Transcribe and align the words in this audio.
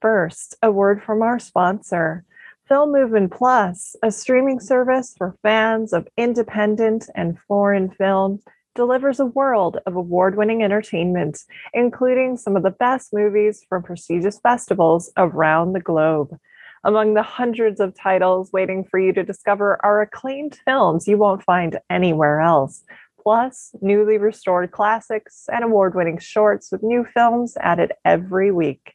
First, 0.00 0.56
a 0.62 0.70
word 0.70 1.02
from 1.02 1.20
our 1.20 1.38
sponsor. 1.38 2.24
Film 2.66 2.92
Movement 2.92 3.32
Plus, 3.32 3.96
a 4.02 4.10
streaming 4.10 4.58
service 4.58 5.14
for 5.18 5.36
fans 5.42 5.92
of 5.92 6.08
independent 6.16 7.10
and 7.14 7.38
foreign 7.46 7.90
film, 7.90 8.40
delivers 8.74 9.20
a 9.20 9.26
world 9.26 9.78
of 9.84 9.96
award 9.96 10.38
winning 10.38 10.62
entertainment, 10.62 11.40
including 11.74 12.38
some 12.38 12.56
of 12.56 12.62
the 12.62 12.70
best 12.70 13.12
movies 13.12 13.62
from 13.68 13.82
prestigious 13.82 14.40
festivals 14.40 15.12
around 15.18 15.74
the 15.74 15.80
globe. 15.80 16.34
Among 16.82 17.12
the 17.12 17.22
hundreds 17.22 17.78
of 17.78 17.94
titles 17.94 18.54
waiting 18.54 18.84
for 18.84 18.98
you 18.98 19.12
to 19.12 19.22
discover 19.22 19.78
are 19.84 20.00
acclaimed 20.00 20.58
films 20.64 21.06
you 21.06 21.18
won't 21.18 21.42
find 21.42 21.78
anywhere 21.90 22.40
else, 22.40 22.84
plus 23.22 23.74
newly 23.82 24.16
restored 24.16 24.70
classics 24.70 25.44
and 25.52 25.62
award 25.62 25.94
winning 25.94 26.18
shorts 26.18 26.72
with 26.72 26.82
new 26.82 27.04
films 27.12 27.54
added 27.60 27.92
every 28.06 28.50
week. 28.50 28.94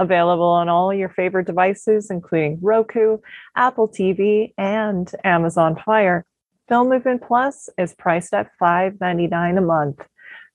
Available 0.00 0.46
on 0.46 0.70
all 0.70 0.94
your 0.94 1.10
favorite 1.10 1.46
devices, 1.46 2.10
including 2.10 2.58
Roku, 2.62 3.18
Apple 3.54 3.86
TV, 3.86 4.54
and 4.56 5.12
Amazon 5.24 5.76
Fire. 5.84 6.24
Film 6.70 6.88
Movement 6.88 7.22
Plus 7.22 7.68
is 7.76 7.94
priced 7.94 8.32
at 8.32 8.50
$5.99 8.58 9.58
a 9.58 9.60
month. 9.60 10.00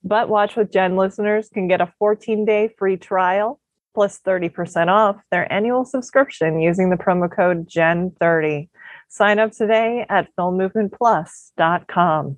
But 0.03 0.30
Watch 0.30 0.55
with 0.55 0.72
Jen 0.72 0.95
listeners 0.95 1.50
can 1.50 1.67
get 1.67 1.80
a 1.80 1.94
14 2.00 2.44
day 2.44 2.73
free 2.76 2.98
trial 2.98 3.59
plus 3.94 4.20
30% 4.20 4.88
off 4.88 5.17
their 5.30 5.52
annual 5.53 5.86
subscription 5.86 6.59
using 6.59 6.89
the 6.89 6.95
promo 6.95 7.31
code 7.31 7.70
GEN30. 7.70 8.67
Sign 9.09 9.38
up 9.38 9.52
today 9.52 10.08
at 10.09 10.36
filmmovementplus.com. 10.36 12.38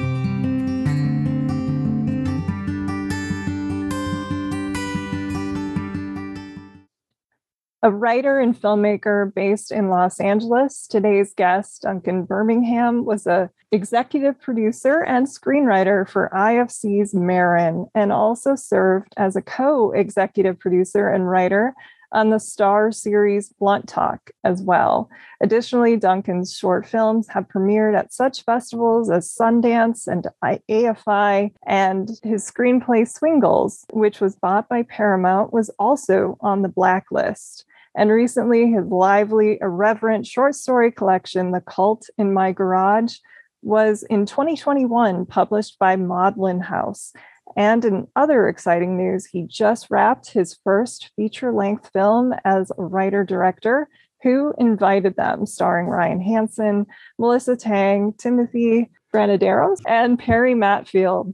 A 7.83 7.91
writer 7.91 8.39
and 8.39 8.55
filmmaker 8.55 9.33
based 9.33 9.71
in 9.71 9.89
Los 9.89 10.19
Angeles, 10.19 10.85
today's 10.85 11.33
guest, 11.33 11.81
Duncan 11.81 12.25
Birmingham, 12.25 13.05
was 13.05 13.25
a 13.25 13.49
executive 13.71 14.39
producer 14.39 15.01
and 15.01 15.25
screenwriter 15.25 16.07
for 16.07 16.29
IFC's 16.31 17.15
Maron, 17.15 17.87
and 17.95 18.11
also 18.11 18.53
served 18.53 19.15
as 19.17 19.35
a 19.35 19.41
co-executive 19.41 20.59
producer 20.59 21.09
and 21.09 21.27
writer 21.27 21.73
on 22.11 22.29
the 22.29 22.37
Starz 22.37 22.95
series 22.95 23.49
Blunt 23.49 23.87
Talk 23.87 24.29
as 24.43 24.61
well. 24.61 25.09
Additionally, 25.41 25.97
Duncan's 25.97 26.55
short 26.55 26.85
films 26.85 27.29
have 27.29 27.47
premiered 27.47 27.97
at 27.97 28.13
such 28.13 28.43
festivals 28.43 29.09
as 29.09 29.33
Sundance 29.33 30.05
and 30.05 30.27
AFI, 30.43 31.51
and 31.65 32.11
his 32.21 32.45
screenplay 32.45 33.09
Swingles, 33.09 33.85
which 33.91 34.21
was 34.21 34.35
bought 34.35 34.69
by 34.69 34.83
Paramount, 34.83 35.51
was 35.51 35.71
also 35.79 36.37
on 36.41 36.61
the 36.61 36.69
Black 36.69 37.07
List. 37.09 37.65
And 37.95 38.09
recently, 38.09 38.71
his 38.71 38.85
lively, 38.85 39.57
irreverent 39.61 40.25
short 40.25 40.55
story 40.55 40.91
collection, 40.91 41.51
The 41.51 41.61
Cult 41.61 42.09
in 42.17 42.33
My 42.33 42.51
Garage, 42.51 43.15
was 43.61 44.03
in 44.03 44.25
2021 44.25 45.25
published 45.25 45.77
by 45.77 45.95
Maudlin 45.95 46.61
House. 46.61 47.13
And 47.57 47.83
in 47.83 48.07
other 48.15 48.47
exciting 48.47 48.97
news, 48.97 49.25
he 49.25 49.45
just 49.45 49.87
wrapped 49.89 50.31
his 50.31 50.57
first 50.63 51.11
feature 51.15 51.51
length 51.51 51.89
film 51.91 52.33
as 52.45 52.71
a 52.77 52.83
writer 52.83 53.23
director. 53.23 53.89
Who 54.23 54.53
invited 54.59 55.15
them, 55.15 55.47
starring 55.47 55.87
Ryan 55.87 56.21
Hansen, 56.21 56.85
Melissa 57.17 57.55
Tang, 57.55 58.13
Timothy 58.13 58.91
Granaderos, 59.11 59.79
and 59.87 60.19
Perry 60.19 60.53
Mattfeld. 60.53 61.33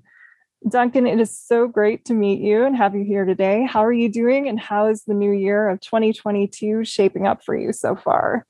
Duncan, 0.70 1.08
it 1.08 1.20
is 1.20 1.36
so 1.36 1.68
great 1.68 2.06
to 2.06 2.14
meet 2.14 2.42
you 2.42 2.64
and 2.64 2.76
have 2.76 2.96
you 2.96 3.04
here 3.04 3.26
today. 3.26 3.66
How 3.66 3.84
are 3.84 3.94
you 3.94 4.10
doing, 4.10 4.48
and 4.48 4.60
how 4.60 4.88
is 4.88 5.04
the 5.04 5.14
new 5.14 5.32
year 5.32 5.70
of 5.70 5.80
2022 5.82 6.84
shaping 6.86 7.28
up 7.28 7.44
for 7.44 7.56
you 7.56 7.72
so 7.72 7.96
far? 7.96 8.46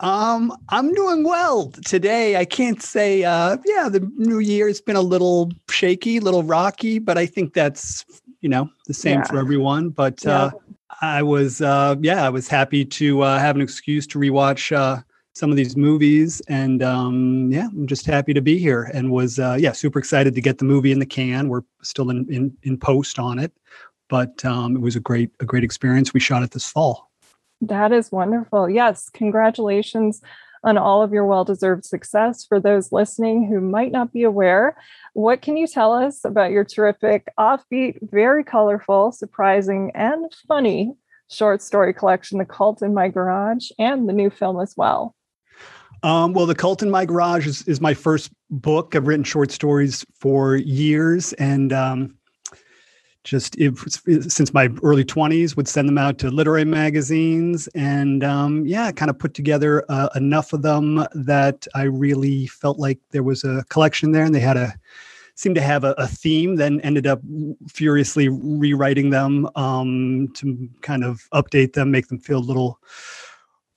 Um, 0.00 0.56
I'm 0.68 0.92
doing 0.92 1.24
well 1.24 1.72
today. 1.84 2.36
I 2.36 2.44
can't 2.44 2.80
say, 2.80 3.24
uh, 3.24 3.56
yeah, 3.66 3.88
the 3.88 4.08
new 4.16 4.38
year 4.38 4.68
has 4.68 4.80
been 4.80 4.96
a 4.96 5.02
little 5.02 5.50
shaky, 5.68 6.18
a 6.18 6.20
little 6.20 6.44
rocky, 6.44 6.98
but 6.98 7.18
I 7.18 7.26
think 7.26 7.52
that's, 7.52 8.04
you 8.40 8.48
know, 8.48 8.70
the 8.86 8.94
same 8.94 9.20
yeah. 9.20 9.24
for 9.24 9.38
everyone. 9.38 9.90
But 9.90 10.24
yeah. 10.24 10.30
uh, 10.30 10.50
I 11.00 11.22
was, 11.22 11.60
uh, 11.60 11.96
yeah, 12.00 12.24
I 12.24 12.28
was 12.28 12.46
happy 12.46 12.84
to 12.84 13.22
uh, 13.22 13.38
have 13.38 13.56
an 13.56 13.62
excuse 13.62 14.06
to 14.08 14.18
rewatch 14.18 14.74
uh, 14.74 15.02
some 15.38 15.50
of 15.50 15.56
these 15.56 15.76
movies. 15.76 16.42
And 16.48 16.82
um, 16.82 17.50
yeah, 17.52 17.68
I'm 17.68 17.86
just 17.86 18.06
happy 18.06 18.34
to 18.34 18.40
be 18.40 18.58
here 18.58 18.90
and 18.92 19.10
was, 19.10 19.38
uh, 19.38 19.56
yeah, 19.58 19.72
super 19.72 19.98
excited 19.98 20.34
to 20.34 20.40
get 20.40 20.58
the 20.58 20.64
movie 20.64 20.90
in 20.90 20.98
the 20.98 21.06
can. 21.06 21.48
We're 21.48 21.62
still 21.82 22.10
in, 22.10 22.26
in, 22.28 22.56
in 22.64 22.76
post 22.76 23.18
on 23.18 23.38
it, 23.38 23.52
but 24.08 24.44
um, 24.44 24.74
it 24.74 24.80
was 24.80 24.96
a 24.96 25.00
great, 25.00 25.30
a 25.38 25.44
great 25.44 25.62
experience. 25.62 26.12
We 26.12 26.20
shot 26.20 26.42
it 26.42 26.50
this 26.50 26.68
fall. 26.68 27.10
That 27.60 27.92
is 27.92 28.10
wonderful. 28.10 28.68
Yes, 28.68 29.08
congratulations 29.10 30.20
on 30.64 30.76
all 30.76 31.02
of 31.02 31.12
your 31.12 31.24
well 31.24 31.44
deserved 31.44 31.84
success. 31.84 32.44
For 32.44 32.58
those 32.58 32.90
listening 32.90 33.46
who 33.46 33.60
might 33.60 33.92
not 33.92 34.12
be 34.12 34.24
aware, 34.24 34.76
what 35.14 35.40
can 35.40 35.56
you 35.56 35.68
tell 35.68 35.92
us 35.92 36.24
about 36.24 36.50
your 36.50 36.64
terrific, 36.64 37.28
offbeat, 37.38 37.98
very 38.10 38.42
colorful, 38.42 39.12
surprising, 39.12 39.92
and 39.94 40.32
funny 40.48 40.94
short 41.30 41.62
story 41.62 41.92
collection, 41.92 42.38
The 42.38 42.44
Cult 42.44 42.82
in 42.82 42.94
My 42.94 43.08
Garage, 43.08 43.70
and 43.78 44.08
the 44.08 44.12
new 44.12 44.30
film 44.30 44.60
as 44.60 44.74
well? 44.76 45.14
Um, 46.02 46.32
well, 46.32 46.46
The 46.46 46.54
Cult 46.54 46.82
in 46.82 46.90
My 46.90 47.04
Garage 47.04 47.46
is, 47.46 47.62
is 47.62 47.80
my 47.80 47.94
first 47.94 48.30
book. 48.50 48.94
I've 48.94 49.06
written 49.06 49.24
short 49.24 49.50
stories 49.50 50.06
for 50.14 50.56
years 50.56 51.32
and 51.34 51.72
um, 51.72 52.16
just 53.24 53.58
if, 53.58 53.84
since 54.30 54.54
my 54.54 54.70
early 54.82 55.04
20s 55.04 55.56
would 55.56 55.68
send 55.68 55.88
them 55.88 55.98
out 55.98 56.18
to 56.18 56.30
literary 56.30 56.64
magazines 56.64 57.68
and 57.74 58.22
um, 58.22 58.64
yeah, 58.64 58.92
kind 58.92 59.10
of 59.10 59.18
put 59.18 59.34
together 59.34 59.84
uh, 59.88 60.08
enough 60.14 60.52
of 60.52 60.62
them 60.62 61.04
that 61.14 61.66
I 61.74 61.82
really 61.82 62.46
felt 62.46 62.78
like 62.78 63.00
there 63.10 63.24
was 63.24 63.44
a 63.44 63.64
collection 63.68 64.12
there 64.12 64.24
and 64.24 64.34
they 64.34 64.40
had 64.40 64.56
a 64.56 64.74
seemed 65.34 65.54
to 65.54 65.60
have 65.60 65.84
a, 65.84 65.92
a 65.98 66.06
theme 66.08 66.56
then 66.56 66.80
ended 66.80 67.06
up 67.06 67.20
furiously 67.68 68.28
rewriting 68.28 69.10
them 69.10 69.48
um, 69.54 70.26
to 70.34 70.68
kind 70.80 71.04
of 71.04 71.28
update 71.32 71.74
them 71.74 71.92
make 71.92 72.08
them 72.08 72.18
feel 72.18 72.38
a 72.38 72.40
little 72.40 72.80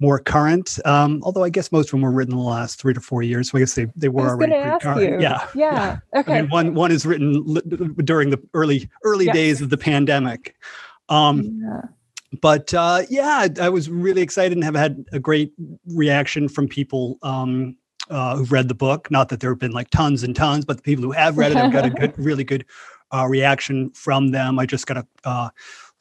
more 0.02 0.20
current. 0.20 0.80
Um, 0.84 1.22
although 1.24 1.44
I 1.44 1.50
guess 1.50 1.72
most 1.72 1.88
of 1.88 1.92
them 1.92 2.02
were 2.02 2.12
written 2.12 2.34
in 2.34 2.40
the 2.40 2.44
last 2.44 2.82
three 2.82 2.94
to 2.94 3.00
four 3.00 3.22
years. 3.22 3.52
So 3.52 3.58
I 3.58 3.62
guess 3.62 3.76
they, 3.76 3.86
they 3.96 4.10
were 4.10 4.30
already 4.30 4.54
current. 4.82 5.22
Yeah. 5.22 5.48
Yeah. 5.54 6.00
yeah. 6.14 6.20
Okay. 6.20 6.40
I 6.40 6.42
mean, 6.42 6.50
one 6.50 6.74
one 6.74 6.92
is 6.92 7.06
written 7.06 7.44
li- 7.46 7.62
during 8.04 8.32
the 8.32 8.42
early 8.54 8.90
early 9.04 9.26
yes. 9.26 9.36
days 9.36 9.62
of 9.62 9.70
the 9.70 9.78
pandemic. 9.78 10.56
Um, 11.08 11.62
yeah. 11.64 11.82
But 12.42 12.74
uh, 12.74 13.04
yeah, 13.10 13.48
I 13.60 13.70
was 13.70 13.90
really 13.90 14.22
excited 14.22 14.54
and 14.54 14.64
have 14.64 14.76
had 14.76 15.06
a 15.12 15.20
great 15.20 15.54
reaction 15.88 16.50
from 16.50 16.68
people 16.68 17.20
um, 17.22 17.76
uh, 18.10 18.38
who've 18.38 18.52
read 18.52 18.70
the 18.70 18.74
book. 18.74 19.12
Not 19.12 19.30
that 19.30 19.40
there 19.40 19.52
have 19.52 19.60
been 19.60 19.74
like 19.74 19.90
tons 19.90 20.24
and 20.24 20.36
tons, 20.36 20.66
but 20.66 20.78
the 20.78 20.84
people 20.84 21.04
who 21.04 21.12
have 21.12 21.38
read 21.38 21.52
it 21.52 21.58
have 21.58 21.74
got 21.74 21.86
a 21.86 21.90
good, 21.90 22.14
really 22.18 22.46
good 22.46 22.66
uh, 23.14 23.28
reaction 23.28 23.92
from 23.92 24.32
them. 24.32 24.58
I 24.58 24.66
just 24.66 24.88
got 24.88 24.98
a 24.98 25.06
uh, 25.26 25.50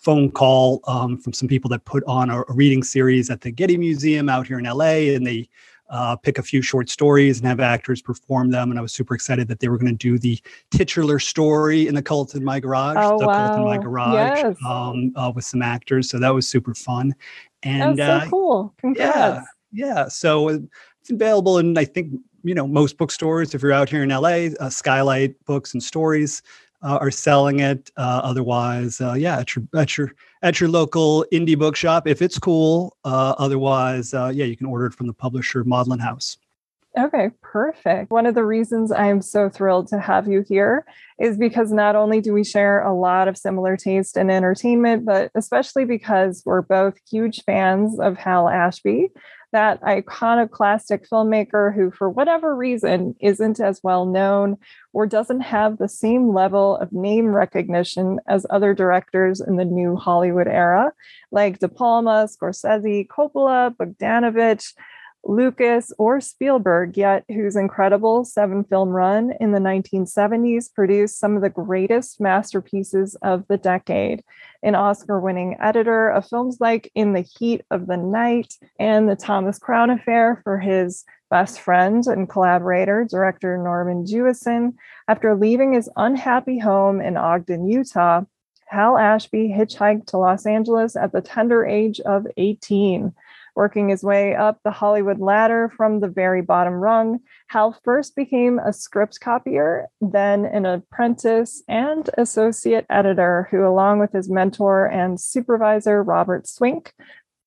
phone 0.00 0.30
call 0.30 0.80
um, 0.86 1.18
from 1.18 1.32
some 1.32 1.46
people 1.46 1.68
that 1.68 1.84
put 1.84 2.02
on 2.06 2.30
a, 2.30 2.40
a, 2.40 2.52
reading 2.52 2.82
series 2.82 3.30
at 3.30 3.42
the 3.42 3.50
Getty 3.50 3.76
Museum 3.76 4.28
out 4.28 4.46
here 4.46 4.58
in 4.58 4.64
LA, 4.64 5.14
and 5.14 5.26
they 5.26 5.48
uh, 5.90 6.16
pick 6.16 6.38
a 6.38 6.42
few 6.42 6.62
short 6.62 6.88
stories 6.88 7.38
and 7.38 7.46
have 7.46 7.60
actors 7.60 8.00
perform 8.00 8.50
them. 8.50 8.70
And 8.70 8.78
I 8.78 8.82
was 8.82 8.92
super 8.92 9.14
excited 9.14 9.48
that 9.48 9.60
they 9.60 9.68
were 9.68 9.76
going 9.76 9.92
to 9.92 9.98
do 9.98 10.18
the 10.18 10.40
titular 10.70 11.18
story 11.18 11.86
in 11.86 11.94
the 11.94 12.02
Cult 12.02 12.34
in 12.34 12.44
My 12.44 12.60
Garage, 12.60 12.96
oh, 12.98 13.18
the 13.18 13.26
wow. 13.26 13.48
Cult 13.48 13.58
in 13.58 13.64
My 13.64 13.78
Garage, 13.78 14.42
yes. 14.42 14.56
um, 14.66 15.12
uh, 15.16 15.32
with 15.34 15.44
some 15.44 15.62
actors. 15.62 16.08
So 16.08 16.18
that 16.18 16.32
was 16.32 16.48
super 16.48 16.74
fun. 16.74 17.14
And 17.62 17.98
so 17.98 18.04
uh, 18.04 18.28
cool. 18.28 18.74
Congrats. 18.78 19.46
Yeah, 19.72 19.86
yeah. 19.86 20.08
So 20.08 20.48
it's 20.48 21.10
available 21.10 21.58
in 21.58 21.76
I 21.76 21.84
think 21.84 22.14
you 22.42 22.54
know 22.54 22.66
most 22.66 22.96
bookstores 22.96 23.54
if 23.54 23.60
you're 23.62 23.72
out 23.72 23.90
here 23.90 24.02
in 24.02 24.08
LA. 24.08 24.48
Uh, 24.60 24.70
Skylight 24.70 25.44
Books 25.44 25.74
and 25.74 25.82
Stories 25.82 26.40
uh, 26.82 26.98
are 27.00 27.10
selling 27.10 27.60
it. 27.60 27.90
Uh, 27.96 28.20
otherwise, 28.22 29.00
uh, 29.00 29.14
yeah, 29.14 29.38
at 29.38 29.54
your 29.54 29.64
at 29.74 29.96
your 29.96 30.12
at 30.42 30.60
your 30.60 30.68
local 30.68 31.24
indie 31.32 31.58
bookshop 31.58 32.06
if 32.06 32.22
it's 32.22 32.38
cool. 32.38 32.96
Uh, 33.04 33.34
otherwise, 33.38 34.14
uh, 34.14 34.30
yeah, 34.34 34.44
you 34.44 34.56
can 34.56 34.66
order 34.66 34.86
it 34.86 34.94
from 34.94 35.06
the 35.06 35.12
publisher 35.12 35.64
Maudlin 35.64 35.98
House. 35.98 36.36
Okay, 36.98 37.30
perfect. 37.40 38.10
One 38.10 38.26
of 38.26 38.34
the 38.34 38.44
reasons 38.44 38.90
I 38.90 39.06
am 39.06 39.22
so 39.22 39.48
thrilled 39.48 39.86
to 39.88 40.00
have 40.00 40.26
you 40.26 40.44
here 40.48 40.84
is 41.20 41.38
because 41.38 41.70
not 41.70 41.94
only 41.94 42.20
do 42.20 42.32
we 42.32 42.42
share 42.42 42.82
a 42.82 42.92
lot 42.92 43.28
of 43.28 43.38
similar 43.38 43.76
taste 43.76 44.16
in 44.16 44.28
entertainment, 44.28 45.04
but 45.04 45.30
especially 45.36 45.84
because 45.84 46.42
we're 46.44 46.62
both 46.62 46.98
huge 47.08 47.44
fans 47.44 48.00
of 48.00 48.16
Hal 48.16 48.48
Ashby, 48.48 49.10
that 49.52 49.82
iconoclastic 49.82 51.08
filmmaker 51.08 51.74
who, 51.74 51.90
for 51.90 52.08
whatever 52.08 52.54
reason, 52.54 53.14
isn't 53.20 53.60
as 53.60 53.80
well 53.82 54.06
known 54.06 54.56
or 54.92 55.06
doesn't 55.06 55.40
have 55.40 55.78
the 55.78 55.88
same 55.88 56.32
level 56.32 56.76
of 56.76 56.92
name 56.92 57.28
recognition 57.28 58.18
as 58.28 58.46
other 58.50 58.74
directors 58.74 59.40
in 59.40 59.56
the 59.56 59.64
new 59.64 59.96
Hollywood 59.96 60.48
era, 60.48 60.92
like 61.30 61.58
De 61.58 61.68
Palma, 61.68 62.28
Scorsese, 62.28 63.06
Coppola, 63.06 63.74
Bogdanovich. 63.76 64.74
Lucas 65.24 65.92
or 65.98 66.20
Spielberg, 66.20 66.96
yet 66.96 67.24
whose 67.28 67.56
incredible 67.56 68.24
seven 68.24 68.64
film 68.64 68.88
run 68.88 69.32
in 69.40 69.52
the 69.52 69.58
1970s 69.58 70.72
produced 70.72 71.18
some 71.18 71.36
of 71.36 71.42
the 71.42 71.50
greatest 71.50 72.20
masterpieces 72.20 73.16
of 73.22 73.46
the 73.48 73.56
decade. 73.56 74.24
An 74.62 74.74
Oscar 74.74 75.20
winning 75.20 75.56
editor 75.60 76.08
of 76.08 76.26
films 76.26 76.58
like 76.60 76.90
In 76.94 77.12
the 77.12 77.26
Heat 77.38 77.62
of 77.70 77.86
the 77.86 77.96
Night 77.96 78.54
and 78.78 79.08
The 79.08 79.16
Thomas 79.16 79.58
Crown 79.58 79.90
Affair 79.90 80.40
for 80.42 80.58
his 80.58 81.04
best 81.30 81.60
friend 81.60 82.04
and 82.06 82.28
collaborator, 82.28 83.06
director 83.08 83.56
Norman 83.56 84.04
Jewison. 84.04 84.74
After 85.06 85.34
leaving 85.34 85.74
his 85.74 85.88
unhappy 85.96 86.58
home 86.58 87.00
in 87.00 87.16
Ogden, 87.16 87.68
Utah, 87.68 88.22
Hal 88.70 88.96
Ashby 88.96 89.48
hitchhiked 89.48 90.06
to 90.06 90.18
Los 90.18 90.46
Angeles 90.46 90.96
at 90.96 91.12
the 91.12 91.20
tender 91.20 91.66
age 91.66 92.00
of 92.00 92.26
18 92.36 93.12
working 93.54 93.88
his 93.88 94.02
way 94.02 94.34
up 94.34 94.60
the 94.62 94.70
Hollywood 94.70 95.18
ladder 95.18 95.72
from 95.76 96.00
the 96.00 96.08
very 96.08 96.42
bottom 96.42 96.74
rung. 96.74 97.20
Hal 97.48 97.78
first 97.84 98.16
became 98.16 98.58
a 98.58 98.72
script 98.72 99.20
copier, 99.20 99.88
then 100.00 100.44
an 100.44 100.66
apprentice 100.66 101.62
and 101.68 102.08
associate 102.18 102.86
editor, 102.90 103.48
who, 103.50 103.66
along 103.66 103.98
with 103.98 104.12
his 104.12 104.30
mentor 104.30 104.86
and 104.86 105.20
supervisor, 105.20 106.02
Robert 106.02 106.46
Swink, 106.46 106.92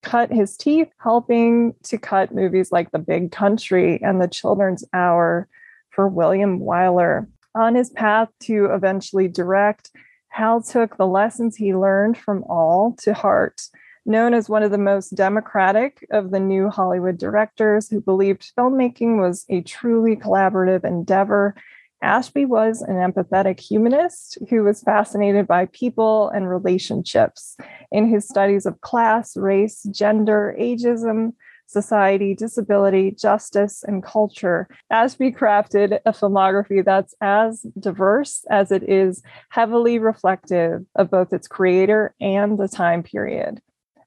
cut 0.02 0.30
his 0.30 0.56
teeth 0.56 0.90
helping 0.98 1.74
to 1.84 1.98
cut 1.98 2.34
movies 2.34 2.70
like 2.70 2.90
The 2.90 2.98
Big 2.98 3.32
Country 3.32 4.00
and 4.02 4.20
The 4.20 4.28
Children's 4.28 4.84
Hour 4.92 5.48
for 5.90 6.08
William 6.08 6.60
Wyler. 6.60 7.26
On 7.54 7.74
his 7.74 7.90
path 7.90 8.28
to 8.40 8.66
eventually 8.66 9.28
direct, 9.28 9.90
Hal 10.28 10.60
took 10.62 10.96
the 10.96 11.06
lessons 11.06 11.56
he 11.56 11.74
learned 11.74 12.18
from 12.18 12.42
all 12.44 12.96
to 13.02 13.14
heart 13.14 13.62
known 14.06 14.34
as 14.34 14.48
one 14.48 14.62
of 14.62 14.70
the 14.70 14.78
most 14.78 15.10
democratic 15.10 16.06
of 16.10 16.30
the 16.30 16.40
new 16.40 16.68
Hollywood 16.68 17.18
directors 17.18 17.88
who 17.88 18.00
believed 18.00 18.52
filmmaking 18.56 19.20
was 19.20 19.44
a 19.48 19.62
truly 19.62 20.16
collaborative 20.16 20.84
endeavor. 20.84 21.54
Ashby 22.02 22.44
was 22.44 22.82
an 22.82 22.96
empathetic 22.96 23.58
humanist 23.60 24.38
who 24.50 24.62
was 24.62 24.82
fascinated 24.82 25.46
by 25.46 25.66
people 25.66 26.28
and 26.30 26.48
relationships. 26.48 27.56
In 27.90 28.08
his 28.08 28.28
studies 28.28 28.66
of 28.66 28.80
class, 28.82 29.36
race, 29.36 29.82
gender, 29.84 30.54
ageism, 30.60 31.32
society, 31.66 32.34
disability, 32.34 33.10
justice, 33.10 33.82
and 33.86 34.02
culture. 34.02 34.68
Ashby 34.90 35.32
crafted 35.32 35.98
a 36.04 36.12
filmography 36.12 36.84
that's 36.84 37.14
as 37.20 37.66
diverse 37.78 38.44
as 38.50 38.70
it 38.70 38.88
is 38.88 39.22
heavily 39.48 39.98
reflective 39.98 40.84
of 40.94 41.10
both 41.10 41.32
its 41.32 41.48
creator 41.48 42.14
and 42.20 42.58
the 42.58 42.68
time 42.68 43.02
period. 43.02 43.62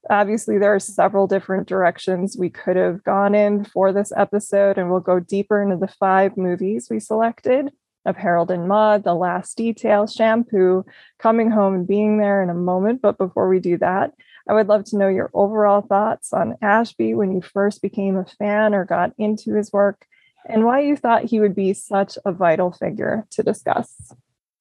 Obviously, 0.10 0.58
there 0.58 0.74
are 0.74 0.80
several 0.80 1.28
different 1.28 1.68
directions 1.68 2.38
we 2.38 2.50
could 2.50 2.76
have 2.76 3.04
gone 3.04 3.36
in 3.36 3.66
for 3.66 3.92
this 3.92 4.12
episode, 4.16 4.78
and 4.78 4.90
we'll 4.90 5.00
go 5.00 5.20
deeper 5.20 5.62
into 5.62 5.78
the 5.78 5.92
five 6.00 6.38
movies 6.38 6.88
we 6.90 7.00
selected 7.00 7.72
of 8.06 8.16
Harold 8.16 8.50
and 8.50 8.68
Maude, 8.68 9.04
The 9.04 9.14
Last 9.14 9.58
Detail, 9.58 10.08
Shampoo, 10.08 10.86
Coming 11.20 11.52
Home 11.52 11.74
and 11.74 11.88
Being 11.88 12.18
There 12.18 12.42
in 12.42 12.50
a 12.50 12.54
moment. 12.54 13.02
But 13.02 13.18
before 13.18 13.50
we 13.50 13.60
do 13.60 13.78
that, 13.80 14.14
I 14.48 14.54
would 14.54 14.68
love 14.68 14.86
to 14.86 14.98
know 14.98 15.10
your 15.10 15.30
overall 15.34 15.82
thoughts 15.82 16.32
on 16.32 16.56
Ashby 16.62 17.14
when 17.14 17.34
you 17.34 17.42
first 17.42 17.82
became 17.82 18.16
a 18.16 18.26
fan 18.26 18.74
or 18.74 18.86
got 18.86 19.12
into 19.18 19.54
his 19.56 19.74
work, 19.74 20.06
and 20.48 20.64
why 20.64 20.80
you 20.80 20.96
thought 20.96 21.26
he 21.26 21.42
would 21.42 21.54
be 21.54 21.74
such 21.74 22.18
a 22.24 22.32
vital 22.32 22.72
figure 22.72 23.28
to 23.32 23.44
discuss. 23.44 23.94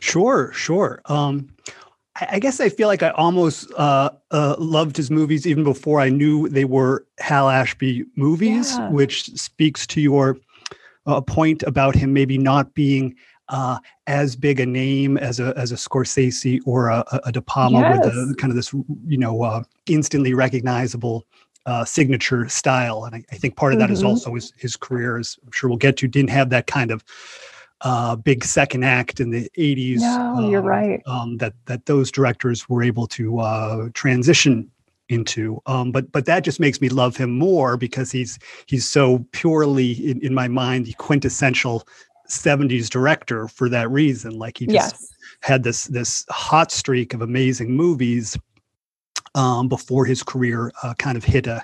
Sure, 0.01 0.53
sure. 0.53 1.01
Um, 1.07 1.51
I 2.21 2.39
guess 2.39 2.61
I 2.61 2.69
feel 2.69 2.89
like 2.89 3.03
I 3.03 3.11
almost 3.11 3.71
uh, 3.77 4.11
uh, 4.31 4.57
loved 4.59 4.97
his 4.97 5.11
movies 5.11 5.47
even 5.47 5.65
before 5.65 6.01
I 6.01 6.09
knew 6.09 6.49
they 6.49 6.65
were 6.65 7.07
Hal 7.19 7.49
Ashby 7.49 8.05
movies, 8.17 8.77
yeah. 8.77 8.89
which 8.91 9.27
speaks 9.35 9.87
to 9.89 10.01
your 10.01 10.39
uh, 11.07 11.21
point 11.21 11.63
about 11.65 11.95
him 11.95 12.13
maybe 12.13 12.39
not 12.39 12.75
being 12.75 13.15
uh, 13.49 13.79
as 14.07 14.35
big 14.35 14.61
a 14.61 14.67
name 14.67 15.17
as 15.19 15.39
a 15.41 15.53
as 15.57 15.73
a 15.73 15.77
Scorsese 15.77 16.61
or 16.67 16.89
a, 16.89 17.05
a 17.25 17.33
De 17.33 17.41
Palma 17.41 17.81
yes. 17.81 18.05
with 18.05 18.15
a, 18.15 18.35
kind 18.37 18.51
of 18.51 18.57
this 18.57 18.73
you 18.73 19.19
know 19.19 19.43
uh, 19.43 19.63
instantly 19.87 20.35
recognizable 20.35 21.27
uh, 21.67 21.85
signature 21.85 22.49
style. 22.49 23.05
And 23.05 23.15
I, 23.15 23.25
I, 23.33 23.37
think 23.37 23.57
part 23.57 23.73
of 23.73 23.79
that 23.81 23.87
mm-hmm. 23.87 23.95
is 23.95 24.03
also 24.05 24.35
his 24.35 24.53
his 24.57 24.77
career, 24.77 25.19
as 25.19 25.39
I'm 25.45 25.53
sure 25.53 25.69
we'll 25.69 25.79
get 25.79 25.97
to, 25.99 26.09
didn't 26.09 26.31
have 26.31 26.51
that 26.51 26.67
kind 26.67 26.91
of 26.91 27.05
uh, 27.83 28.17
big 28.17 28.45
second 28.45 28.85
act 28.85 29.21
in 29.21 29.31
the 29.31 29.51
80s. 29.59 29.99
No, 29.99 30.35
um, 30.37 30.51
you're 30.51 30.63
right. 30.63 31.03
Um, 31.07 31.37
that 31.39 31.55
that 31.67 31.87
those 31.87 32.11
directors 32.11 32.69
were 32.69 32.83
able 32.83 33.07
to 33.09 33.41
uh, 33.41 33.89
transition 33.95 34.71
into. 35.09 35.61
Um, 35.67 35.93
but 35.93 36.11
but 36.13 36.27
that 36.27 36.41
just 36.41 36.61
makes 36.61 36.81
me 36.81 36.89
love 36.89 37.17
him 37.17 37.39
more 37.39 37.77
because 37.77 38.11
he's 38.11 38.39
he's 38.67 38.89
so 38.89 39.25
purely 39.33 39.93
in, 40.11 40.21
in 40.21 40.35
my 40.35 40.49
mind 40.49 40.87
the 40.87 40.95
quintessential 40.95 41.87
70s 42.29 42.89
director 42.89 43.49
for 43.49 43.69
that 43.69 43.91
reason. 43.91 44.39
Like 44.39 44.59
he 44.59 44.67
just 44.67 44.95
yes. 44.95 45.15
had 45.41 45.63
this 45.63 45.85
this 45.85 46.25
hot 46.31 46.73
streak 46.73 47.15
of 47.15 47.23
amazing 47.23 47.73
movies 47.73 48.37
um, 49.37 49.69
before 49.69 50.05
his 50.05 50.23
career 50.23 50.73
uh, 50.83 50.95
kind 50.95 51.17
of 51.17 51.25
hit 51.25 51.47
a 51.47 51.63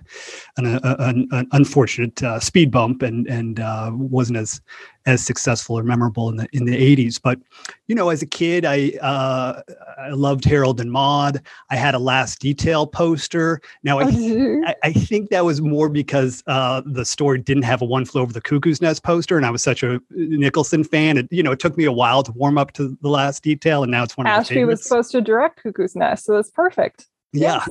an, 0.59 0.67
a, 0.67 0.97
an, 1.01 1.29
an 1.33 1.49
unfortunate 1.53 2.23
uh, 2.23 2.39
speed 2.39 2.71
bump 2.71 3.03
and 3.03 3.27
and 3.27 3.59
uh, 3.59 3.91
wasn't 3.93 4.39
as 4.39 4.61
as 5.07 5.25
successful 5.25 5.77
or 5.79 5.83
memorable 5.83 6.29
in 6.29 6.37
the 6.37 6.49
in 6.53 6.65
the 6.65 6.77
80s. 6.97 7.21
But 7.21 7.41
you 7.89 7.95
know, 7.95 8.11
as 8.11 8.23
a 8.23 8.27
kid, 8.27 8.65
I 8.65 8.91
uh, 9.01 9.63
I 9.99 10.11
loved 10.11 10.45
Harold 10.45 10.81
and 10.81 10.93
Maude. 10.93 11.41
I 11.71 11.77
had 11.77 11.95
a 11.95 11.99
Last 11.99 12.41
Detail 12.41 12.87
poster. 12.87 13.61
Now 13.83 13.99
I 13.99 14.05
I, 14.05 14.75
I, 14.85 14.93
think 14.93 15.31
that 15.31 15.45
was 15.45 15.61
more 15.61 15.89
because 15.89 16.43
uh, 16.47 16.83
the 16.85 17.05
store 17.05 17.39
didn't 17.39 17.65
have 17.65 17.83
a 17.83 17.87
One 17.87 18.05
Flew 18.05 18.21
Over 18.21 18.33
the 18.33 18.41
Cuckoo's 18.41 18.81
Nest 18.81 19.03
poster, 19.03 19.37
and 19.37 19.47
I 19.47 19.51
was 19.51 19.63
such 19.63 19.83
a 19.83 20.01
Nicholson 20.11 20.85
fan. 20.85 21.17
It 21.17 21.29
you 21.31 21.43
know 21.43 21.53
it 21.53 21.59
took 21.59 21.77
me 21.77 21.85
a 21.85 21.93
while 21.93 22.23
to 22.23 22.33
warm 22.33 22.59
up 22.59 22.73
to 22.73 22.97
the 23.01 23.09
Last 23.09 23.43
Detail, 23.43 23.83
and 23.83 23.91
now 23.91 24.03
it's 24.03 24.17
one 24.17 24.27
of 24.27 24.33
Ashby 24.33 24.65
was 24.65 24.83
supposed 24.83 25.11
to 25.13 25.21
direct 25.21 25.63
Cuckoo's 25.63 25.97
Nest, 25.97 26.27
so 26.27 26.37
it's 26.37 26.51
perfect. 26.51 27.09
Yeah. 27.33 27.65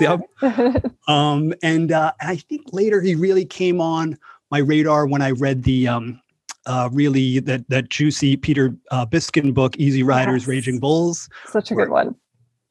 yeah. 0.00 0.18
um, 1.08 1.52
and 1.62 1.92
uh, 1.92 2.12
I 2.20 2.36
think 2.36 2.72
later 2.72 3.00
he 3.00 3.14
really 3.14 3.44
came 3.44 3.80
on 3.80 4.18
my 4.50 4.58
radar 4.58 5.06
when 5.06 5.22
I 5.22 5.32
read 5.32 5.64
the 5.64 5.88
um, 5.88 6.20
uh, 6.66 6.88
really 6.92 7.40
that 7.40 7.68
that 7.68 7.88
juicy 7.88 8.36
Peter 8.36 8.76
uh, 8.90 9.06
Biskind 9.06 9.54
book, 9.54 9.76
Easy 9.76 10.02
Riders, 10.02 10.42
yes. 10.42 10.48
Raging 10.48 10.78
Bulls. 10.78 11.28
Such 11.46 11.70
a 11.70 11.74
good 11.74 11.90
one 11.90 12.14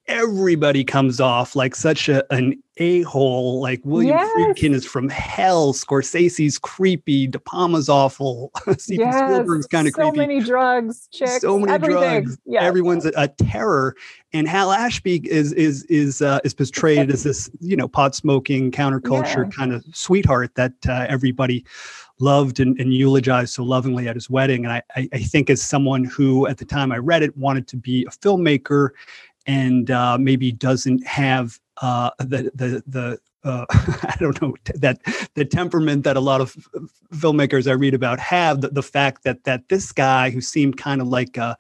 everybody 0.07 0.83
comes 0.83 1.19
off 1.19 1.55
like 1.55 1.75
such 1.75 2.07
a, 2.07 2.23
an 2.33 2.61
a-hole 2.77 3.59
like 3.59 3.81
william 3.83 4.15
yes. 4.17 4.31
friedkin 4.37 4.73
is 4.73 4.85
from 4.85 5.09
hell 5.09 5.73
scorsese's 5.73 6.57
creepy 6.57 7.27
de 7.27 7.39
palma's 7.39 7.89
awful 7.89 8.51
steven 8.77 9.07
yes. 9.07 9.15
spielberg's 9.15 9.67
kind 9.67 9.87
of 9.87 9.93
so 9.93 10.03
creepy 10.03 10.15
so 10.15 10.27
many 10.27 10.39
drugs 10.39 11.07
chicks, 11.11 11.41
so 11.41 11.59
many 11.59 11.71
everything. 11.71 12.23
drugs 12.23 12.37
yes. 12.45 12.63
everyone's 12.63 13.05
a, 13.05 13.11
a, 13.17 13.27
terror 13.27 13.95
and 14.33 14.47
hal 14.47 14.71
ashby 14.71 15.17
is 15.29 15.53
is 15.53 15.83
is 15.85 16.21
uh, 16.21 16.39
is 16.43 16.53
portrayed 16.53 17.09
as 17.11 17.23
this 17.23 17.49
you 17.59 17.75
know 17.75 17.87
pot 17.87 18.15
smoking 18.15 18.71
counterculture 18.71 19.45
yeah. 19.45 19.49
kind 19.49 19.73
of 19.73 19.83
sweetheart 19.93 20.53
that 20.55 20.73
uh, 20.87 21.05
everybody 21.09 21.65
loved 22.19 22.59
and, 22.59 22.79
and, 22.79 22.93
eulogized 22.93 23.53
so 23.53 23.63
lovingly 23.63 24.07
at 24.07 24.15
his 24.15 24.29
wedding 24.29 24.65
and 24.65 24.73
I, 24.73 24.81
I 24.95 25.09
i 25.13 25.19
think 25.19 25.49
as 25.49 25.61
someone 25.61 26.03
who 26.03 26.47
at 26.47 26.57
the 26.57 26.65
time 26.65 26.91
i 26.91 26.97
read 26.97 27.23
it 27.23 27.35
wanted 27.37 27.67
to 27.69 27.77
be 27.77 28.05
a 28.05 28.11
filmmaker 28.11 28.89
and 29.47 29.89
uh, 29.89 30.17
maybe 30.19 30.51
doesn't 30.51 31.05
have 31.07 31.59
uh, 31.81 32.11
the 32.19 32.51
the 32.53 32.83
the 32.85 33.19
uh, 33.43 33.65
I 33.71 34.15
don't 34.19 34.39
know 34.41 34.55
that 34.75 34.99
the 35.35 35.45
temperament 35.45 36.03
that 36.03 36.17
a 36.17 36.21
lot 36.21 36.41
of 36.41 36.55
filmmakers 37.13 37.67
I 37.69 37.73
read 37.73 37.93
about 37.93 38.19
have. 38.19 38.61
The, 38.61 38.69
the 38.69 38.83
fact 38.83 39.23
that 39.23 39.45
that 39.45 39.69
this 39.69 39.91
guy 39.91 40.29
who 40.29 40.41
seemed 40.41 40.77
kind 40.77 41.01
of 41.01 41.07
like 41.07 41.37
a, 41.37 41.55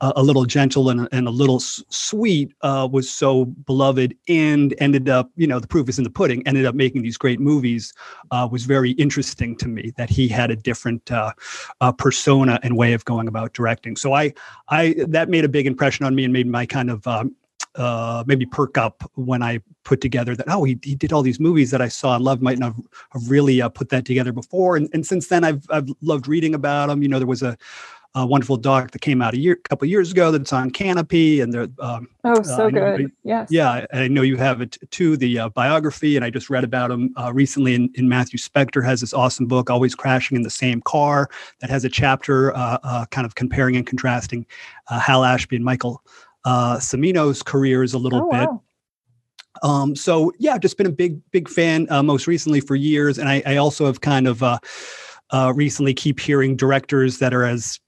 a 0.00 0.22
little 0.22 0.44
gentle 0.44 0.88
and, 0.88 1.08
and 1.12 1.28
a 1.28 1.30
little 1.30 1.60
sweet 1.60 2.52
uh, 2.62 2.88
was 2.90 3.10
so 3.10 3.44
beloved 3.44 4.16
and 4.28 4.74
ended 4.78 5.08
up, 5.08 5.30
you 5.36 5.46
know, 5.46 5.60
the 5.60 5.66
proof 5.66 5.88
is 5.88 5.98
in 5.98 6.04
the 6.04 6.10
pudding, 6.10 6.46
ended 6.46 6.64
up 6.64 6.74
making 6.74 7.02
these 7.02 7.18
great 7.18 7.38
movies 7.38 7.92
uh, 8.30 8.48
was 8.50 8.64
very 8.64 8.92
interesting 8.92 9.54
to 9.56 9.68
me 9.68 9.92
that 9.96 10.08
he 10.08 10.26
had 10.26 10.50
a 10.50 10.56
different 10.56 11.10
uh, 11.12 11.32
uh 11.80 11.92
persona 11.92 12.58
and 12.62 12.76
way 12.76 12.92
of 12.94 13.04
going 13.04 13.28
about 13.28 13.52
directing. 13.52 13.96
So 13.96 14.14
I, 14.14 14.32
I, 14.68 14.94
that 15.08 15.28
made 15.28 15.44
a 15.44 15.48
big 15.48 15.66
impression 15.66 16.06
on 16.06 16.14
me 16.14 16.24
and 16.24 16.32
made 16.32 16.46
my 16.46 16.64
kind 16.64 16.90
of, 16.90 17.06
um, 17.06 17.34
uh, 17.76 18.24
maybe 18.26 18.46
perk 18.46 18.76
up 18.76 19.08
when 19.14 19.42
I 19.42 19.60
put 19.84 20.00
together 20.00 20.34
that 20.34 20.46
oh 20.48 20.64
he, 20.64 20.76
he 20.82 20.96
did 20.96 21.12
all 21.12 21.22
these 21.22 21.38
movies 21.38 21.70
that 21.70 21.80
I 21.80 21.86
saw 21.86 22.16
and 22.16 22.24
loved 22.24 22.42
might 22.42 22.58
not 22.58 22.74
have, 22.74 22.84
have 23.10 23.30
really 23.30 23.62
uh, 23.62 23.68
put 23.68 23.90
that 23.90 24.04
together 24.04 24.32
before 24.32 24.76
and, 24.76 24.88
and 24.92 25.06
since 25.06 25.28
then 25.28 25.44
I've 25.44 25.64
I've 25.70 25.88
loved 26.00 26.26
reading 26.26 26.54
about 26.54 26.90
him 26.90 27.00
you 27.00 27.08
know 27.08 27.18
there 27.18 27.28
was 27.28 27.42
a 27.42 27.56
a 28.14 28.26
wonderful 28.26 28.56
doc 28.56 28.90
that 28.90 29.00
came 29.00 29.22
out 29.22 29.34
a 29.34 29.38
year, 29.38 29.54
couple 29.54 29.86
years 29.86 30.10
ago 30.10 30.32
that's 30.32 30.52
on 30.52 30.70
Kanopy. 30.70 31.42
and 31.42 31.52
the 31.52 31.72
um, 31.78 32.08
oh, 32.24 32.42
so 32.42 32.66
uh, 32.66 32.70
good, 32.70 33.12
yes, 33.22 33.48
yeah, 33.50 33.86
I 33.92 34.08
know 34.08 34.22
you 34.22 34.36
have 34.36 34.60
it 34.60 34.78
too, 34.90 35.16
the 35.16 35.38
uh, 35.38 35.48
biography, 35.50 36.16
and 36.16 36.24
I 36.24 36.30
just 36.30 36.50
read 36.50 36.64
about 36.64 36.90
him 36.90 37.14
uh, 37.16 37.32
recently. 37.32 37.74
In, 37.74 37.90
in 37.94 38.08
Matthew 38.08 38.38
Specktor 38.38 38.84
has 38.84 39.00
this 39.00 39.14
awesome 39.14 39.46
book, 39.46 39.70
"Always 39.70 39.94
Crashing 39.94 40.36
in 40.36 40.42
the 40.42 40.50
Same 40.50 40.80
Car," 40.82 41.30
that 41.60 41.70
has 41.70 41.84
a 41.84 41.88
chapter 41.88 42.54
uh, 42.56 42.78
uh, 42.82 43.06
kind 43.06 43.26
of 43.26 43.36
comparing 43.36 43.76
and 43.76 43.86
contrasting 43.86 44.44
uh, 44.88 44.98
Hal 44.98 45.24
Ashby 45.24 45.56
and 45.56 45.64
Michael 45.64 46.02
Cimino's 46.44 47.42
careers 47.44 47.94
a 47.94 47.98
little 47.98 48.22
oh, 48.24 48.30
bit. 48.30 48.48
Wow. 48.48 48.62
Um, 49.62 49.94
so 49.94 50.32
yeah, 50.38 50.58
just 50.58 50.76
been 50.76 50.86
a 50.86 50.92
big, 50.92 51.20
big 51.30 51.48
fan 51.48 51.86
most 52.04 52.26
recently 52.26 52.60
for 52.60 52.74
years, 52.74 53.18
and 53.18 53.28
I, 53.28 53.42
I 53.46 53.56
also 53.56 53.86
have 53.86 54.00
kind 54.00 54.26
of. 54.26 54.42
Uh, 54.42 54.58
recently 55.54 55.94
keep 55.94 56.18
hearing 56.18 56.56
directors 56.56 57.18
that 57.18 57.32
are 57.32 57.44
as 57.44 57.78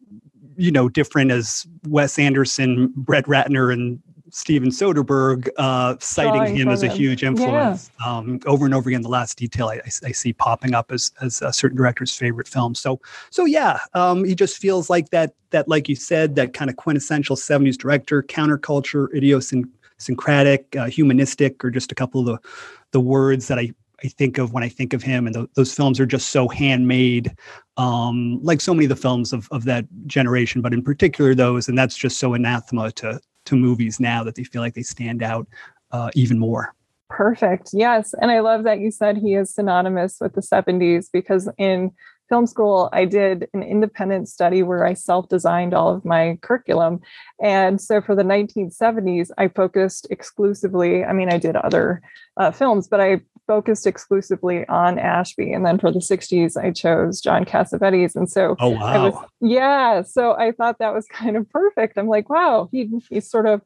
you 0.63 0.71
know, 0.71 0.89
different 0.89 1.33
as 1.33 1.67
Wes 1.89 2.19
Anderson, 2.19 2.93
Brett 2.95 3.25
Ratner, 3.25 3.73
and 3.73 4.01
Steven 4.31 4.71
Soderbergh, 4.71 5.49
uh, 5.59 5.97
citing 5.99 6.57
him 6.57 6.69
as 6.69 6.85
a 6.85 6.87
him. 6.87 6.97
huge 6.97 7.25
influence 7.25 7.91
yeah. 8.01 8.07
um, 8.07 8.39
over 8.47 8.65
and 8.65 8.73
over 8.73 8.89
again. 8.89 9.03
The 9.03 9.09
Last 9.09 9.37
Detail 9.37 9.69
I, 9.69 9.81
I 9.85 10.13
see 10.13 10.33
popping 10.33 10.73
up 10.73 10.93
as 10.93 11.11
as 11.21 11.43
a 11.43 11.53
certain 11.53 11.77
director's 11.77 12.15
favorite 12.15 12.47
film. 12.47 12.77
So 12.77 13.01
so 13.31 13.45
yeah, 13.45 13.81
um, 13.95 14.25
he 14.25 14.37
just 14.37 14.57
feels 14.57 14.89
like 14.89 15.11
that 15.11 15.35
that 15.51 15.69
like 15.69 15.89
you 15.89 15.97
said 15.97 16.37
that 16.37 16.55
kind 16.55 16.71
of 16.71 16.77
quintessential 16.77 17.35
'70s 17.35 17.77
director, 17.77 18.23
counterculture, 18.23 19.13
idiosyncratic, 19.15 20.77
uh, 20.77 20.87
humanistic, 20.87 21.63
or 21.65 21.71
just 21.71 21.91
a 21.91 21.97
couple 21.97 22.21
of 22.21 22.27
the 22.27 22.49
the 22.93 23.01
words 23.01 23.49
that 23.49 23.59
I 23.59 23.73
I 24.05 24.09
think 24.09 24.39
of 24.39 24.53
when 24.53 24.63
I 24.63 24.69
think 24.69 24.93
of 24.93 25.03
him. 25.03 25.27
And 25.27 25.35
th- 25.35 25.49
those 25.55 25.75
films 25.75 26.01
are 26.01 26.07
just 26.07 26.29
so 26.31 26.49
handmade, 26.49 27.35
um, 27.77 28.39
like 28.43 28.61
so 28.61 28.75
many 28.75 28.87
of 28.87 28.91
the 28.91 28.97
films 28.97 29.33
of, 29.33 29.49
of 29.51 29.65
that 29.65 29.87
generation, 30.07 30.61
but 30.61 30.73
in 30.73 30.83
particular 30.83 31.35
those. 31.35 31.69
And 31.69 31.77
that's 31.77 31.97
just 31.97 32.19
so 32.19 32.35
anathema 32.35 32.93
to, 32.93 33.21
to 33.47 33.57
movies 33.57 34.01
now 34.01 34.25
that 34.25 34.35
they 34.35 34.45
feel 34.45 34.63
like 34.63 34.75
they 34.75 34.83
stand 34.83 35.23
out 35.23 35.47
uh, 35.91 36.11
even 36.15 36.39
more. 36.39 36.75
Perfect. 37.09 37.71
Yes. 37.73 38.15
And 38.21 38.31
I 38.31 38.41
love 38.41 38.65
that 38.65 38.81
you 38.81 38.91
said 38.91 39.19
he 39.19 39.35
is 39.35 39.55
synonymous 39.55 40.17
with 40.21 40.35
the 40.35 40.41
70s 40.41 41.09
because 41.13 41.49
in 41.59 41.93
film 42.33 42.47
school, 42.47 42.89
I 42.95 43.05
did 43.05 43.47
an 43.53 43.63
independent 43.63 44.27
study 44.27 44.63
where 44.63 44.87
I 44.87 44.95
self 44.95 45.29
designed 45.29 45.75
all 45.75 45.95
of 45.95 46.03
my 46.07 46.39
curriculum. 46.41 47.01
And 47.43 47.79
so 47.79 48.01
for 48.01 48.15
the 48.15 48.23
1970s, 48.23 49.29
I 49.37 49.49
focused 49.49 50.07
exclusively, 50.09 51.05
I 51.05 51.13
mean, 51.13 51.31
I 51.31 51.37
did 51.37 51.57
other 51.57 52.01
uh, 52.39 52.51
films, 52.51 52.89
but 52.89 53.03
I 53.03 53.21
focused 53.47 53.87
exclusively 53.87 54.67
on 54.69 54.99
Ashby. 54.99 55.53
And 55.53 55.65
then 55.65 55.79
for 55.79 55.91
the 55.91 55.99
60s, 55.99 56.57
I 56.57 56.71
chose 56.71 57.21
John 57.21 57.45
Cassavetes. 57.45 58.15
And 58.15 58.31
so, 58.31 58.57
oh, 58.61 58.71
wow. 58.71 59.11
Was, 59.11 59.29
yeah. 59.41 60.03
So 60.03 60.33
I 60.33 60.53
thought 60.53 60.79
that 60.79 60.95
was 60.95 61.07
kind 61.13 61.37
of 61.37 61.49
perfect. 61.51 61.99
I'm 61.99 62.09
like, 62.09 62.29
wow, 62.29 62.69
he, 62.73 62.91
he's 63.09 63.31
sort 63.31 63.47
of 63.47 63.63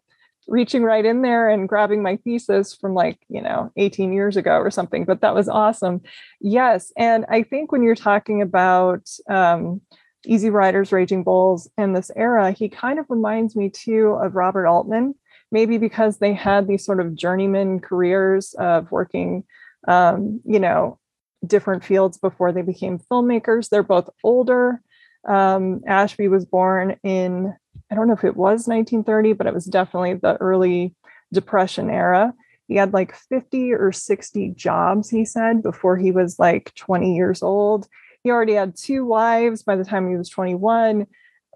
reaching 0.48 0.84
right 0.84 1.04
in 1.04 1.22
there 1.22 1.48
and 1.48 1.68
grabbing 1.68 2.02
my 2.02 2.16
thesis 2.16 2.74
from 2.74 2.94
like, 2.94 3.18
you 3.28 3.42
know, 3.42 3.72
18 3.76 4.12
years 4.12 4.36
ago 4.36 4.58
or 4.58 4.70
something. 4.70 5.04
But 5.04 5.20
that 5.20 5.34
was 5.34 5.48
awesome. 5.48 6.02
Yes. 6.40 6.92
And 6.96 7.26
I 7.28 7.42
think 7.42 7.72
when 7.72 7.82
you're 7.82 7.96
talking 7.96 8.42
about, 8.42 9.08
um, 9.28 9.80
Easy 10.26 10.50
Riders, 10.50 10.92
Raging 10.92 11.22
Bulls, 11.22 11.70
and 11.78 11.94
this 11.94 12.10
era, 12.16 12.50
he 12.50 12.68
kind 12.68 12.98
of 12.98 13.06
reminds 13.08 13.54
me 13.56 13.70
too 13.70 14.18
of 14.20 14.34
Robert 14.34 14.66
Altman, 14.66 15.14
maybe 15.52 15.78
because 15.78 16.18
they 16.18 16.32
had 16.32 16.66
these 16.66 16.84
sort 16.84 17.00
of 17.00 17.14
journeyman 17.14 17.80
careers 17.80 18.54
of 18.58 18.90
working 18.90 19.44
um, 19.86 20.40
you 20.44 20.58
know, 20.58 20.98
different 21.46 21.84
fields 21.84 22.18
before 22.18 22.52
they 22.52 22.62
became 22.62 22.98
filmmakers. 22.98 23.68
They're 23.68 23.82
both 23.82 24.08
older. 24.24 24.80
Um, 25.26 25.82
Ashby 25.86 26.28
was 26.28 26.44
born 26.44 26.96
in, 27.02 27.54
I 27.90 27.94
don't 27.94 28.06
know 28.06 28.14
if 28.14 28.24
it 28.24 28.36
was 28.36 28.68
1930, 28.68 29.32
but 29.34 29.46
it 29.46 29.54
was 29.54 29.64
definitely 29.64 30.14
the 30.14 30.36
early 30.36 30.94
Depression 31.32 31.90
era. 31.90 32.32
He 32.68 32.76
had 32.76 32.92
like 32.92 33.14
50 33.14 33.72
or 33.72 33.92
60 33.92 34.50
jobs, 34.56 35.10
he 35.10 35.24
said, 35.24 35.62
before 35.62 35.96
he 35.96 36.10
was 36.10 36.38
like 36.38 36.74
20 36.74 37.14
years 37.14 37.42
old. 37.42 37.86
He 38.22 38.30
already 38.30 38.54
had 38.54 38.76
two 38.76 39.04
wives 39.04 39.62
by 39.62 39.76
the 39.76 39.84
time 39.84 40.08
he 40.08 40.16
was 40.16 40.28
21. 40.28 41.06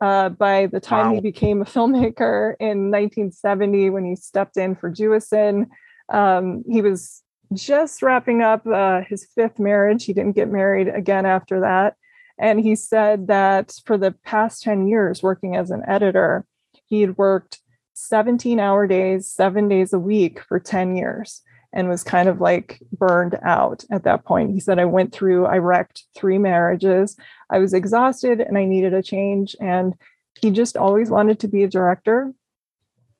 Uh, 0.00 0.30
by 0.30 0.66
the 0.66 0.80
time 0.80 1.08
wow. 1.08 1.14
he 1.14 1.20
became 1.20 1.60
a 1.60 1.64
filmmaker 1.64 2.54
in 2.58 2.90
1970, 2.90 3.90
when 3.90 4.04
he 4.04 4.16
stepped 4.16 4.56
in 4.56 4.74
for 4.74 4.90
Jewison, 4.90 5.66
um, 6.08 6.64
he 6.68 6.80
was 6.80 7.22
just 7.52 8.02
wrapping 8.02 8.42
up 8.42 8.66
uh, 8.66 9.02
his 9.02 9.26
fifth 9.34 9.58
marriage. 9.58 10.04
He 10.04 10.12
didn't 10.12 10.36
get 10.36 10.50
married 10.50 10.88
again 10.88 11.26
after 11.26 11.60
that. 11.60 11.96
And 12.38 12.60
he 12.60 12.74
said 12.74 13.26
that 13.26 13.74
for 13.84 13.98
the 13.98 14.12
past 14.24 14.62
10 14.62 14.86
years, 14.88 15.22
working 15.22 15.56
as 15.56 15.70
an 15.70 15.82
editor, 15.86 16.46
he 16.86 17.02
had 17.02 17.18
worked 17.18 17.60
17 17.94 18.58
hour 18.58 18.86
days, 18.86 19.30
seven 19.30 19.68
days 19.68 19.92
a 19.92 19.98
week 19.98 20.40
for 20.48 20.58
10 20.58 20.96
years 20.96 21.42
and 21.72 21.88
was 21.88 22.02
kind 22.02 22.28
of 22.28 22.40
like 22.40 22.80
burned 22.92 23.38
out 23.42 23.84
at 23.90 24.04
that 24.04 24.24
point. 24.24 24.52
He 24.52 24.60
said, 24.60 24.78
I 24.78 24.86
went 24.86 25.12
through, 25.12 25.46
I 25.46 25.58
wrecked 25.58 26.04
three 26.16 26.38
marriages. 26.38 27.16
I 27.50 27.58
was 27.58 27.74
exhausted 27.74 28.40
and 28.40 28.56
I 28.56 28.64
needed 28.64 28.94
a 28.94 29.02
change. 29.02 29.54
And 29.60 29.94
he 30.40 30.50
just 30.50 30.76
always 30.76 31.10
wanted 31.10 31.40
to 31.40 31.48
be 31.48 31.62
a 31.62 31.68
director. 31.68 32.32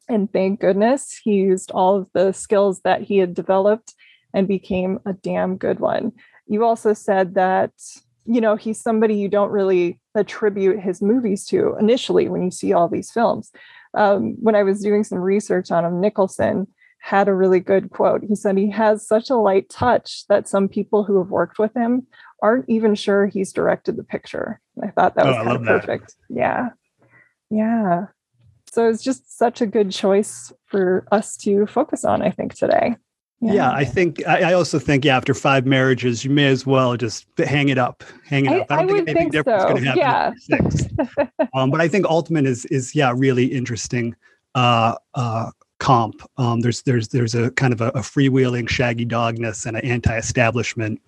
And 0.09 0.33
thank 0.33 0.61
goodness 0.61 1.21
he 1.23 1.35
used 1.35 1.71
all 1.71 1.97
of 1.97 2.09
the 2.13 2.33
skills 2.33 2.81
that 2.81 3.03
he 3.03 3.19
had 3.19 3.35
developed 3.35 3.95
and 4.35 4.49
became 4.49 4.99
a 5.07 5.13
damn 5.13 5.57
good 5.57 5.81
one. 5.81 6.13
You 6.47 6.65
also 6.65 6.93
said 6.93 7.35
that, 7.35 7.73
you 8.25 8.41
know, 8.41 8.57
he's 8.57 8.81
somebody 8.81 9.15
you 9.15 9.29
don't 9.29 9.51
really 9.51 10.01
attribute 10.15 10.81
his 10.81 11.01
movies 11.01 11.47
to 11.47 11.77
initially 11.79 12.29
when 12.29 12.43
you 12.43 12.51
see 12.51 12.73
all 12.73 12.89
these 12.89 13.11
films. 13.11 13.51
Um, 13.95 14.37
when 14.41 14.55
I 14.55 14.63
was 14.63 14.81
doing 14.81 15.05
some 15.05 15.19
research 15.19 15.71
on 15.71 15.85
him, 15.85 16.01
Nicholson 16.01 16.67
had 17.01 17.29
a 17.29 17.35
really 17.35 17.61
good 17.61 17.91
quote. 17.91 18.23
He 18.23 18.35
said 18.35 18.57
he 18.57 18.71
has 18.71 19.07
such 19.07 19.31
a 19.31 19.37
light 19.37 19.69
touch 19.71 20.27
that 20.29 20.49
some 20.49 20.69
people 20.69 21.03
who 21.03 21.19
have 21.19 21.31
worked 21.31 21.59
with 21.59 21.75
him 21.75 22.07
aren't 22.43 22.69
even 22.69 22.95
sure 22.95 23.27
he's 23.27 23.53
directed 23.53 23.97
the 23.97 24.05
picture. 24.05 24.61
I 24.83 24.89
thought 24.89 25.15
that 25.15 25.27
was 25.27 25.37
oh, 25.37 25.45
kind 25.45 25.57
of 25.57 25.63
perfect. 25.63 26.15
That. 26.29 26.37
Yeah. 26.37 26.69
Yeah. 27.51 28.07
So 28.73 28.89
it's 28.89 29.03
just 29.03 29.37
such 29.37 29.61
a 29.61 29.67
good 29.67 29.91
choice 29.91 30.53
for 30.67 31.07
us 31.11 31.37
to 31.39 31.67
focus 31.67 32.05
on, 32.05 32.23
I 32.23 32.31
think, 32.31 32.55
today. 32.55 32.97
Yeah. 33.43 33.53
yeah, 33.55 33.71
I 33.73 33.87
think 33.87 34.27
I, 34.27 34.53
also 34.53 34.79
think 34.79 35.03
yeah, 35.03 35.17
after 35.17 35.33
five 35.33 35.65
marriages, 35.65 36.27
you 36.27 36.31
may 36.31 36.49
as 36.49 36.67
well 36.67 36.95
just 36.99 37.27
hang 37.39 37.71
it 37.71 37.79
up, 37.79 38.05
hang 38.27 38.45
it 38.45 38.53
I, 38.53 38.61
up. 38.61 38.67
I 38.71 38.77
don't 38.77 38.91
I 38.91 38.95
think 38.97 39.09
anything 39.09 39.31
different 39.31 39.63
so. 39.63 39.67
is 39.69 39.73
going 39.73 39.85
to 39.85 40.03
happen. 40.03 40.37
Yeah. 40.49 40.59
Six. 40.59 41.49
um, 41.55 41.71
but 41.71 41.81
I 41.81 41.89
think 41.89 42.09
Altman 42.11 42.45
is 42.47 42.67
is 42.67 42.95
yeah 42.95 43.15
really 43.17 43.47
interesting 43.47 44.15
uh, 44.55 44.97
uh, 45.15 45.51
comp. 45.79 46.23
Um, 46.37 46.61
there's 46.61 46.83
there's 46.83 47.09
there's 47.09 47.35
a 47.35 47.51
kind 47.53 47.73
of 47.73 47.81
a, 47.81 47.89
a 47.89 48.01
freewheeling 48.01 48.69
shaggy 48.69 49.07
dogness 49.07 49.65
and 49.65 49.77
an 49.77 49.85
anti-establishment. 49.85 51.01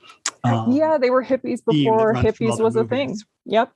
Um, 0.44 0.72
yeah, 0.72 0.96
they 0.98 1.10
were 1.10 1.22
hippies 1.22 1.62
before 1.64 2.14
hippies 2.14 2.60
was 2.60 2.76
a 2.76 2.84
thing. 2.84 3.18
Yep. 3.44 3.72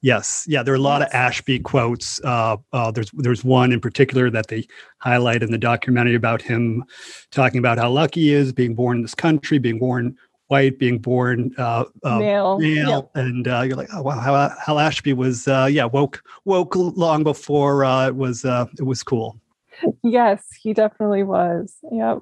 Yes, 0.00 0.44
yeah, 0.48 0.62
there 0.62 0.72
are 0.72 0.76
a 0.76 0.80
lot 0.80 1.00
yes. 1.00 1.10
of 1.10 1.14
Ashby 1.14 1.58
quotes. 1.58 2.20
Uh, 2.22 2.56
uh, 2.72 2.90
there's 2.92 3.10
there's 3.14 3.42
one 3.42 3.72
in 3.72 3.80
particular 3.80 4.30
that 4.30 4.46
they 4.46 4.66
highlight 4.98 5.42
in 5.42 5.50
the 5.50 5.58
documentary 5.58 6.14
about 6.14 6.40
him 6.40 6.84
talking 7.32 7.58
about 7.58 7.78
how 7.78 7.90
lucky 7.90 8.20
he 8.20 8.32
is 8.32 8.52
being 8.52 8.74
born 8.74 8.98
in 8.98 9.02
this 9.02 9.14
country, 9.14 9.58
being 9.58 9.80
born 9.80 10.16
white, 10.46 10.78
being 10.78 10.98
born 10.98 11.52
uh, 11.58 11.84
uh 12.04 12.18
male, 12.18 12.58
male, 12.58 12.88
yep. 12.88 13.10
and 13.16 13.48
uh, 13.48 13.62
you're 13.62 13.76
like, 13.76 13.88
oh 13.92 14.02
wow, 14.02 14.20
how 14.20 14.54
Hal 14.64 14.78
Ashby 14.78 15.14
was 15.14 15.48
uh, 15.48 15.68
yeah 15.70 15.84
woke 15.84 16.22
woke 16.44 16.76
long 16.76 17.24
before 17.24 17.82
it 18.06 18.14
was 18.14 18.44
it 18.44 18.84
was 18.84 19.02
cool. 19.02 19.40
Yes, 20.02 20.44
he 20.60 20.74
definitely 20.74 21.22
was. 21.22 21.72
Yep. 21.92 22.18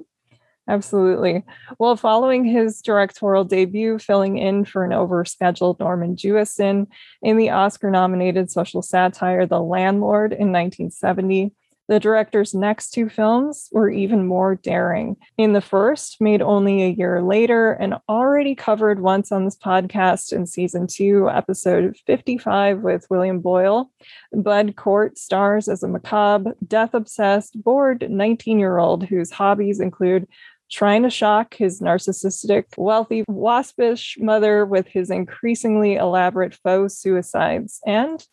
Absolutely. 0.69 1.45
Well, 1.79 1.97
following 1.97 2.45
his 2.45 2.83
directorial 2.83 3.45
debut, 3.45 3.99
filling 3.99 4.39
in 4.39 4.65
for 4.65 4.85
an 4.85 4.91
overscheduled 4.91 5.79
Norman 5.79 6.17
Jewison 6.17 6.89
in 7.23 7.37
the 7.37 7.51
Oscar 7.51 7.91
nominated 7.91 8.51
social 8.51 8.83
satire 8.83 9.47
The 9.47 9.61
Landlord 9.61 10.33
in 10.33 10.51
1970, 10.51 11.53
the 11.89 12.01
director's 12.01 12.53
next 12.53 12.91
two 12.91 13.09
films 13.09 13.69
were 13.71 13.89
even 13.89 14.27
more 14.27 14.57
daring. 14.57 15.17
In 15.39 15.53
the 15.53 15.61
first, 15.61 16.21
made 16.21 16.43
only 16.43 16.83
a 16.83 16.91
year 16.91 17.23
later 17.23 17.73
and 17.73 17.95
already 18.09 18.57
covered 18.57 19.01
once 19.01 19.31
on 19.31 19.45
this 19.45 19.57
podcast 19.57 20.33
in 20.33 20.47
season 20.47 20.89
two, 20.89 21.31
episode 21.31 21.97
55 22.07 22.81
with 22.81 23.07
William 23.09 23.41
Boyle, 23.41 23.93
Bud 24.33 24.75
Cort 24.75 25.17
stars 25.17 25.69
as 25.69 25.85
a 25.85 25.89
macabre, 25.89 26.55
death 26.67 26.93
obsessed, 26.93 27.63
bored 27.63 28.11
19 28.11 28.59
year 28.59 28.79
old 28.79 29.05
whose 29.05 29.31
hobbies 29.31 29.79
include 29.79 30.27
trying 30.71 31.03
to 31.03 31.11
shock 31.11 31.55
his 31.55 31.81
narcissistic, 31.81 32.65
wealthy, 32.77 33.25
waspish 33.29 34.17
mother 34.19 34.65
with 34.65 34.87
his 34.87 35.11
increasingly 35.11 35.95
elaborate 35.97 36.55
faux 36.55 36.99
suicides, 36.99 37.81
and 37.87 38.25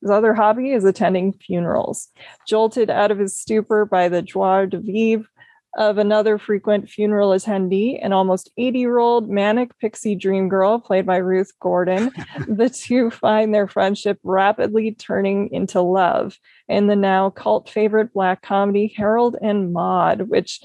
His 0.00 0.10
other 0.10 0.32
hobby 0.32 0.70
is 0.70 0.84
attending 0.84 1.34
funerals. 1.34 2.08
Jolted 2.48 2.88
out 2.88 3.10
of 3.10 3.18
his 3.18 3.38
stupor 3.38 3.84
by 3.84 4.08
the 4.08 4.22
joie 4.22 4.66
de 4.66 4.78
vivre 4.78 5.28
of 5.76 5.98
another 5.98 6.36
frequent 6.36 6.88
funeral 6.88 7.30
attendee, 7.30 7.98
an 8.02 8.12
almost 8.12 8.50
80 8.56 8.78
year 8.78 8.98
old 8.98 9.30
manic 9.30 9.78
pixie 9.78 10.14
dream 10.16 10.48
girl 10.48 10.78
played 10.78 11.06
by 11.06 11.18
Ruth 11.18 11.52
Gordon. 11.60 12.10
the 12.48 12.68
two 12.68 13.10
find 13.10 13.54
their 13.54 13.68
friendship 13.68 14.18
rapidly 14.24 14.92
turning 14.92 15.52
into 15.52 15.80
love 15.80 16.38
in 16.68 16.86
the 16.86 16.96
now 16.96 17.30
cult 17.30 17.68
favorite 17.68 18.12
black 18.12 18.42
comedy 18.42 18.92
Harold 18.96 19.36
and 19.40 19.72
Maude, 19.72 20.28
which 20.28 20.60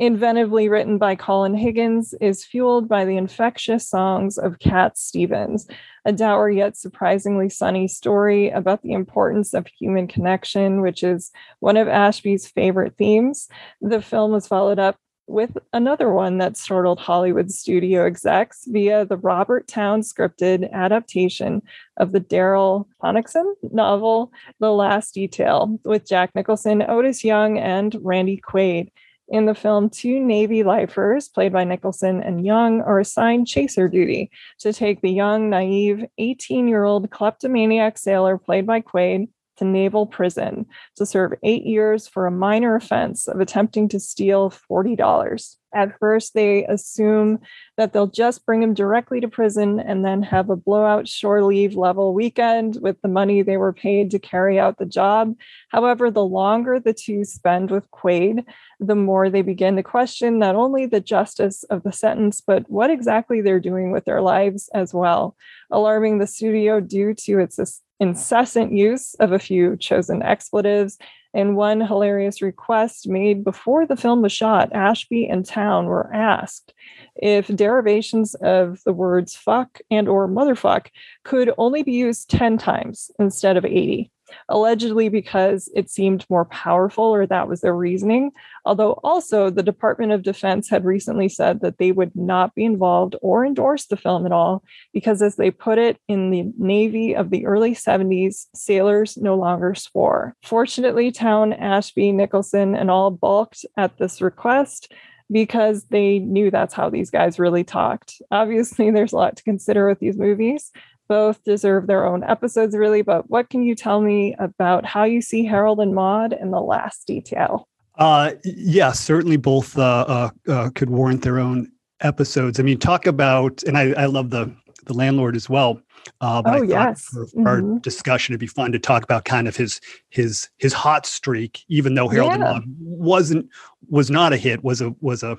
inventively 0.00 0.70
written 0.70 0.98
by 0.98 1.16
Colin 1.16 1.54
Higgins, 1.54 2.14
is 2.20 2.44
fueled 2.44 2.88
by 2.88 3.04
the 3.04 3.16
infectious 3.16 3.88
songs 3.88 4.38
of 4.38 4.58
Cat 4.60 4.96
Stevens, 4.96 5.66
a 6.04 6.12
dour 6.12 6.48
yet 6.48 6.76
surprisingly 6.76 7.48
sunny 7.48 7.88
story 7.88 8.50
about 8.50 8.82
the 8.82 8.92
importance 8.92 9.54
of 9.54 9.66
human 9.66 10.06
connection, 10.06 10.80
which 10.80 11.02
is 11.02 11.32
one 11.60 11.76
of 11.76 11.88
Ashby's 11.88 12.46
favorite 12.46 12.96
themes. 12.96 13.48
The 13.80 14.00
film 14.00 14.30
was 14.30 14.46
followed 14.46 14.78
up 14.78 14.96
with 15.28 15.58
another 15.72 16.10
one 16.10 16.38
that 16.38 16.56
startled 16.56 16.98
Hollywood 16.98 17.50
studio 17.50 18.06
execs 18.06 18.64
via 18.66 19.04
the 19.04 19.18
Robert 19.18 19.68
Towne 19.68 20.00
scripted 20.00 20.72
adaptation 20.72 21.62
of 21.98 22.12
the 22.12 22.20
Darryl 22.20 22.86
Ponicsan 23.02 23.52
novel, 23.70 24.32
The 24.58 24.72
Last 24.72 25.12
Detail, 25.12 25.78
with 25.84 26.08
Jack 26.08 26.34
Nicholson, 26.34 26.82
Otis 26.82 27.24
Young, 27.24 27.58
and 27.58 27.94
Randy 28.00 28.40
Quaid. 28.40 28.88
In 29.30 29.44
the 29.44 29.54
film, 29.54 29.90
two 29.90 30.18
Navy 30.20 30.62
lifers, 30.62 31.28
played 31.28 31.52
by 31.52 31.64
Nicholson 31.64 32.22
and 32.22 32.44
Young, 32.44 32.80
are 32.80 32.98
assigned 32.98 33.46
chaser 33.46 33.86
duty 33.86 34.30
to 34.60 34.72
take 34.72 35.02
the 35.02 35.10
young, 35.10 35.50
naive 35.50 36.06
18 36.16 36.66
year 36.66 36.84
old 36.84 37.10
kleptomaniac 37.10 37.98
sailor, 37.98 38.38
played 38.38 38.66
by 38.66 38.80
Quaid, 38.80 39.28
to 39.58 39.64
naval 39.64 40.06
prison 40.06 40.66
to 40.96 41.04
serve 41.04 41.34
eight 41.42 41.66
years 41.66 42.08
for 42.08 42.26
a 42.26 42.30
minor 42.30 42.74
offense 42.74 43.28
of 43.28 43.40
attempting 43.40 43.88
to 43.88 44.00
steal 44.00 44.50
$40. 44.50 45.56
At 45.74 45.98
first, 45.98 46.34
they 46.34 46.64
assume 46.66 47.40
that 47.76 47.92
they'll 47.92 48.06
just 48.06 48.46
bring 48.46 48.62
him 48.62 48.74
directly 48.74 49.20
to 49.20 49.28
prison 49.28 49.78
and 49.78 50.04
then 50.04 50.22
have 50.22 50.48
a 50.48 50.56
blowout 50.56 51.06
shore 51.06 51.42
leave 51.42 51.74
level 51.74 52.14
weekend 52.14 52.78
with 52.80 53.00
the 53.02 53.08
money 53.08 53.42
they 53.42 53.56
were 53.56 53.72
paid 53.72 54.10
to 54.12 54.18
carry 54.18 54.58
out 54.58 54.78
the 54.78 54.86
job. 54.86 55.34
However, 55.68 56.10
the 56.10 56.24
longer 56.24 56.80
the 56.80 56.94
two 56.94 57.24
spend 57.24 57.70
with 57.70 57.90
Quaid, 57.90 58.44
the 58.80 58.94
more 58.94 59.28
they 59.28 59.42
begin 59.42 59.76
to 59.76 59.82
question 59.82 60.38
not 60.38 60.54
only 60.54 60.86
the 60.86 61.00
justice 61.00 61.64
of 61.64 61.82
the 61.82 61.92
sentence, 61.92 62.40
but 62.40 62.68
what 62.70 62.90
exactly 62.90 63.40
they're 63.40 63.60
doing 63.60 63.90
with 63.90 64.04
their 64.04 64.22
lives 64.22 64.70
as 64.74 64.94
well, 64.94 65.36
alarming 65.70 66.18
the 66.18 66.26
studio 66.26 66.80
due 66.80 67.12
to 67.12 67.38
its 67.40 67.82
incessant 68.00 68.72
use 68.72 69.14
of 69.14 69.32
a 69.32 69.38
few 69.38 69.76
chosen 69.76 70.22
expletives. 70.22 70.98
And 71.34 71.56
one 71.56 71.80
hilarious 71.80 72.40
request 72.40 73.08
made 73.08 73.44
before 73.44 73.86
the 73.86 73.96
film 73.96 74.22
was 74.22 74.32
shot, 74.32 74.72
Ashby 74.72 75.26
and 75.26 75.44
Towne 75.44 75.86
were 75.86 76.12
asked 76.14 76.72
if 77.16 77.48
derivations 77.48 78.34
of 78.36 78.80
the 78.84 78.92
words 78.92 79.36
fuck 79.36 79.80
and 79.90 80.08
or 80.08 80.26
motherfuck 80.26 80.86
could 81.24 81.52
only 81.58 81.82
be 81.82 81.92
used 81.92 82.30
10 82.30 82.58
times 82.58 83.10
instead 83.18 83.56
of 83.56 83.64
80 83.64 84.10
allegedly 84.48 85.08
because 85.08 85.70
it 85.74 85.90
seemed 85.90 86.26
more 86.28 86.44
powerful, 86.46 87.04
or 87.04 87.26
that 87.26 87.48
was 87.48 87.60
their 87.60 87.74
reasoning. 87.74 88.30
Although, 88.64 89.00
also, 89.04 89.50
the 89.50 89.62
Department 89.62 90.12
of 90.12 90.22
Defense 90.22 90.68
had 90.68 90.84
recently 90.84 91.28
said 91.28 91.60
that 91.60 91.78
they 91.78 91.92
would 91.92 92.14
not 92.14 92.54
be 92.54 92.64
involved 92.64 93.16
or 93.22 93.44
endorse 93.44 93.86
the 93.86 93.96
film 93.96 94.26
at 94.26 94.32
all 94.32 94.62
because, 94.92 95.22
as 95.22 95.36
they 95.36 95.50
put 95.50 95.78
it, 95.78 95.98
in 96.08 96.30
the 96.30 96.50
Navy 96.58 97.14
of 97.14 97.30
the 97.30 97.46
early 97.46 97.74
70s, 97.74 98.46
sailors 98.54 99.16
no 99.16 99.36
longer 99.36 99.74
swore. 99.74 100.34
Fortunately, 100.42 101.10
Towne, 101.10 101.52
Ashby, 101.52 102.12
Nicholson, 102.12 102.74
and 102.74 102.90
all 102.90 103.10
balked 103.10 103.64
at 103.76 103.98
this 103.98 104.20
request 104.20 104.92
because 105.30 105.84
they 105.84 106.18
knew 106.18 106.50
that's 106.50 106.74
how 106.74 106.88
these 106.88 107.10
guys 107.10 107.38
really 107.38 107.64
talked. 107.64 108.20
Obviously, 108.30 108.90
there's 108.90 109.12
a 109.12 109.16
lot 109.16 109.36
to 109.36 109.42
consider 109.42 109.88
with 109.88 109.98
these 109.98 110.16
movies, 110.16 110.70
both 111.08 111.42
deserve 111.44 111.86
their 111.86 112.06
own 112.06 112.22
episodes, 112.24 112.76
really. 112.76 113.02
But 113.02 113.28
what 113.30 113.50
can 113.50 113.62
you 113.62 113.74
tell 113.74 114.00
me 114.00 114.34
about 114.38 114.84
how 114.84 115.04
you 115.04 115.20
see 115.20 115.44
Harold 115.44 115.80
and 115.80 115.94
Maude 115.94 116.32
in 116.32 116.50
the 116.50 116.60
last 116.60 117.06
detail? 117.06 117.68
Uh, 117.96 118.32
yeah, 118.44 118.92
certainly 118.92 119.36
both 119.36 119.76
uh, 119.76 120.04
uh, 120.08 120.30
uh, 120.48 120.70
could 120.74 120.90
warrant 120.90 121.22
their 121.22 121.38
own 121.40 121.70
episodes. 122.00 122.60
I 122.60 122.62
mean, 122.62 122.78
talk 122.78 123.06
about, 123.06 123.62
and 123.64 123.76
I, 123.76 123.92
I 123.92 124.06
love 124.06 124.30
the 124.30 124.54
the 124.88 124.94
landlord 124.94 125.36
as 125.36 125.48
well. 125.48 125.80
Uh, 126.20 126.40
but 126.42 126.54
oh, 126.54 126.62
I 126.62 126.66
yes. 126.66 127.04
for, 127.04 127.26
for 127.26 127.36
mm-hmm. 127.36 127.46
our 127.46 127.78
discussion, 127.80 128.32
it'd 128.32 128.40
be 128.40 128.46
fun 128.46 128.72
to 128.72 128.78
talk 128.78 129.02
about 129.02 129.24
kind 129.24 129.46
of 129.46 129.56
his 129.56 129.80
his 130.10 130.48
his 130.58 130.72
hot 130.72 131.06
streak, 131.06 131.64
even 131.68 131.94
though 131.94 132.08
Harold 132.08 132.30
yeah. 132.30 132.34
and 132.34 132.44
Maude 132.44 132.64
wasn't 132.80 133.48
was 133.88 134.10
not 134.10 134.32
a 134.32 134.36
hit, 134.36 134.64
was 134.64 134.80
a 134.80 134.94
was 135.00 135.22
a 135.22 135.36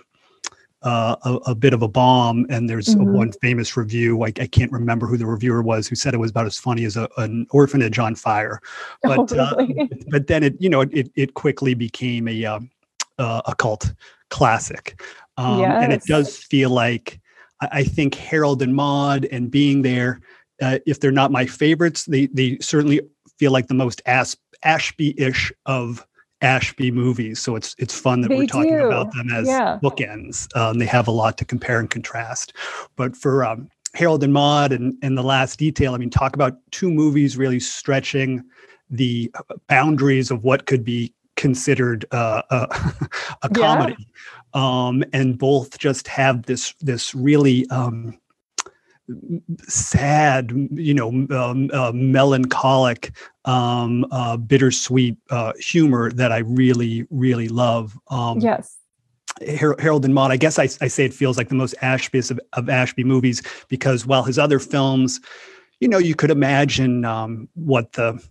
uh, 0.81 1.15
a, 1.23 1.33
a, 1.51 1.55
bit 1.55 1.73
of 1.73 1.81
a 1.81 1.87
bomb. 1.87 2.45
And 2.49 2.69
there's 2.69 2.95
mm-hmm. 2.95 3.13
one 3.13 3.31
famous 3.33 3.75
review. 3.75 4.23
I, 4.23 4.27
I, 4.27 4.47
can't 4.47 4.71
remember 4.71 5.07
who 5.07 5.17
the 5.17 5.25
reviewer 5.25 5.61
was 5.61 5.87
who 5.87 5.95
said 5.95 6.13
it 6.13 6.17
was 6.17 6.31
about 6.31 6.45
as 6.45 6.57
funny 6.57 6.85
as 6.85 6.95
a, 6.95 7.09
an 7.17 7.47
orphanage 7.51 7.99
on 7.99 8.15
fire. 8.15 8.61
Oh, 9.05 9.25
but 9.25 9.39
oh, 9.39 9.55
really? 9.57 9.81
uh, 9.81 9.87
but 10.09 10.27
then 10.27 10.43
it 10.43 10.55
you 10.59 10.69
know 10.69 10.81
it 10.81 11.09
it 11.15 11.33
quickly 11.33 11.73
became 11.73 12.27
a 12.27 12.45
um, 12.45 12.69
uh, 13.17 13.41
a 13.45 13.55
cult 13.55 13.93
classic, 14.29 15.01
um, 15.37 15.59
yes. 15.59 15.83
and 15.83 15.93
it 15.93 16.03
does 16.05 16.37
feel 16.37 16.69
like 16.69 17.19
I, 17.61 17.69
I, 17.71 17.83
think 17.83 18.15
Harold 18.15 18.61
and 18.61 18.75
Maude 18.75 19.25
and 19.31 19.49
being 19.49 19.81
there. 19.81 20.21
Uh, 20.61 20.79
if 20.85 20.99
they're 20.99 21.11
not 21.11 21.31
my 21.31 21.45
favorites, 21.45 22.05
they 22.05 22.27
they 22.27 22.57
certainly 22.59 22.99
feel 23.37 23.51
like 23.51 23.67
the 23.67 23.73
most 23.73 24.01
As- 24.05 24.37
Ashby-ish 24.63 25.53
of 25.65 26.05
Ashby 26.41 26.91
movies. 26.91 27.39
So 27.39 27.55
it's 27.55 27.75
it's 27.77 27.97
fun 27.97 28.21
that 28.21 28.29
they 28.29 28.37
we're 28.37 28.47
talking 28.47 28.77
do. 28.77 28.85
about 28.85 29.13
them 29.13 29.29
as 29.31 29.47
yeah. 29.47 29.79
bookends. 29.81 30.47
Um, 30.55 30.79
they 30.79 30.85
have 30.85 31.07
a 31.07 31.11
lot 31.11 31.37
to 31.39 31.45
compare 31.45 31.79
and 31.79 31.89
contrast. 31.89 32.53
But 32.95 33.15
for 33.15 33.45
um, 33.45 33.69
Harold 33.93 34.23
and 34.23 34.33
Maude 34.33 34.71
and, 34.71 34.95
and 35.01 35.17
The 35.17 35.23
Last 35.23 35.59
Detail, 35.59 35.93
I 35.93 35.97
mean, 35.97 36.09
talk 36.09 36.35
about 36.35 36.57
two 36.71 36.91
movies 36.91 37.37
really 37.37 37.59
stretching 37.59 38.43
the 38.89 39.31
boundaries 39.67 40.31
of 40.31 40.43
what 40.43 40.65
could 40.65 40.83
be 40.83 41.13
considered 41.35 42.05
uh, 42.11 42.41
a, 42.49 43.07
a 43.43 43.49
comedy. 43.49 43.95
Yeah. 43.97 44.05
Um, 44.53 45.03
and 45.13 45.37
both 45.37 45.77
just 45.77 46.07
have 46.07 46.43
this 46.43 46.73
this 46.81 47.13
really 47.13 47.67
um, 47.69 48.17
sad, 49.67 50.51
you 50.71 50.93
know, 50.93 51.09
um, 51.09 51.69
uh, 51.73 51.91
melancholic, 51.93 53.11
um, 53.45 54.05
uh, 54.11 54.37
bittersweet 54.37 55.17
uh, 55.29 55.53
humor 55.59 56.11
that 56.11 56.31
I 56.31 56.39
really, 56.39 57.05
really 57.09 57.47
love. 57.47 57.97
Um, 58.09 58.39
yes. 58.39 58.77
Harold 59.79 60.03
and 60.03 60.13
Maude, 60.13 60.31
I 60.31 60.37
guess 60.37 60.59
I, 60.59 60.63
I 60.81 60.87
say 60.87 61.05
it 61.05 61.13
feels 61.13 61.37
like 61.37 61.47
the 61.47 61.55
most 61.55 61.73
Ashby 61.81 62.19
of, 62.19 62.39
of 62.53 62.69
Ashby 62.69 63.03
movies 63.03 63.41
because 63.69 64.05
while 64.05 64.23
his 64.23 64.37
other 64.37 64.59
films, 64.59 65.21
you 65.79 65.87
know, 65.87 65.97
you 65.97 66.13
could 66.13 66.31
imagine 66.31 67.05
um, 67.05 67.47
what 67.53 67.93
the 67.93 68.21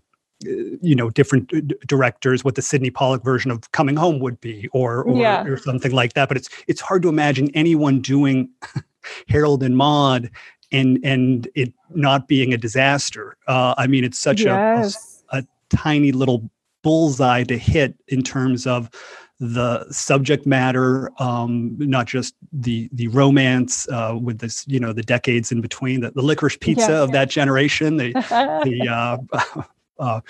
you 0.40 0.94
know 0.94 1.10
different 1.10 1.50
directors 1.86 2.44
what 2.44 2.54
the 2.54 2.62
Sidney 2.62 2.90
Pollack 2.90 3.24
version 3.24 3.50
of 3.50 3.70
Coming 3.72 3.96
Home 3.96 4.20
would 4.20 4.40
be 4.40 4.68
or 4.72 5.02
or, 5.02 5.20
yeah. 5.20 5.42
or 5.42 5.56
something 5.56 5.90
like 5.90 6.12
that 6.12 6.28
but 6.28 6.36
it's 6.36 6.48
it's 6.68 6.80
hard 6.80 7.02
to 7.02 7.08
imagine 7.08 7.50
anyone 7.54 8.00
doing 8.00 8.48
Harold 9.28 9.64
and 9.64 9.76
Maude 9.76 10.30
and 10.72 10.98
and 11.04 11.48
it 11.54 11.72
not 11.90 12.28
being 12.28 12.52
a 12.52 12.56
disaster. 12.56 13.36
Uh, 13.46 13.74
I 13.76 13.86
mean, 13.86 14.04
it's 14.04 14.18
such 14.18 14.42
yes. 14.42 15.24
a, 15.32 15.36
a, 15.36 15.40
a 15.40 15.46
tiny 15.70 16.12
little 16.12 16.50
bullseye 16.82 17.44
to 17.44 17.58
hit 17.58 17.94
in 18.08 18.22
terms 18.22 18.66
of 18.66 18.90
the 19.40 19.86
subject 19.92 20.46
matter, 20.46 21.10
um, 21.22 21.76
not 21.78 22.06
just 22.06 22.34
the 22.52 22.88
the 22.92 23.08
romance 23.08 23.88
uh, 23.88 24.18
with 24.20 24.38
this, 24.38 24.66
you 24.66 24.80
know, 24.80 24.92
the 24.92 25.02
decades 25.02 25.52
in 25.52 25.60
between, 25.60 26.00
the, 26.00 26.10
the 26.10 26.22
licorice 26.22 26.56
pizza 26.56 26.90
yeah, 26.90 27.02
of 27.02 27.10
yeah. 27.10 27.12
that 27.12 27.30
generation, 27.30 27.96
the 27.96 28.12
the 28.64 28.88
uh, 29.98 29.98
uh, 30.00 30.20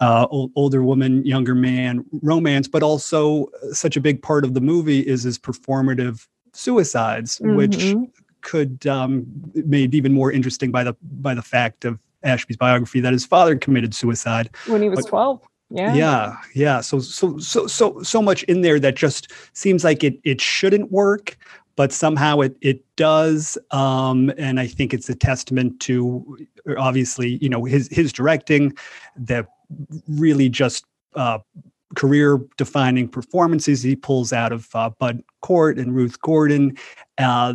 uh, 0.00 0.26
older 0.30 0.82
woman, 0.82 1.24
younger 1.26 1.54
man 1.54 2.04
romance, 2.22 2.68
but 2.68 2.82
also 2.82 3.48
such 3.72 3.96
a 3.96 4.00
big 4.00 4.22
part 4.22 4.44
of 4.44 4.54
the 4.54 4.60
movie 4.60 5.00
is 5.00 5.24
his 5.24 5.38
performative 5.38 6.26
suicides, 6.52 7.38
mm-hmm. 7.38 7.56
which 7.56 7.94
could 8.48 8.86
um, 8.86 9.26
made 9.54 9.94
even 9.94 10.14
more 10.14 10.32
interesting 10.32 10.70
by 10.70 10.82
the 10.82 10.96
by 11.20 11.34
the 11.34 11.42
fact 11.42 11.84
of 11.84 11.98
Ashby's 12.22 12.56
biography 12.56 13.00
that 13.00 13.12
his 13.12 13.26
father 13.26 13.56
committed 13.56 13.94
suicide 13.94 14.48
when 14.66 14.80
he 14.80 14.88
was 14.88 15.02
but, 15.02 15.08
12. 15.08 15.48
Yeah. 15.70 15.94
Yeah. 15.94 16.36
Yeah. 16.54 16.80
So 16.80 16.98
so 16.98 17.38
so 17.38 17.66
so 17.66 18.02
so 18.02 18.22
much 18.22 18.42
in 18.44 18.62
there 18.62 18.80
that 18.80 18.96
just 18.96 19.30
seems 19.52 19.84
like 19.84 20.02
it 20.02 20.18
it 20.24 20.40
shouldn't 20.40 20.90
work, 20.90 21.36
but 21.76 21.92
somehow 21.92 22.40
it 22.40 22.56
it 22.62 22.82
does. 22.96 23.58
Um, 23.70 24.32
and 24.38 24.58
I 24.58 24.66
think 24.66 24.94
it's 24.94 25.10
a 25.10 25.14
testament 25.14 25.78
to 25.80 26.38
obviously, 26.78 27.38
you 27.42 27.50
know, 27.50 27.64
his 27.64 27.88
his 27.88 28.14
directing 28.14 28.74
that 29.16 29.46
really 30.08 30.48
just 30.48 30.86
uh, 31.14 31.38
career 31.96 32.40
defining 32.56 33.08
performances 33.08 33.82
he 33.82 33.96
pulls 33.96 34.32
out 34.32 34.52
of 34.52 34.68
uh, 34.74 34.90
Bud 34.98 35.22
Cort 35.40 35.78
and 35.78 35.94
Ruth 35.94 36.20
Gordon 36.20 36.76
uh, 37.18 37.54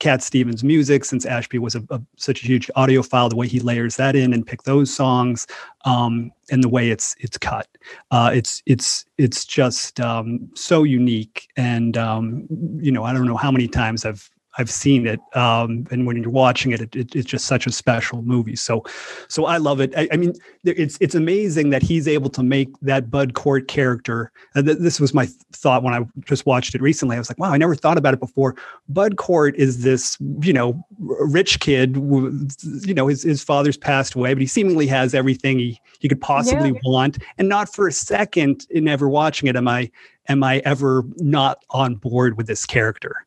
Cat 0.00 0.22
Stevens' 0.22 0.64
music, 0.64 1.04
since 1.04 1.24
Ashby 1.24 1.58
was 1.58 1.74
a, 1.74 1.82
a, 1.90 2.00
such 2.16 2.42
a 2.42 2.46
huge 2.46 2.68
audiophile, 2.76 3.30
the 3.30 3.36
way 3.36 3.46
he 3.46 3.60
layers 3.60 3.96
that 3.96 4.16
in 4.16 4.32
and 4.32 4.46
pick 4.46 4.64
those 4.64 4.92
songs, 4.92 5.46
um, 5.84 6.32
and 6.50 6.64
the 6.64 6.68
way 6.68 6.90
it's 6.90 7.14
it's 7.20 7.38
cut, 7.38 7.68
uh, 8.10 8.30
it's 8.32 8.62
it's 8.66 9.04
it's 9.16 9.44
just 9.44 10.00
um, 10.00 10.48
so 10.54 10.82
unique. 10.82 11.48
And 11.56 11.96
um, 11.96 12.46
you 12.80 12.90
know, 12.90 13.04
I 13.04 13.12
don't 13.12 13.26
know 13.26 13.36
how 13.36 13.50
many 13.50 13.68
times 13.68 14.04
I've 14.04 14.28
I've 14.58 14.70
seen 14.70 15.06
it, 15.06 15.20
um, 15.36 15.86
and 15.92 16.04
when 16.04 16.20
you're 16.20 16.30
watching 16.30 16.72
it, 16.72 16.80
it, 16.80 16.96
it, 16.96 17.14
it's 17.14 17.26
just 17.26 17.46
such 17.46 17.64
a 17.64 17.70
special 17.70 18.22
movie. 18.22 18.56
So, 18.56 18.84
so 19.28 19.46
I 19.46 19.56
love 19.58 19.80
it. 19.80 19.92
I, 19.96 20.08
I, 20.12 20.16
mean, 20.16 20.34
it's 20.64 20.98
it's 21.00 21.14
amazing 21.14 21.70
that 21.70 21.80
he's 21.80 22.08
able 22.08 22.28
to 22.30 22.42
make 22.42 22.68
that 22.82 23.08
Bud 23.08 23.34
Cort 23.34 23.68
character. 23.68 24.32
And 24.56 24.66
th- 24.66 24.78
this 24.78 24.98
was 24.98 25.14
my 25.14 25.26
th- 25.26 25.36
thought 25.52 25.84
when 25.84 25.94
I 25.94 26.04
just 26.24 26.44
watched 26.44 26.74
it 26.74 26.82
recently. 26.82 27.14
I 27.14 27.20
was 27.20 27.30
like, 27.30 27.38
wow, 27.38 27.52
I 27.52 27.56
never 27.56 27.76
thought 27.76 27.98
about 27.98 28.14
it 28.14 28.20
before. 28.20 28.56
Bud 28.88 29.16
Cort 29.16 29.54
is 29.54 29.84
this, 29.84 30.18
you 30.42 30.52
know, 30.52 30.84
rich 30.98 31.60
kid. 31.60 31.94
You 31.96 32.94
know, 32.94 33.06
his 33.06 33.22
his 33.22 33.44
father's 33.44 33.76
passed 33.76 34.16
away, 34.16 34.34
but 34.34 34.40
he 34.40 34.48
seemingly 34.48 34.88
has 34.88 35.14
everything 35.14 35.60
he 35.60 35.80
he 36.00 36.08
could 36.08 36.20
possibly 36.20 36.70
yeah. 36.70 36.80
want. 36.84 37.18
And 37.38 37.48
not 37.48 37.72
for 37.72 37.86
a 37.86 37.92
second 37.92 38.66
in 38.70 38.88
ever 38.88 39.08
watching 39.08 39.48
it 39.48 39.54
am 39.54 39.68
I 39.68 39.88
am 40.28 40.42
I 40.42 40.62
ever 40.64 41.04
not 41.18 41.64
on 41.70 41.94
board 41.94 42.36
with 42.36 42.48
this 42.48 42.66
character 42.66 43.24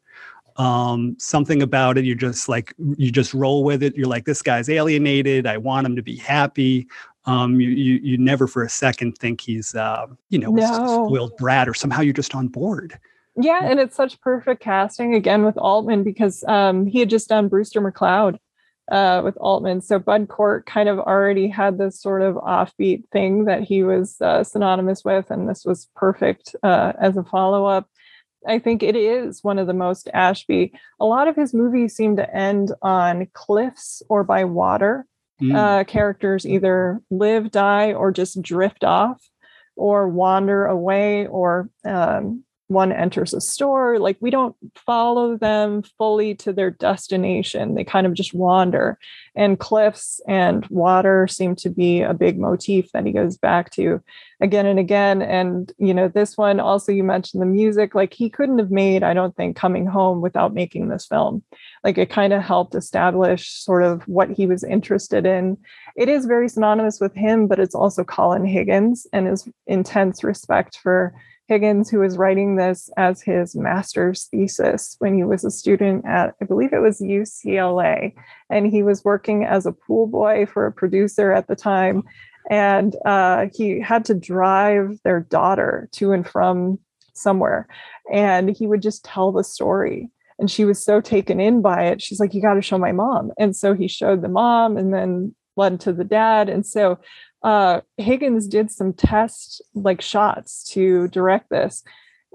um, 0.61 1.15
something 1.17 1.63
about 1.63 1.97
it. 1.97 2.05
You're 2.05 2.15
just 2.15 2.47
like, 2.47 2.75
you 2.77 3.11
just 3.11 3.33
roll 3.33 3.63
with 3.63 3.81
it. 3.81 3.95
You're 3.95 4.05
like, 4.05 4.25
this 4.25 4.43
guy's 4.43 4.69
alienated. 4.69 5.47
I 5.47 5.57
want 5.57 5.87
him 5.87 5.95
to 5.95 6.03
be 6.03 6.17
happy. 6.17 6.87
Um, 7.25 7.59
you, 7.59 7.69
you, 7.69 7.99
you 8.03 8.17
never 8.19 8.45
for 8.45 8.63
a 8.63 8.69
second 8.69 9.17
think 9.17 9.41
he's, 9.41 9.73
uh, 9.73 10.05
you 10.29 10.37
know, 10.37 10.51
no. 10.51 11.07
spoiled 11.07 11.35
brat 11.37 11.67
or 11.67 11.73
somehow 11.73 12.01
you're 12.01 12.13
just 12.13 12.35
on 12.35 12.47
board. 12.47 12.99
Yeah. 13.35 13.61
And 13.63 13.79
it's 13.79 13.95
such 13.95 14.21
perfect 14.21 14.61
casting 14.61 15.15
again 15.15 15.43
with 15.45 15.57
Altman 15.57 16.03
because 16.03 16.43
um, 16.43 16.85
he 16.85 16.99
had 16.99 17.09
just 17.09 17.29
done 17.29 17.47
Brewster 17.47 17.81
McCloud 17.81 18.37
uh, 18.91 19.21
with 19.23 19.37
Altman. 19.37 19.81
So 19.81 19.97
Bud 19.97 20.27
Cort 20.27 20.67
kind 20.67 20.89
of 20.89 20.99
already 20.99 21.47
had 21.47 21.79
this 21.79 21.99
sort 21.99 22.21
of 22.21 22.35
offbeat 22.35 23.09
thing 23.09 23.45
that 23.45 23.63
he 23.63 23.81
was 23.81 24.21
uh, 24.21 24.43
synonymous 24.43 25.03
with. 25.03 25.31
And 25.31 25.49
this 25.49 25.65
was 25.65 25.89
perfect 25.95 26.55
uh, 26.61 26.93
as 26.99 27.17
a 27.17 27.23
follow 27.23 27.65
up. 27.65 27.89
I 28.47 28.59
think 28.59 28.81
it 28.83 28.95
is 28.95 29.43
one 29.43 29.59
of 29.59 29.67
the 29.67 29.73
most 29.73 30.09
Ashby. 30.13 30.73
A 30.99 31.05
lot 31.05 31.27
of 31.27 31.35
his 31.35 31.53
movies 31.53 31.95
seem 31.95 32.15
to 32.15 32.35
end 32.35 32.71
on 32.81 33.27
cliffs 33.33 34.01
or 34.09 34.23
by 34.23 34.45
water. 34.45 35.05
Mm. 35.41 35.55
Uh, 35.55 35.83
characters 35.85 36.45
either 36.45 37.01
live, 37.09 37.49
die, 37.49 37.93
or 37.93 38.11
just 38.11 38.41
drift 38.41 38.83
off 38.83 39.19
or 39.75 40.07
wander 40.07 40.65
away 40.65 41.25
or 41.25 41.69
um, 41.83 42.43
one 42.71 42.91
enters 42.93 43.33
a 43.33 43.41
store 43.41 43.99
like 43.99 44.17
we 44.21 44.31
don't 44.31 44.55
follow 44.75 45.37
them 45.37 45.83
fully 45.97 46.33
to 46.35 46.53
their 46.53 46.71
destination. 46.71 47.75
They 47.75 47.83
kind 47.83 48.07
of 48.07 48.13
just 48.13 48.33
wander. 48.33 48.97
And 49.35 49.59
cliffs 49.59 50.21
and 50.27 50.65
water 50.67 51.27
seem 51.27 51.55
to 51.57 51.69
be 51.69 52.01
a 52.01 52.13
big 52.13 52.39
motif 52.39 52.91
that 52.93 53.05
he 53.05 53.11
goes 53.11 53.37
back 53.37 53.71
to 53.71 54.01
again 54.41 54.65
and 54.65 54.79
again. 54.79 55.21
And 55.21 55.71
you 55.77 55.93
know 55.93 56.07
this 56.07 56.37
one 56.37 56.59
also 56.59 56.91
you 56.91 57.03
mentioned 57.03 57.41
the 57.41 57.45
music 57.45 57.93
like 57.93 58.13
he 58.13 58.29
couldn't 58.29 58.59
have 58.59 58.71
made 58.71 59.03
i 59.03 59.13
don't 59.13 59.35
think 59.35 59.55
coming 59.55 59.85
home 59.85 60.21
without 60.21 60.53
making 60.53 60.87
this 60.87 61.05
film. 61.05 61.43
Like 61.83 61.97
it 61.97 62.09
kind 62.09 62.31
of 62.31 62.41
helped 62.41 62.75
establish 62.75 63.49
sort 63.49 63.83
of 63.83 64.03
what 64.07 64.31
he 64.31 64.47
was 64.47 64.63
interested 64.63 65.25
in. 65.25 65.57
It 65.97 66.07
is 66.07 66.25
very 66.25 66.47
synonymous 66.47 66.99
with 67.01 67.13
him 67.13 67.47
but 67.47 67.59
it's 67.59 67.75
also 67.75 68.03
colin 68.03 68.45
higgins 68.45 69.07
and 69.11 69.27
his 69.27 69.47
intense 69.67 70.23
respect 70.23 70.77
for 70.77 71.13
Higgins, 71.51 71.89
who 71.89 71.99
was 71.99 72.17
writing 72.17 72.55
this 72.55 72.89
as 72.95 73.21
his 73.21 73.57
master's 73.57 74.23
thesis 74.27 74.95
when 74.99 75.13
he 75.13 75.25
was 75.25 75.43
a 75.43 75.51
student 75.51 76.05
at, 76.05 76.33
I 76.41 76.45
believe 76.45 76.71
it 76.71 76.79
was 76.79 77.01
UCLA. 77.01 78.13
And 78.49 78.67
he 78.67 78.83
was 78.83 79.03
working 79.03 79.43
as 79.43 79.65
a 79.65 79.73
pool 79.73 80.07
boy 80.07 80.45
for 80.45 80.65
a 80.65 80.71
producer 80.71 81.33
at 81.33 81.49
the 81.49 81.57
time. 81.57 82.03
And 82.49 82.95
uh, 83.05 83.47
he 83.53 83.81
had 83.81 84.05
to 84.05 84.13
drive 84.13 84.97
their 85.03 85.19
daughter 85.19 85.89
to 85.91 86.13
and 86.13 86.25
from 86.25 86.79
somewhere. 87.11 87.67
And 88.13 88.55
he 88.55 88.65
would 88.65 88.81
just 88.81 89.03
tell 89.03 89.33
the 89.33 89.43
story. 89.43 90.09
And 90.39 90.49
she 90.49 90.63
was 90.63 90.81
so 90.81 91.01
taken 91.01 91.41
in 91.41 91.61
by 91.61 91.83
it. 91.83 92.01
She's 92.01 92.21
like, 92.21 92.33
You 92.33 92.41
got 92.41 92.53
to 92.53 92.61
show 92.61 92.77
my 92.77 92.93
mom. 92.93 93.33
And 93.37 93.57
so 93.57 93.73
he 93.73 93.89
showed 93.89 94.21
the 94.21 94.29
mom 94.29 94.77
and 94.77 94.93
then 94.93 95.35
led 95.57 95.81
to 95.81 95.91
the 95.91 96.05
dad. 96.05 96.47
And 96.47 96.65
so 96.65 96.97
uh, 97.43 97.81
Higgins 97.97 98.47
did 98.47 98.71
some 98.71 98.93
test 98.93 99.61
like 99.73 100.01
shots 100.01 100.63
to 100.71 101.07
direct 101.07 101.49
this, 101.49 101.83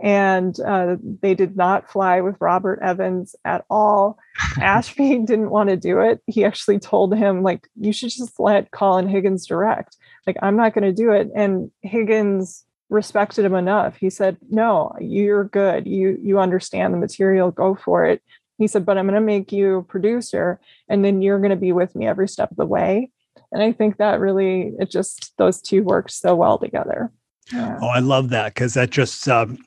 and 0.02 0.58
uh, 0.60 0.96
they 1.22 1.34
did 1.34 1.56
not 1.56 1.90
fly 1.90 2.20
with 2.20 2.36
Robert 2.40 2.80
Evans 2.82 3.34
at 3.44 3.64
all. 3.70 4.18
Ashby 4.60 5.18
didn't 5.18 5.50
want 5.50 5.70
to 5.70 5.76
do 5.76 6.00
it. 6.00 6.20
He 6.26 6.44
actually 6.44 6.78
told 6.78 7.14
him 7.14 7.42
like, 7.42 7.68
"You 7.76 7.92
should 7.92 8.10
just 8.10 8.38
let 8.38 8.72
Colin 8.72 9.08
Higgins 9.08 9.46
direct. 9.46 9.96
Like, 10.26 10.36
I'm 10.42 10.56
not 10.56 10.74
going 10.74 10.84
to 10.84 10.92
do 10.92 11.12
it." 11.12 11.30
And 11.34 11.70
Higgins 11.82 12.64
respected 12.88 13.44
him 13.44 13.54
enough. 13.54 13.96
He 13.96 14.10
said, 14.10 14.36
"No, 14.50 14.94
you're 15.00 15.44
good. 15.44 15.86
You 15.86 16.18
you 16.20 16.40
understand 16.40 16.92
the 16.92 16.98
material. 16.98 17.50
Go 17.50 17.74
for 17.74 18.06
it." 18.06 18.22
He 18.58 18.66
said, 18.66 18.84
"But 18.84 18.98
I'm 18.98 19.06
going 19.06 19.14
to 19.14 19.20
make 19.20 19.52
you 19.52 19.78
a 19.78 19.82
producer, 19.82 20.60
and 20.88 21.04
then 21.04 21.22
you're 21.22 21.38
going 21.38 21.50
to 21.50 21.56
be 21.56 21.72
with 21.72 21.94
me 21.94 22.08
every 22.08 22.28
step 22.28 22.50
of 22.50 22.56
the 22.56 22.66
way." 22.66 23.12
And 23.52 23.62
i 23.62 23.72
think 23.72 23.96
that 23.96 24.20
really 24.20 24.72
it 24.78 24.90
just 24.90 25.36
those 25.38 25.60
two 25.60 25.82
work 25.82 26.10
so 26.10 26.34
well 26.34 26.58
together 26.58 27.10
yeah. 27.52 27.78
oh 27.80 27.88
i 27.88 27.98
love 27.98 28.28
that 28.30 28.54
because 28.54 28.74
that 28.74 28.90
just 28.90 29.28
um, 29.28 29.58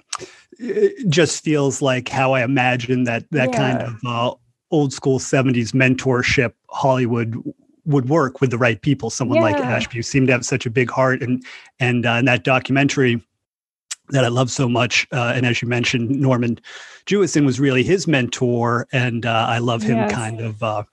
just 1.08 1.44
feels 1.44 1.82
like 1.82 2.10
how 2.10 2.34
i 2.34 2.44
imagine 2.44 3.04
that 3.04 3.26
that 3.32 3.50
yeah. 3.52 3.58
kind 3.58 3.82
of 3.82 3.96
uh, 4.06 4.36
old 4.72 4.94
school 4.94 5.20
70s 5.20 5.72
mentorship 5.72 6.54
hollywood 6.70 7.36
would 7.86 8.10
work 8.10 8.42
with 8.42 8.52
the 8.52 8.58
right 8.58 8.82
people 8.82 9.10
someone 9.10 9.38
yeah. 9.38 9.44
like 9.44 9.56
ashby 9.58 10.02
seemed 10.02 10.28
to 10.28 10.34
have 10.34 10.46
such 10.46 10.66
a 10.66 10.70
big 10.70 10.90
heart 10.90 11.22
and 11.22 11.44
and 11.80 12.06
uh, 12.06 12.14
in 12.14 12.26
that 12.26 12.44
documentary 12.44 13.22
that 14.10 14.26
I 14.26 14.28
love 14.28 14.52
so 14.52 14.68
much. 14.68 15.08
Uh, 15.12 15.34
and 15.36 15.46
as 15.46 15.62
you 15.62 15.68
mentioned, 15.68 16.10
Norman 16.10 16.60
Jewison 17.06 17.46
was 17.46 17.60
really 17.60 17.84
his 17.84 18.08
mentor, 18.08 18.88
and 18.92 19.26
uh, 19.26 19.46
I 19.48 19.60
love 19.60 19.82
him 19.82 19.98
yes. 19.98 20.12
kind 20.12 20.42
of 20.42 20.62
uh, 20.62 20.84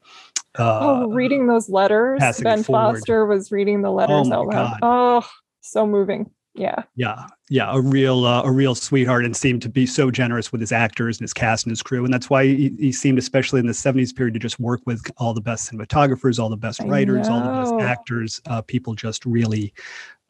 uh, 0.59 0.79
oh, 0.83 1.09
reading 1.09 1.47
those 1.47 1.69
letters. 1.69 2.21
Ben 2.43 2.63
Foster 2.63 3.27
was 3.27 3.51
reading 3.53 3.83
the 3.83 3.91
letters 3.91 4.29
oh 4.31 4.33
out 4.33 4.47
loud. 4.47 4.79
Oh, 4.83 5.29
so 5.61 5.87
moving. 5.87 6.31
Yeah. 6.57 6.85
Yeah. 6.97 7.27
Yeah. 7.51 7.71
A 7.71 7.81
real, 7.81 8.25
uh, 8.25 8.43
a 8.43 8.51
real 8.51 8.75
sweetheart 8.75 9.25
and 9.25 9.37
seemed 9.37 9.63
to 9.63 9.69
be 9.69 9.87
so 9.87 10.11
generous 10.11 10.53
with 10.53 10.61
his 10.61 10.73
actors 10.73 11.19
and 11.19 11.25
his 11.25 11.35
cast 11.35 11.67
and 11.67 11.71
his 11.71 11.83
crew. 11.83 12.05
And 12.05 12.13
that's 12.13 12.31
why 12.31 12.47
he, 12.47 12.75
he 12.79 12.93
seemed, 12.93 13.19
especially 13.19 13.61
in 13.61 13.67
the 13.67 13.73
70s 13.73 14.15
period, 14.15 14.35
to 14.35 14.41
just 14.41 14.59
work 14.59 14.81
with 14.87 15.03
all 15.19 15.35
the 15.35 15.41
best 15.41 15.71
cinematographers, 15.71 16.39
all 16.39 16.49
the 16.49 16.57
best 16.57 16.81
writers, 16.85 17.29
all 17.29 17.41
the 17.41 17.51
best 17.51 17.75
actors. 17.87 18.41
Uh, 18.47 18.63
people 18.63 18.95
just 18.95 19.27
really 19.27 19.75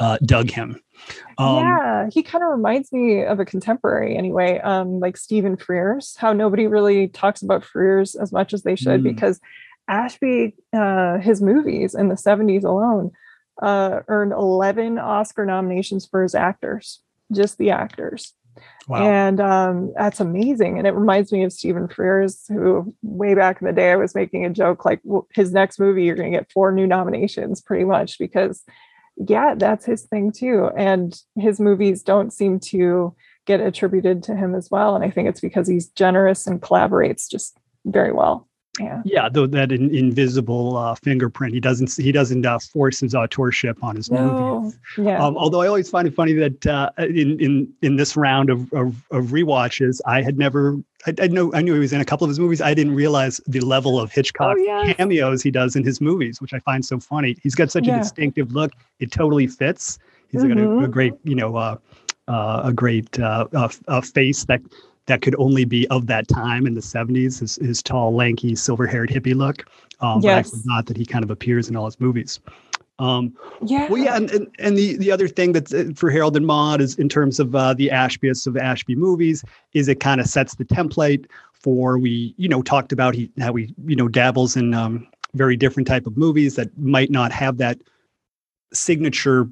uh, 0.01 0.19
dug 0.25 0.51
him. 0.51 0.81
Um, 1.39 1.65
yeah, 1.65 2.09
he 2.13 2.23
kind 2.23 2.43
of 2.43 2.51
reminds 2.51 2.93
me 2.93 3.25
of 3.25 3.39
a 3.39 3.45
contemporary 3.45 4.17
anyway, 4.17 4.59
um, 4.61 4.99
like 5.01 5.17
Stephen 5.17 5.57
Frears, 5.57 6.17
how 6.17 6.33
nobody 6.33 6.67
really 6.67 7.09
talks 7.09 7.43
about 7.43 7.63
Frears 7.63 8.21
as 8.21 8.33
much 8.33 8.53
as 8.53 8.63
they 8.63 8.77
should 8.77 9.01
mm. 9.01 9.05
because 9.05 9.41
Ashby, 9.89 10.55
uh, 10.73 11.19
his 11.19 11.41
movies 11.41 11.95
in 11.95 12.09
the 12.09 12.15
70s 12.15 12.65
alone, 12.65 13.13
uh, 13.63 14.01
earned 14.09 14.33
11 14.33 14.99
Oscar 14.99 15.47
nominations 15.47 16.07
for 16.07 16.23
his 16.23 16.35
actors, 16.35 17.01
just 17.33 17.59
the 17.59 17.71
actors. 17.71 18.35
Wow. 18.89 19.03
And 19.03 19.41
um, 19.41 19.93
that's 19.97 20.21
amazing. 20.21 20.79
And 20.79 20.87
it 20.87 20.93
reminds 20.93 21.33
me 21.33 21.45
of 21.45 21.53
Stephen 21.53 21.89
Frears, 21.89 22.49
who 22.49 22.95
way 23.03 23.35
back 23.35 23.61
in 23.61 23.67
the 23.67 23.73
day, 23.73 23.93
I 23.93 23.97
was 23.97 24.15
making 24.15 24.45
a 24.45 24.51
joke 24.51 24.85
like 24.85 25.01
his 25.35 25.53
next 25.53 25.79
movie, 25.79 26.05
you're 26.05 26.17
going 26.17 26.33
to 26.33 26.39
get 26.39 26.53
four 26.53 26.73
new 26.73 26.87
nominations 26.87 27.61
pretty 27.61 27.85
much 27.85 28.19
because, 28.19 28.63
yeah, 29.17 29.55
that's 29.57 29.85
his 29.85 30.03
thing 30.05 30.33
too. 30.33 30.71
And 30.77 31.21
his 31.37 31.61
movies 31.61 32.03
don't 32.03 32.33
seem 32.33 32.61
to 32.61 33.15
get 33.47 33.61
attributed 33.61 34.23
to 34.25 34.37
him 34.37 34.55
as 34.55 34.71
well. 34.71 34.95
And 34.95 35.05
I 35.05 35.11
think 35.11 35.29
it's 35.29 35.41
because 35.41 35.69
he's 35.69 35.89
generous 35.89 36.47
and 36.47 36.61
collaborates 36.61 37.29
just 37.31 37.59
very 37.85 38.13
well 38.13 38.49
yeah 38.81 39.03
yeah 39.05 39.29
though 39.29 39.47
that 39.47 39.73
in, 39.73 39.95
invisible 39.95 40.77
uh, 40.77 40.95
fingerprint 40.95 41.55
he 41.55 41.61
doesn't 41.61 41.95
he 41.97 42.13
doesn't 42.13 42.45
uh, 42.45 42.59
force 42.59 43.01
his 43.01 43.15
authorship 43.15 43.83
on 43.83 43.97
his 43.97 44.11
no. 44.11 44.61
movies 44.61 44.79
yeah 44.99 45.25
um, 45.25 45.37
although 45.37 45.63
i 45.63 45.67
always 45.67 45.89
find 45.89 46.07
it 46.07 46.15
funny 46.15 46.33
that 46.33 46.67
uh, 46.67 46.91
in 46.99 47.39
in 47.41 47.73
in 47.83 47.97
this 47.97 48.17
round 48.17 48.51
of 48.51 48.73
of, 48.73 48.95
of 49.11 49.27
rewatches 49.27 50.01
i 50.07 50.23
had 50.23 50.39
never 50.39 50.79
I, 51.07 51.15
I 51.21 51.27
know 51.29 51.53
I 51.55 51.63
knew 51.63 51.75
he 51.75 51.79
was 51.79 51.93
in 51.93 52.01
a 52.01 52.05
couple 52.05 52.25
of 52.25 52.31
his 52.31 52.41
movies. 52.41 52.61
I 52.61 52.75
didn't 52.75 52.95
realize 52.95 53.41
the 53.47 53.61
level 53.61 54.01
of 54.01 54.11
Hitchcock 54.11 54.57
oh, 54.59 54.61
yes. 54.61 54.97
cameos 54.97 55.43
he 55.43 55.51
does 55.51 55.77
in 55.77 55.85
his 55.85 56.01
movies, 56.01 56.41
which 56.41 56.53
I 56.53 56.59
find 56.59 56.85
so 56.85 56.99
funny. 56.99 57.37
He's 57.43 57.55
got 57.55 57.71
such 57.71 57.87
yeah. 57.87 57.97
a 57.97 57.99
distinctive 57.99 58.53
look; 58.53 58.73
it 58.99 59.13
totally 59.13 59.47
fits. 59.47 59.99
He's 60.31 60.43
mm-hmm. 60.43 60.55
got 60.55 60.59
a, 60.59 60.65
a, 60.65 60.67
mm-hmm. 60.67 60.91
great, 60.91 61.15
you 61.23 61.37
know, 61.37 61.55
uh, 61.55 61.77
uh, 62.29 62.63
a 62.65 62.73
great 62.73 63.19
uh, 63.21 63.47
a 63.53 64.03
face 64.03 64.45
that 64.47 64.61
that 65.07 65.23
could 65.23 65.37
only 65.39 65.65
be 65.65 65.87
of 65.89 66.07
that 66.09 66.29
time 66.29 66.67
in 66.67 66.75
the 66.75 66.81
70s, 66.81 67.41
his, 67.41 67.57
his 67.57 67.83
tall, 67.83 68.15
lanky, 68.15 68.55
silver 68.55 68.87
haired 68.87 69.09
hippie 69.09 69.35
look. 69.35 69.65
Um, 70.01 70.21
yes. 70.21 70.51
But 70.51 70.57
I 70.57 70.61
forgot 70.61 70.87
that 70.87 70.97
he 70.97 71.07
kind 71.07 71.25
of 71.25 71.31
appears 71.31 71.69
in 71.69 71.77
all 71.77 71.87
his 71.87 71.99
movies. 72.01 72.41
Um, 72.99 73.35
yeah. 73.63 73.89
Well, 73.89 74.03
yeah, 74.03 74.17
and, 74.17 74.31
and, 74.31 74.49
and 74.59 74.77
the 74.77 74.97
the 74.97 75.13
other 75.13 75.29
thing 75.29 75.53
that's 75.53 75.75
uh, 75.75 75.91
for 75.95 76.11
Harold 76.11 76.35
and 76.35 76.47
Maude 76.47 76.81
is 76.81 76.95
in 76.99 77.11
terms 77.11 77.39
of 77.39 77.55
uh, 77.55 77.75
the 77.75 77.91
Ashby's 77.91 78.47
of 78.47 78.57
Ashby 78.57 78.95
movies 78.95 79.45
is 79.75 79.89
it 79.89 80.01
kind 80.01 80.19
of 80.19 80.27
sets 80.27 80.55
the 80.55 80.65
template 80.65 81.27
for 81.53 81.99
we 81.99 82.35
you 82.39 82.49
know 82.49 82.63
talked 82.63 82.93
about 82.93 83.15
he 83.15 83.31
how 83.39 83.53
he 83.53 83.75
you 83.85 83.97
know 83.97 84.09
dabbles 84.09 84.57
in 84.57 84.73
um, 84.73 85.07
very 85.35 85.57
different 85.57 85.87
type 85.87 86.07
of 86.07 86.17
movies 86.17 86.55
that 86.55 86.77
might 86.79 87.11
not 87.11 87.33
have 87.33 87.59
that 87.59 87.79
signature 88.73 89.49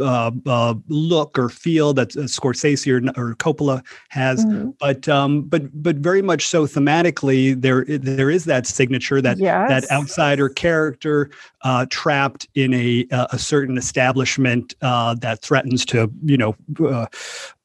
uh, 0.00 0.30
uh, 0.46 0.74
look 0.88 1.38
or 1.38 1.48
feel 1.48 1.92
that 1.94 2.16
uh, 2.16 2.22
Scorsese 2.22 2.90
or, 2.90 2.98
or 3.20 3.34
Coppola 3.36 3.84
has, 4.08 4.44
mm-hmm. 4.44 4.70
but 4.78 5.08
um, 5.08 5.42
but 5.42 5.82
but 5.82 5.96
very 5.96 6.22
much 6.22 6.46
so 6.46 6.66
thematically 6.66 7.60
there 7.60 7.84
there 7.86 8.30
is 8.30 8.44
that 8.44 8.66
signature 8.66 9.20
that 9.20 9.38
yes. 9.38 9.68
that 9.68 9.90
outsider 9.90 10.48
character 10.48 11.30
uh, 11.62 11.86
trapped 11.90 12.48
in 12.54 12.74
a 12.74 13.06
a 13.10 13.38
certain 13.38 13.78
establishment 13.78 14.74
uh, 14.82 15.14
that 15.14 15.40
threatens 15.42 15.84
to 15.86 16.10
you 16.24 16.36
know. 16.36 16.56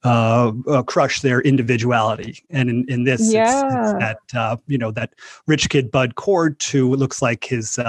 Uh, 0.05 0.81
crush 0.85 1.21
their 1.21 1.39
individuality, 1.43 2.43
and 2.49 2.69
in, 2.69 2.85
in 2.89 3.05
this, 3.05 3.31
yeah. 3.31 3.65
it's, 3.65 3.93
it's 3.93 4.33
that 4.33 4.59
you 4.67 4.77
know 4.77 4.91
that 4.91 5.13
rich 5.47 5.69
kid 5.69 5.89
Bud 5.89 6.15
Cort, 6.15 6.61
who 6.61 6.93
looks 6.93 7.21
like 7.21 7.45
his 7.45 7.79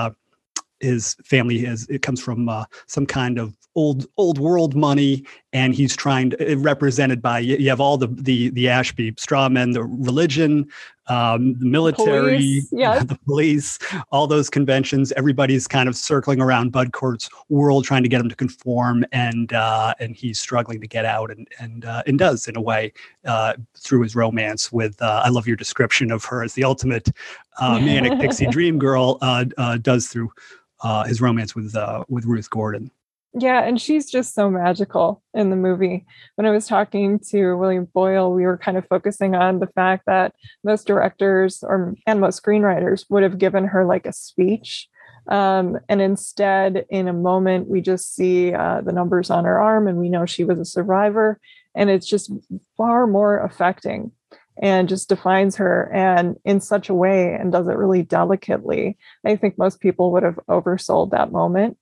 his 0.84 1.16
family 1.24 1.58
has 1.64 1.86
it 1.88 2.02
comes 2.02 2.20
from 2.20 2.48
uh, 2.48 2.64
some 2.86 3.06
kind 3.06 3.38
of 3.38 3.56
old 3.76 4.06
old 4.16 4.38
world 4.38 4.76
money 4.76 5.24
and 5.52 5.74
he's 5.74 5.96
trying 5.96 6.30
to 6.30 6.52
uh, 6.52 6.56
represented 6.58 7.20
by 7.20 7.38
you 7.38 7.68
have 7.68 7.80
all 7.80 7.96
the 7.96 8.06
the 8.06 8.50
the 8.50 8.68
ashby 8.68 9.12
straw 9.18 9.48
men 9.48 9.72
the 9.72 9.82
religion 9.82 10.68
um, 11.06 11.52
the 11.58 11.66
military 11.66 12.36
police, 12.36 12.68
yeah. 12.72 13.00
the 13.00 13.18
police 13.26 13.78
all 14.10 14.26
those 14.26 14.48
conventions 14.48 15.12
everybody's 15.12 15.66
kind 15.66 15.88
of 15.88 15.96
circling 15.96 16.40
around 16.40 16.70
bud 16.70 16.92
cort's 16.92 17.28
world 17.48 17.84
trying 17.84 18.02
to 18.02 18.08
get 18.08 18.20
him 18.20 18.28
to 18.28 18.36
conform 18.36 19.04
and 19.12 19.52
uh, 19.52 19.92
and 19.98 20.14
he's 20.14 20.38
struggling 20.38 20.80
to 20.80 20.86
get 20.86 21.04
out 21.04 21.30
and 21.30 21.48
and 21.58 21.84
uh, 21.84 22.02
and 22.06 22.18
does 22.18 22.46
in 22.46 22.56
a 22.56 22.60
way 22.60 22.92
uh, 23.24 23.54
through 23.76 24.02
his 24.02 24.14
romance 24.14 24.70
with 24.70 25.00
uh, 25.02 25.22
i 25.24 25.28
love 25.28 25.48
your 25.48 25.56
description 25.56 26.12
of 26.12 26.24
her 26.24 26.44
as 26.44 26.54
the 26.54 26.62
ultimate 26.62 27.10
uh, 27.60 27.78
manic 27.80 28.18
pixie 28.20 28.46
dream 28.46 28.78
girl 28.78 29.18
does 29.82 30.06
through 30.06 30.30
uh, 30.84 31.04
his 31.04 31.20
romance 31.20 31.56
with 31.56 31.74
uh, 31.74 32.04
with 32.08 32.24
Ruth 32.26 32.50
Gordon. 32.50 32.90
Yeah, 33.36 33.64
and 33.64 33.80
she's 33.80 34.08
just 34.08 34.32
so 34.32 34.48
magical 34.48 35.20
in 35.32 35.50
the 35.50 35.56
movie. 35.56 36.06
When 36.36 36.46
I 36.46 36.50
was 36.50 36.68
talking 36.68 37.18
to 37.30 37.56
William 37.56 37.86
Boyle, 37.92 38.32
we 38.32 38.44
were 38.44 38.56
kind 38.56 38.76
of 38.76 38.86
focusing 38.86 39.34
on 39.34 39.58
the 39.58 39.66
fact 39.66 40.04
that 40.06 40.34
most 40.62 40.86
directors 40.86 41.64
or 41.64 41.96
and 42.06 42.20
most 42.20 42.40
screenwriters 42.40 43.06
would 43.08 43.24
have 43.24 43.38
given 43.38 43.64
her 43.64 43.84
like 43.84 44.06
a 44.06 44.12
speech. 44.12 44.88
Um, 45.26 45.78
and 45.88 46.00
instead, 46.00 46.84
in 46.90 47.08
a 47.08 47.12
moment, 47.12 47.68
we 47.68 47.80
just 47.80 48.14
see 48.14 48.52
uh, 48.52 48.82
the 48.82 48.92
numbers 48.92 49.30
on 49.30 49.46
her 49.46 49.58
arm 49.58 49.88
and 49.88 49.98
we 49.98 50.10
know 50.10 50.26
she 50.26 50.44
was 50.44 50.58
a 50.60 50.64
survivor. 50.64 51.40
And 51.74 51.90
it's 51.90 52.06
just 52.06 52.30
far 52.76 53.06
more 53.06 53.38
affecting 53.38 54.12
and 54.62 54.88
just 54.88 55.08
defines 55.08 55.56
her 55.56 55.90
and 55.92 56.36
in 56.44 56.60
such 56.60 56.88
a 56.88 56.94
way 56.94 57.34
and 57.34 57.52
does 57.52 57.66
it 57.68 57.76
really 57.76 58.02
delicately. 58.02 58.96
I 59.24 59.36
think 59.36 59.58
most 59.58 59.80
people 59.80 60.12
would 60.12 60.22
have 60.22 60.38
oversold 60.48 61.10
that 61.10 61.32
moment. 61.32 61.76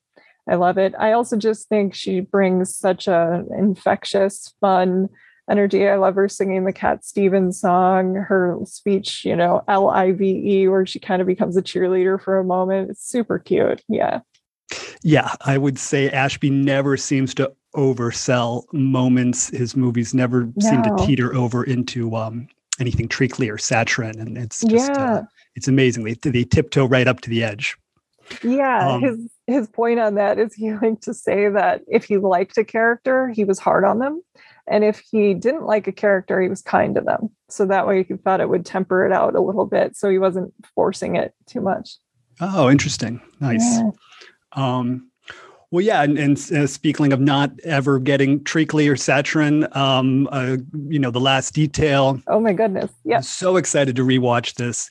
I 0.49 0.57
love 0.57 0.79
it. 0.79 0.95
I 0.99 1.13
also 1.13 1.37
just 1.37 1.69
think 1.69 1.95
she 1.95 2.21
brings 2.21 2.75
such 2.75 3.07
a 3.07 3.45
infectious, 3.57 4.55
fun 4.61 5.09
energy. 5.51 5.89
I 5.89 5.97
love 5.97 6.15
her 6.15 6.29
singing 6.29 6.65
the 6.65 6.73
Cat 6.73 7.05
Stevens 7.05 7.61
song, 7.61 8.15
her 8.15 8.59
speech, 8.65 9.25
you 9.25 9.37
know, 9.37 9.63
L 9.69 9.91
I 9.91 10.13
V 10.13 10.63
E, 10.63 10.69
where 10.69 10.87
she 10.87 10.99
kind 10.99 11.21
of 11.21 11.29
becomes 11.29 11.57
a 11.57 11.63
cheerleader 11.63 12.21
for 12.21 12.39
a 12.39 12.45
moment. 12.45 12.91
It's 12.91 13.07
super 13.07 13.39
cute. 13.39 13.83
Yeah. 13.89 14.21
Yeah, 15.03 15.35
I 15.43 15.59
would 15.59 15.79
say 15.79 16.09
Ashby 16.09 16.49
never 16.49 16.97
seems 16.97 17.35
to 17.35 17.53
oversell 17.77 18.65
moments. 18.73 19.49
His 19.49 19.77
movies 19.77 20.15
never 20.15 20.45
no. 20.45 20.53
seem 20.61 20.83
to 20.83 20.97
teeter 21.05 21.35
over 21.35 21.65
into 21.65 22.17
um, 22.17 22.47
anything 22.83 23.09
treacly 23.09 23.49
or 23.49 23.57
saccharine, 23.57 24.19
and 24.21 24.37
it's 24.37 24.61
just 24.63 24.91
uh, 24.91 24.95
yeah. 24.95 25.15
uh, 25.15 25.23
it's 25.55 25.69
amazingly 25.69 26.15
they 26.23 26.45
tiptoe 26.45 26.87
right 26.87 27.09
up 27.09 27.21
to 27.23 27.31
the 27.31 27.43
edge. 27.43 27.77
Yeah, 28.43 28.91
um, 28.93 29.01
his 29.01 29.31
his 29.47 29.69
point 29.69 30.01
on 30.01 30.15
that 30.17 30.39
is 30.39 30.55
he 30.55 30.73
liked 30.83 31.03
to 31.05 31.15
say 31.15 31.49
that 31.49 31.83
if 31.89 32.05
he 32.05 32.19
liked 32.19 32.59
a 32.59 32.65
character, 32.65 33.29
he 33.29 33.45
was 33.45 33.59
hard 33.59 33.85
on 33.85 33.99
them, 33.99 34.23
and 34.67 34.85
if 34.85 35.03
he 35.11 35.35
didn't 35.35 35.65
like 35.65 35.87
a 35.87 35.93
character, 35.93 36.41
he 36.41 36.49
was 36.49 36.63
kind 36.63 36.95
to 36.97 37.01
them. 37.01 37.31
So 37.49 37.67
that 37.67 37.87
way, 37.87 38.05
he 38.05 38.15
thought 38.15 38.41
it 38.41 38.49
would 38.49 38.67
temper 38.67 39.07
it 39.07 39.13
out 39.13 39.35
a 39.35 39.41
little 39.41 39.67
bit, 39.67 39.97
so 39.97 40.11
he 40.11 40.19
wasn't 40.19 40.53
forcing 40.75 41.17
it 41.17 41.35
too 41.47 41.61
much. 41.61 41.97
Oh, 42.41 42.71
interesting. 42.71 43.21
Nice. 43.41 43.63
Yeah. 43.63 43.91
Um, 44.55 45.11
well, 45.73 45.83
yeah, 45.83 46.03
and, 46.03 46.19
and 46.19 46.53
uh, 46.53 46.67
speaking 46.67 47.15
of 47.15 47.21
not 47.21 47.51
ever 47.65 47.99
getting 47.99 48.45
treacly 48.45 48.89
or 48.89 48.95
saccharine, 48.95 49.67
um, 49.73 50.29
uh, 50.31 50.59
you 50.87 50.99
know, 50.99 51.11
the 51.11 51.19
last 51.19 51.55
detail. 51.55 52.21
Oh 52.27 52.39
my 52.39 52.53
goodness! 52.53 52.91
Yeah, 53.05 53.21
so 53.21 53.57
excited 53.57 53.97
to 53.97 54.03
rewatch 54.03 54.55
this. 54.57 54.91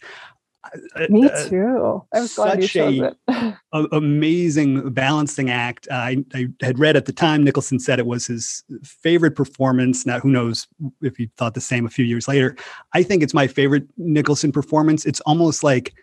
Me 1.09 1.29
uh, 1.29 1.49
too. 1.49 2.03
I 2.13 2.21
was 2.21 2.33
glad 2.33 2.61
you 2.61 2.67
chose 2.67 2.99
a, 2.99 3.15
it. 3.27 3.55
a, 3.73 3.83
amazing 3.91 4.91
balancing 4.91 5.51
act. 5.51 5.87
I, 5.91 6.23
I 6.33 6.47
had 6.61 6.79
read 6.79 6.95
at 6.95 7.05
the 7.05 7.13
time 7.13 7.43
Nicholson 7.43 7.79
said 7.79 7.99
it 7.99 8.07
was 8.07 8.25
his 8.25 8.63
favorite 8.83 9.35
performance. 9.35 10.05
Now, 10.05 10.19
who 10.19 10.29
knows 10.29 10.67
if 11.01 11.15
he 11.17 11.29
thought 11.37 11.53
the 11.53 11.61
same 11.61 11.85
a 11.85 11.89
few 11.89 12.05
years 12.05 12.27
later? 12.27 12.55
I 12.93 13.03
think 13.03 13.21
it's 13.21 13.33
my 13.33 13.47
favorite 13.47 13.83
Nicholson 13.97 14.51
performance. 14.51 15.05
It's 15.05 15.19
almost 15.21 15.63
like 15.63 15.93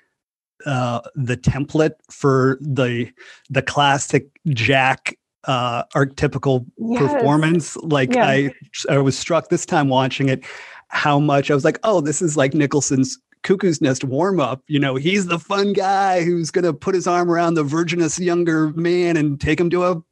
uh, 0.67 1.01
the 1.15 1.37
template 1.37 1.95
for 2.11 2.59
the 2.61 3.11
the 3.51 3.63
classic 3.63 4.29
Jack 4.49 5.17
uh, 5.45 5.85
archetypical 5.95 6.67
yes. 6.79 7.01
performance. 7.01 7.77
Like 7.79 8.15
yeah. 8.15 8.27
I, 8.27 8.55
I 8.91 8.99
was 8.99 9.19
struck 9.19 9.49
this 9.49 9.65
time 9.67 9.89
watching 9.89 10.29
it, 10.29 10.45
how 10.89 11.19
much 11.19 11.51
I 11.51 11.55
was 11.55 11.65
like, 11.65 11.79
oh, 11.85 12.01
this 12.01 12.23
is 12.23 12.37
like 12.37 12.55
Nicholson's 12.55 13.19
Cuckoo's 13.43 13.81
Nest 13.81 14.05
warm 14.05 14.41
up. 14.41 14.63
You 14.67 14.79
know, 14.79 14.97
he's 14.97 15.27
the 15.27 15.39
fun 15.39 15.73
guy 15.73 16.23
who's 16.23 16.51
going 16.51 16.65
to 16.65 16.73
put 16.73 16.95
his 16.95 17.07
arm 17.07 17.31
around 17.31 17.55
the 17.55 17.65
virginous 17.65 18.19
younger 18.19 18.71
man 18.71 19.17
and 19.17 19.41
take 19.41 19.61
him 19.61 19.71
to 19.71 19.85
a, 19.85 20.03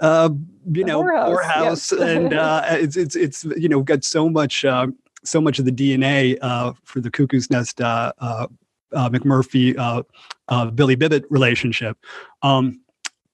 uh, 0.00 0.30
you 0.72 0.84
know, 0.84 1.02
poorhouse. 1.02 1.92
Yes. 1.92 2.00
and 2.00 2.34
uh, 2.34 2.62
it's 2.68 2.96
it's 2.96 3.16
it's 3.16 3.44
you 3.44 3.68
know 3.68 3.82
got 3.82 4.02
so 4.02 4.28
much 4.28 4.64
uh, 4.64 4.88
so 5.24 5.40
much 5.40 5.58
of 5.58 5.64
the 5.64 5.72
DNA 5.72 6.38
uh, 6.40 6.72
for 6.84 7.00
the 7.00 7.10
Cuckoo's 7.10 7.50
Nest 7.50 7.80
uh, 7.80 8.12
uh, 8.18 8.46
uh, 8.92 9.08
McMurphy 9.10 9.76
uh, 9.78 10.02
uh, 10.48 10.66
Billy 10.70 10.94
Bibbit 10.94 11.24
relationship. 11.30 11.98
Um, 12.42 12.80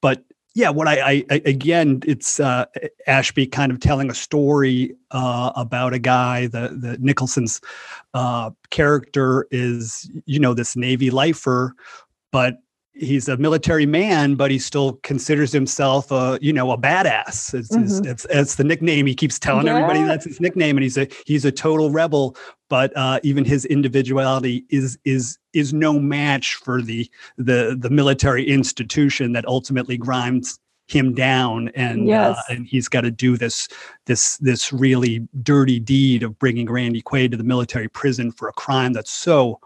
but 0.01 0.25
yeah, 0.55 0.71
what 0.71 0.87
I, 0.87 0.95
I, 1.01 1.25
I 1.31 1.43
again, 1.45 2.01
it's 2.07 2.39
uh, 2.39 2.67
Ashby 3.07 3.47
kind 3.47 3.73
of 3.73 3.81
telling 3.81 4.11
a 4.11 4.15
story 4.15 4.95
about 5.11 5.95
a 5.95 5.99
guy. 5.99 6.47
The 6.47 6.69
the 6.81 6.97
Nicholson's 7.01 7.61
character 8.71 9.49
is 9.51 10.11
you 10.27 10.39
know 10.39 10.55
this 10.55 10.77
Navy 10.77 11.11
lifer, 11.11 11.75
but 12.31 12.59
he's 12.95 13.29
a 13.29 13.37
military 13.37 13.87
man, 13.87 14.35
but 14.35 14.51
he 14.51 14.59
still 14.59 14.95
considers 15.03 15.53
himself 15.53 16.11
a 16.11 16.39
you 16.41 16.53
know 16.53 16.71
a 16.71 16.79
badass. 16.79 17.55
It's 17.55 17.69
mm-hmm. 17.69 18.09
it's, 18.09 18.27
it's, 18.31 18.55
the 18.55 18.65
nickname 18.65 19.07
he 19.07 19.15
keeps 19.15 19.39
telling 19.39 19.67
yeah. 19.67 19.77
everybody 19.77 20.03
that's 20.05 20.25
his 20.25 20.41
nickname, 20.41 20.77
and 20.77 20.83
he's 20.83 20.97
a 20.97 21.09
he's 21.27 21.45
a 21.45 21.53
total 21.53 21.91
rebel. 21.91 22.37
But 22.69 22.97
uh, 22.97 23.21
even 23.23 23.45
his 23.45 23.65
individuality 23.67 24.65
is 24.71 24.99
is 25.05 25.39
is 25.53 25.73
no 25.73 25.99
match 25.99 26.55
for 26.57 26.81
the 26.81 27.11
the 27.37 27.77
the 27.79 27.91
military 27.91 28.49
institution 28.49 29.33
that 29.33 29.47
ultimately 29.47 29.97
grinds 29.97 30.59
him 30.87 31.15
down 31.15 31.71
and 31.75 32.03
uh, 32.03 32.05
yes. 32.05 32.37
uh, 32.37 32.43
and 32.53 32.67
he's 32.67 32.89
got 32.89 33.01
to 33.01 33.11
do 33.11 33.39
this 33.39 33.69
this 34.05 34.37
this 34.39 34.71
really 34.71 35.27
dirty 35.43 35.81
deed 35.81 36.23
of 36.23 36.39
bringing 36.39 36.71
Randy 36.71 37.01
Quaid 37.01 37.31
to 37.31 37.39
the 37.39 37.45
military 37.45 37.89
prison 37.89 38.31
for 38.31 38.49
a 38.49 38.53
crime 38.53 38.93
that's 38.93 39.11
so 39.11 39.59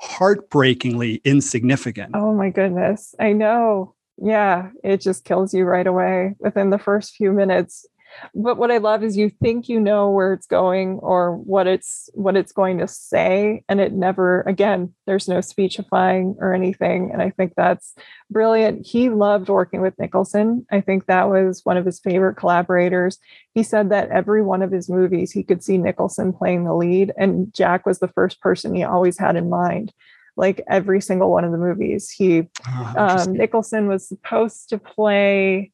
heartbreakingly 0.00 1.20
insignificant. 1.24 2.12
Oh 2.14 2.34
my 2.34 2.50
goodness. 2.50 3.14
I 3.18 3.32
know. 3.32 3.94
Yeah, 4.20 4.70
it 4.82 5.00
just 5.00 5.24
kills 5.24 5.54
you 5.54 5.64
right 5.64 5.86
away 5.86 6.34
within 6.40 6.70
the 6.70 6.78
first 6.78 7.14
few 7.14 7.32
minutes 7.32 7.86
but 8.34 8.56
what 8.56 8.70
i 8.70 8.78
love 8.78 9.02
is 9.02 9.16
you 9.16 9.28
think 9.28 9.68
you 9.68 9.80
know 9.80 10.10
where 10.10 10.32
it's 10.32 10.46
going 10.46 10.98
or 11.00 11.36
what 11.36 11.66
it's 11.66 12.08
what 12.14 12.36
it's 12.36 12.52
going 12.52 12.78
to 12.78 12.88
say 12.88 13.62
and 13.68 13.80
it 13.80 13.92
never 13.92 14.42
again 14.42 14.92
there's 15.06 15.28
no 15.28 15.40
speechifying 15.40 16.36
or 16.38 16.54
anything 16.54 17.10
and 17.12 17.22
i 17.22 17.30
think 17.30 17.52
that's 17.56 17.94
brilliant. 18.30 18.86
He 18.86 19.08
loved 19.08 19.48
working 19.48 19.80
with 19.80 19.98
nicholson. 19.98 20.66
I 20.70 20.80
think 20.80 21.06
that 21.06 21.28
was 21.28 21.64
one 21.64 21.76
of 21.76 21.86
his 21.86 22.00
favorite 22.00 22.36
collaborators. 22.36 23.18
He 23.54 23.62
said 23.62 23.90
that 23.90 24.10
every 24.10 24.42
one 24.42 24.62
of 24.62 24.70
his 24.70 24.88
movies 24.88 25.32
he 25.32 25.42
could 25.42 25.62
see 25.62 25.78
nicholson 25.78 26.32
playing 26.32 26.64
the 26.64 26.74
lead 26.74 27.12
and 27.16 27.52
jack 27.54 27.86
was 27.86 27.98
the 27.98 28.08
first 28.08 28.40
person 28.40 28.74
he 28.74 28.84
always 28.84 29.18
had 29.18 29.36
in 29.36 29.48
mind. 29.48 29.92
Like 30.36 30.60
every 30.68 31.00
single 31.00 31.30
one 31.30 31.44
of 31.44 31.52
the 31.52 31.58
movies 31.58 32.10
he 32.10 32.48
oh, 32.66 32.94
um, 32.96 33.32
nicholson 33.32 33.88
was 33.88 34.06
supposed 34.06 34.68
to 34.68 34.78
play 34.78 35.72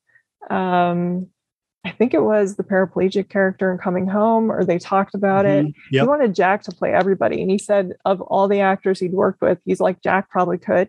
um, 0.49 1.29
I 1.85 1.91
think 1.91 2.15
it 2.15 2.23
was 2.23 2.57
the 2.57 2.65
paraplegic 2.65 3.29
character 3.29 3.71
in 3.71 3.79
Coming 3.79 4.07
Home, 4.07 4.51
or 4.51 4.65
they 4.65 4.79
talked 4.79 5.15
about 5.15 5.45
mm-hmm. 5.45 5.69
it. 5.69 5.75
Yep. 5.93 6.03
He 6.03 6.09
wanted 6.09 6.35
Jack 6.35 6.63
to 6.63 6.73
play 6.73 6.93
everybody. 6.93 7.43
And 7.43 7.51
he 7.51 7.59
said, 7.59 7.93
of 8.05 8.21
all 8.23 8.49
the 8.49 8.61
actors 8.61 9.01
he'd 9.01 9.13
worked 9.13 9.43
with, 9.43 9.59
he's 9.65 9.81
like, 9.81 10.03
Jack 10.03 10.31
probably 10.31 10.59
could. 10.59 10.89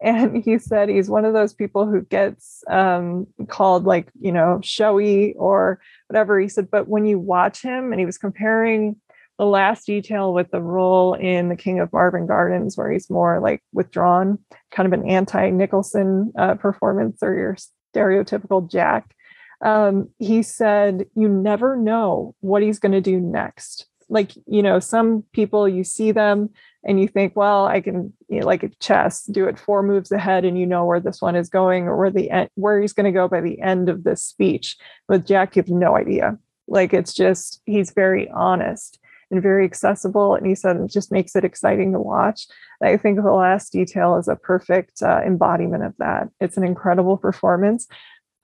and 0.00 0.42
he 0.42 0.58
said 0.58 0.88
he's 0.88 1.10
one 1.10 1.24
of 1.24 1.34
those 1.34 1.52
people 1.52 1.86
who 1.86 2.00
gets 2.02 2.64
um, 2.68 3.26
called 3.48 3.84
like 3.84 4.08
you 4.20 4.32
know 4.32 4.60
showy 4.62 5.34
or 5.34 5.78
whatever 6.08 6.40
he 6.40 6.48
said 6.48 6.70
but 6.70 6.88
when 6.88 7.04
you 7.04 7.18
watch 7.18 7.62
him 7.62 7.92
and 7.92 8.00
he 8.00 8.06
was 8.06 8.18
comparing 8.18 8.96
the 9.38 9.44
last 9.44 9.86
detail 9.86 10.32
with 10.32 10.50
the 10.50 10.60
role 10.60 11.14
in 11.14 11.48
the 11.48 11.56
king 11.56 11.80
of 11.80 11.92
marvin 11.92 12.26
gardens 12.26 12.76
where 12.76 12.90
he's 12.90 13.10
more 13.10 13.40
like 13.40 13.62
withdrawn 13.72 14.38
kind 14.70 14.86
of 14.86 14.98
an 14.98 15.08
anti-nicholson 15.08 16.32
uh, 16.38 16.54
performance 16.54 17.18
or 17.22 17.34
your 17.34 17.56
stereotypical 17.94 18.70
jack 18.70 19.14
um, 19.62 20.08
he 20.18 20.42
said 20.42 21.06
you 21.14 21.28
never 21.28 21.76
know 21.76 22.34
what 22.40 22.62
he's 22.62 22.78
going 22.78 22.92
to 22.92 23.00
do 23.00 23.20
next 23.20 23.86
like 24.08 24.32
you 24.46 24.62
know 24.62 24.80
some 24.80 25.24
people 25.32 25.68
you 25.68 25.84
see 25.84 26.12
them 26.12 26.50
and 26.82 27.00
you 27.00 27.08
think, 27.08 27.36
well, 27.36 27.66
I 27.66 27.80
can, 27.80 28.12
you 28.28 28.40
know, 28.40 28.46
like 28.46 28.72
chess, 28.80 29.24
do 29.24 29.46
it 29.46 29.58
four 29.58 29.82
moves 29.82 30.10
ahead, 30.10 30.44
and 30.44 30.58
you 30.58 30.66
know 30.66 30.84
where 30.84 31.00
this 31.00 31.20
one 31.20 31.36
is 31.36 31.50
going 31.50 31.84
or 31.84 31.96
where 31.96 32.10
the 32.10 32.48
where 32.54 32.80
he's 32.80 32.92
going 32.92 33.04
to 33.04 33.16
go 33.16 33.28
by 33.28 33.40
the 33.40 33.60
end 33.60 33.88
of 33.88 34.04
this 34.04 34.22
speech. 34.22 34.76
With 35.08 35.26
Jack, 35.26 35.56
you 35.56 35.62
have 35.62 35.68
no 35.68 35.96
idea. 35.96 36.38
Like 36.66 36.94
it's 36.94 37.12
just 37.12 37.60
he's 37.66 37.90
very 37.90 38.30
honest 38.30 38.98
and 39.30 39.42
very 39.42 39.64
accessible, 39.64 40.34
and 40.34 40.46
he 40.46 40.54
said 40.54 40.76
it 40.76 40.90
just 40.90 41.12
makes 41.12 41.36
it 41.36 41.44
exciting 41.44 41.92
to 41.92 42.00
watch. 42.00 42.46
I 42.82 42.96
think 42.96 43.16
the 43.16 43.30
last 43.30 43.72
detail 43.72 44.16
is 44.16 44.26
a 44.26 44.36
perfect 44.36 45.02
uh, 45.02 45.20
embodiment 45.24 45.84
of 45.84 45.94
that. 45.98 46.28
It's 46.40 46.56
an 46.56 46.64
incredible 46.64 47.18
performance. 47.18 47.86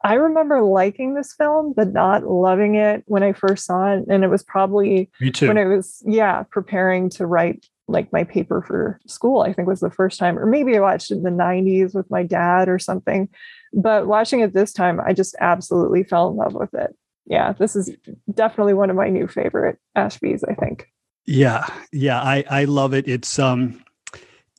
I 0.04 0.14
remember 0.14 0.62
liking 0.62 1.14
this 1.14 1.34
film, 1.34 1.72
but 1.74 1.92
not 1.92 2.24
loving 2.24 2.74
it 2.76 3.02
when 3.06 3.22
I 3.22 3.32
first 3.32 3.64
saw 3.64 3.92
it. 3.94 4.04
And 4.08 4.24
it 4.24 4.28
was 4.28 4.42
probably 4.42 5.10
when 5.40 5.58
I 5.58 5.64
was, 5.64 6.02
yeah, 6.06 6.44
preparing 6.44 7.10
to 7.10 7.26
write 7.26 7.66
like 7.88 8.12
my 8.12 8.24
paper 8.24 8.62
for 8.62 9.00
school, 9.06 9.42
I 9.42 9.52
think 9.52 9.68
was 9.68 9.80
the 9.80 9.90
first 9.90 10.18
time, 10.18 10.38
or 10.38 10.46
maybe 10.46 10.76
I 10.76 10.80
watched 10.80 11.10
it 11.10 11.18
in 11.18 11.22
the 11.22 11.30
90s 11.30 11.94
with 11.94 12.10
my 12.10 12.24
dad 12.24 12.68
or 12.68 12.78
something. 12.78 13.28
But 13.72 14.06
watching 14.06 14.40
it 14.40 14.54
this 14.54 14.72
time, 14.72 15.00
I 15.04 15.12
just 15.12 15.36
absolutely 15.40 16.02
fell 16.02 16.28
in 16.28 16.36
love 16.36 16.54
with 16.54 16.74
it. 16.74 16.96
Yeah, 17.26 17.52
this 17.52 17.76
is 17.76 17.90
definitely 18.32 18.74
one 18.74 18.90
of 18.90 18.96
my 18.96 19.08
new 19.08 19.26
favorite 19.26 19.78
Ashbys, 19.96 20.42
I 20.48 20.54
think. 20.54 20.88
Yeah, 21.26 21.66
yeah, 21.92 22.20
I 22.20 22.44
I 22.48 22.64
love 22.64 22.94
it. 22.94 23.08
It's 23.08 23.38
um 23.38 23.82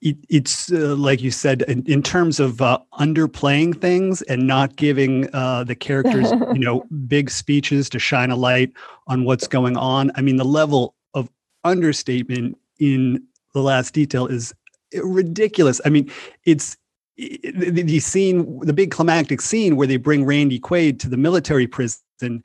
it, 0.02 0.18
it's 0.30 0.72
uh, 0.72 0.96
like 0.96 1.22
you 1.22 1.32
said 1.32 1.64
in, 1.64 1.84
in 1.88 2.04
terms 2.04 2.40
of 2.40 2.62
uh, 2.62 2.78
underplaying 3.00 3.80
things 3.80 4.22
and 4.24 4.46
not 4.46 4.76
giving 4.76 5.28
uh, 5.34 5.64
the 5.64 5.76
characters 5.76 6.32
you 6.54 6.60
know 6.60 6.86
big 7.08 7.30
speeches 7.30 7.90
to 7.90 8.00
shine 8.00 8.32
a 8.32 8.36
light 8.36 8.72
on 9.08 9.24
what's 9.24 9.48
going 9.48 9.76
on 9.76 10.12
i 10.16 10.22
mean 10.22 10.38
the 10.38 10.46
level 10.46 10.94
of 11.14 11.30
understatement 11.64 12.58
in 12.80 13.24
the 13.54 13.62
last 13.62 13.94
detail 13.94 14.28
is 14.28 14.54
ridiculous. 14.94 15.82
I 15.86 15.90
mean, 15.90 16.12
it's 16.46 16.78
the, 17.18 17.72
the 17.72 18.00
scene, 18.00 18.60
the 18.60 18.74
big 18.74 18.92
climactic 18.92 19.42
scene 19.42 19.76
where 19.76 19.88
they 19.88 19.98
bring 19.98 20.26
Randy 20.26 20.60
Quaid 20.60 21.00
to 21.00 21.10
the 21.10 21.18
military 21.18 21.68
prison. 21.68 22.44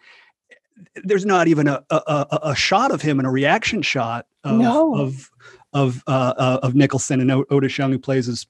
There's 0.97 1.27
not 1.27 1.49
even 1.49 1.69
a, 1.69 1.83
a, 1.91 2.39
a 2.43 2.55
shot 2.55 2.91
of 2.91 3.03
him 3.03 3.19
and 3.19 3.27
a 3.27 3.31
reaction 3.31 3.83
shot 3.83 4.27
of 4.45 4.59
no. 4.59 4.97
of 4.97 5.31
of, 5.73 6.03
uh, 6.07 6.35
uh, 6.37 6.61
of 6.63 6.75
Nicholson 6.75 7.21
and 7.21 7.45
Otis 7.51 7.79
Young 7.79 7.93
who 7.93 7.99
plays 7.99 8.27
his 8.27 8.47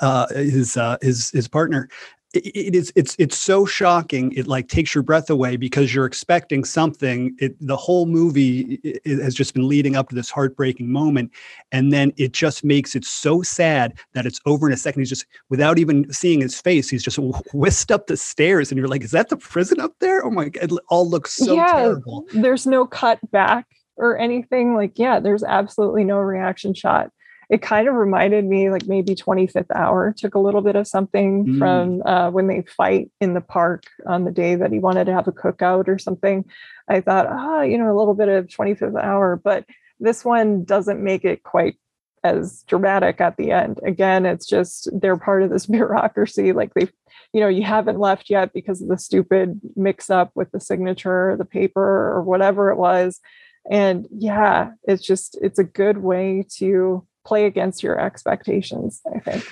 uh, 0.00 0.26
his 0.34 0.76
uh, 0.76 0.96
his 1.00 1.30
his 1.30 1.48
partner. 1.48 1.88
It 2.32 2.76
is 2.76 2.92
it's 2.94 3.16
it's 3.18 3.36
so 3.36 3.66
shocking. 3.66 4.32
It 4.34 4.46
like 4.46 4.68
takes 4.68 4.94
your 4.94 5.02
breath 5.02 5.30
away 5.30 5.56
because 5.56 5.92
you're 5.92 6.06
expecting 6.06 6.64
something. 6.64 7.34
It 7.40 7.56
the 7.60 7.76
whole 7.76 8.06
movie 8.06 8.78
it, 8.84 9.02
it 9.04 9.20
has 9.20 9.34
just 9.34 9.52
been 9.52 9.66
leading 9.66 9.96
up 9.96 10.10
to 10.10 10.14
this 10.14 10.30
heartbreaking 10.30 10.92
moment. 10.92 11.32
And 11.72 11.92
then 11.92 12.12
it 12.18 12.30
just 12.30 12.62
makes 12.62 12.94
it 12.94 13.04
so 13.04 13.42
sad 13.42 13.98
that 14.12 14.26
it's 14.26 14.40
over 14.46 14.68
in 14.68 14.72
a 14.72 14.76
second. 14.76 15.00
He's 15.00 15.08
just 15.08 15.26
without 15.48 15.80
even 15.80 16.12
seeing 16.12 16.40
his 16.40 16.60
face 16.60 16.88
he's 16.88 17.02
just 17.02 17.18
whisked 17.52 17.90
up 17.90 18.06
the 18.06 18.16
stairs 18.16 18.70
and 18.70 18.78
you're 18.78 18.86
like 18.86 19.02
is 19.02 19.10
that 19.10 19.28
the 19.28 19.36
prison 19.36 19.80
up 19.80 19.94
there? 19.98 20.24
Oh 20.24 20.30
my 20.30 20.50
god. 20.50 20.70
It 20.70 20.78
all 20.88 21.10
looks 21.10 21.32
so 21.32 21.56
yeah, 21.56 21.72
terrible. 21.72 22.26
There's 22.32 22.64
no 22.64 22.86
cut 22.86 23.18
back 23.32 23.66
or 24.00 24.18
anything 24.18 24.74
like 24.74 24.98
yeah 24.98 25.20
there's 25.20 25.44
absolutely 25.44 26.04
no 26.04 26.18
reaction 26.18 26.74
shot. 26.74 27.10
It 27.48 27.62
kind 27.62 27.88
of 27.88 27.94
reminded 27.94 28.44
me 28.44 28.70
like 28.70 28.86
maybe 28.86 29.16
25th 29.16 29.74
hour 29.74 30.14
took 30.16 30.36
a 30.36 30.38
little 30.38 30.60
bit 30.60 30.76
of 30.76 30.86
something 30.86 31.46
mm. 31.46 31.58
from 31.58 32.00
uh, 32.06 32.30
when 32.30 32.46
they 32.46 32.62
fight 32.62 33.10
in 33.20 33.34
the 33.34 33.40
park 33.40 33.82
on 34.06 34.24
the 34.24 34.30
day 34.30 34.54
that 34.54 34.70
he 34.70 34.78
wanted 34.78 35.06
to 35.06 35.12
have 35.12 35.26
a 35.26 35.32
cookout 35.32 35.88
or 35.88 35.98
something. 35.98 36.44
I 36.88 37.00
thought 37.00 37.26
ah 37.26 37.58
oh, 37.58 37.62
you 37.62 37.76
know 37.76 37.92
a 37.92 37.98
little 37.98 38.14
bit 38.14 38.28
of 38.28 38.46
25th 38.46 39.02
hour 39.02 39.36
but 39.36 39.64
this 39.98 40.24
one 40.24 40.64
doesn't 40.64 41.02
make 41.02 41.24
it 41.24 41.42
quite 41.42 41.76
as 42.22 42.64
dramatic 42.68 43.20
at 43.20 43.36
the 43.36 43.50
end. 43.50 43.80
Again 43.84 44.26
it's 44.26 44.46
just 44.46 44.88
they're 44.92 45.16
part 45.16 45.42
of 45.42 45.50
this 45.50 45.66
bureaucracy 45.76 46.52
like 46.52 46.72
they 46.74 46.88
you 47.32 47.40
know 47.40 47.48
you 47.48 47.64
haven't 47.64 47.98
left 47.98 48.30
yet 48.30 48.52
because 48.52 48.80
of 48.80 48.88
the 48.88 48.98
stupid 48.98 49.60
mix 49.76 50.08
up 50.08 50.30
with 50.34 50.50
the 50.52 50.60
signature 50.60 51.36
the 51.36 51.44
paper 51.44 51.82
or 51.82 52.22
whatever 52.22 52.70
it 52.70 52.76
was 52.76 53.20
and 53.70 54.06
yeah 54.10 54.70
it's 54.84 55.04
just 55.04 55.36
it's 55.42 55.58
a 55.58 55.64
good 55.64 55.98
way 55.98 56.44
to 56.48 57.04
play 57.24 57.44
against 57.46 57.82
your 57.82 57.98
expectations 58.00 59.00
i 59.14 59.18
think 59.18 59.44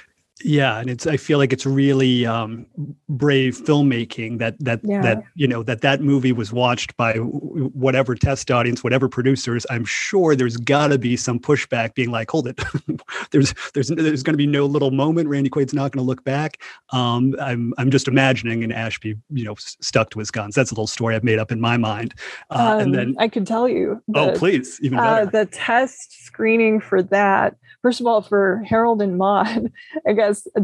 yeah 0.44 0.78
and 0.78 0.90
it's 0.90 1.06
i 1.06 1.16
feel 1.16 1.38
like 1.38 1.52
it's 1.52 1.66
really 1.66 2.26
um, 2.26 2.66
brave 3.08 3.56
filmmaking 3.56 4.38
that 4.38 4.58
that 4.58 4.80
yeah. 4.82 5.02
that 5.02 5.22
you 5.34 5.46
know 5.46 5.62
that 5.62 5.80
that 5.80 6.00
movie 6.00 6.32
was 6.32 6.52
watched 6.52 6.96
by 6.96 7.14
whatever 7.14 8.14
test 8.14 8.50
audience 8.50 8.82
whatever 8.82 9.08
producers. 9.08 9.66
I'm 9.70 9.84
sure 9.84 10.36
there's 10.36 10.56
got 10.56 10.88
to 10.88 10.98
be 10.98 11.16
some 11.16 11.38
pushback 11.38 11.94
being 11.94 12.10
like 12.10 12.30
hold 12.30 12.46
it. 12.46 12.60
There's 13.30 13.54
there's 13.74 13.88
there's 13.88 14.22
going 14.22 14.34
to 14.34 14.38
be 14.38 14.46
no 14.46 14.64
little 14.64 14.90
moment. 14.90 15.28
Randy 15.28 15.50
quaid's 15.50 15.74
not 15.74 15.92
going 15.92 16.02
to 16.02 16.06
look 16.06 16.24
back. 16.24 16.62
Um, 16.92 17.34
i'm 17.40 17.74
i'm 17.78 17.90
just 17.90 18.08
imagining 18.08 18.64
an 18.64 18.72
ashby 18.72 19.16
you 19.30 19.44
know 19.44 19.54
stuck 19.58 20.10
to 20.10 20.18
his 20.18 20.30
guns. 20.30 20.54
That's 20.54 20.70
a 20.70 20.74
little 20.74 20.86
story 20.86 21.14
i've 21.14 21.24
made 21.24 21.38
up 21.38 21.52
in 21.52 21.60
my 21.60 21.76
mind. 21.76 22.14
Uh, 22.50 22.54
um, 22.74 22.80
and 22.80 22.94
then 22.94 23.14
i 23.18 23.28
can 23.28 23.44
tell 23.44 23.68
you 23.68 24.02
oh 24.14 24.32
please. 24.36 24.78
Even 24.82 24.98
uh, 24.98 25.24
the 25.26 25.46
test 25.46 26.24
screening 26.24 26.80
for 26.80 27.02
that 27.02 27.56
first 27.82 28.00
of 28.00 28.06
all 28.06 28.22
for 28.22 28.62
harold 28.66 29.02
and 29.02 29.18
maude 29.18 29.72
i 30.06 30.12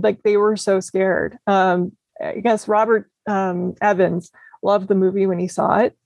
like 0.02 0.22
they 0.22 0.36
were 0.36 0.56
so 0.56 0.80
scared. 0.80 1.38
Um, 1.46 1.92
i 2.22 2.34
guess 2.34 2.68
robert 2.68 3.10
um, 3.26 3.74
evans 3.80 4.30
loved 4.62 4.88
the 4.88 4.94
movie 4.94 5.26
when 5.26 5.38
he 5.38 5.48
saw 5.48 5.78
it. 5.78 5.96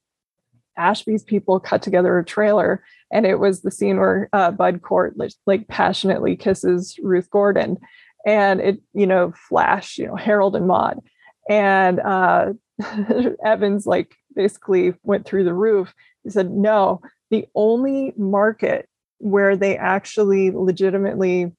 Ashby's 0.76 1.24
people 1.24 1.58
cut 1.58 1.82
together 1.82 2.18
a 2.18 2.24
trailer 2.24 2.82
and 3.12 3.26
it 3.26 3.40
was 3.40 3.62
the 3.62 3.70
scene 3.70 3.98
where 3.98 4.28
uh, 4.32 4.50
bud 4.50 4.82
Cort 4.82 5.16
like 5.46 5.68
passionately 5.68 6.36
kisses 6.36 6.98
ruth 7.02 7.28
gordon 7.30 7.78
and 8.26 8.60
it 8.60 8.80
you 8.94 9.06
know 9.06 9.32
flash 9.48 9.98
you 9.98 10.06
know 10.06 10.16
harold 10.16 10.56
and 10.56 10.66
maude. 10.66 11.00
And 11.48 12.00
uh, 12.00 12.52
evans 13.44 13.86
like 13.86 14.14
basically 14.34 14.94
went 15.02 15.26
through 15.26 15.44
the 15.44 15.54
roof. 15.54 15.94
He 16.24 16.30
said 16.30 16.50
no 16.50 17.00
the 17.30 17.46
only 17.54 18.12
market 18.16 18.88
where 19.18 19.56
they 19.56 19.76
actually 19.76 20.50
legitimately 20.50 21.52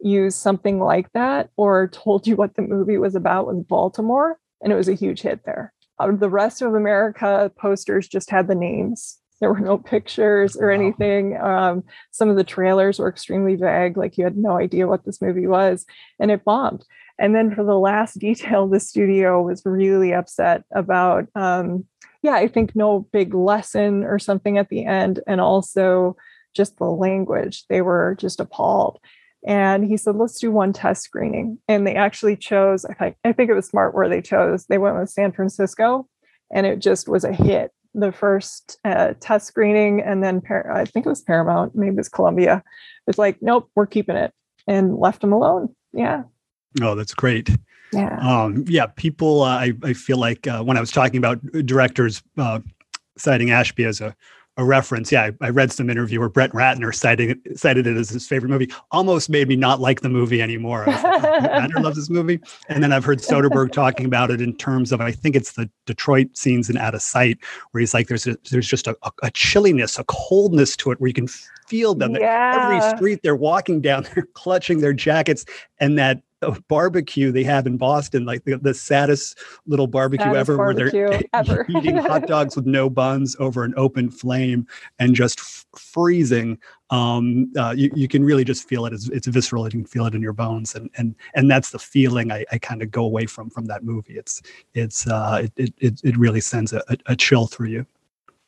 use 0.00 0.34
something 0.34 0.78
like 0.80 1.12
that 1.12 1.50
or 1.56 1.88
told 1.88 2.26
you 2.26 2.36
what 2.36 2.54
the 2.54 2.62
movie 2.62 2.98
was 2.98 3.14
about 3.14 3.46
was 3.46 3.62
Baltimore, 3.62 4.38
and 4.62 4.72
it 4.72 4.76
was 4.76 4.88
a 4.88 4.94
huge 4.94 5.22
hit 5.22 5.44
there. 5.44 5.72
Out 6.00 6.10
of 6.10 6.20
the 6.20 6.30
rest 6.30 6.62
of 6.62 6.74
America, 6.74 7.50
posters 7.58 8.08
just 8.08 8.30
had 8.30 8.48
the 8.48 8.54
names. 8.54 9.18
There 9.40 9.52
were 9.52 9.60
no 9.60 9.78
pictures 9.78 10.56
or 10.56 10.70
anything. 10.70 11.36
Um, 11.38 11.84
some 12.10 12.28
of 12.28 12.36
the 12.36 12.44
trailers 12.44 12.98
were 12.98 13.08
extremely 13.08 13.54
vague, 13.54 13.96
like 13.96 14.16
you 14.16 14.24
had 14.24 14.36
no 14.36 14.58
idea 14.58 14.86
what 14.86 15.04
this 15.04 15.20
movie 15.20 15.46
was, 15.46 15.84
and 16.18 16.30
it 16.30 16.44
bombed. 16.44 16.84
And 17.18 17.34
then 17.34 17.54
for 17.54 17.64
the 17.64 17.78
last 17.78 18.14
detail, 18.18 18.68
the 18.68 18.80
studio 18.80 19.42
was 19.42 19.62
really 19.64 20.12
upset 20.12 20.64
about, 20.72 21.26
um, 21.34 21.84
yeah, 22.22 22.34
I 22.34 22.48
think 22.48 22.74
no 22.74 23.00
big 23.12 23.34
lesson 23.34 24.04
or 24.04 24.18
something 24.18 24.58
at 24.58 24.68
the 24.68 24.84
end, 24.84 25.20
and 25.26 25.40
also 25.40 26.16
just 26.54 26.78
the 26.78 26.84
language. 26.84 27.64
They 27.68 27.82
were 27.82 28.16
just 28.18 28.40
appalled. 28.40 28.98
And 29.46 29.84
he 29.84 29.96
said, 29.96 30.16
let's 30.16 30.40
do 30.40 30.50
one 30.50 30.72
test 30.72 31.04
screening. 31.04 31.58
And 31.68 31.86
they 31.86 31.94
actually 31.94 32.36
chose, 32.36 32.84
I 32.84 32.94
think, 32.94 33.16
I 33.24 33.32
think 33.32 33.48
it 33.48 33.54
was 33.54 33.66
smart 33.66 33.94
where 33.94 34.08
they 34.08 34.20
chose. 34.20 34.66
They 34.66 34.78
went 34.78 34.98
with 34.98 35.08
San 35.08 35.30
Francisco 35.30 36.08
and 36.52 36.66
it 36.66 36.80
just 36.80 37.08
was 37.08 37.24
a 37.24 37.32
hit. 37.32 37.70
The 37.94 38.12
first 38.12 38.78
uh, 38.84 39.14
test 39.20 39.46
screening, 39.46 40.02
and 40.02 40.22
then 40.22 40.42
Par- 40.42 40.70
I 40.70 40.84
think 40.84 41.06
it 41.06 41.08
was 41.08 41.22
Paramount, 41.22 41.74
maybe 41.74 41.94
it 41.94 41.96
was 41.96 42.10
Columbia. 42.10 42.62
It's 43.06 43.16
like, 43.16 43.38
nope, 43.40 43.70
we're 43.74 43.86
keeping 43.86 44.16
it 44.16 44.34
and 44.66 44.98
left 44.98 45.22
them 45.22 45.32
alone. 45.32 45.74
Yeah. 45.94 46.24
Oh, 46.82 46.94
that's 46.94 47.14
great. 47.14 47.48
Yeah. 47.94 48.18
Um, 48.18 48.64
yeah. 48.68 48.86
People, 48.96 49.42
uh, 49.42 49.56
I, 49.56 49.72
I 49.82 49.92
feel 49.94 50.18
like 50.18 50.46
uh, 50.46 50.62
when 50.62 50.76
I 50.76 50.80
was 50.80 50.90
talking 50.90 51.16
about 51.16 51.40
directors 51.64 52.22
uh, 52.36 52.60
citing 53.16 53.50
Ashby 53.50 53.84
as 53.84 54.02
a 54.02 54.14
a 54.56 54.64
reference. 54.64 55.12
Yeah, 55.12 55.30
I, 55.40 55.46
I, 55.46 55.50
read 55.50 55.70
some 55.70 55.90
interview 55.90 56.18
where 56.20 56.28
Brett 56.28 56.50
Ratner 56.52 56.94
cited 56.94 57.38
cited 57.58 57.86
it 57.86 57.96
as 57.96 58.08
his 58.08 58.26
favorite 58.26 58.48
movie. 58.48 58.72
Almost 58.90 59.28
made 59.28 59.48
me 59.48 59.56
not 59.56 59.80
like 59.80 60.00
the 60.00 60.08
movie 60.08 60.40
anymore. 60.40 60.84
Like, 60.86 61.04
oh, 61.04 61.20
Ratner 61.46 61.82
loves 61.82 61.96
this 61.96 62.08
movie, 62.08 62.40
and 62.68 62.82
then 62.82 62.92
I've 62.92 63.04
heard 63.04 63.18
Soderbergh 63.18 63.72
talking 63.72 64.06
about 64.06 64.30
it 64.30 64.40
in 64.40 64.56
terms 64.56 64.92
of 64.92 65.00
I 65.00 65.12
think 65.12 65.36
it's 65.36 65.52
the 65.52 65.68
Detroit 65.84 66.36
scenes 66.36 66.70
in 66.70 66.78
Out 66.78 66.94
of 66.94 67.02
Sight, 67.02 67.38
where 67.70 67.80
he's 67.80 67.92
like, 67.92 68.08
there's 68.08 68.26
a, 68.26 68.36
there's 68.50 68.66
just 68.66 68.86
a, 68.86 68.96
a, 69.22 69.30
chilliness, 69.30 69.98
a 69.98 70.04
coldness 70.04 70.76
to 70.78 70.90
it, 70.90 71.00
where 71.00 71.08
you 71.08 71.14
can 71.14 71.28
feel 71.68 71.94
them. 71.94 72.16
Yeah. 72.16 72.64
Every 72.64 72.96
street 72.96 73.20
they're 73.22 73.36
walking 73.36 73.80
down, 73.80 74.06
they're 74.14 74.28
clutching 74.34 74.80
their 74.80 74.94
jackets, 74.94 75.44
and 75.80 75.98
that 75.98 76.22
barbecue 76.68 77.32
they 77.32 77.44
have 77.44 77.66
in 77.66 77.76
Boston, 77.76 78.24
like 78.24 78.44
the, 78.44 78.56
the 78.58 78.74
saddest 78.74 79.38
little 79.66 79.86
barbecue 79.86 80.24
Saddest 80.24 80.50
ever, 80.50 80.56
where 80.58 80.74
they're 80.74 81.22
ever. 81.32 81.66
eating 81.68 81.96
hot 81.96 82.26
dogs 82.26 82.56
with 82.56 82.66
no 82.66 82.90
buns 82.90 83.36
over 83.38 83.64
an 83.64 83.74
open 83.76 84.10
flame 84.10 84.66
and 84.98 85.14
just 85.14 85.40
f- 85.40 85.66
freezing. 85.76 86.58
Um, 86.90 87.52
uh, 87.56 87.74
you, 87.76 87.90
you 87.94 88.08
can 88.08 88.24
really 88.24 88.44
just 88.44 88.68
feel 88.68 88.86
it. 88.86 88.92
It's, 88.92 89.08
it's 89.08 89.26
visceral. 89.26 89.64
You 89.64 89.70
can 89.70 89.84
feel 89.86 90.06
it 90.06 90.14
in 90.14 90.22
your 90.22 90.32
bones, 90.32 90.74
and 90.74 90.90
and 90.96 91.14
and 91.34 91.50
that's 91.50 91.70
the 91.70 91.78
feeling 91.78 92.30
I, 92.30 92.44
I 92.52 92.58
kind 92.58 92.82
of 92.82 92.90
go 92.90 93.04
away 93.04 93.26
from 93.26 93.50
from 93.50 93.64
that 93.66 93.82
movie. 93.82 94.16
It's 94.16 94.42
it's 94.74 95.06
uh, 95.06 95.46
it 95.56 95.74
it 95.78 96.00
it 96.04 96.16
really 96.16 96.40
sends 96.40 96.72
a, 96.72 96.82
a, 96.88 96.96
a 97.06 97.16
chill 97.16 97.46
through 97.46 97.68
you. 97.68 97.86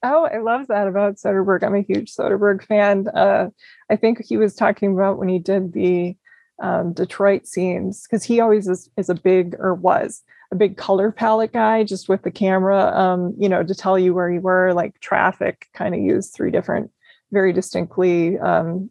Oh, 0.05 0.27
I 0.33 0.39
love 0.39 0.69
that 0.69 0.87
about 0.87 1.17
Soderbergh. 1.17 1.65
I'm 1.65 1.75
a 1.75 1.81
huge 1.81 2.15
Soderbergh 2.15 2.63
fan. 2.63 3.09
Uh, 3.09 3.49
I 3.91 3.97
think 3.97 4.25
he 4.25 4.37
was 4.37 4.55
talking 4.55 4.93
about 4.93 5.19
when 5.19 5.29
he 5.29 5.41
did 5.41 5.73
the 5.73 6.17
um, 6.61 6.93
Detroit 6.93 7.47
scenes 7.47 8.03
because 8.03 8.25
he 8.25 8.41
always 8.41 8.69
is, 8.69 8.91
is 8.97 9.09
a 9.09 9.15
big 9.15 9.55
or 9.59 9.75
was 9.75 10.23
a 10.51 10.57
big 10.57 10.77
color 10.77 11.13
palette 11.13 11.53
guy 11.53 11.85
just 11.85 12.09
with 12.09 12.23
the 12.23 12.31
camera, 12.31 12.97
um, 12.99 13.35
you 13.39 13.49
know, 13.49 13.63
to 13.63 13.75
tell 13.75 13.99
you 13.99 14.15
where 14.15 14.31
you 14.31 14.41
were, 14.41 14.73
like 14.73 14.99
traffic 15.01 15.69
kind 15.75 15.95
of 15.95 16.01
used 16.01 16.35
three 16.35 16.51
different, 16.51 16.91
very 17.33 17.53
distinctly, 17.53 18.39
um, 18.39 18.91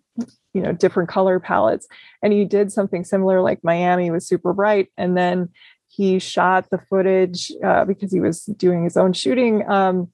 you 0.53 0.61
know, 0.61 0.71
different 0.71 1.09
color 1.09 1.39
palettes. 1.39 1.87
And 2.21 2.31
he 2.31 2.45
did 2.45 2.71
something 2.71 3.03
similar, 3.03 3.41
like 3.41 3.63
Miami 3.63 4.11
was 4.11 4.27
super 4.27 4.53
bright. 4.53 4.89
And 4.97 5.17
then 5.17 5.49
he 5.87 6.19
shot 6.19 6.69
the 6.69 6.79
footage 6.89 7.51
uh, 7.63 7.85
because 7.85 8.11
he 8.11 8.19
was 8.19 8.43
doing 8.45 8.83
his 8.83 8.97
own 8.97 9.13
shooting 9.13 9.67
um, 9.67 10.11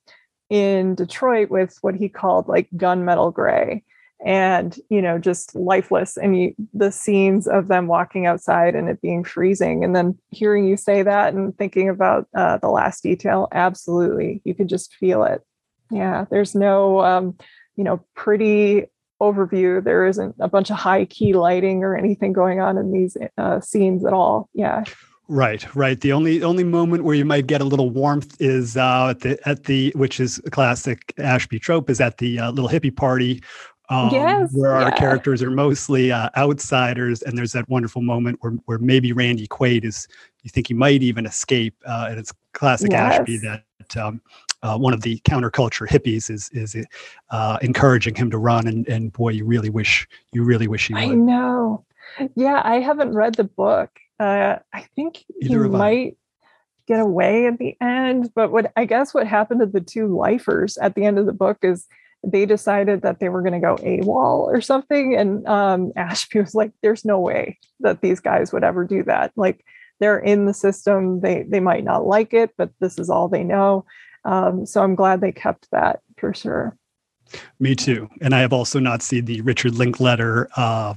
in 0.49 0.95
Detroit 0.95 1.49
with 1.49 1.78
what 1.82 1.95
he 1.95 2.08
called 2.08 2.47
like 2.47 2.70
gunmetal 2.76 3.34
gray 3.34 3.84
and 4.24 4.80
you 4.90 5.02
know 5.02 5.20
just 5.20 5.54
lifeless 5.56 6.18
and 6.18 6.40
you, 6.40 6.56
the 6.74 6.92
scenes 6.92 7.48
of 7.48 7.68
them 7.68 7.88
walking 7.88 8.26
outside 8.26 8.74
and 8.74 8.88
it 8.90 9.02
being 9.02 9.24
freezing 9.24 9.84
and 9.84 9.96
then 9.96 10.18
hearing 10.30 10.66
you 10.66 10.78
say 10.78 11.04
that 11.04 11.34
and 11.34 11.58
thinking 11.58 11.90
about 11.90 12.28
uh, 12.36 12.58
the 12.58 12.70
last 12.70 13.04
detail 13.04 13.48
absolutely 13.52 14.42
you 14.46 14.56
can 14.56 14.68
just 14.68 14.94
feel 14.96 15.24
it 15.24 15.42
yeah 15.92 16.26
there's 16.32 16.56
no 16.56 17.02
um, 17.02 17.38
you 17.76 17.84
know 17.84 18.04
pretty 18.16 18.86
overview 19.22 19.84
there 19.84 20.06
isn't 20.06 20.36
a 20.40 20.48
bunch 20.48 20.70
of 20.70 20.78
high 20.78 21.06
key 21.06 21.34
lighting 21.34 21.84
or 21.84 21.96
anything 21.96 22.34
going 22.34 22.60
on 22.60 22.78
in 22.78 22.92
these 22.92 23.18
uh, 23.38 23.60
scenes 23.60 24.06
at 24.06 24.14
all 24.14 24.50
yeah 24.54 24.84
Right, 25.30 25.74
right. 25.74 26.00
The 26.02 26.12
only 26.12 26.44
only 26.44 26.66
moment 26.66 27.06
where 27.06 27.16
you 27.16 27.24
might 27.24 27.48
get 27.48 27.62
a 27.62 27.64
little 27.64 27.90
warmth 27.90 28.36
is 28.42 28.76
uh, 28.76 29.08
at 29.12 29.22
the 29.22 29.40
at 29.48 29.64
the 29.64 29.94
which 29.96 30.20
is 30.20 30.42
a 30.46 30.52
classic 30.52 31.14
Ashby 31.18 31.60
trope 31.60 31.90
is 31.90 32.02
at 32.02 32.18
the 32.18 32.40
uh, 32.40 32.52
little 32.52 32.70
hippie 32.70 32.94
party 32.94 33.42
um, 33.94 34.10
yes, 34.12 34.50
where 34.54 34.72
our 34.72 34.89
yeah. 34.89 34.96
characters 34.96 35.44
are 35.44 35.52
mostly 35.52 36.12
uh, 36.12 36.30
outsiders, 36.36 37.22
and 37.22 37.38
there's 37.38 37.52
that 37.52 37.68
wonderful 37.70 38.02
moment 38.02 38.39
where 38.41 38.54
where 38.66 38.80
maybe 38.80 39.14
Randy 39.14 39.48
Quaid 39.48 39.86
is 39.86 40.08
you 40.41 40.50
think 40.50 40.68
he 40.68 40.74
might 40.74 41.04
even 41.04 41.26
escape, 41.26 41.76
uh, 41.86 42.08
and 42.10 42.20
it's 42.20 42.34
classic 42.54 42.91
Yes. 42.91 43.20
Ashby 43.20 43.38
that 43.38 43.64
um, 43.98 44.22
uh, 44.64 44.78
one 44.78 44.94
of 44.94 45.02
the 45.02 45.20
counterculture 45.20 45.88
hippies 45.88 46.30
is 46.30 46.50
is 46.54 46.76
uh, 47.30 47.58
encouraging 47.62 48.16
him 48.16 48.32
to 48.32 48.38
run, 48.38 48.68
and 48.68 48.88
and 48.88 49.14
boy, 49.14 49.30
you 49.30 49.46
really 49.46 49.70
wish 49.70 50.08
you 50.32 50.44
really 50.44 50.68
wish 50.68 50.88
he 50.88 50.94
would. 50.94 51.04
I 51.04 51.08
know. 51.08 51.86
Yeah, 52.36 52.62
I 52.64 52.80
haven't 52.80 53.14
read 53.14 53.36
the 53.36 53.44
book. 53.44 53.89
Uh, 54.20 54.58
I 54.74 54.82
think 54.96 55.18
he 55.18 55.26
Either 55.41 55.66
I. 55.66 55.70
might 55.70 56.18
get 56.88 57.00
away 57.00 57.48
at 57.48 57.60
the 57.60 57.76
end, 57.82 58.32
but 58.34 58.52
what 58.52 58.72
I 58.76 58.86
guess 58.86 59.14
what 59.14 59.28
happened 59.28 59.60
to 59.60 59.66
the 59.66 59.82
two 59.82 60.16
lifers 60.16 60.78
at 60.78 60.96
the 60.96 61.06
end 61.06 61.20
of 61.20 61.26
the 61.26 61.34
book 61.34 61.60
is 61.62 61.88
they 62.24 62.46
decided 62.46 63.02
that 63.02 63.20
they 63.20 63.30
were 63.30 63.42
going 63.42 63.54
to 63.54 63.60
go 63.60 63.76
AWOL 63.76 64.46
or 64.46 64.62
something, 64.62 65.16
and 65.16 65.46
um, 65.48 65.92
Ashby 65.98 66.40
was 66.40 66.56
like, 66.56 66.72
"There's 66.82 67.06
no 67.06 67.20
way 67.20 67.60
that 67.82 68.02
these 68.02 68.20
guys 68.20 68.54
would 68.54 68.64
ever 68.64 68.86
do 68.86 69.04
that. 69.04 69.32
Like, 69.36 69.66
they're 70.00 70.20
in 70.20 70.46
the 70.46 70.54
system. 70.54 71.22
They 71.22 71.44
they 71.44 71.60
might 71.60 71.84
not 71.84 72.06
like 72.06 72.34
it, 72.34 72.52
but 72.58 72.72
this 72.80 72.98
is 72.98 73.10
all 73.10 73.28
they 73.28 73.44
know." 73.44 73.86
Um, 74.26 74.66
so 74.66 74.82
I'm 74.82 74.96
glad 74.96 75.20
they 75.22 75.32
kept 75.34 75.70
that 75.72 76.00
for 76.18 76.34
sure. 76.34 76.78
Me 77.60 77.76
too. 77.76 78.10
And 78.22 78.36
I 78.36 78.40
have 78.40 78.54
also 78.54 78.80
not 78.80 79.02
seen 79.02 79.26
the 79.26 79.42
Richard 79.42 79.76
Linklater 79.76 80.50
uh, 80.56 80.94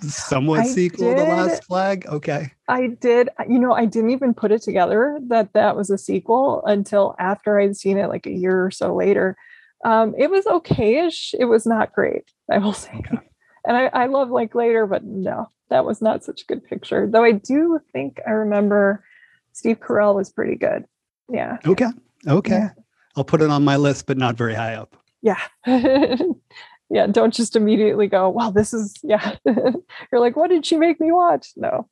somewhat 0.00 0.60
I 0.60 0.66
sequel, 0.66 1.10
The 1.10 1.16
did. 1.16 1.28
Last 1.28 1.64
Flag. 1.64 2.06
Okay. 2.06 2.52
I 2.68 2.88
did, 2.88 3.28
you 3.48 3.58
know, 3.58 3.72
I 3.72 3.86
didn't 3.86 4.10
even 4.10 4.34
put 4.34 4.52
it 4.52 4.62
together 4.62 5.18
that 5.28 5.52
that 5.54 5.76
was 5.76 5.90
a 5.90 5.98
sequel 5.98 6.62
until 6.64 7.16
after 7.18 7.58
I'd 7.58 7.76
seen 7.76 7.98
it 7.98 8.08
like 8.08 8.26
a 8.26 8.32
year 8.32 8.64
or 8.64 8.70
so 8.70 8.94
later. 8.94 9.36
Um, 9.84 10.14
it 10.18 10.30
was 10.30 10.44
okayish. 10.44 11.34
It 11.38 11.46
was 11.46 11.66
not 11.66 11.92
great, 11.92 12.24
I 12.50 12.58
will 12.58 12.72
say. 12.74 12.92
Okay. 12.94 13.18
And 13.64 13.76
I, 13.76 13.86
I 13.86 14.06
love 14.06 14.30
like 14.30 14.54
later, 14.54 14.86
but 14.86 15.04
no, 15.04 15.50
that 15.68 15.84
was 15.84 16.00
not 16.00 16.24
such 16.24 16.42
a 16.42 16.46
good 16.46 16.64
picture. 16.64 17.08
Though 17.10 17.24
I 17.24 17.32
do 17.32 17.80
think 17.92 18.20
I 18.26 18.30
remember 18.30 19.04
Steve 19.52 19.80
Carell 19.80 20.14
was 20.14 20.30
pretty 20.30 20.56
good. 20.56 20.84
Yeah. 21.28 21.58
Okay. 21.66 21.88
Okay. 22.26 22.50
Yeah. 22.50 22.70
I'll 23.16 23.24
put 23.24 23.42
it 23.42 23.50
on 23.50 23.64
my 23.64 23.76
list, 23.76 24.06
but 24.06 24.16
not 24.16 24.36
very 24.36 24.54
high 24.54 24.74
up. 24.74 24.96
Yeah. 25.22 25.40
yeah. 25.66 27.06
Don't 27.10 27.34
just 27.34 27.56
immediately 27.56 28.06
go, 28.06 28.28
wow, 28.28 28.50
this 28.50 28.72
is, 28.72 28.96
yeah. 29.02 29.36
You're 29.44 30.20
like, 30.20 30.36
what 30.36 30.48
did 30.48 30.64
she 30.64 30.76
make 30.76 31.00
me 31.00 31.12
watch? 31.12 31.48
No. 31.56 31.88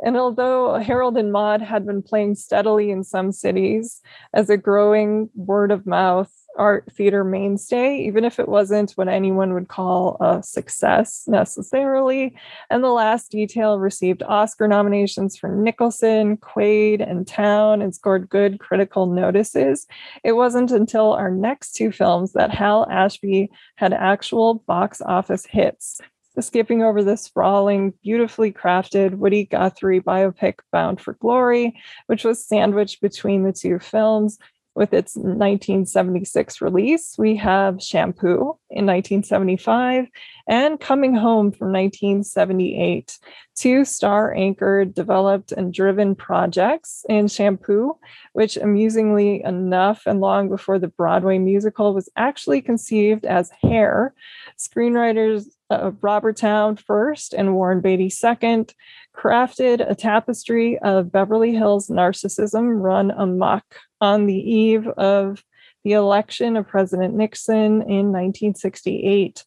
And 0.00 0.16
although 0.16 0.74
Harold 0.78 1.16
and 1.16 1.32
Maude 1.32 1.62
had 1.62 1.86
been 1.86 2.02
playing 2.02 2.34
steadily 2.34 2.90
in 2.90 3.04
some 3.04 3.30
cities 3.30 4.00
as 4.32 4.50
a 4.50 4.56
growing 4.56 5.30
word 5.34 5.70
of 5.70 5.86
mouth 5.86 6.32
art 6.56 6.90
theater 6.92 7.24
mainstay, 7.24 7.98
even 7.98 8.24
if 8.24 8.38
it 8.38 8.48
wasn't 8.48 8.92
what 8.92 9.08
anyone 9.08 9.54
would 9.54 9.68
call 9.68 10.16
a 10.20 10.42
success 10.42 11.24
necessarily, 11.26 12.36
and 12.70 12.82
The 12.82 12.88
Last 12.88 13.30
Detail 13.30 13.78
received 13.78 14.22
Oscar 14.22 14.68
nominations 14.68 15.36
for 15.36 15.48
Nicholson, 15.48 16.36
Quaid, 16.36 17.00
and 17.00 17.26
Towne 17.26 17.82
and 17.82 17.94
scored 17.94 18.28
good 18.28 18.60
critical 18.60 19.06
notices. 19.06 19.86
It 20.22 20.32
wasn't 20.32 20.70
until 20.70 21.12
our 21.12 21.30
next 21.30 21.72
two 21.72 21.92
films 21.92 22.32
that 22.32 22.50
Hal 22.50 22.86
Ashby 22.90 23.50
had 23.76 23.92
actual 23.92 24.54
box 24.66 25.00
office 25.00 25.46
hits. 25.46 26.00
Skipping 26.40 26.82
over 26.82 27.04
the 27.04 27.16
sprawling, 27.16 27.92
beautifully 28.02 28.50
crafted 28.50 29.18
Woody 29.18 29.44
Guthrie 29.44 30.00
biopic 30.00 30.54
Bound 30.72 31.00
for 31.00 31.12
Glory, 31.14 31.80
which 32.08 32.24
was 32.24 32.44
sandwiched 32.44 33.00
between 33.00 33.44
the 33.44 33.52
two 33.52 33.78
films. 33.78 34.38
With 34.74 34.92
its 34.92 35.14
1976 35.14 36.60
release, 36.60 37.14
we 37.16 37.36
have 37.36 37.80
Shampoo 37.80 38.58
in 38.70 38.86
1975 38.86 40.06
and 40.48 40.80
Coming 40.80 41.14
Home 41.14 41.52
from 41.52 41.72
1978, 41.72 43.16
two 43.54 43.84
star 43.84 44.34
anchored, 44.34 44.92
developed, 44.92 45.52
and 45.52 45.72
driven 45.72 46.16
projects 46.16 47.06
in 47.08 47.28
Shampoo, 47.28 47.96
which 48.32 48.56
amusingly 48.56 49.44
enough, 49.44 50.02
and 50.06 50.20
long 50.20 50.48
before 50.48 50.80
the 50.80 50.88
Broadway 50.88 51.38
musical 51.38 51.94
was 51.94 52.08
actually 52.16 52.60
conceived 52.60 53.24
as 53.24 53.52
Hair, 53.62 54.12
screenwriters 54.58 55.46
uh, 55.70 55.92
Robert 56.00 56.36
Towne 56.36 56.76
first 56.76 57.32
and 57.32 57.54
Warren 57.54 57.80
Beatty 57.80 58.10
second 58.10 58.74
crafted 59.14 59.88
a 59.88 59.94
tapestry 59.94 60.78
of 60.78 61.12
Beverly 61.12 61.54
Hills 61.54 61.88
narcissism 61.88 62.82
run 62.82 63.10
amok 63.10 63.64
on 64.00 64.26
the 64.26 64.36
eve 64.36 64.88
of 64.88 65.44
the 65.84 65.92
election 65.92 66.56
of 66.56 66.66
President 66.66 67.14
Nixon 67.14 67.82
in 67.82 68.10
1968. 68.12 69.44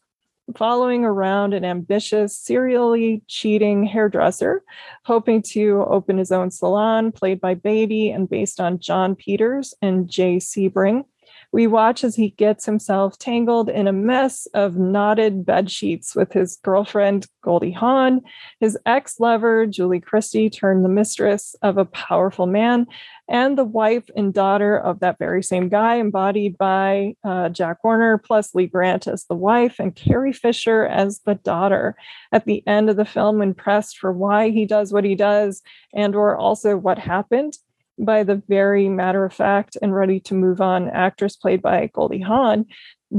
Following 0.56 1.04
around 1.04 1.52
an 1.52 1.64
ambitious, 1.64 2.38
serially 2.38 3.22
cheating 3.26 3.84
hairdresser, 3.84 4.62
hoping 5.04 5.42
to 5.42 5.84
open 5.86 6.16
his 6.16 6.32
own 6.32 6.50
salon, 6.50 7.12
played 7.12 7.38
by 7.38 7.54
Beatty 7.54 8.10
and 8.10 8.30
based 8.30 8.58
on 8.58 8.78
Jon 8.78 9.14
Peters 9.14 9.74
and 9.82 10.08
Jay 10.08 10.36
Sebring. 10.36 11.04
We 11.50 11.66
watch 11.66 12.04
as 12.04 12.14
he 12.14 12.30
gets 12.30 12.66
himself 12.66 13.18
tangled 13.18 13.70
in 13.70 13.86
a 13.86 13.92
mess 13.92 14.46
of 14.52 14.76
knotted 14.76 15.46
bed 15.46 15.70
sheets 15.70 16.14
with 16.14 16.32
his 16.32 16.56
girlfriend, 16.62 17.26
Goldie 17.42 17.72
Hawn, 17.72 18.20
his 18.60 18.76
ex 18.84 19.18
lover, 19.18 19.64
Julie 19.64 20.00
Christie, 20.00 20.50
turned 20.50 20.84
the 20.84 20.90
mistress 20.90 21.56
of 21.62 21.78
a 21.78 21.86
powerful 21.86 22.46
man, 22.46 22.86
and 23.30 23.56
the 23.56 23.64
wife 23.64 24.10
and 24.14 24.34
daughter 24.34 24.76
of 24.76 25.00
that 25.00 25.18
very 25.18 25.42
same 25.42 25.70
guy, 25.70 25.94
embodied 25.94 26.58
by 26.58 27.14
uh, 27.24 27.48
Jack 27.48 27.82
Warden, 27.82 28.20
plus 28.22 28.54
Lee 28.54 28.66
Grant 28.66 29.06
as 29.06 29.24
the 29.24 29.34
wife 29.34 29.76
and 29.78 29.96
Carrie 29.96 30.34
Fisher 30.34 30.84
as 30.84 31.20
the 31.20 31.36
daughter. 31.36 31.96
At 32.30 32.44
the 32.44 32.62
end 32.66 32.90
of 32.90 32.96
the 32.96 33.06
film, 33.06 33.38
when 33.38 33.54
pressed 33.54 33.96
for 33.96 34.12
why 34.12 34.50
he 34.50 34.66
does 34.66 34.92
what 34.92 35.04
he 35.04 35.14
does 35.14 35.62
and 35.94 36.14
or 36.14 36.36
also 36.36 36.76
what 36.76 36.98
happened, 36.98 37.54
by 37.98 38.22
the 38.24 38.42
very 38.48 38.88
matter 38.88 39.24
of 39.24 39.32
fact 39.32 39.76
and 39.80 39.94
ready 39.94 40.20
to 40.20 40.34
move 40.34 40.60
on 40.60 40.88
actress 40.88 41.36
played 41.36 41.62
by 41.62 41.90
Goldie 41.92 42.20
Hawn, 42.20 42.66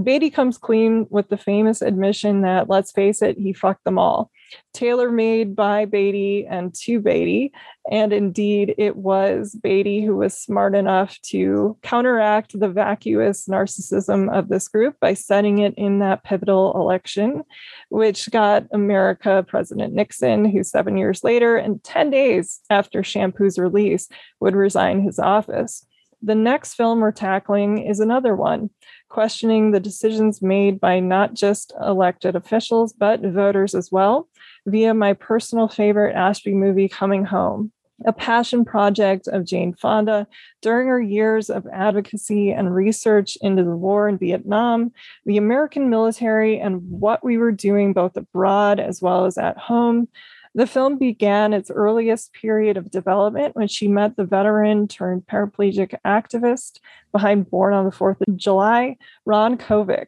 Beatty 0.04 0.30
comes 0.30 0.58
clean 0.58 1.08
with 1.10 1.30
the 1.30 1.38
famous 1.38 1.82
admission 1.82 2.42
that, 2.42 2.70
let's 2.70 2.92
face 2.92 3.22
it, 3.24 3.40
he 3.40 3.54
fucked 3.54 3.86
them 3.86 3.98
all. 3.98 4.30
Tailor 4.74 5.12
made 5.12 5.56
by 5.56 5.86
Beatty 5.86 6.46
and 6.48 6.74
to 6.76 7.00
Beatty. 7.00 7.52
And 7.92 8.14
indeed, 8.14 8.76
it 8.78 8.96
was 8.96 9.58
Beatty 9.62 10.02
who 10.02 10.16
was 10.16 10.38
smart 10.38 10.76
enough 10.76 11.20
to 11.30 11.76
counteract 11.82 12.60
the 12.60 12.70
vacuous 12.70 13.48
narcissism 13.48 14.32
of 14.32 14.50
this 14.50 14.68
group 14.68 14.96
by 15.00 15.16
setting 15.16 15.60
it 15.60 15.74
in 15.76 16.00
that 16.00 16.24
pivotal 16.24 16.74
election, 16.76 17.44
which 17.90 18.30
got 18.30 18.66
America 18.72 19.44
President 19.48 19.94
Nixon, 19.94 20.46
who 20.46 20.64
seven 20.64 20.98
years 20.98 21.24
later 21.24 21.58
and 21.58 21.84
10 21.84 22.12
days 22.12 22.60
after 22.70 23.04
Shampoo's 23.04 23.58
release 23.58 24.08
would 24.40 24.56
resign 24.56 25.02
his 25.02 25.18
office. 25.18 25.86
The 26.22 26.36
next 26.36 26.74
film 26.74 27.00
we're 27.00 27.12
tackling 27.12 27.78
is 27.86 28.00
another 28.00 28.36
one, 28.36 28.70
questioning 29.08 29.72
the 29.72 29.80
decisions 29.80 30.42
made 30.42 30.80
by 30.80 31.00
not 31.00 31.34
just 31.34 31.72
elected 31.82 32.36
officials, 32.36 32.92
but 32.92 33.22
voters 33.22 33.74
as 33.74 33.90
well, 33.92 34.28
via 34.66 34.94
my 34.94 35.14
personal 35.14 35.70
favorite 35.70 36.16
Ashby 36.16 36.54
movie, 36.54 36.90
Coming 36.90 37.24
Home, 37.26 37.72
a 38.06 38.12
passion 38.12 38.66
project 38.66 39.28
of 39.28 39.46
Jane 39.46 39.74
Fonda 39.74 40.28
during 40.62 40.90
her 40.90 41.02
years 41.02 41.50
of 41.50 41.66
advocacy 41.72 42.52
and 42.52 42.76
research 42.76 43.38
into 43.42 43.64
the 43.64 43.76
war 43.76 44.10
in 44.10 44.18
Vietnam, 44.18 44.92
the 45.26 45.38
American 45.38 45.90
military, 45.90 46.60
and 46.60 46.82
what 46.90 47.24
we 47.24 47.38
were 47.38 47.54
doing 47.54 47.94
both 47.94 48.18
abroad 48.18 48.80
as 48.80 49.02
well 49.02 49.26
as 49.26 49.38
at 49.38 49.58
home 49.58 50.10
the 50.56 50.68
film 50.68 50.98
began 50.98 51.54
its 51.54 51.70
earliest 51.70 52.34
period 52.34 52.78
of 52.78 52.92
development 52.92 53.56
when 53.56 53.68
she 53.68 53.88
met 53.88 54.16
the 54.16 54.26
veteran 54.26 54.88
turned 54.88 55.26
paraplegic 55.28 55.96
activist 56.06 56.80
behind 57.12 57.50
Born 57.50 57.74
on 57.74 57.86
the 57.86 57.92
4th 57.92 58.22
of 58.28 58.36
July, 58.36 58.98
Ron 59.26 59.58
Kovic, 59.58 60.08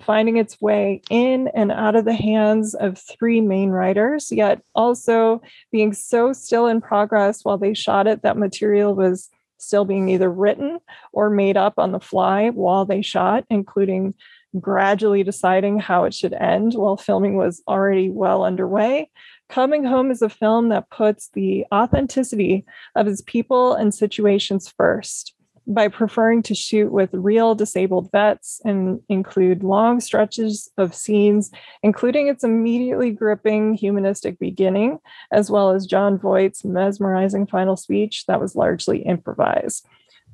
finding 0.00 0.36
its 0.36 0.60
way 0.60 1.02
in 1.10 1.48
and 1.54 1.72
out 1.72 1.96
of 1.96 2.04
the 2.04 2.14
hands 2.14 2.74
of 2.74 2.98
three 2.98 3.40
main 3.40 3.70
writers, 3.70 4.30
yet 4.30 4.62
also 4.74 5.42
being 5.70 5.92
so 5.92 6.32
still 6.32 6.66
in 6.66 6.80
progress 6.80 7.44
while 7.44 7.58
they 7.58 7.74
shot 7.74 8.06
it 8.06 8.22
that 8.22 8.36
material 8.36 8.94
was 8.94 9.30
still 9.58 9.84
being 9.84 10.08
either 10.08 10.30
written 10.30 10.78
or 11.12 11.30
made 11.30 11.56
up 11.56 11.74
on 11.78 11.92
the 11.92 12.00
fly 12.00 12.50
while 12.50 12.84
they 12.84 13.02
shot, 13.02 13.44
including 13.48 14.14
gradually 14.60 15.22
deciding 15.22 15.78
how 15.78 16.04
it 16.04 16.12
should 16.12 16.34
end 16.34 16.74
while 16.74 16.96
filming 16.96 17.36
was 17.36 17.62
already 17.66 18.10
well 18.10 18.44
underway. 18.44 19.08
Coming 19.48 19.84
Home 19.84 20.10
is 20.10 20.22
a 20.22 20.28
film 20.28 20.70
that 20.70 20.90
puts 20.90 21.28
the 21.34 21.66
authenticity 21.72 22.64
of 22.94 23.06
its 23.06 23.22
people 23.26 23.74
and 23.74 23.94
situations 23.94 24.72
first 24.76 25.34
by 25.66 25.88
preferring 25.88 26.42
to 26.42 26.54
shoot 26.54 26.90
with 26.90 27.10
real 27.12 27.54
disabled 27.54 28.10
vets 28.10 28.60
and 28.64 29.00
include 29.08 29.62
long 29.62 30.00
stretches 30.00 30.70
of 30.76 30.94
scenes, 30.94 31.50
including 31.82 32.26
its 32.26 32.42
immediately 32.42 33.12
gripping 33.12 33.74
humanistic 33.74 34.38
beginning, 34.38 34.98
as 35.30 35.50
well 35.50 35.70
as 35.70 35.86
Jon 35.86 36.18
Voight's 36.18 36.64
mesmerizing 36.64 37.46
final 37.46 37.76
speech 37.76 38.26
that 38.26 38.40
was 38.40 38.56
largely 38.56 39.02
improvised 39.02 39.86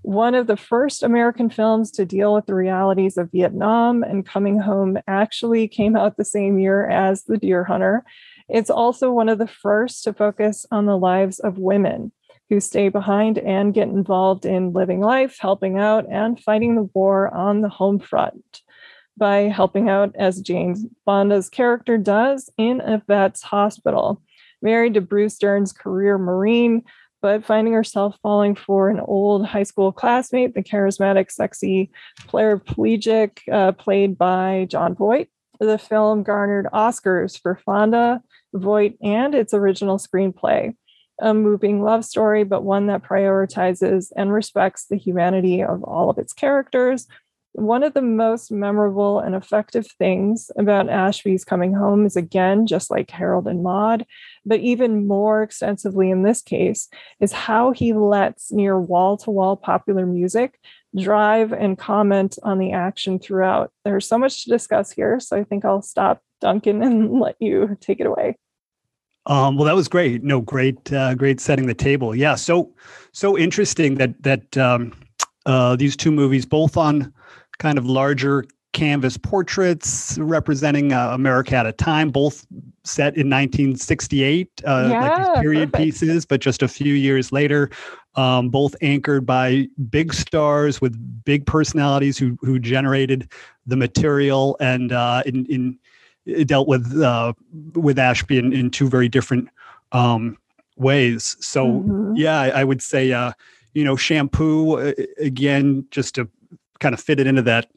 one 0.03 0.35
of 0.35 0.47
the 0.47 0.57
first 0.57 1.03
American 1.03 1.51
films 1.51 1.91
to 1.91 2.05
deal 2.05 2.35
with 2.35 2.47
the 2.47 2.55
realities 2.55 3.17
of 3.17 3.33
Vietnam 3.33 4.03
and 4.03 4.25
coming 4.25 4.59
home 4.59 4.99
actually 5.07 5.69
came 5.69 5.97
out 5.97 6.17
the 6.17 6.25
same 6.25 6.59
year 6.59 6.89
as 6.89 7.25
The 7.25 7.37
Deer 7.37 7.65
Hunter. 7.65 8.05
It's 8.49 8.71
also 8.71 9.11
one 9.11 9.29
of 9.29 9.39
the 9.39 9.47
first 9.49 10.05
to 10.05 10.13
focus 10.13 10.67
on 10.71 10.87
the 10.87 10.97
lives 10.97 11.39
of 11.39 11.59
women 11.59 12.13
who 12.49 12.61
stay 12.61 12.89
behind 12.89 13.39
and 13.39 13.75
get 13.75 13.89
involved 13.89 14.47
in 14.47 14.73
living 14.73 15.01
life, 15.01 15.37
helping 15.39 15.79
out, 15.79 16.07
and 16.11 16.41
fighting 16.41 16.75
the 16.75 16.89
war 16.95 17.33
on 17.35 17.61
the 17.61 17.69
home 17.69 17.99
front 17.99 18.63
by 19.19 19.41
helping 19.41 19.89
out, 19.89 20.15
as 20.17 20.41
Jane 20.41 20.91
Fonda's 21.05 21.49
character 21.51 21.99
does, 21.99 22.51
in 22.57 22.81
a 22.81 23.03
vet's 23.07 23.43
hospital. 23.43 24.23
Married 24.63 24.95
to 24.95 25.01
Bruce 25.01 25.37
Dern's 25.39 25.73
career 25.73 26.17
Marine, 26.19 26.85
but 27.21 27.45
finding 27.45 27.75
herself 27.75 28.17
falling 28.23 28.55
for 28.55 28.89
an 28.89 29.01
old 29.01 29.45
high 29.45 29.65
school 29.65 29.93
classmate, 29.93 30.55
the 30.55 30.63
charismatic, 30.63 31.31
sexy 31.31 31.91
paraplegic 32.29 33.41
uh, 33.53 33.73
played 33.73 34.17
by 34.17 34.67
Jon 34.71 34.95
Voight. 34.95 35.29
The 35.61 35.79
film 35.79 36.23
garnered 36.23 36.69
Oscars 36.73 37.41
for 37.41 37.61
Fonda, 37.67 38.23
Voight, 38.55 38.97
and 39.03 39.35
its 39.35 39.55
original 39.55 39.99
screenplay. 39.99 40.75
A 41.21 41.35
moving 41.35 41.83
love 41.83 42.05
story, 42.05 42.45
but 42.45 42.63
one 42.63 42.87
that 42.87 43.03
prioritizes 43.03 44.13
and 44.17 44.33
respects 44.33 44.87
the 44.87 44.97
humanity 44.97 45.63
of 45.63 45.83
all 45.83 46.11
of 46.11 46.19
its 46.19 46.33
characters 46.33 47.09
one 47.53 47.83
of 47.83 47.95
the 47.95 48.03
most 48.03 48.53
memorable 48.53 49.19
and 49.19 49.35
effective 49.35 49.87
things 49.99 50.51
about 50.57 50.89
Ashby's 50.89 51.45
coming 51.45 51.75
home 51.75 52.07
is 52.07 52.17
again, 52.17 52.67
just 52.67 52.91
like 52.91 53.11
Harold 53.11 53.49
and 53.49 53.63
Maude, 53.63 54.07
but 54.45 54.61
even 54.61 55.07
more 55.07 55.43
extensively 55.43 56.11
in 56.11 56.23
this 56.23 56.43
case, 56.43 56.89
is 57.21 57.33
how 57.33 57.73
he 57.73 57.93
lets 57.93 58.53
near 58.53 58.79
wall 58.79 59.17
to 59.19 59.31
wall 59.31 59.57
popular 59.57 60.07
music 60.07 60.59
drive 60.97 61.53
and 61.53 61.79
comment 61.79 62.39
on 62.43 62.59
the 62.59 62.73
action 62.73 63.19
throughout. 63.19 63.73
There's 63.85 64.07
so 64.07 64.19
much 64.19 64.45
to 64.45 64.51
discuss 64.51 64.93
here, 64.93 65.19
so 65.19 65.37
I 65.37 65.45
think 65.45 65.65
I'll 65.65 65.83
stop, 65.83 66.23
Duncan, 66.41 66.83
and 66.83 67.21
let 67.21 67.37
you 67.41 67.77
take 67.81 68.01
it 68.01 68.07
away. 68.07 68.37
Um, 69.27 69.57
well, 69.57 69.67
that 69.67 69.75
was 69.75 69.89
great. 69.89 70.25
No, 70.25 70.41
great, 70.41 70.93
uh, 70.93 71.15
great 71.15 71.39
setting 71.41 71.67
the 71.67 71.75
table. 71.75 72.15
Yeah, 72.15 72.35
so 72.35 72.73
so 73.13 73.37
interesting 73.37 73.97
that 73.97 74.23
that 74.23 74.57
um, 74.57 74.93
uh, 75.47 75.77
these 75.77 75.97
two 75.97 76.11
movies, 76.11 76.47
both 76.47 76.77
on 76.77 77.13
kind 77.59 77.79
of 77.79 77.87
larger 77.87 78.45
canvas 78.73 79.17
portraits 79.17 80.17
representing 80.19 80.93
uh, 80.93 81.11
America 81.11 81.57
at 81.57 81.67
a 81.67 81.73
time, 81.73 82.11
both 82.11 82.47
set 82.85 83.17
in 83.17 83.29
1968, 83.29 84.63
uh, 84.67 84.89
yeah, 84.91 85.01
like 85.01 85.19
these 85.19 85.43
period 85.43 85.73
perfect. 85.73 85.85
pieces, 85.85 86.25
but 86.25 86.41
just 86.41 86.63
a 86.63 86.69
few 86.69 86.95
years 86.95 87.33
later, 87.33 87.71
um, 88.15 88.49
both 88.49 88.75
anchored 88.81 89.27
by 89.27 89.67
big 89.91 90.15
stars 90.15 90.81
with 90.81 90.97
big 91.25 91.45
personalities 91.45 92.17
who 92.17 92.39
who 92.41 92.59
generated 92.59 93.31
the 93.67 93.77
material 93.77 94.57
and 94.61 94.93
uh, 94.93 95.23
in, 95.27 95.45
in 95.47 95.79
dealt 96.47 96.69
with 96.69 97.01
uh, 97.01 97.33
with 97.75 97.99
Ashby 97.99 98.39
in, 98.39 98.53
in 98.53 98.71
two 98.71 98.89
very 98.89 99.09
different 99.09 99.49
um, 99.93 100.37
ways. 100.77 101.37
So 101.41 101.67
mm-hmm. 101.67 102.15
yeah, 102.17 102.41
I, 102.41 102.61
I, 102.61 102.65
would 102.65 102.83
say 102.83 103.13
uh, 103.13 103.33
you 103.75 103.85
know 103.85 103.97
shampoo 103.97 104.79
uh, 104.79 104.93
again 105.19 105.87
just 105.91 106.15
to 106.17 106.29
kind 106.81 106.95
of 106.95 107.01
fit 107.01 107.21
it 107.21 107.27
into 107.27 107.43
that 107.43 107.69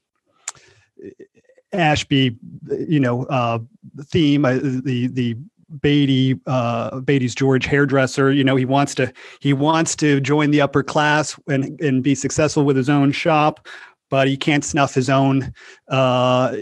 Ashby, 1.74 2.38
you 2.70 3.00
know, 3.00 3.26
uh, 3.26 3.60
theme. 4.04 4.46
Uh, 4.46 4.60
the 4.62 5.08
the 5.08 5.38
Beatty, 5.82 6.38
uh, 6.48 7.00
Beatty's 7.00 7.34
George 7.34 7.66
hairdresser. 7.66 8.32
You 8.32 8.44
know, 8.44 8.56
he 8.56 8.66
wants 8.66 8.94
to 8.96 9.12
he 9.40 9.54
wants 9.54 9.96
to 9.98 10.20
join 10.20 10.52
the 10.52 10.62
upper 10.62 10.84
class 10.84 11.40
and 11.48 11.80
and 11.80 12.04
be 12.04 12.16
successful 12.16 12.66
with 12.66 12.76
his 12.76 12.90
own 12.90 13.12
shop, 13.12 13.68
but 14.10 14.28
he 14.28 14.36
can't 14.36 14.66
snuff 14.66 14.94
his 14.94 15.10
own 15.10 15.54
uh, 15.88 16.56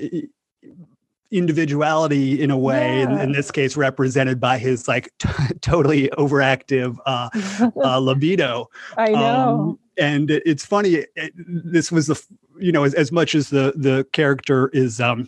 individuality 1.31 2.41
in 2.41 2.51
a 2.51 2.57
way. 2.57 2.99
Yeah. 2.99 3.03
In, 3.03 3.19
in, 3.19 3.31
this 3.31 3.51
case, 3.51 3.77
represented 3.77 4.39
by 4.39 4.57
his 4.57 4.87
like 4.87 5.11
t- 5.19 5.29
totally 5.61 6.09
overactive 6.09 6.97
uh, 7.05 7.29
uh, 7.83 7.99
libido. 7.99 8.69
I 8.97 9.09
know. 9.09 9.19
Um, 9.19 9.79
and 9.97 10.31
it's 10.31 10.65
funny. 10.65 11.05
It, 11.15 11.33
this 11.35 11.91
was 11.91 12.07
the 12.07 12.21
you 12.57 12.71
know 12.71 12.83
as, 12.83 12.93
as 12.93 13.11
much 13.11 13.35
as 13.35 13.49
the 13.49 13.73
the 13.75 14.07
character 14.11 14.69
is 14.69 14.99
um 14.99 15.27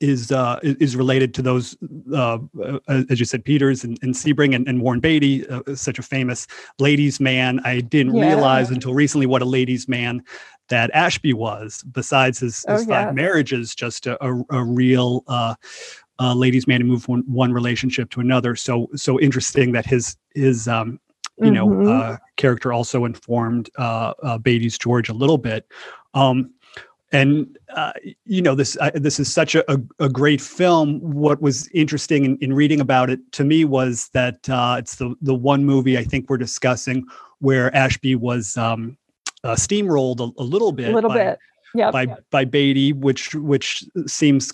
is 0.00 0.30
uh 0.30 0.60
is 0.62 0.94
related 0.94 1.34
to 1.34 1.42
those 1.42 1.76
uh, 2.12 2.38
uh 2.62 2.78
as 3.10 3.18
you 3.18 3.26
said 3.26 3.44
Peters 3.44 3.82
and, 3.82 3.98
and 4.00 4.14
Sebring 4.14 4.54
and, 4.54 4.68
and 4.68 4.80
Warren 4.80 5.00
Beatty 5.00 5.46
uh, 5.48 5.74
such 5.74 5.98
a 5.98 6.02
famous 6.02 6.46
ladies 6.78 7.18
man 7.18 7.60
I 7.64 7.80
didn't 7.80 8.14
yeah. 8.14 8.28
realize 8.28 8.70
until 8.70 8.94
recently 8.94 9.26
what 9.26 9.42
a 9.42 9.44
ladies 9.44 9.88
man 9.88 10.22
that 10.68 10.90
Ashby 10.94 11.32
was 11.32 11.82
besides 11.92 12.38
his, 12.40 12.64
his 12.68 12.82
oh, 12.82 12.86
five 12.86 12.88
yeah. 12.88 13.12
marriages 13.12 13.74
just 13.74 14.06
a, 14.06 14.22
a, 14.24 14.44
a 14.50 14.64
real 14.64 15.24
uh, 15.26 15.54
uh, 16.20 16.34
ladies 16.34 16.66
man 16.66 16.80
to 16.80 16.86
move 16.86 17.06
one, 17.08 17.22
one 17.26 17.52
relationship 17.52 18.10
to 18.10 18.20
another 18.20 18.56
so 18.56 18.88
so 18.94 19.20
interesting 19.20 19.72
that 19.72 19.86
his 19.86 20.16
his 20.34 20.68
um 20.68 20.98
you 21.40 21.52
mm-hmm. 21.52 21.84
know, 21.84 21.92
uh, 21.92 22.16
character 22.36 22.72
also 22.72 23.04
informed 23.04 23.70
uh, 23.78 24.12
uh, 24.22 24.38
Beatty's 24.38 24.76
George 24.76 25.08
a 25.08 25.12
little 25.12 25.38
bit. 25.38 25.66
Um, 26.14 26.52
and 27.12 27.56
uh, 27.74 27.92
you 28.26 28.42
know 28.42 28.54
this 28.54 28.76
uh, 28.80 28.90
this 28.94 29.18
is 29.18 29.32
such 29.32 29.54
a, 29.54 29.72
a, 29.72 29.80
a, 29.98 30.08
great 30.10 30.42
film. 30.42 31.00
What 31.00 31.40
was 31.40 31.66
interesting 31.68 32.26
in, 32.26 32.36
in, 32.42 32.52
reading 32.52 32.80
about 32.80 33.08
it 33.08 33.20
to 33.32 33.44
me 33.44 33.64
was 33.64 34.10
that 34.12 34.46
uh, 34.50 34.76
it's 34.78 34.96
the 34.96 35.14
the 35.22 35.34
one 35.34 35.64
movie 35.64 35.96
I 35.96 36.04
think 36.04 36.28
we're 36.28 36.36
discussing 36.36 37.06
where 37.38 37.74
Ashby 37.74 38.14
was 38.14 38.58
um, 38.58 38.98
uh, 39.44 39.54
steamrolled 39.54 40.20
a, 40.20 40.42
a, 40.42 40.44
little 40.44 40.72
bit, 40.72 40.90
a 40.90 40.94
little 40.94 41.10
by, 41.10 41.16
bit, 41.16 41.38
yeah, 41.74 41.90
by 41.90 42.06
by 42.30 42.44
Beatty, 42.44 42.92
which 42.92 43.34
which 43.34 43.84
seems 44.06 44.52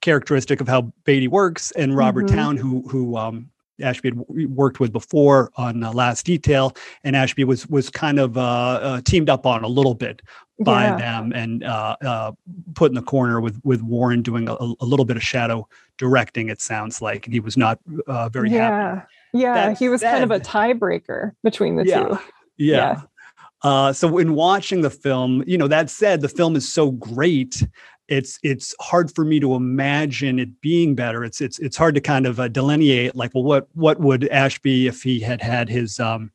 characteristic 0.00 0.60
of 0.60 0.68
how 0.68 0.92
Beatty 1.04 1.28
works, 1.28 1.70
and 1.72 1.96
Robert 1.96 2.26
mm-hmm. 2.26 2.36
Towne, 2.36 2.56
who 2.56 2.86
who 2.88 3.16
um, 3.16 3.50
Ashby 3.80 4.08
had 4.08 4.50
worked 4.50 4.80
with 4.80 4.92
before 4.92 5.50
on 5.56 5.82
uh, 5.82 5.92
Last 5.92 6.24
Detail, 6.24 6.74
and 7.04 7.14
Ashby 7.16 7.44
was 7.44 7.66
was 7.68 7.90
kind 7.90 8.18
of 8.18 8.36
uh, 8.36 8.40
uh, 8.40 9.00
teamed 9.02 9.30
up 9.30 9.46
on 9.46 9.64
a 9.64 9.68
little 9.68 9.94
bit 9.94 10.22
by 10.60 10.84
yeah. 10.84 10.96
them 10.96 11.32
and 11.34 11.64
uh, 11.64 11.96
uh, 12.00 12.32
put 12.74 12.90
in 12.90 12.94
the 12.94 13.02
corner 13.02 13.40
with 13.40 13.60
with 13.64 13.82
Warren 13.82 14.22
doing 14.22 14.48
a, 14.48 14.54
a, 14.54 14.84
little 14.86 15.04
bit 15.04 15.16
of 15.16 15.22
shadow 15.22 15.68
directing. 15.98 16.48
It 16.48 16.60
sounds 16.60 17.02
like, 17.02 17.26
and 17.26 17.34
he 17.34 17.40
was 17.40 17.56
not 17.56 17.78
uh, 18.06 18.28
very 18.28 18.50
yeah. 18.50 18.94
happy. 18.94 19.06
Yeah, 19.34 19.54
that 19.54 19.78
he 19.78 19.88
was 19.88 20.00
said, 20.00 20.12
kind 20.12 20.24
of 20.24 20.30
a 20.30 20.40
tiebreaker 20.40 21.32
between 21.42 21.76
the 21.76 21.84
yeah, 21.84 22.04
two. 22.04 22.18
Yeah. 22.56 23.02
Uh, 23.66 23.92
so 23.92 24.16
in 24.18 24.36
watching 24.36 24.82
the 24.82 24.90
film, 24.90 25.42
you 25.44 25.58
know, 25.58 25.66
that 25.66 25.90
said, 25.90 26.20
the 26.20 26.28
film 26.28 26.54
is 26.54 26.72
so 26.72 26.92
great. 26.92 27.66
It's 28.06 28.38
it's 28.44 28.72
hard 28.80 29.12
for 29.12 29.24
me 29.24 29.40
to 29.40 29.56
imagine 29.56 30.38
it 30.38 30.60
being 30.60 30.94
better. 30.94 31.24
It's 31.24 31.40
it's 31.40 31.58
it's 31.58 31.76
hard 31.76 31.96
to 31.96 32.00
kind 32.00 32.26
of 32.26 32.38
uh, 32.38 32.46
delineate 32.46 33.16
like, 33.16 33.32
well, 33.34 33.42
what 33.42 33.66
what 33.74 33.98
would 33.98 34.28
Ashby 34.28 34.86
if 34.86 35.02
he 35.02 35.18
had 35.18 35.42
had 35.42 35.68
his 35.68 35.98
um, 35.98 36.30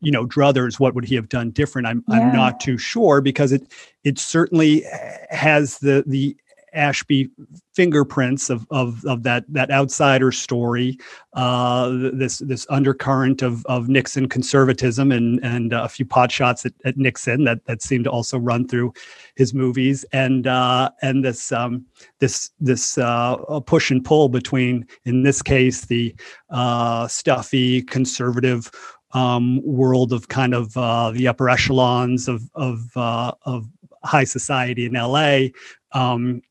you 0.00 0.10
know 0.10 0.26
druthers 0.26 0.80
what 0.80 0.94
would 0.94 1.04
he 1.04 1.14
have 1.14 1.28
done 1.28 1.50
different 1.50 1.86
i'm 1.86 2.02
yeah. 2.08 2.20
i'm 2.20 2.34
not 2.34 2.58
too 2.58 2.78
sure 2.78 3.20
because 3.20 3.52
it 3.52 3.70
it 4.02 4.18
certainly 4.18 4.82
has 5.28 5.76
the 5.80 6.02
the 6.06 6.34
Ashby 6.72 7.30
fingerprints 7.74 8.50
of 8.50 8.66
of 8.70 9.04
of 9.04 9.22
that 9.22 9.44
that 9.48 9.70
outsider 9.70 10.32
story, 10.32 10.98
uh, 11.34 11.90
this 12.12 12.38
this 12.38 12.66
undercurrent 12.70 13.42
of 13.42 13.64
of 13.66 13.88
Nixon 13.88 14.28
conservatism 14.28 15.12
and 15.12 15.40
and 15.42 15.72
a 15.72 15.88
few 15.88 16.04
pot 16.04 16.30
shots 16.30 16.66
at, 16.66 16.72
at 16.84 16.96
Nixon 16.96 17.44
that 17.44 17.64
that 17.66 17.82
seem 17.82 18.04
to 18.04 18.10
also 18.10 18.38
run 18.38 18.68
through 18.68 18.92
his 19.36 19.54
movies. 19.54 20.04
And 20.12 20.46
uh, 20.46 20.90
and 21.02 21.24
this 21.24 21.52
um, 21.52 21.86
this 22.18 22.50
this 22.60 22.98
uh, 22.98 23.36
push 23.66 23.90
and 23.90 24.04
pull 24.04 24.28
between 24.28 24.86
in 25.04 25.22
this 25.22 25.42
case 25.42 25.86
the 25.86 26.14
uh, 26.50 27.08
stuffy 27.08 27.82
conservative 27.82 28.70
um, 29.12 29.60
world 29.64 30.12
of 30.12 30.28
kind 30.28 30.54
of 30.54 30.76
uh, 30.76 31.10
the 31.10 31.28
upper 31.28 31.48
echelons 31.48 32.28
of 32.28 32.42
of 32.54 32.96
uh, 32.96 33.32
of 33.42 33.66
high 34.04 34.24
society 34.24 34.86
in 34.86 34.92
LA, 34.92 35.48
um, 35.92 36.42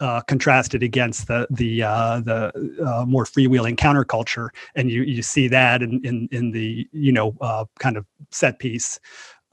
uh, 0.00 0.20
contrasted 0.22 0.82
against 0.82 1.28
the 1.28 1.46
the 1.50 1.82
uh, 1.82 2.20
the 2.20 2.52
uh, 2.84 3.04
more 3.06 3.24
freewheeling 3.24 3.76
counterculture, 3.76 4.48
and 4.74 4.90
you 4.90 5.02
you 5.02 5.22
see 5.22 5.48
that 5.48 5.82
in 5.82 6.00
in, 6.04 6.28
in 6.32 6.50
the 6.50 6.88
you 6.92 7.12
know 7.12 7.36
uh, 7.40 7.64
kind 7.78 7.96
of 7.96 8.06
set 8.30 8.58
piece 8.58 8.98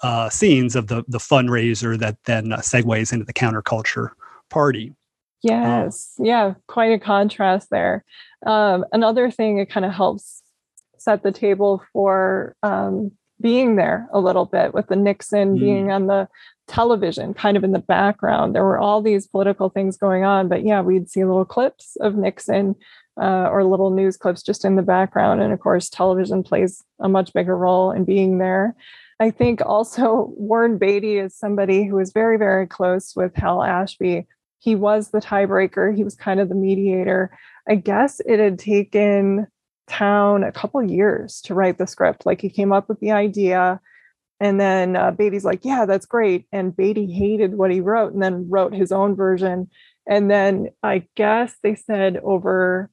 uh, 0.02 0.30
scenes 0.30 0.76
of 0.76 0.88
the 0.88 1.04
the 1.08 1.20
fundraiser 1.20 1.98
that 1.98 2.18
then 2.26 2.54
uh, 2.54 2.58
segues 2.58 3.14
into 3.14 3.26
the 3.26 3.34
counterculture 3.34 4.10
party. 4.50 4.94
Yes, 5.44 6.14
yeah, 6.20 6.54
quite 6.68 6.92
a 6.92 7.00
contrast 7.00 7.70
there. 7.72 8.04
Um, 8.46 8.86
another 8.92 9.32
thing 9.32 9.58
it 9.58 9.70
kind 9.70 9.86
of 9.86 9.92
helps 9.92 10.44
set 10.98 11.24
the 11.24 11.32
table 11.32 11.84
for 11.94 12.56
um, 12.62 13.12
being 13.42 13.76
there 13.76 14.08
a 14.14 14.20
little 14.20 14.46
bit 14.46 14.74
with 14.74 14.88
the 14.88 14.96
Nixon 14.96 15.56
mm. 15.56 15.60
being 15.60 15.92
on 15.92 16.08
the 16.08 16.28
television 16.72 17.34
kind 17.34 17.58
of 17.58 17.64
in 17.66 17.74
the 17.74 17.80
background. 17.80 18.56
There 18.56 18.64
were 18.64 18.80
all 18.80 19.02
these 19.02 19.28
political 19.28 19.70
things 19.70 19.98
going 19.98 20.24
on, 20.24 20.48
but 20.48 20.64
yeah, 20.64 20.82
we'd 20.82 21.10
see 21.10 21.26
little 21.26 21.46
clips 21.46 21.98
of 22.00 22.16
Nixon 22.16 22.76
uh, 23.22 23.50
or 23.52 23.66
little 23.66 23.92
news 23.92 24.16
clips 24.16 24.42
just 24.42 24.64
in 24.64 24.78
the 24.78 24.82
background. 24.82 25.42
And 25.42 25.52
of 25.52 25.60
course, 25.60 25.90
television 25.90 26.44
plays 26.44 26.82
a 27.00 27.10
much 27.10 27.34
bigger 27.34 27.58
role 27.58 27.92
in 27.92 28.06
being 28.06 28.38
there. 28.38 28.74
I 29.20 29.32
think 29.32 29.62
also 29.62 30.34
Warren 30.38 30.78
Beatty 30.78 31.18
is 31.18 31.36
somebody 31.36 31.84
who 31.84 32.00
is 32.00 32.14
very, 32.14 32.38
very 32.38 32.68
close 32.68 33.16
with 33.18 33.36
Hal 33.36 33.62
Ashby. 33.62 34.26
He 34.60 34.76
was 34.76 35.10
the 35.10 35.20
tiebreaker, 35.20 35.94
he 35.94 36.06
was 36.06 36.16
kind 36.16 36.40
of 36.40 36.48
the 36.48 36.56
mediator. 36.56 37.38
I 37.68 37.76
guess 37.76 38.22
it 38.22 38.40
had 38.40 38.58
taken 38.58 39.48
Towne 39.88 40.44
a 40.44 40.54
couple 40.54 40.82
years 40.82 41.42
to 41.42 41.54
write 41.54 41.78
the 41.78 41.88
script. 41.88 42.26
Like 42.26 42.40
he 42.40 42.50
came 42.50 42.72
up 42.72 42.88
with 42.88 43.00
the 43.02 43.12
idea, 43.12 43.82
and 44.42 44.60
then 44.60 44.96
uh, 44.96 45.12
Beatty's 45.12 45.46
like, 45.46 45.64
"Yeah, 45.64 45.86
that's 45.86 46.08
great." 46.08 46.48
And 46.52 46.76
Beatty 46.76 47.06
hated 47.12 47.54
what 47.54 47.70
he 47.70 47.80
wrote, 47.80 48.12
and 48.12 48.24
then 48.24 48.50
wrote 48.50 48.74
his 48.74 48.92
own 48.92 49.16
version. 49.16 49.70
And 50.10 50.32
then 50.32 50.70
I 50.82 51.06
guess 51.16 51.54
they 51.62 51.76
said 51.76 52.18
over, 52.24 52.90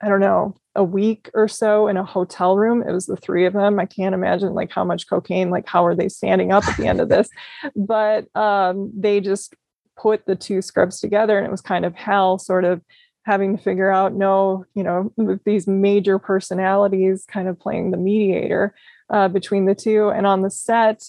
I 0.00 0.08
don't 0.08 0.20
know, 0.20 0.54
a 0.76 0.84
week 0.84 1.30
or 1.34 1.48
so 1.48 1.88
in 1.88 1.96
a 1.96 2.04
hotel 2.04 2.56
room. 2.56 2.80
It 2.80 2.92
was 2.92 3.06
the 3.06 3.16
three 3.16 3.44
of 3.44 3.54
them. 3.54 3.80
I 3.80 3.86
can't 3.86 4.14
imagine 4.14 4.54
like 4.54 4.70
how 4.70 4.84
much 4.84 5.08
cocaine, 5.08 5.50
like 5.50 5.66
how 5.66 5.84
are 5.84 5.96
they 5.96 6.08
standing 6.08 6.52
up 6.52 6.66
at 6.68 6.76
the 6.76 6.86
end 6.86 7.00
of 7.00 7.08
this? 7.08 7.28
But 7.74 8.28
um, 8.36 8.92
they 8.96 9.20
just 9.20 9.52
put 9.98 10.26
the 10.26 10.36
two 10.36 10.62
scripts 10.62 11.00
together, 11.00 11.36
and 11.36 11.46
it 11.46 11.50
was 11.50 11.60
kind 11.60 11.84
of 11.84 11.96
hell 11.96 12.38
sort 12.38 12.64
of 12.64 12.80
having 13.24 13.56
to 13.56 13.62
figure 13.62 13.90
out 13.90 14.14
no 14.14 14.64
you 14.74 14.84
know 14.84 15.12
with 15.16 15.42
these 15.44 15.66
major 15.66 16.20
personalities 16.20 17.24
kind 17.26 17.48
of 17.48 17.58
playing 17.58 17.90
the 17.90 17.96
mediator 17.96 18.74
uh, 19.14 19.28
between 19.28 19.64
the 19.64 19.76
two 19.76 20.08
and 20.08 20.26
on 20.26 20.42
the 20.42 20.50
set 20.50 21.04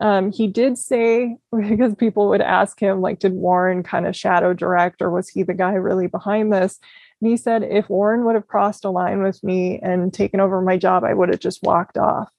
um, 0.00 0.32
he 0.32 0.46
did 0.46 0.78
say 0.78 1.36
because 1.56 1.94
people 1.94 2.30
would 2.30 2.40
ask 2.40 2.80
him 2.80 3.02
like 3.02 3.18
did 3.18 3.34
warren 3.34 3.82
kind 3.82 4.06
of 4.06 4.16
shadow 4.16 4.54
direct 4.54 5.02
or 5.02 5.10
was 5.10 5.28
he 5.28 5.42
the 5.42 5.52
guy 5.52 5.72
really 5.72 6.06
behind 6.06 6.50
this 6.50 6.78
and 7.20 7.30
he 7.30 7.36
said 7.36 7.62
if 7.62 7.90
warren 7.90 8.24
would 8.24 8.34
have 8.34 8.48
crossed 8.48 8.86
a 8.86 8.90
line 8.90 9.22
with 9.22 9.44
me 9.44 9.78
and 9.82 10.14
taken 10.14 10.40
over 10.40 10.62
my 10.62 10.78
job 10.78 11.04
i 11.04 11.12
would 11.12 11.28
have 11.28 11.40
just 11.40 11.62
walked 11.62 11.98
off 11.98 12.30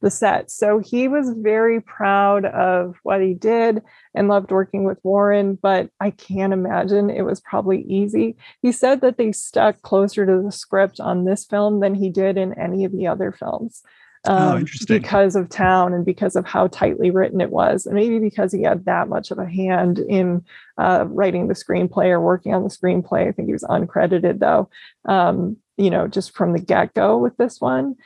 the 0.00 0.10
set. 0.10 0.50
So 0.50 0.78
he 0.78 1.08
was 1.08 1.34
very 1.36 1.80
proud 1.80 2.44
of 2.44 2.96
what 3.02 3.20
he 3.20 3.34
did 3.34 3.82
and 4.14 4.28
loved 4.28 4.50
working 4.50 4.84
with 4.84 4.98
Warren, 5.02 5.58
but 5.60 5.90
I 6.00 6.10
can't 6.10 6.52
imagine 6.52 7.10
it 7.10 7.22
was 7.22 7.40
probably 7.40 7.82
easy. 7.82 8.36
He 8.62 8.70
said 8.70 9.00
that 9.00 9.18
they 9.18 9.32
stuck 9.32 9.82
closer 9.82 10.24
to 10.24 10.42
the 10.42 10.52
script 10.52 11.00
on 11.00 11.24
this 11.24 11.44
film 11.44 11.80
than 11.80 11.94
he 11.94 12.10
did 12.10 12.36
in 12.36 12.58
any 12.58 12.84
of 12.84 12.92
the 12.92 13.08
other 13.08 13.32
films. 13.32 13.82
Oh, 14.28 14.36
um, 14.36 14.62
oh. 14.64 14.84
Because 14.86 15.34
of 15.36 15.48
Towne 15.48 15.94
and 15.94 16.04
because 16.04 16.36
of 16.36 16.44
how 16.44 16.66
tightly 16.66 17.10
written 17.10 17.40
it 17.40 17.50
was, 17.50 17.86
and 17.86 17.94
maybe 17.94 18.18
because 18.18 18.52
he 18.52 18.62
had 18.62 18.84
that 18.84 19.08
much 19.08 19.30
of 19.30 19.38
a 19.38 19.48
hand 19.48 19.98
in 19.98 20.44
uh, 20.76 21.06
writing 21.08 21.48
the 21.48 21.54
screenplay 21.54 22.06
or 22.06 22.20
working 22.20 22.52
on 22.52 22.62
the 22.62 22.68
screenplay. 22.68 23.26
I 23.26 23.32
think 23.32 23.48
he 23.48 23.54
was 23.54 23.64
uncredited 23.64 24.38
though. 24.38 24.68
Um, 25.06 25.56
you 25.78 25.90
know, 25.90 26.06
just 26.08 26.36
from 26.36 26.52
the 26.52 26.60
get 26.60 26.92
go 26.92 27.16
with 27.16 27.36
this 27.38 27.60
one. 27.60 27.96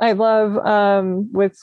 I 0.00 0.12
love 0.12 0.56
um, 0.58 1.32
with 1.32 1.58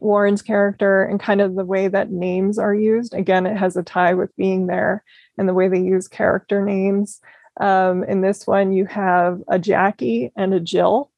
Warren's 0.00 0.42
character 0.42 1.04
and 1.04 1.18
kind 1.18 1.40
of 1.40 1.56
the 1.56 1.64
way 1.64 1.88
that 1.88 2.10
names 2.10 2.58
are 2.58 2.74
used. 2.74 3.14
Again, 3.14 3.46
it 3.46 3.56
has 3.56 3.76
a 3.76 3.82
tie 3.82 4.14
with 4.14 4.34
being 4.36 4.66
there 4.66 5.02
and 5.36 5.48
the 5.48 5.54
way 5.54 5.68
they 5.68 5.80
use 5.80 6.06
character 6.06 6.64
names. 6.64 7.20
Um, 7.60 8.04
in 8.04 8.20
this 8.20 8.46
one, 8.46 8.72
you 8.72 8.84
have 8.86 9.40
a 9.48 9.58
Jackie 9.58 10.32
and 10.36 10.54
a 10.54 10.60
Jill. 10.60 11.10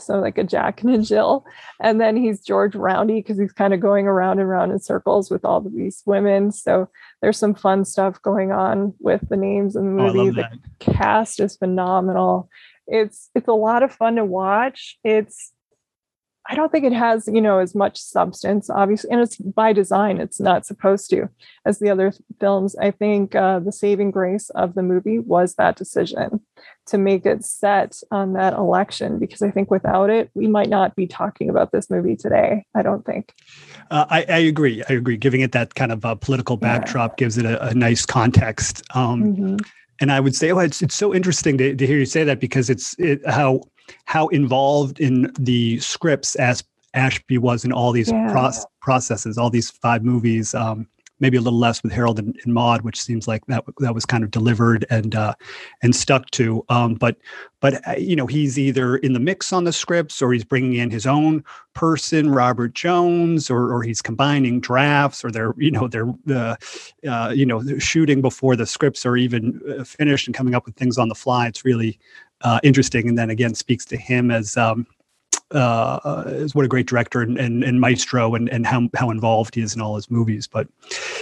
So, 0.00 0.20
like 0.20 0.38
a 0.38 0.44
Jack 0.44 0.82
and 0.82 0.94
a 0.94 0.98
Jill. 0.98 1.44
And 1.80 2.00
then 2.00 2.16
he's 2.16 2.40
George 2.40 2.74
Roundy 2.74 3.20
because 3.20 3.38
he's 3.38 3.52
kind 3.52 3.74
of 3.74 3.80
going 3.80 4.06
around 4.06 4.38
and 4.38 4.48
around 4.48 4.70
in 4.70 4.78
circles 4.80 5.30
with 5.30 5.44
all 5.44 5.60
these 5.60 6.02
women. 6.06 6.52
So, 6.52 6.88
there's 7.22 7.38
some 7.38 7.54
fun 7.54 7.84
stuff 7.84 8.20
going 8.22 8.52
on 8.52 8.94
with 8.98 9.28
the 9.28 9.36
names 9.36 9.76
in 9.76 9.96
the 9.96 10.02
oh, 10.02 10.12
movie. 10.12 10.40
Oh, 10.40 10.42
the 10.42 10.92
cast 10.92 11.40
is 11.40 11.56
phenomenal 11.56 12.48
it's 12.90 13.30
it's 13.34 13.48
a 13.48 13.52
lot 13.52 13.82
of 13.82 13.92
fun 13.92 14.16
to 14.16 14.24
watch 14.24 14.98
it's 15.04 15.52
i 16.48 16.54
don't 16.54 16.72
think 16.72 16.84
it 16.84 16.92
has 16.92 17.28
you 17.32 17.40
know 17.40 17.58
as 17.58 17.74
much 17.74 17.96
substance 17.96 18.68
obviously 18.68 19.10
and 19.10 19.20
it's 19.20 19.36
by 19.36 19.72
design 19.72 20.18
it's 20.18 20.40
not 20.40 20.66
supposed 20.66 21.08
to 21.08 21.28
as 21.64 21.78
the 21.78 21.88
other 21.88 22.12
films 22.40 22.74
i 22.76 22.90
think 22.90 23.34
uh, 23.34 23.60
the 23.60 23.72
saving 23.72 24.10
grace 24.10 24.50
of 24.50 24.74
the 24.74 24.82
movie 24.82 25.18
was 25.18 25.54
that 25.54 25.76
decision 25.76 26.40
to 26.90 26.98
make 26.98 27.24
it 27.26 27.44
set 27.44 28.00
on 28.10 28.32
that 28.34 28.52
election 28.52 29.18
because 29.18 29.42
i 29.42 29.50
think 29.50 29.70
without 29.70 30.10
it 30.10 30.30
we 30.34 30.46
might 30.46 30.68
not 30.68 30.94
be 30.94 31.06
talking 31.06 31.48
about 31.48 31.72
this 31.72 31.90
movie 31.90 32.16
today 32.16 32.64
i 32.74 32.82
don't 32.82 33.04
think 33.04 33.34
uh, 33.90 34.06
I, 34.10 34.24
I, 34.28 34.38
agree 34.38 34.82
i 34.88 34.92
agree 34.92 35.16
giving 35.16 35.40
it 35.40 35.52
that 35.52 35.74
kind 35.74 35.92
of 35.92 36.04
a 36.04 36.16
political 36.16 36.56
backdrop 36.56 37.12
yeah. 37.12 37.24
gives 37.24 37.38
it 37.38 37.46
a, 37.46 37.68
a 37.68 37.74
nice 37.74 38.04
context 38.04 38.82
um, 38.94 39.22
mm-hmm 39.24 39.56
and 40.00 40.10
I 40.10 40.18
would 40.18 40.34
say, 40.34 40.50
oh, 40.50 40.58
it's 40.58 40.82
it's 40.82 40.94
so 40.94 41.14
interesting 41.14 41.58
to, 41.58 41.76
to 41.76 41.86
hear 41.86 41.98
you 41.98 42.06
say 42.06 42.24
that 42.24 42.40
because 42.40 42.70
it's 42.70 42.98
it, 42.98 43.20
how 43.28 43.60
how 44.06 44.28
involved 44.28 45.00
in 45.00 45.32
the 45.38 45.78
scripts 45.80 46.36
as 46.36 46.64
Ashby 46.94 47.38
was 47.38 47.64
in 47.64 47.72
all 47.72 47.92
these 47.92 48.10
yeah. 48.10 48.32
pro- 48.32 48.50
processes, 48.80 49.38
all 49.38 49.50
these 49.50 49.70
five 49.70 50.02
movies. 50.04 50.54
Um, 50.54 50.88
maybe 51.20 51.36
a 51.36 51.40
little 51.40 51.58
less 51.58 51.82
with 51.82 51.92
Harold 51.92 52.18
and, 52.18 52.38
and 52.44 52.54
Maude, 52.54 52.82
which 52.82 53.00
seems 53.00 53.28
like 53.28 53.44
that 53.46 53.64
that 53.78 53.94
was 53.94 54.04
kind 54.04 54.24
of 54.24 54.30
delivered 54.30 54.84
and 54.90 55.14
uh, 55.14 55.34
and 55.82 55.94
stuck 55.94 56.30
to. 56.32 56.64
Um, 56.68 56.94
but 56.94 57.16
but 57.60 57.86
uh, 57.86 57.96
you 57.96 58.16
know 58.16 58.26
he's 58.26 58.58
either 58.58 58.96
in 58.96 59.12
the 59.12 59.20
mix 59.20 59.52
on 59.52 59.64
the 59.64 59.72
scripts 59.72 60.20
or 60.20 60.32
he's 60.32 60.44
bringing 60.44 60.74
in 60.74 60.90
his 60.90 61.06
own 61.06 61.44
person, 61.74 62.30
Robert 62.30 62.74
Jones, 62.74 63.50
or 63.50 63.72
or 63.72 63.82
he's 63.82 64.02
combining 64.02 64.60
drafts 64.60 65.24
or 65.24 65.30
they're 65.30 65.54
you 65.56 65.70
know 65.70 65.86
they're 65.86 66.12
uh, 66.30 66.56
uh, 67.08 67.32
you 67.34 67.46
know 67.46 67.62
shooting 67.78 68.20
before 68.20 68.56
the 68.56 68.66
scripts 68.66 69.04
are 69.06 69.16
even 69.16 69.60
uh, 69.78 69.84
finished 69.84 70.26
and 70.26 70.34
coming 70.34 70.54
up 70.54 70.66
with 70.66 70.76
things 70.76 70.98
on 70.98 71.08
the 71.08 71.14
fly. 71.14 71.46
It's 71.46 71.64
really 71.64 71.98
uh, 72.42 72.60
interesting, 72.62 73.08
and 73.08 73.18
then 73.18 73.30
again 73.30 73.54
speaks 73.54 73.84
to 73.86 73.96
him 73.96 74.30
as 74.30 74.56
um, 74.56 74.86
uh, 75.52 76.22
is 76.26 76.54
what 76.54 76.64
a 76.64 76.68
great 76.68 76.86
director 76.86 77.20
and, 77.22 77.38
and, 77.38 77.64
and, 77.64 77.80
maestro 77.80 78.34
and, 78.34 78.48
and 78.50 78.66
how, 78.66 78.88
how 78.94 79.10
involved 79.10 79.54
he 79.54 79.62
is 79.62 79.74
in 79.74 79.80
all 79.80 79.96
his 79.96 80.10
movies. 80.10 80.46
But 80.46 80.68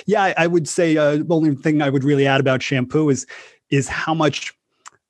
yeah, 0.07 0.22
I, 0.22 0.35
I 0.37 0.47
would 0.47 0.68
say 0.68 0.97
uh, 0.97 1.16
the 1.16 1.35
only 1.35 1.55
thing 1.55 1.81
I 1.83 1.91
would 1.91 2.05
really 2.05 2.26
add 2.26 2.41
about 2.41 2.62
Shampoo 2.62 3.09
is 3.09 3.26
is 3.70 3.89
how 3.89 4.14
much 4.14 4.55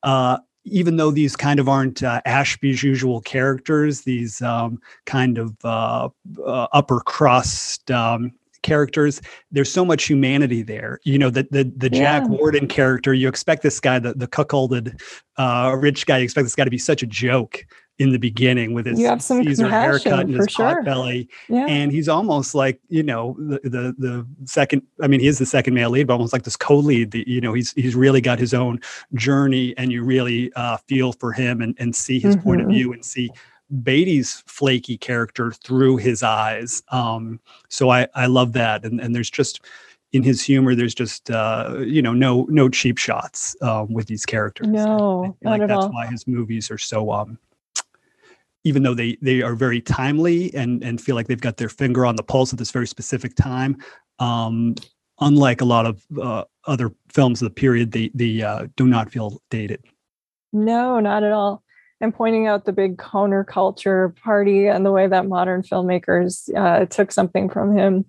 uh, 0.03 0.37
even 0.65 0.97
though 0.97 1.11
these 1.11 1.35
kind 1.35 1.59
of 1.59 1.67
aren't 1.69 2.03
uh, 2.03 2.21
Ashby's 2.25 2.83
usual 2.83 3.21
characters, 3.21 4.01
these 4.01 4.41
um, 4.41 4.79
kind 5.05 5.37
of 5.37 5.55
uh, 5.63 6.09
uh, 6.45 6.67
upper 6.73 6.99
crust 7.01 7.89
um, 7.91 8.31
characters, 8.61 9.21
there's 9.51 9.71
so 9.71 9.85
much 9.85 10.05
humanity 10.05 10.61
there. 10.61 10.99
You 11.03 11.17
know, 11.17 11.29
the 11.29 11.47
the, 11.49 11.71
the 11.75 11.89
Jack 11.89 12.23
yeah. 12.23 12.29
Warden 12.29 12.67
character, 12.67 13.13
you 13.13 13.27
expect 13.27 13.63
this 13.63 13.79
guy, 13.79 13.99
the, 13.99 14.13
the 14.13 14.27
cuckolded 14.27 15.01
uh, 15.37 15.75
rich 15.79 16.05
guy, 16.05 16.17
you 16.17 16.23
expect 16.25 16.45
this 16.45 16.55
guy 16.55 16.65
to 16.65 16.71
be 16.71 16.77
such 16.77 17.03
a 17.03 17.07
joke 17.07 17.65
in 17.99 18.11
the 18.13 18.17
beginning 18.17 18.73
with 18.73 18.85
his 18.85 18.97
Caesar 18.97 19.69
haircut 19.69 20.21
and 20.21 20.33
his 20.33 20.47
sure. 20.49 20.75
pot 20.75 20.85
belly. 20.85 21.29
Yeah. 21.49 21.65
And 21.67 21.91
he's 21.91 22.07
almost 22.07 22.55
like, 22.55 22.79
you 22.87 23.03
know, 23.03 23.35
the, 23.37 23.59
the 23.63 23.95
the 23.97 24.27
second, 24.45 24.81
I 25.01 25.07
mean, 25.07 25.19
he 25.19 25.27
is 25.27 25.37
the 25.37 25.45
second 25.45 25.73
male 25.73 25.89
lead, 25.89 26.07
but 26.07 26.13
almost 26.13 26.31
like 26.31 26.43
this 26.43 26.55
co-lead 26.55 27.11
that, 27.11 27.27
you 27.27 27.41
know, 27.41 27.53
he's 27.53 27.73
he's 27.73 27.95
really 27.95 28.21
got 28.21 28.39
his 28.39 28.53
own 28.53 28.79
journey 29.13 29.75
and 29.77 29.91
you 29.91 30.03
really 30.03 30.51
uh, 30.55 30.77
feel 30.87 31.11
for 31.11 31.33
him 31.33 31.61
and, 31.61 31.75
and 31.77 31.95
see 31.95 32.19
his 32.19 32.35
mm-hmm. 32.35 32.43
point 32.43 32.61
of 32.61 32.67
mm-hmm. 32.67 32.75
view 32.75 32.93
and 32.93 33.03
see 33.03 33.29
Beatty's 33.83 34.43
flaky 34.47 34.97
character 34.97 35.51
through 35.51 35.97
his 35.97 36.23
eyes. 36.23 36.81
Um, 36.91 37.39
so 37.67 37.89
I, 37.89 38.07
I 38.15 38.27
love 38.27 38.53
that. 38.53 38.83
And, 38.85 38.99
and 39.01 39.13
there's 39.13 39.29
just, 39.29 39.61
in 40.11 40.23
his 40.23 40.41
humor, 40.41 40.73
there's 40.73 40.95
just 40.95 41.29
uh, 41.29 41.75
you 41.85 42.01
know 42.01 42.13
no 42.13 42.47
no 42.49 42.67
cheap 42.67 42.97
shots 42.97 43.55
um, 43.61 43.93
with 43.93 44.07
these 44.07 44.25
characters. 44.25 44.67
No, 44.67 45.35
like 45.43 45.67
that's 45.67 45.83
all. 45.83 45.91
why 45.91 46.07
his 46.07 46.25
movies 46.27 46.71
are 46.71 46.79
so 46.79 47.11
um, 47.11 47.37
even 48.63 48.83
though 48.83 48.93
they 48.93 49.17
they 49.21 49.41
are 49.41 49.55
very 49.55 49.81
timely 49.81 50.53
and 50.53 50.83
and 50.83 51.01
feel 51.01 51.15
like 51.15 51.27
they've 51.27 51.41
got 51.41 51.57
their 51.57 51.69
finger 51.69 52.05
on 52.05 52.15
the 52.15 52.23
pulse 52.23 52.53
at 52.53 52.59
this 52.59 52.71
very 52.71 52.87
specific 52.87 53.35
time. 53.35 53.77
Um, 54.19 54.75
unlike 55.21 55.61
a 55.61 55.65
lot 55.65 55.85
of 55.85 56.05
uh, 56.21 56.43
other 56.65 56.91
films 57.09 57.41
of 57.41 57.47
the 57.47 57.53
period, 57.53 57.91
they 57.91 58.11
they 58.13 58.41
uh, 58.41 58.67
do 58.75 58.87
not 58.87 59.11
feel 59.11 59.41
dated. 59.49 59.83
No, 60.51 60.99
not 60.99 61.23
at 61.23 61.31
all. 61.31 61.63
And 62.01 62.13
pointing 62.13 62.47
out 62.47 62.63
the 62.65 62.71
big 62.71 62.97
counterculture 62.97 64.15
party 64.15 64.67
and 64.67 64.85
the 64.85 64.91
way 64.91 65.07
that 65.07 65.27
modern 65.27 65.63
filmmakers 65.63 66.49
uh, 66.55 66.85
took 66.85 67.11
something 67.11 67.49
from 67.49 67.77
him 67.77 68.05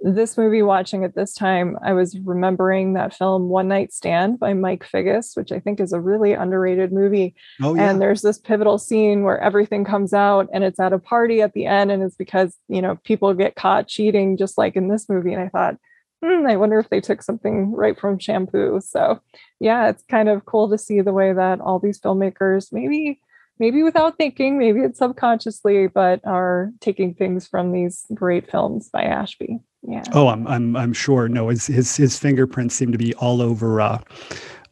this 0.00 0.36
movie 0.36 0.62
watching 0.62 1.04
at 1.04 1.14
this 1.14 1.32
time, 1.32 1.78
I 1.82 1.92
was 1.92 2.18
remembering 2.18 2.92
that 2.92 3.14
film 3.14 3.48
One 3.48 3.68
Night 3.68 3.92
Stand 3.92 4.38
by 4.38 4.52
Mike 4.52 4.84
Figgis, 4.84 5.36
which 5.36 5.52
I 5.52 5.58
think 5.58 5.80
is 5.80 5.92
a 5.92 6.00
really 6.00 6.32
underrated 6.32 6.92
movie. 6.92 7.34
Oh, 7.62 7.74
yeah. 7.74 7.90
And 7.90 8.00
there's 8.00 8.22
this 8.22 8.38
pivotal 8.38 8.78
scene 8.78 9.22
where 9.22 9.40
everything 9.40 9.84
comes 9.84 10.12
out 10.12 10.48
and 10.52 10.64
it's 10.64 10.78
at 10.78 10.92
a 10.92 10.98
party 10.98 11.40
at 11.40 11.54
the 11.54 11.66
end, 11.66 11.90
and 11.90 12.02
it's 12.02 12.16
because, 12.16 12.56
you 12.68 12.82
know, 12.82 12.96
people 13.04 13.32
get 13.34 13.56
caught 13.56 13.88
cheating, 13.88 14.36
just 14.36 14.58
like 14.58 14.76
in 14.76 14.88
this 14.88 15.08
movie. 15.08 15.32
And 15.32 15.42
I 15.42 15.48
thought, 15.48 15.76
hmm, 16.22 16.46
I 16.46 16.56
wonder 16.56 16.78
if 16.78 16.90
they 16.90 17.00
took 17.00 17.22
something 17.22 17.72
right 17.72 17.98
from 17.98 18.18
Shampoo. 18.18 18.80
So, 18.84 19.20
yeah, 19.60 19.88
it's 19.88 20.04
kind 20.10 20.28
of 20.28 20.44
cool 20.44 20.68
to 20.70 20.78
see 20.78 21.00
the 21.00 21.12
way 21.12 21.32
that 21.32 21.60
all 21.60 21.78
these 21.78 22.00
filmmakers 22.00 22.72
maybe 22.72 23.20
maybe 23.58 23.82
without 23.82 24.18
thinking, 24.18 24.58
maybe 24.58 24.80
it's 24.80 24.98
subconsciously, 24.98 25.86
but 25.86 26.20
are 26.26 26.72
taking 26.80 27.14
things 27.14 27.48
from 27.48 27.72
these 27.72 28.04
great 28.12 28.50
films 28.50 28.90
by 28.92 29.02
Ashby 29.02 29.60
yeah. 29.86 30.04
Oh, 30.12 30.28
I'm 30.28 30.46
I'm 30.46 30.76
I'm 30.76 30.92
sure. 30.92 31.28
No, 31.28 31.48
his 31.48 31.66
his 31.66 31.96
his 31.96 32.18
fingerprints 32.18 32.74
seem 32.74 32.92
to 32.92 32.98
be 32.98 33.14
all 33.14 33.40
over. 33.40 33.80
Uh, 33.80 34.00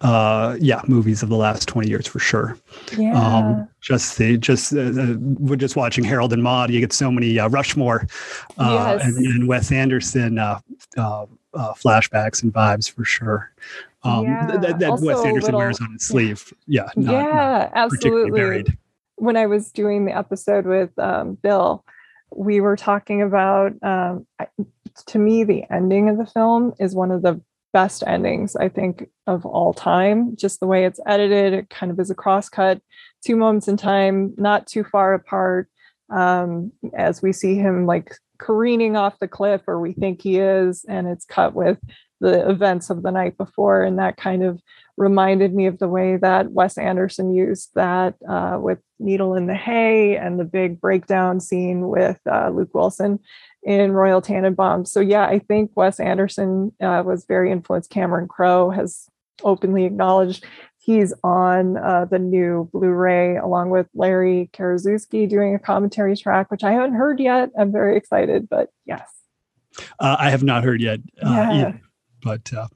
uh, 0.00 0.56
yeah, 0.60 0.82
movies 0.86 1.22
of 1.22 1.28
the 1.30 1.36
last 1.36 1.66
twenty 1.66 1.88
years 1.88 2.06
for 2.06 2.18
sure. 2.18 2.58
Yeah. 2.98 3.14
Um, 3.14 3.68
just 3.80 4.18
the 4.18 4.36
just 4.36 4.74
uh, 4.74 4.80
uh, 4.80 5.14
we're 5.18 5.56
just 5.56 5.76
watching 5.76 6.04
Harold 6.04 6.32
and 6.32 6.42
Maude. 6.42 6.70
You 6.70 6.80
get 6.80 6.92
so 6.92 7.10
many 7.10 7.38
uh, 7.38 7.48
Rushmore, 7.48 8.06
uh, 8.58 8.98
yes. 8.98 9.06
and, 9.06 9.26
and 9.26 9.48
Wes 9.48 9.72
Anderson 9.72 10.38
uh, 10.38 10.58
uh, 10.98 11.26
uh, 11.54 11.72
flashbacks 11.74 12.42
and 12.42 12.52
vibes 12.52 12.90
for 12.90 13.04
sure. 13.04 13.50
Um, 14.02 14.24
yeah. 14.24 14.58
that, 14.58 14.98
Wes 15.00 15.24
Anderson 15.24 15.32
little, 15.32 15.60
wears 15.60 15.80
on 15.80 15.92
his 15.92 16.02
sleeve. 16.02 16.52
Yeah. 16.66 16.90
Yeah, 16.96 17.10
not, 17.10 17.24
yeah, 17.24 17.70
absolutely. 17.74 18.64
When 19.16 19.36
I 19.36 19.46
was 19.46 19.72
doing 19.72 20.04
the 20.04 20.14
episode 20.14 20.66
with 20.66 20.90
um, 20.98 21.36
Bill, 21.36 21.84
we 22.34 22.60
were 22.60 22.76
talking 22.76 23.22
about 23.22 23.72
um, 23.82 24.26
to 25.06 25.18
me 25.18 25.44
the 25.44 25.64
ending 25.70 26.08
of 26.08 26.18
the 26.18 26.26
film 26.26 26.72
is 26.78 26.94
one 26.94 27.10
of 27.10 27.22
the 27.22 27.40
best 27.72 28.04
endings 28.06 28.54
i 28.56 28.68
think 28.68 29.08
of 29.26 29.46
all 29.46 29.72
time. 29.72 30.36
Just 30.36 30.60
the 30.60 30.66
way 30.66 30.84
it's 30.84 31.00
edited 31.06 31.52
it 31.52 31.70
kind 31.70 31.90
of 31.90 31.98
is 31.98 32.10
a 32.10 32.14
crosscut 32.14 32.80
two 33.24 33.36
moments 33.36 33.68
in 33.68 33.76
time 33.76 34.34
not 34.36 34.66
too 34.66 34.84
far 34.84 35.14
apart. 35.14 35.68
Um, 36.10 36.72
as 36.96 37.22
we 37.22 37.32
see 37.32 37.54
him 37.54 37.86
like 37.86 38.14
careening 38.38 38.96
off 38.96 39.18
the 39.20 39.28
cliff 39.28 39.62
or 39.66 39.80
we 39.80 39.92
think 39.94 40.20
he 40.20 40.38
is 40.38 40.84
and 40.86 41.06
it's 41.08 41.24
cut 41.24 41.54
with 41.54 41.78
the 42.20 42.48
events 42.48 42.90
of 42.90 43.02
the 43.02 43.10
night 43.10 43.38
before 43.38 43.82
and 43.82 43.98
that 43.98 44.16
kind 44.16 44.44
of 44.44 44.60
reminded 44.96 45.54
me 45.54 45.66
of 45.66 45.78
the 45.78 45.88
way 45.88 46.16
that 46.16 46.52
Wes 46.52 46.76
Anderson 46.76 47.34
used 47.34 47.70
that 47.74 48.14
uh, 48.28 48.58
with 48.60 48.78
Needle 48.98 49.34
in 49.34 49.46
the 49.46 49.54
Hay 49.54 50.16
and 50.16 50.38
the 50.38 50.44
big 50.44 50.80
breakdown 50.80 51.40
scene 51.40 51.88
with 51.88 52.20
uh, 52.30 52.50
Luke 52.50 52.74
Wilson 52.74 53.18
in 53.64 53.92
Royal 53.92 54.20
Tenenbaum. 54.20 54.86
So 54.86 55.00
yeah, 55.00 55.26
I 55.26 55.38
think 55.38 55.70
Wes 55.74 55.98
Anderson 56.00 56.72
uh, 56.80 57.02
was 57.04 57.24
very 57.24 57.50
influenced. 57.50 57.90
Cameron 57.90 58.28
Crowe 58.28 58.70
has 58.70 59.06
openly 59.42 59.84
acknowledged 59.84 60.44
he's 60.78 61.14
on 61.24 61.78
uh, 61.78 62.04
the 62.04 62.18
new 62.18 62.68
Blu-ray 62.72 63.36
along 63.36 63.70
with 63.70 63.86
Larry 63.94 64.50
Karaszewski 64.52 65.28
doing 65.28 65.54
a 65.54 65.58
commentary 65.58 66.16
track, 66.16 66.50
which 66.50 66.62
I 66.62 66.72
haven't 66.72 66.94
heard 66.94 67.20
yet. 67.20 67.50
I'm 67.58 67.72
very 67.72 67.96
excited, 67.96 68.48
but 68.48 68.68
yes. 68.84 69.08
Uh, 69.98 70.16
I 70.18 70.30
have 70.30 70.44
not 70.44 70.62
heard 70.62 70.80
yet. 70.80 71.00
Uh, 71.22 71.30
yeah. 71.30 71.50
Either 71.50 71.80
but 72.24 72.52
uh, 72.52 72.66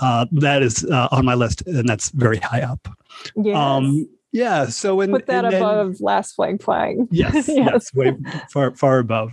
uh, 0.00 0.26
that 0.32 0.62
is 0.62 0.84
uh, 0.84 1.08
on 1.10 1.24
my 1.24 1.34
list, 1.34 1.66
and 1.66 1.88
that's 1.88 2.10
very 2.10 2.36
high 2.36 2.60
up. 2.60 2.86
Yes. 3.34 3.56
Um, 3.56 4.08
yeah. 4.30 4.66
So 4.66 5.00
in, 5.00 5.10
put 5.10 5.26
that 5.26 5.44
above 5.44 5.94
then, 5.94 5.96
Last 6.00 6.34
Flag 6.34 6.62
Flying. 6.62 7.08
Yes, 7.10 7.34
yes. 7.48 7.48
yes, 7.48 7.94
way 7.94 8.16
far 8.50 8.76
far 8.76 8.98
above. 8.98 9.32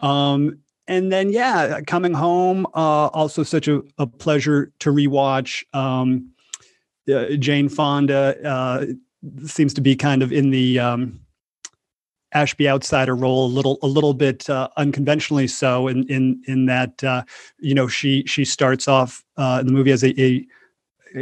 Um, 0.00 0.58
and 0.88 1.10
then 1.10 1.30
yeah, 1.30 1.80
coming 1.86 2.14
home, 2.14 2.66
uh, 2.74 3.08
also 3.08 3.42
such 3.42 3.66
a, 3.68 3.82
a 3.98 4.06
pleasure 4.06 4.72
to 4.80 4.90
rewatch. 4.90 5.64
Um, 5.74 6.30
uh, 7.12 7.36
Jane 7.36 7.68
Fonda 7.68 8.36
uh, 8.46 8.86
seems 9.46 9.74
to 9.74 9.80
be 9.80 9.96
kind 9.96 10.22
of 10.22 10.32
in 10.32 10.50
the 10.50 10.78
um, 10.78 11.20
Ashby 12.32 12.68
outsider 12.68 13.14
role 13.14 13.46
a 13.46 13.48
little 13.48 13.78
a 13.82 13.86
little 13.86 14.12
bit 14.12 14.48
uh, 14.50 14.68
unconventionally 14.76 15.46
so 15.46 15.88
in 15.88 16.04
in 16.08 16.42
in 16.46 16.66
that 16.66 17.02
uh, 17.02 17.22
you 17.60 17.74
know 17.74 17.88
she 17.88 18.24
she 18.26 18.44
starts 18.44 18.88
off 18.88 19.24
uh, 19.36 19.58
in 19.60 19.66
the 19.66 19.72
movie 19.72 19.92
as 19.92 20.02
a, 20.02 20.20
a, 20.20 20.46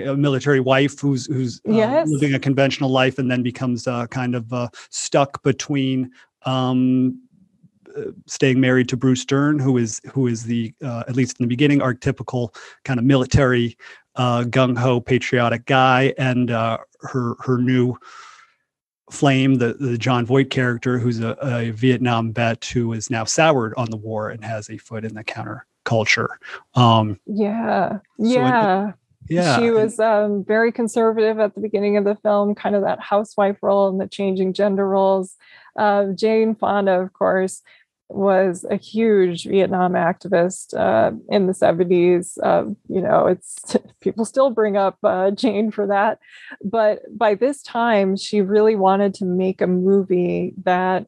a 0.07 0.17
military 0.17 0.61
wife 0.61 0.99
who's 0.99 1.27
who's 1.27 1.61
uh, 1.69 1.73
yes. 1.73 2.09
living 2.09 2.35
a 2.35 2.39
conventional 2.39 2.91
life 2.91 3.19
and 3.19 3.31
then 3.31 3.43
becomes 3.43 3.87
uh, 3.87 4.07
kind 4.09 4.35
of 4.35 4.53
uh, 4.53 4.69
stuck 4.91 5.43
between 5.43 6.11
um, 6.47 7.21
staying 8.27 8.61
married 8.61 8.89
to 8.89 8.97
Bruce 8.97 9.25
Dern 9.25 9.59
who 9.59 9.79
is 9.79 10.01
who 10.13 10.27
is 10.27 10.45
the 10.45 10.75
at 10.83 11.17
least 11.17 11.39
in 11.39 11.45
the 11.45 11.49
beginning 11.49 11.81
archetypical 11.81 12.55
kind 12.85 12.99
of 12.99 13.05
military 13.05 13.77
gung 14.17 14.77
ho 14.77 15.01
patriotic 15.01 15.65
guy 15.67 16.13
and 16.19 16.51
her 16.51 17.37
her 17.41 17.59
new 17.59 17.97
Flame, 19.11 19.57
the, 19.57 19.75
the 19.75 19.99
Jon 19.99 20.25
Voight 20.25 20.51
character, 20.51 20.99
who's 20.99 21.21
a, 21.21 21.37
a, 21.43 21.71
Vietnam 21.71 22.33
vet 22.33 22.65
who 22.65 22.93
is 22.95 23.11
now 23.11 23.25
soured 23.25 23.75
on 23.77 23.91
the 23.91 23.97
war 23.97 24.31
and 24.31 24.43
has 24.45 24.71
a 24.71 24.79
foot 24.79 25.05
in 25.05 25.15
the 25.15 25.23
counterculture. 25.23 26.29
Um, 26.75 27.21
yeah, 27.27 27.99
yeah. 28.19 28.93
yeah. 29.29 29.59
She 29.59 29.71
was 29.71 30.01
um, 30.01 30.43
very 30.45 30.73
conservative 30.73 31.39
at 31.39 31.55
the 31.55 31.61
beginning 31.61 31.99
of 31.99 32.05
the 32.05 32.17
film, 32.17 32.55
kind 32.55 32.75
of 32.75 32.83
that 32.83 32.99
housewife 32.99 33.59
role 33.63 33.89
and 33.89 34.01
the 34.01 34.09
changing 34.09 34.55
gender 34.55 34.89
roles. 34.89 35.37
Uh, 35.77 36.07
Jane 36.15 36.55
Fonda, 36.55 36.99
of 36.99 37.13
course, 37.13 37.63
was 38.09 38.65
a 38.71 38.77
huge 38.77 39.45
Vietnam 39.45 39.93
activist 39.93 40.75
uh, 40.75 41.13
in 41.29 41.47
the 41.47 41.53
70s. 41.53 42.39
Uh, 42.43 42.71
you 42.89 43.01
know, 43.01 43.27
it's 43.27 43.77
people 44.01 44.25
still 44.25 44.51
bring 44.51 44.77
up 44.77 44.99
uh, 45.03 45.31
Jane 45.31 45.71
for 45.71 45.87
that. 45.87 46.19
But 46.63 47.01
by 47.17 47.35
this 47.35 47.63
time, 47.63 48.17
she 48.17 48.41
really 48.41 48.77
wanted 48.77 49.15
to 49.15 49.25
make 49.25 49.61
a 49.61 49.67
movie 49.67 50.55
that 50.65 51.07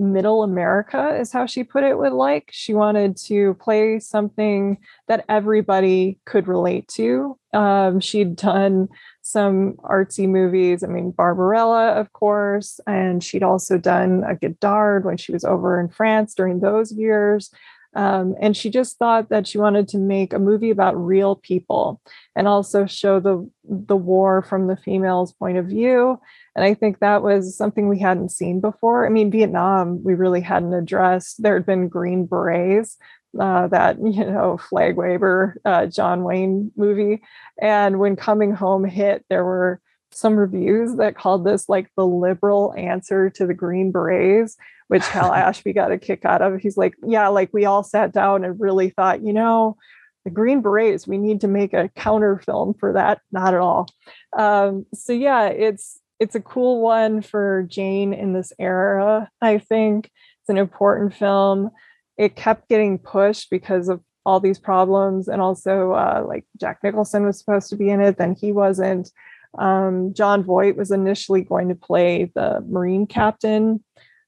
middle 0.00 0.42
America 0.42 1.16
is 1.16 1.32
how 1.32 1.46
she 1.46 1.62
put 1.62 1.84
it 1.84 1.96
would 1.96 2.12
like. 2.12 2.50
She 2.52 2.74
wanted 2.74 3.16
to 3.28 3.54
play 3.54 4.00
something 4.00 4.78
that 5.06 5.24
everybody 5.28 6.18
could 6.24 6.48
relate 6.48 6.88
to. 6.88 7.38
Um, 7.52 8.00
she'd 8.00 8.36
done 8.36 8.88
some 9.24 9.72
artsy 9.84 10.28
movies. 10.28 10.84
I 10.84 10.86
mean, 10.86 11.10
Barbarella, 11.10 11.92
of 11.92 12.12
course, 12.12 12.78
and 12.86 13.24
she'd 13.24 13.42
also 13.42 13.78
done 13.78 14.22
a 14.28 14.34
Godard 14.34 15.06
when 15.06 15.16
she 15.16 15.32
was 15.32 15.44
over 15.44 15.80
in 15.80 15.88
France 15.88 16.34
during 16.34 16.60
those 16.60 16.92
years. 16.92 17.50
Um, 17.96 18.34
and 18.38 18.54
she 18.54 18.68
just 18.68 18.98
thought 18.98 19.30
that 19.30 19.46
she 19.46 19.56
wanted 19.56 19.88
to 19.88 19.98
make 19.98 20.32
a 20.34 20.38
movie 20.38 20.70
about 20.70 20.96
real 20.96 21.36
people 21.36 22.02
and 22.36 22.46
also 22.46 22.86
show 22.86 23.18
the 23.18 23.48
the 23.64 23.96
war 23.96 24.42
from 24.42 24.66
the 24.66 24.76
female's 24.76 25.32
point 25.32 25.56
of 25.56 25.66
view. 25.66 26.20
And 26.54 26.64
I 26.64 26.74
think 26.74 26.98
that 26.98 27.22
was 27.22 27.56
something 27.56 27.88
we 27.88 28.00
hadn't 28.00 28.30
seen 28.30 28.60
before. 28.60 29.06
I 29.06 29.08
mean, 29.08 29.30
Vietnam, 29.30 30.02
we 30.04 30.14
really 30.14 30.42
hadn't 30.42 30.74
addressed. 30.74 31.42
There 31.42 31.54
had 31.54 31.64
been 31.64 31.88
Green 31.88 32.26
Berets, 32.26 32.98
uh, 33.38 33.68
that 33.68 33.98
you 34.02 34.24
know 34.24 34.58
flag 34.58 34.96
waver 34.96 35.60
uh, 35.64 35.86
John 35.86 36.24
Wayne 36.24 36.72
movie. 36.76 37.22
And 37.60 37.98
when 37.98 38.16
Coming 38.16 38.52
Home 38.52 38.84
hit, 38.84 39.24
there 39.28 39.44
were 39.44 39.80
some 40.10 40.36
reviews 40.36 40.96
that 40.96 41.16
called 41.16 41.44
this 41.44 41.68
like 41.68 41.90
the 41.96 42.06
liberal 42.06 42.72
answer 42.76 43.30
to 43.30 43.46
the 43.46 43.54
Green 43.54 43.90
Berets, 43.90 44.56
which 44.88 45.06
Hal 45.06 45.32
Ashby 45.34 45.72
got 45.72 45.92
a 45.92 45.98
kick 45.98 46.24
out 46.24 46.42
of. 46.42 46.60
He's 46.60 46.76
like, 46.76 46.94
yeah, 47.04 47.28
like 47.28 47.50
we 47.52 47.64
all 47.64 47.82
sat 47.82 48.12
down 48.12 48.44
and 48.44 48.60
really 48.60 48.90
thought, 48.90 49.22
you 49.22 49.32
know, 49.32 49.76
the 50.24 50.30
Green 50.30 50.62
Berets, 50.62 51.06
we 51.06 51.18
need 51.18 51.42
to 51.42 51.48
make 51.48 51.74
a 51.74 51.90
counter 51.96 52.38
film 52.38 52.74
for 52.74 52.94
that. 52.94 53.20
Not 53.30 53.54
at 53.54 53.60
all. 53.60 53.88
Um, 54.36 54.86
so 54.94 55.12
yeah, 55.12 55.46
it's 55.46 56.00
it's 56.20 56.34
a 56.34 56.40
cool 56.40 56.80
one 56.80 57.20
for 57.22 57.66
Jane 57.68 58.14
in 58.14 58.32
this 58.32 58.52
era. 58.58 59.28
I 59.40 59.58
think 59.58 60.10
it's 60.40 60.48
an 60.48 60.58
important 60.58 61.14
film. 61.14 61.70
It 62.16 62.36
kept 62.36 62.68
getting 62.68 62.98
pushed 62.98 63.50
because 63.50 63.88
of 63.88 64.00
all 64.26 64.40
these 64.40 64.58
problems, 64.58 65.28
and 65.28 65.40
also 65.40 65.92
uh, 65.92 66.24
like 66.26 66.44
Jack 66.58 66.78
Nicholson 66.82 67.26
was 67.26 67.38
supposed 67.38 67.68
to 67.70 67.76
be 67.76 67.90
in 67.90 68.00
it, 68.00 68.16
then 68.16 68.34
he 68.34 68.52
wasn't. 68.52 69.10
Um, 69.58 70.14
Jon 70.14 70.42
Voight 70.42 70.76
was 70.76 70.90
initially 70.90 71.42
going 71.42 71.68
to 71.68 71.74
play 71.74 72.32
the 72.34 72.64
Marine 72.68 73.06
captain, 73.06 73.84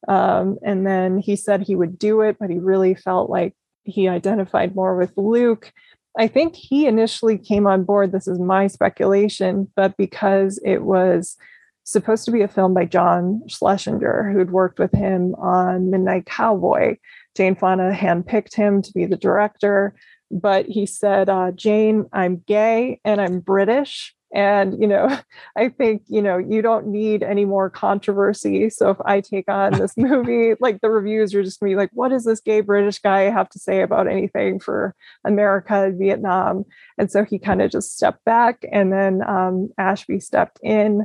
um, 0.06 0.58
and 0.62 0.86
then 0.86 1.18
he 1.18 1.34
said 1.34 1.62
he 1.62 1.74
would 1.74 1.98
do 1.98 2.20
it, 2.20 2.36
but 2.38 2.50
he 2.50 2.58
really 2.58 2.94
felt 2.94 3.30
like 3.30 3.54
he 3.84 4.08
identified 4.08 4.74
more 4.74 4.96
with 4.96 5.12
Luke. 5.16 5.72
I 6.18 6.28
think 6.28 6.54
he 6.54 6.86
initially 6.86 7.38
came 7.38 7.66
on 7.66 7.84
board. 7.84 8.12
This 8.12 8.28
is 8.28 8.38
my 8.38 8.68
speculation, 8.68 9.70
but 9.76 9.96
because 9.96 10.60
it 10.64 10.82
was 10.82 11.36
supposed 11.84 12.24
to 12.24 12.32
be 12.32 12.42
a 12.42 12.48
film 12.48 12.74
by 12.74 12.84
John 12.84 13.42
Schlesinger, 13.48 14.32
who'd 14.32 14.50
worked 14.50 14.78
with 14.78 14.92
him 14.92 15.34
on 15.36 15.90
Midnight 15.90 16.26
Cowboy. 16.26 16.96
Jane 17.36 17.54
Fonda 17.54 17.92
handpicked 17.92 18.54
him 18.54 18.82
to 18.82 18.92
be 18.92 19.04
the 19.06 19.16
director, 19.16 19.94
but 20.30 20.66
he 20.66 20.86
said, 20.86 21.28
uh, 21.28 21.52
Jane, 21.52 22.06
I'm 22.12 22.42
gay 22.46 23.00
and 23.04 23.20
I'm 23.20 23.40
British. 23.40 24.14
And, 24.34 24.80
you 24.80 24.88
know, 24.88 25.16
I 25.56 25.68
think, 25.68 26.02
you 26.08 26.20
know, 26.20 26.38
you 26.38 26.62
don't 26.62 26.88
need 26.88 27.22
any 27.22 27.44
more 27.44 27.70
controversy. 27.70 28.70
So 28.70 28.90
if 28.90 28.96
I 29.04 29.20
take 29.20 29.48
on 29.48 29.72
this 29.72 29.94
movie, 29.96 30.54
like 30.60 30.80
the 30.80 30.90
reviews 30.90 31.34
are 31.34 31.42
just 31.42 31.60
gonna 31.60 31.70
be 31.70 31.76
like, 31.76 31.90
what 31.92 32.08
does 32.08 32.24
this 32.24 32.40
gay 32.40 32.60
British 32.60 32.98
guy 32.98 33.22
have 33.30 33.48
to 33.50 33.58
say 33.58 33.82
about 33.82 34.08
anything 34.08 34.58
for 34.58 34.94
America 35.24 35.84
and 35.84 35.98
Vietnam? 35.98 36.64
And 36.98 37.10
so 37.10 37.24
he 37.24 37.38
kind 37.38 37.62
of 37.62 37.70
just 37.70 37.96
stepped 37.96 38.24
back 38.24 38.64
and 38.72 38.92
then 38.92 39.22
um, 39.28 39.70
Ashby 39.78 40.20
stepped 40.20 40.58
in. 40.62 41.04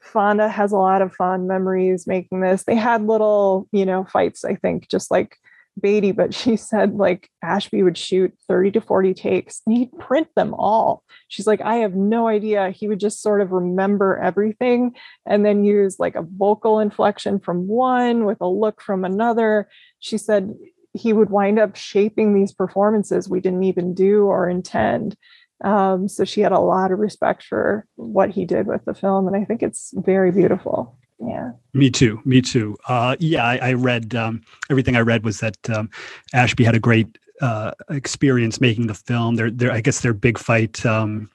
Fonda 0.00 0.48
has 0.48 0.72
a 0.72 0.76
lot 0.76 1.02
of 1.02 1.14
fond 1.14 1.48
memories 1.48 2.06
making 2.06 2.40
this. 2.40 2.64
They 2.64 2.76
had 2.76 3.06
little, 3.06 3.68
you 3.72 3.84
know, 3.84 4.04
fights, 4.04 4.44
I 4.44 4.54
think, 4.54 4.88
just 4.88 5.10
like 5.10 5.36
Beatty, 5.80 6.12
but 6.12 6.34
she 6.34 6.56
said 6.56 6.94
like 6.94 7.30
Ashby 7.42 7.82
would 7.82 7.98
shoot 7.98 8.32
30 8.48 8.72
to 8.72 8.80
40 8.80 9.14
takes 9.14 9.62
and 9.66 9.76
he'd 9.76 9.98
print 9.98 10.28
them 10.34 10.54
all. 10.54 11.02
She's 11.28 11.46
like, 11.46 11.60
I 11.60 11.76
have 11.76 11.94
no 11.94 12.28
idea. 12.28 12.70
He 12.70 12.88
would 12.88 13.00
just 13.00 13.22
sort 13.22 13.40
of 13.40 13.52
remember 13.52 14.18
everything 14.18 14.94
and 15.26 15.44
then 15.44 15.64
use 15.64 15.98
like 15.98 16.14
a 16.14 16.22
vocal 16.22 16.80
inflection 16.80 17.38
from 17.38 17.66
one 17.66 18.24
with 18.24 18.38
a 18.40 18.48
look 18.48 18.80
from 18.80 19.04
another. 19.04 19.68
She 19.98 20.18
said 20.18 20.54
he 20.94 21.12
would 21.12 21.30
wind 21.30 21.58
up 21.58 21.76
shaping 21.76 22.34
these 22.34 22.52
performances 22.52 23.28
we 23.28 23.40
didn't 23.40 23.64
even 23.64 23.94
do 23.94 24.24
or 24.24 24.48
intend. 24.48 25.16
Um, 25.64 26.08
so 26.08 26.24
she 26.24 26.40
had 26.40 26.52
a 26.52 26.60
lot 26.60 26.92
of 26.92 26.98
respect 26.98 27.42
for 27.42 27.86
what 27.96 28.30
he 28.30 28.44
did 28.44 28.66
with 28.66 28.84
the 28.84 28.94
film. 28.94 29.26
And 29.26 29.36
I 29.36 29.44
think 29.44 29.62
it's 29.62 29.92
very 29.96 30.30
beautiful 30.30 30.96
yeah 31.20 31.50
me 31.74 31.90
too 31.90 32.20
me 32.24 32.40
too 32.40 32.76
uh, 32.88 33.16
yeah 33.18 33.44
I, 33.44 33.56
I 33.56 33.72
read 33.74 34.14
um, 34.14 34.42
everything 34.70 34.96
i 34.96 35.00
read 35.00 35.24
was 35.24 35.40
that 35.40 35.56
um, 35.70 35.90
ashby 36.32 36.64
had 36.64 36.74
a 36.74 36.80
great 36.80 37.18
uh, 37.40 37.72
experience 37.90 38.60
making 38.60 38.88
the 38.88 38.94
film 38.94 39.36
their, 39.36 39.50
their 39.50 39.72
i 39.72 39.80
guess 39.80 40.00
their 40.00 40.14
big 40.14 40.38
fight 40.38 40.84
um, 40.86 41.30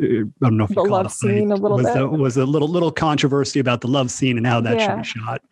uh, 0.00 0.04
I 0.04 0.24
don't 0.40 0.56
know 0.56 0.64
if 0.64 0.74
the 0.74 0.82
you 0.82 0.90
love 0.90 1.12
scene 1.12 1.50
fight, 1.50 1.58
a 1.58 1.62
little 1.62 1.76
was 1.76 1.86
bit 1.86 1.96
a, 1.96 2.06
was 2.08 2.36
a 2.36 2.46
little 2.46 2.68
little 2.68 2.90
controversy 2.90 3.60
about 3.60 3.82
the 3.82 3.88
love 3.88 4.10
scene 4.10 4.38
and 4.38 4.46
how 4.46 4.60
that 4.62 4.78
Yeah. 4.78 4.86
should 4.86 4.96
be 4.96 5.04
shot. 5.04 5.42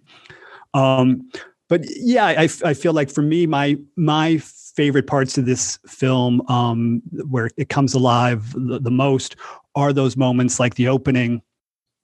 Um, 0.73 1.31
but 1.69 1.83
yeah, 1.87 2.27
I, 2.27 2.49
I 2.65 2.75
feel 2.75 2.93
like 2.93 3.11
for 3.11 3.23
me, 3.23 3.47
my 3.47 3.79
my 3.97 4.39
favorite 4.39 5.07
parts 5.07 5.37
of 5.37 5.45
this 5.45 5.79
film, 5.87 6.41
um, 6.49 7.03
where 7.29 7.51
it 7.57 7.69
comes 7.69 7.95
alive 7.95 8.53
the, 8.55 8.81
the 8.81 8.91
most, 8.91 9.37
are 9.75 9.93
those 9.93 10.17
moments 10.17 10.59
like 10.59 10.75
the 10.75 10.89
opening 10.89 11.43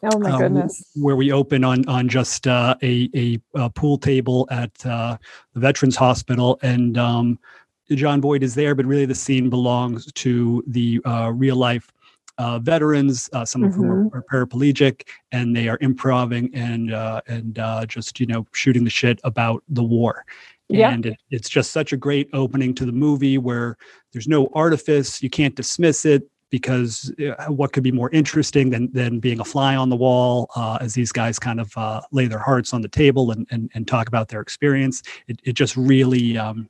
oh 0.02 0.18
my 0.18 0.30
uh, 0.30 0.38
goodness 0.38 0.90
where 0.94 1.16
we 1.16 1.32
open 1.32 1.64
on 1.64 1.86
on 1.88 2.08
just 2.08 2.46
uh, 2.46 2.76
a, 2.82 3.08
a 3.14 3.38
a 3.54 3.70
pool 3.70 3.98
table 3.98 4.46
at 4.50 4.84
uh, 4.86 5.16
the 5.54 5.60
Veterans 5.60 5.96
Hospital, 5.96 6.58
and 6.62 6.98
um, 6.98 7.38
Jon 7.90 8.20
Voight 8.20 8.42
is 8.42 8.54
there, 8.54 8.74
but 8.74 8.84
really 8.86 9.06
the 9.06 9.14
scene 9.14 9.48
belongs 9.48 10.10
to 10.12 10.62
the 10.66 11.00
uh, 11.04 11.32
real 11.34 11.56
life 11.56 11.92
uh, 12.38 12.58
veterans, 12.58 13.30
uh, 13.32 13.44
some 13.44 13.64
of 13.64 13.74
whom 13.74 13.90
are, 13.90 14.18
are 14.18 14.24
paraplegic, 14.30 15.06
and 15.32 15.56
they 15.56 15.68
are 15.68 15.78
improving 15.80 16.54
and 16.54 16.92
uh, 16.92 17.20
and 17.28 17.58
uh, 17.58 17.86
just 17.86 18.20
you 18.20 18.26
know 18.26 18.46
shooting 18.52 18.84
the 18.84 18.90
shit 18.90 19.20
about 19.24 19.62
the 19.68 19.82
war. 19.82 20.24
Yeah. 20.68 20.90
And 20.90 21.06
it, 21.06 21.16
it's 21.30 21.48
just 21.48 21.70
such 21.70 21.92
a 21.92 21.96
great 21.96 22.28
opening 22.32 22.74
to 22.74 22.84
the 22.84 22.92
movie 22.92 23.38
where 23.38 23.76
there's 24.12 24.26
no 24.26 24.48
artifice. 24.52 25.22
You 25.22 25.30
can't 25.30 25.54
dismiss 25.54 26.04
it 26.04 26.28
because 26.50 27.12
uh, 27.20 27.46
what 27.46 27.72
could 27.72 27.82
be 27.82 27.92
more 27.92 28.10
interesting 28.10 28.70
than 28.70 28.90
than 28.92 29.18
being 29.18 29.40
a 29.40 29.44
fly 29.44 29.76
on 29.76 29.88
the 29.88 29.96
wall 29.96 30.50
uh, 30.56 30.78
as 30.80 30.94
these 30.94 31.12
guys 31.12 31.38
kind 31.38 31.60
of 31.60 31.72
uh, 31.76 32.00
lay 32.12 32.26
their 32.26 32.38
hearts 32.38 32.72
on 32.72 32.82
the 32.82 32.88
table 32.88 33.30
and 33.30 33.46
and, 33.50 33.70
and 33.74 33.88
talk 33.88 34.08
about 34.08 34.28
their 34.28 34.40
experience. 34.40 35.02
It, 35.28 35.40
it 35.44 35.52
just 35.52 35.76
really 35.76 36.38
um, 36.38 36.68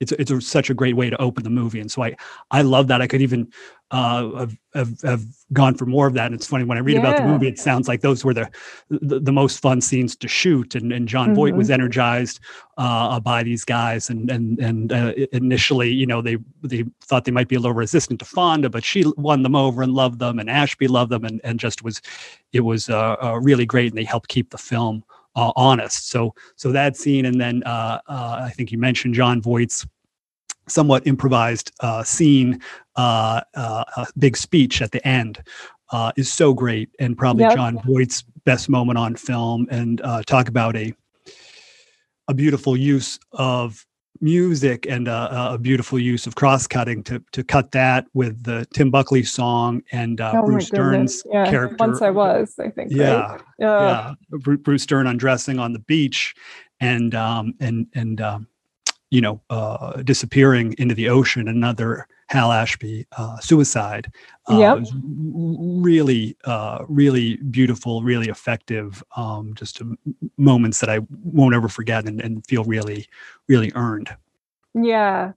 it's 0.00 0.12
it's 0.12 0.30
a, 0.30 0.40
such 0.40 0.70
a 0.70 0.74
great 0.74 0.96
way 0.96 1.10
to 1.10 1.20
open 1.20 1.44
the 1.44 1.50
movie, 1.50 1.80
and 1.80 1.90
so 1.90 2.02
I 2.02 2.16
I 2.50 2.62
love 2.62 2.88
that. 2.88 3.02
I 3.02 3.06
could 3.06 3.22
even 3.22 3.50
uh, 3.94 4.38
have, 4.40 4.58
have 4.74 5.00
have 5.02 5.24
gone 5.52 5.74
for 5.76 5.86
more 5.86 6.08
of 6.08 6.14
that. 6.14 6.26
And 6.26 6.34
it's 6.34 6.48
funny 6.48 6.64
when 6.64 6.76
I 6.76 6.80
read 6.80 6.96
about 6.96 7.16
the 7.16 7.22
movie, 7.24 7.46
it 7.46 7.60
sounds 7.60 7.86
like 7.86 8.00
those 8.00 8.24
were 8.24 8.34
the 8.34 8.50
the, 8.90 9.20
the 9.20 9.30
most 9.32 9.62
fun 9.62 9.80
scenes 9.80 10.16
to 10.16 10.26
shoot, 10.26 10.74
and 10.74 10.92
and 10.92 11.06
Jon 11.06 11.32
Voight 11.32 11.54
was 11.54 11.70
energized 11.70 12.40
uh, 12.76 13.20
by 13.20 13.44
these 13.44 13.64
guys, 13.64 14.10
and 14.10 14.28
and 14.32 14.58
and 14.58 14.92
uh, 14.92 15.12
initially, 15.32 15.92
you 15.92 16.06
know, 16.06 16.20
they 16.20 16.38
they 16.62 16.84
thought 17.04 17.24
they 17.24 17.30
might 17.30 17.46
be 17.46 17.54
a 17.54 17.60
little 17.60 17.72
resistant 17.72 18.18
to 18.18 18.24
Fonda, 18.24 18.68
but 18.68 18.82
she 18.82 19.04
won 19.16 19.44
them 19.44 19.54
over 19.54 19.80
and 19.82 19.92
loved 19.92 20.18
them, 20.18 20.40
and 20.40 20.50
Ashby 20.50 20.88
loved 20.88 21.12
them, 21.12 21.24
and 21.24 21.40
and 21.44 21.60
just 21.60 21.84
was 21.84 22.02
it 22.52 22.60
was 22.60 22.90
uh, 22.90 23.14
uh, 23.22 23.38
really 23.40 23.66
great, 23.66 23.92
and 23.92 23.98
they 23.98 24.04
helped 24.04 24.28
keep 24.28 24.50
the 24.50 24.58
film 24.58 25.04
uh, 25.36 25.52
honest. 25.54 26.08
So 26.10 26.34
so 26.56 26.72
that 26.72 26.96
scene, 26.96 27.26
and 27.26 27.40
then 27.40 27.62
uh, 27.64 28.00
uh, 28.08 28.40
I 28.42 28.50
think 28.50 28.72
you 28.72 28.78
mentioned 28.78 29.14
Jon 29.14 29.40
Voight's 29.40 29.86
somewhat 30.68 31.06
improvised 31.06 31.72
uh, 31.80 32.02
scene, 32.02 32.60
uh, 32.96 33.40
uh, 33.54 33.84
a 33.96 34.06
big 34.18 34.36
speech 34.36 34.82
at 34.82 34.92
the 34.92 35.06
end. 35.06 35.42
Uh, 35.92 36.10
is 36.16 36.32
so 36.32 36.52
great 36.54 36.88
and 36.98 37.16
probably 37.16 37.44
Yep. 37.44 37.54
Jon 37.54 37.78
Voight's 37.86 38.24
best 38.44 38.68
moment 38.68 38.98
on 38.98 39.14
film. 39.14 39.68
And 39.70 40.00
uh, 40.00 40.22
talk 40.22 40.48
about 40.48 40.76
a 40.76 40.92
a 42.26 42.34
beautiful 42.34 42.76
use 42.76 43.18
of 43.32 43.86
music 44.20 44.86
and 44.88 45.08
uh, 45.08 45.50
a 45.52 45.58
beautiful 45.58 45.98
use 45.98 46.26
of 46.26 46.36
cross 46.36 46.66
cutting 46.66 47.02
to 47.04 47.22
to 47.32 47.44
cut 47.44 47.72
that 47.72 48.06
with 48.14 48.42
the 48.44 48.66
Tim 48.72 48.90
Buckley 48.90 49.22
song 49.22 49.82
and 49.92 50.20
uh, 50.20 50.32
oh 50.36 50.46
Bruce 50.46 50.70
Dern's 50.70 51.22
yeah 51.30 51.50
character. 51.50 51.76
once 51.78 52.00
i 52.00 52.10
was 52.10 52.54
i 52.58 52.70
think 52.70 52.90
Yeah, 52.90 53.32
right? 53.32 53.40
Uh, 53.62 54.14
yeah, 54.40 54.56
Bruce 54.56 54.86
Dern 54.86 55.06
undressing 55.06 55.58
on 55.58 55.72
the 55.72 55.80
beach 55.80 56.34
and 56.80 57.14
um, 57.14 57.54
and 57.60 57.86
and 57.94 58.20
um, 58.20 58.46
you 59.14 59.20
know 59.20 59.40
uh, 59.48 60.02
disappearing 60.02 60.74
into 60.76 60.94
the 60.94 61.08
ocean. 61.08 61.46
Another 61.46 62.08
Hal 62.28 62.50
Ashby 62.50 63.06
uh, 63.16 63.38
suicide. 63.38 64.12
Uh, 64.50 64.58
Yep. 64.58 64.78
was 64.80 64.92
really, 64.96 66.36
uh, 66.44 66.84
really 66.88 67.36
beautiful, 67.36 68.02
really 68.02 68.28
effective. 68.28 69.04
Um, 69.16 69.54
just 69.54 69.80
um, 69.80 69.96
moments 70.36 70.80
that 70.80 70.90
I 70.90 71.00
won't 71.22 71.54
ever 71.54 71.68
forget 71.68 72.06
and, 72.06 72.20
and 72.20 72.44
feel 72.46 72.64
really, 72.64 73.06
really 73.48 73.70
earned. 73.74 74.10
Yeah. 74.74 75.32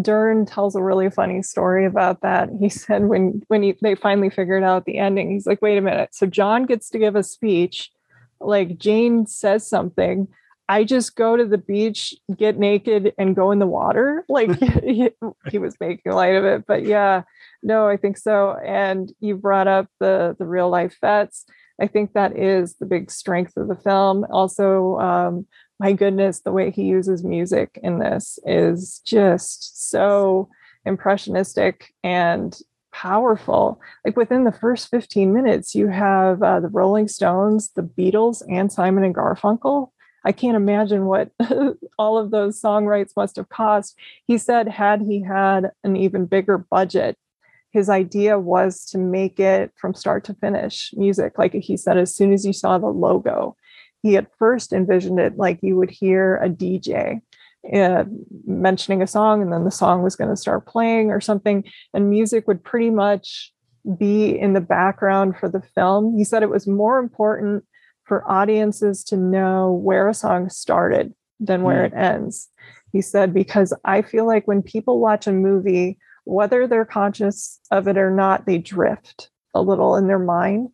Dern 0.00 0.44
tells 0.44 0.76
a 0.76 0.82
really 0.82 1.10
funny 1.10 1.42
story 1.42 1.86
about 1.86 2.20
that. 2.20 2.50
He 2.60 2.68
said 2.68 3.04
when 3.04 3.42
when 3.48 3.62
he, 3.62 3.76
they 3.80 3.94
finally 3.94 4.30
figured 4.30 4.62
out 4.62 4.84
the 4.84 4.98
ending, 4.98 5.30
he's 5.30 5.46
like, 5.46 5.62
"Wait 5.62 5.78
a 5.78 5.80
minute. 5.80 6.14
So 6.14 6.26
John 6.26 6.64
gets 6.66 6.90
to 6.90 6.98
give 6.98 7.16
a 7.16 7.22
speech, 7.22 7.90
like 8.40 8.78
Jane 8.78 9.26
says 9.26 9.66
something. 9.66 10.28
I 10.68 10.84
just 10.84 11.16
go 11.16 11.36
to 11.36 11.44
the 11.44 11.58
beach, 11.58 12.14
get 12.36 12.58
naked, 12.58 13.12
and 13.18 13.36
go 13.36 13.50
in 13.50 13.58
the 13.58 13.66
water." 13.66 14.24
Like 14.28 14.58
he, 14.82 15.10
he 15.50 15.58
was 15.58 15.76
making 15.80 16.12
light 16.12 16.34
of 16.34 16.44
it, 16.44 16.64
but 16.66 16.84
yeah, 16.84 17.22
no, 17.62 17.86
I 17.88 17.96
think 17.96 18.16
so. 18.16 18.56
And 18.64 19.12
you 19.20 19.36
brought 19.36 19.68
up 19.68 19.88
the 20.00 20.36
the 20.38 20.46
real 20.46 20.70
life 20.70 20.96
vets. 21.00 21.44
I 21.80 21.86
think 21.86 22.12
that 22.12 22.36
is 22.36 22.76
the 22.76 22.86
big 22.86 23.10
strength 23.10 23.56
of 23.56 23.68
the 23.68 23.76
film. 23.76 24.24
Also, 24.30 24.98
um, 24.98 25.46
my 25.80 25.92
goodness, 25.92 26.40
the 26.40 26.52
way 26.52 26.70
he 26.70 26.84
uses 26.84 27.24
music 27.24 27.78
in 27.82 27.98
this 27.98 28.38
is 28.46 29.00
just 29.04 29.90
so 29.90 30.48
impressionistic 30.84 31.92
and 32.04 32.56
powerful. 32.92 33.80
Like 34.04 34.16
within 34.16 34.44
the 34.44 34.52
first 34.52 34.90
15 34.90 35.32
minutes, 35.32 35.74
you 35.74 35.88
have 35.88 36.42
uh, 36.42 36.60
the 36.60 36.68
Rolling 36.68 37.08
Stones, 37.08 37.70
the 37.74 37.82
Beatles, 37.82 38.42
and 38.48 38.70
Simon 38.70 39.02
and 39.02 39.14
Garfunkel. 39.14 39.90
I 40.24 40.32
can't 40.32 40.56
imagine 40.56 41.06
what 41.06 41.30
all 41.98 42.18
of 42.18 42.30
those 42.30 42.60
song 42.60 42.86
rights 42.86 43.14
must 43.16 43.36
have 43.36 43.48
cost. 43.48 43.98
He 44.26 44.38
said, 44.38 44.68
had 44.68 45.02
he 45.02 45.22
had 45.22 45.70
an 45.84 45.96
even 45.96 46.26
bigger 46.26 46.58
budget, 46.58 47.16
his 47.70 47.88
idea 47.88 48.38
was 48.38 48.84
to 48.86 48.98
make 48.98 49.40
it 49.40 49.72
from 49.76 49.94
start 49.94 50.24
to 50.24 50.34
finish 50.34 50.92
music. 50.94 51.38
Like 51.38 51.54
he 51.54 51.76
said, 51.76 51.96
as 51.96 52.14
soon 52.14 52.32
as 52.32 52.44
you 52.44 52.52
saw 52.52 52.78
the 52.78 52.86
logo, 52.86 53.56
he 54.02 54.16
at 54.16 54.34
first 54.38 54.72
envisioned 54.72 55.18
it 55.18 55.36
like 55.36 55.60
you 55.62 55.76
would 55.76 55.90
hear 55.90 56.36
a 56.36 56.48
DJ 56.48 57.22
uh, 57.72 58.04
mentioning 58.44 59.02
a 59.02 59.06
song 59.06 59.40
and 59.40 59.52
then 59.52 59.64
the 59.64 59.70
song 59.70 60.02
was 60.02 60.16
going 60.16 60.30
to 60.30 60.36
start 60.36 60.66
playing 60.66 61.10
or 61.10 61.20
something, 61.20 61.64
and 61.94 62.10
music 62.10 62.46
would 62.46 62.62
pretty 62.62 62.90
much 62.90 63.52
be 63.98 64.38
in 64.38 64.52
the 64.52 64.60
background 64.60 65.36
for 65.36 65.48
the 65.48 65.62
film. 65.74 66.16
He 66.16 66.24
said 66.24 66.42
it 66.42 66.50
was 66.50 66.66
more 66.66 66.98
important 66.98 67.64
for 68.12 68.30
audiences 68.30 69.02
to 69.02 69.16
know 69.16 69.72
where 69.72 70.06
a 70.06 70.12
song 70.12 70.50
started 70.50 71.14
than 71.40 71.62
where 71.62 71.82
mm. 71.82 71.86
it 71.86 71.94
ends. 71.94 72.50
He 72.92 73.00
said, 73.00 73.32
because 73.32 73.72
I 73.86 74.02
feel 74.02 74.26
like 74.26 74.46
when 74.46 74.60
people 74.60 75.00
watch 75.00 75.26
a 75.26 75.32
movie, 75.32 75.96
whether 76.24 76.66
they're 76.66 76.84
conscious 76.84 77.58
of 77.70 77.88
it 77.88 77.96
or 77.96 78.10
not, 78.10 78.44
they 78.44 78.58
drift 78.58 79.30
a 79.54 79.62
little 79.62 79.96
in 79.96 80.08
their 80.08 80.18
mind. 80.18 80.68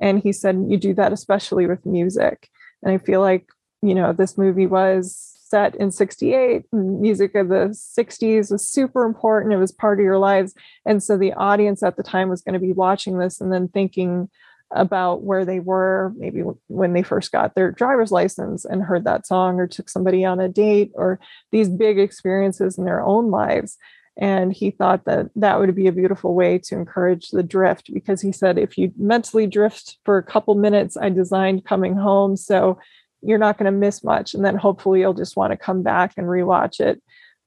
And 0.00 0.20
he 0.20 0.30
said, 0.30 0.66
you 0.68 0.76
do 0.76 0.94
that 0.94 1.12
especially 1.12 1.66
with 1.66 1.84
music. 1.84 2.48
And 2.84 2.92
I 2.92 2.98
feel 2.98 3.20
like, 3.20 3.48
you 3.82 3.96
know, 3.96 4.12
this 4.12 4.38
movie 4.38 4.68
was 4.68 5.36
set 5.48 5.74
in 5.74 5.90
68. 5.90 6.62
Music 6.72 7.34
of 7.34 7.48
the 7.48 7.76
60s 7.98 8.52
was 8.52 8.70
super 8.70 9.02
important. 9.04 9.52
It 9.52 9.56
was 9.56 9.72
part 9.72 9.98
of 9.98 10.04
your 10.04 10.18
lives. 10.18 10.54
And 10.86 11.02
so 11.02 11.18
the 11.18 11.32
audience 11.32 11.82
at 11.82 11.96
the 11.96 12.04
time 12.04 12.28
was 12.28 12.42
going 12.42 12.52
to 12.52 12.60
be 12.60 12.72
watching 12.72 13.18
this 13.18 13.40
and 13.40 13.52
then 13.52 13.66
thinking 13.66 14.30
about 14.74 15.22
where 15.22 15.44
they 15.44 15.60
were, 15.60 16.12
maybe 16.16 16.42
when 16.66 16.92
they 16.92 17.02
first 17.02 17.32
got 17.32 17.54
their 17.54 17.70
driver's 17.70 18.10
license 18.10 18.64
and 18.64 18.82
heard 18.82 19.04
that 19.04 19.26
song 19.26 19.58
or 19.58 19.66
took 19.66 19.88
somebody 19.88 20.24
on 20.24 20.40
a 20.40 20.48
date 20.48 20.90
or 20.94 21.20
these 21.52 21.68
big 21.68 21.98
experiences 21.98 22.76
in 22.76 22.84
their 22.84 23.02
own 23.02 23.30
lives. 23.30 23.78
And 24.16 24.52
he 24.52 24.70
thought 24.70 25.04
that 25.06 25.26
that 25.36 25.58
would 25.58 25.74
be 25.74 25.86
a 25.86 25.92
beautiful 25.92 26.34
way 26.34 26.58
to 26.58 26.74
encourage 26.74 27.30
the 27.30 27.42
drift 27.42 27.92
because 27.92 28.20
he 28.20 28.32
said, 28.32 28.58
if 28.58 28.76
you 28.76 28.92
mentally 28.96 29.46
drift 29.46 29.98
for 30.04 30.18
a 30.18 30.22
couple 30.22 30.54
minutes, 30.54 30.96
I 30.96 31.08
designed 31.08 31.64
coming 31.64 31.96
home. 31.96 32.36
So 32.36 32.78
you're 33.22 33.38
not 33.38 33.58
going 33.58 33.72
to 33.72 33.78
miss 33.78 34.04
much. 34.04 34.34
And 34.34 34.44
then 34.44 34.56
hopefully 34.56 35.00
you'll 35.00 35.14
just 35.14 35.36
want 35.36 35.52
to 35.52 35.56
come 35.56 35.82
back 35.82 36.14
and 36.16 36.26
rewatch 36.26 36.78
it 36.80 37.02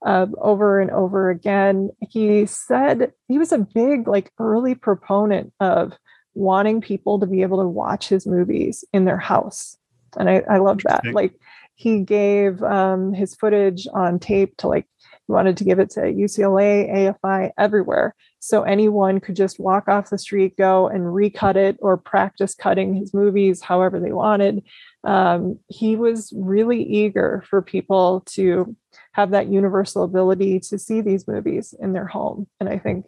uh, 0.05 0.27
over 0.39 0.79
and 0.79 0.91
over 0.91 1.29
again. 1.29 1.89
He 2.09 2.45
said 2.45 3.11
he 3.27 3.37
was 3.37 3.51
a 3.51 3.59
big, 3.59 4.07
like, 4.07 4.31
early 4.39 4.75
proponent 4.75 5.53
of 5.59 5.93
wanting 6.37 6.81
people 6.81 7.19
to 7.19 7.25
be 7.25 7.41
able 7.41 7.61
to 7.61 7.67
watch 7.67 8.07
his 8.09 8.27
movies 8.27 8.85
in 8.93 9.05
their 9.05 9.17
house. 9.17 9.77
And 10.17 10.29
I, 10.29 10.43
I 10.49 10.57
love 10.57 10.81
that. 10.85 11.05
Like, 11.05 11.33
he 11.77 11.99
gave 12.01 12.63
um, 12.63 13.13
his 13.13 13.35
footage 13.35 13.87
on 13.93 14.17
tape 14.17 14.57
to 14.57 14.67
like 14.67 14.87
he 15.27 15.33
wanted 15.33 15.57
to 15.57 15.63
give 15.63 15.77
it 15.77 15.91
to 15.91 16.01
UCLA, 16.01 17.13
AFI, 17.21 17.51
everywhere. 17.57 18.15
So 18.39 18.63
anyone 18.63 19.19
could 19.19 19.35
just 19.35 19.59
walk 19.59 19.87
off 19.87 20.09
the 20.09 20.17
street, 20.17 20.57
go 20.57 20.87
and 20.87 21.13
recut 21.13 21.55
it 21.55 21.77
or 21.79 21.97
practice 21.97 22.55
cutting 22.55 22.95
his 22.95 23.13
movies 23.13 23.61
however 23.61 23.99
they 23.99 24.11
wanted. 24.11 24.63
Um, 25.03 25.59
he 25.67 25.95
was 25.95 26.33
really 26.35 26.81
eager 26.81 27.43
for 27.47 27.61
people 27.61 28.21
to 28.27 28.75
have 29.11 29.31
that 29.31 29.47
universal 29.47 30.03
ability 30.03 30.59
to 30.61 30.79
see 30.79 31.01
these 31.01 31.27
movies 31.27 31.75
in 31.79 31.93
their 31.93 32.07
home. 32.07 32.47
And 32.59 32.69
I 32.69 32.79
think 32.79 33.05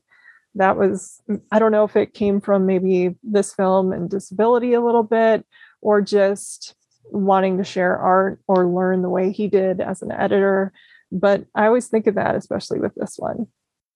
that 0.55 0.77
was, 0.77 1.21
I 1.51 1.59
don't 1.59 1.71
know 1.71 1.83
if 1.83 1.95
it 1.95 2.13
came 2.13 2.41
from 2.41 2.65
maybe 2.65 3.15
this 3.23 3.53
film 3.53 3.93
and 3.93 4.09
disability 4.09 4.73
a 4.73 4.81
little 4.81 5.03
bit 5.03 5.45
or 5.81 6.01
just 6.01 6.75
wanting 7.11 7.57
to 7.57 7.63
share 7.63 7.97
art 7.97 8.39
or 8.47 8.67
learn 8.67 9.01
the 9.01 9.09
way 9.09 9.31
he 9.31 9.47
did 9.47 9.81
as 9.81 10.01
an 10.01 10.11
editor 10.11 10.73
but 11.11 11.45
I 11.55 11.65
always 11.65 11.87
think 11.87 12.07
of 12.07 12.15
that, 12.15 12.35
especially 12.35 12.79
with 12.79 12.93
this 12.95 13.15
one. 13.17 13.47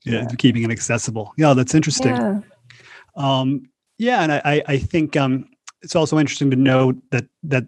Yeah, 0.05 0.21
yeah. 0.21 0.35
keeping 0.37 0.63
it 0.63 0.71
accessible. 0.71 1.33
Yeah, 1.37 1.53
that's 1.53 1.75
interesting. 1.75 2.15
Yeah. 2.15 2.41
Um, 3.15 3.69
yeah, 3.97 4.23
and 4.23 4.31
I, 4.31 4.63
I 4.67 4.77
think 4.79 5.15
um, 5.15 5.49
it's 5.81 5.95
also 5.95 6.19
interesting 6.19 6.49
to 6.51 6.57
note 6.57 6.97
that 7.11 7.25
that 7.43 7.65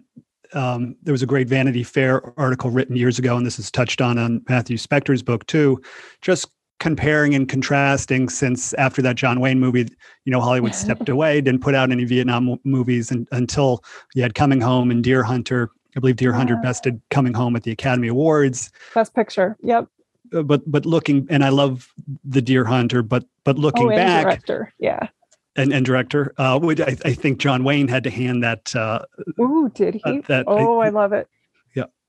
um, 0.52 0.96
there 1.02 1.12
was 1.12 1.22
a 1.22 1.26
great 1.26 1.48
Vanity 1.48 1.82
Fair 1.82 2.32
article 2.38 2.70
written 2.70 2.96
years 2.96 3.18
ago, 3.18 3.36
and 3.36 3.46
this 3.46 3.58
is 3.58 3.70
touched 3.70 4.00
on 4.00 4.18
on 4.18 4.42
Matthew 4.48 4.76
Specktor's 4.76 5.22
book 5.22 5.46
too. 5.46 5.80
Just 6.20 6.48
comparing 6.78 7.34
and 7.34 7.48
contrasting 7.48 8.28
since 8.28 8.74
after 8.74 9.00
that 9.02 9.16
John 9.16 9.40
Wayne 9.40 9.58
movie, 9.58 9.88
you 10.24 10.32
know, 10.32 10.40
Hollywood 10.40 10.74
stepped 10.74 11.08
away, 11.08 11.40
didn't 11.40 11.62
put 11.62 11.74
out 11.74 11.90
any 11.90 12.04
Vietnam 12.04 12.58
movies 12.64 13.10
and, 13.10 13.26
until 13.32 13.82
you 14.14 14.22
had 14.22 14.34
Coming 14.34 14.60
Home 14.60 14.90
and 14.90 15.02
Deer 15.02 15.22
Hunter 15.22 15.70
I 15.96 16.00
believe 16.00 16.16
Deer 16.16 16.32
Hunter 16.32 16.56
bested 16.56 17.00
Coming 17.10 17.32
Home 17.32 17.56
at 17.56 17.62
the 17.62 17.72
Academy 17.72 18.08
Awards. 18.08 18.70
Best 18.94 19.14
Picture. 19.14 19.56
Yep. 19.62 19.88
Uh, 20.34 20.42
but 20.42 20.70
but 20.70 20.84
looking 20.84 21.26
and 21.30 21.44
I 21.44 21.48
love 21.48 21.92
the 22.24 22.42
Deer 22.42 22.64
Hunter, 22.64 23.02
but 23.02 23.24
but 23.44 23.58
looking 23.58 23.86
oh, 23.86 23.96
back, 23.96 24.24
director, 24.24 24.74
yeah, 24.78 25.08
and, 25.54 25.72
and 25.72 25.86
director, 25.86 26.34
uh, 26.36 26.58
would 26.60 26.80
I, 26.80 26.96
I 27.04 27.14
think 27.14 27.38
John 27.38 27.62
Wayne 27.62 27.86
had 27.86 28.02
to 28.04 28.10
hand 28.10 28.42
that. 28.42 28.74
Uh, 28.74 29.04
Ooh, 29.40 29.70
did 29.72 29.94
he? 29.94 30.02
Uh, 30.04 30.20
that, 30.26 30.44
oh, 30.48 30.80
I, 30.80 30.86
I, 30.86 30.88
love 30.88 31.12
it. 31.12 31.28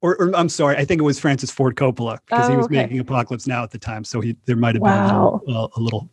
Or, 0.01 0.15
or, 0.21 0.35
I'm 0.35 0.49
sorry, 0.49 0.77
I 0.77 0.85
think 0.85 1.01
it 1.01 1.03
was 1.03 1.19
Francis 1.19 1.49
Ford 1.49 1.75
Coppola 1.75 2.19
because 2.25 2.47
oh, 2.47 2.51
he 2.51 2.57
was 2.57 2.65
okay. 2.67 2.75
making 2.75 2.99
Apocalypse 2.99 3.47
Now 3.47 3.63
at 3.63 3.71
the 3.71 3.79
time, 3.79 4.03
so 4.03 4.21
he 4.21 4.35
there 4.45 4.55
might 4.55 4.75
have 4.75 4.81
wow. 4.83 5.41
been 5.43 5.55
a, 5.55 5.59
a, 5.59 5.69
a 5.75 5.79
little, 5.79 6.09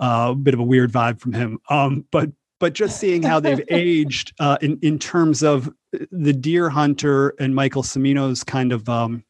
uh, 0.00 0.34
bit 0.34 0.54
of 0.54 0.60
a 0.60 0.64
weird 0.64 0.92
vibe 0.92 1.20
from 1.20 1.32
him. 1.32 1.58
Um, 1.70 2.04
but 2.10 2.30
but 2.58 2.72
just 2.72 2.98
seeing 2.98 3.22
how 3.22 3.38
they've 3.38 3.62
aged 3.68 4.32
uh, 4.40 4.58
in 4.60 4.78
in 4.82 4.98
terms 4.98 5.42
of 5.42 5.72
the 6.10 6.32
Deer 6.32 6.68
Hunter 6.68 7.34
and 7.38 7.54
Michael 7.54 7.82
Cimino's 7.82 8.42
kind 8.42 8.72
of 8.72 8.88
um, 8.88 9.24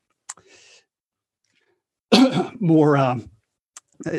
more 2.58 2.96
um, 2.96 3.30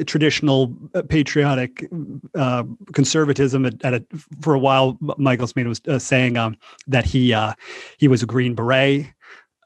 traditional 0.06 0.76
uh, 0.94 1.02
patriotic 1.02 1.90
uh, 2.36 2.64
conservatism 2.94 3.66
at, 3.66 3.84
at 3.84 3.94
a, 3.96 4.06
for 4.42 4.54
a 4.54 4.60
while. 4.60 4.98
Michael 5.18 5.48
Cimino 5.48 5.70
was 5.70 5.82
uh, 5.88 6.00
saying 6.00 6.38
um, 6.38 6.58
that 6.88 7.06
he 7.06 7.34
uh, 7.34 7.54
he 7.98 8.08
was 8.08 8.24
a 8.24 8.26
Green 8.26 8.56
Beret 8.56 9.08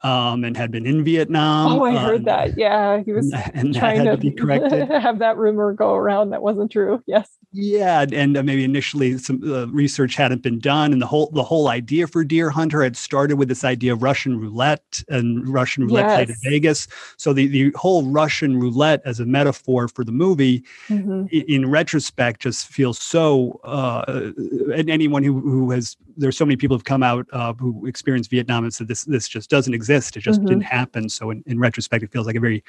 um, 0.04 0.44
and 0.44 0.54
had 0.54 0.70
been 0.70 0.84
in 0.84 1.02
Vietnam. 1.02 1.72
Oh, 1.72 1.84
I 1.84 1.96
heard 1.96 2.16
um, 2.20 2.24
that. 2.24 2.58
Yeah, 2.58 3.02
he 3.02 3.12
was 3.12 3.32
and 3.54 3.74
trying 3.74 4.04
to, 4.04 4.10
to, 4.10 4.16
be 4.18 4.30
corrected. 4.30 4.88
have 4.90 5.18
that 5.20 5.38
rumor 5.38 5.72
go 5.72 5.94
around 5.94 6.30
that 6.30 6.42
wasn't 6.42 6.70
true. 6.70 7.02
Yes. 7.06 7.28
Yeah, 7.52 8.04
and 8.12 8.36
uh, 8.36 8.42
maybe 8.42 8.64
initially 8.64 9.16
some 9.16 9.40
uh, 9.44 9.66
research 9.68 10.16
hadn't 10.16 10.42
been 10.42 10.58
done, 10.58 10.92
and 10.92 11.00
the 11.00 11.06
whole 11.06 11.30
the 11.32 11.42
whole 11.42 11.68
idea 11.68 12.06
for 12.06 12.22
Deer 12.24 12.50
Hunter 12.50 12.82
had 12.82 12.96
started 12.96 13.36
with 13.36 13.48
this 13.48 13.64
idea 13.64 13.92
of 13.92 14.02
Russian 14.02 14.38
roulette 14.38 15.02
and 15.08 15.48
Russian 15.48 15.86
roulette 15.86 16.04
yes. 16.04 16.16
played 16.16 16.30
in 16.30 16.36
Vegas. 16.42 16.88
So 17.16 17.32
the 17.32 17.46
the 17.46 17.70
whole 17.76 18.04
Russian 18.10 18.58
roulette 18.58 19.00
as 19.04 19.20
a 19.20 19.24
metaphor 19.24 19.88
for 19.88 20.04
the 20.04 20.12
movie, 20.12 20.64
mm-hmm. 20.88 21.26
in, 21.30 21.42
in, 21.42 21.70
retrospect, 21.70 22.42
just 22.42 22.66
feels 22.66 22.98
so. 22.98 23.60
Uh, 23.62 24.32
and 24.74 24.90
anyone 24.90 25.22
who 25.22 25.40
who 25.40 25.70
has 25.70 25.96
there's 26.16 26.36
so 26.36 26.44
many 26.44 26.56
people 26.56 26.76
who've 26.76 26.84
come 26.84 27.02
out 27.02 27.26
uh, 27.32 27.52
who 27.54 27.86
experienced 27.86 28.30
Vietnam 28.30 28.64
and 28.64 28.72
said 28.72 28.88
this 28.88 29.04
this 29.04 29.28
just 29.28 29.50
doesn't 29.50 29.74
exist. 29.74 30.16
It 30.16 30.20
just 30.20 30.40
mm-hmm. 30.40 30.48
didn't 30.48 30.64
happen. 30.64 31.08
So 31.08 31.30
in, 31.30 31.42
in 31.46 31.58
retrospect, 31.58 32.02
it 32.04 32.12
feels 32.12 32.26
like 32.26 32.36
a 32.36 32.40
very 32.40 32.64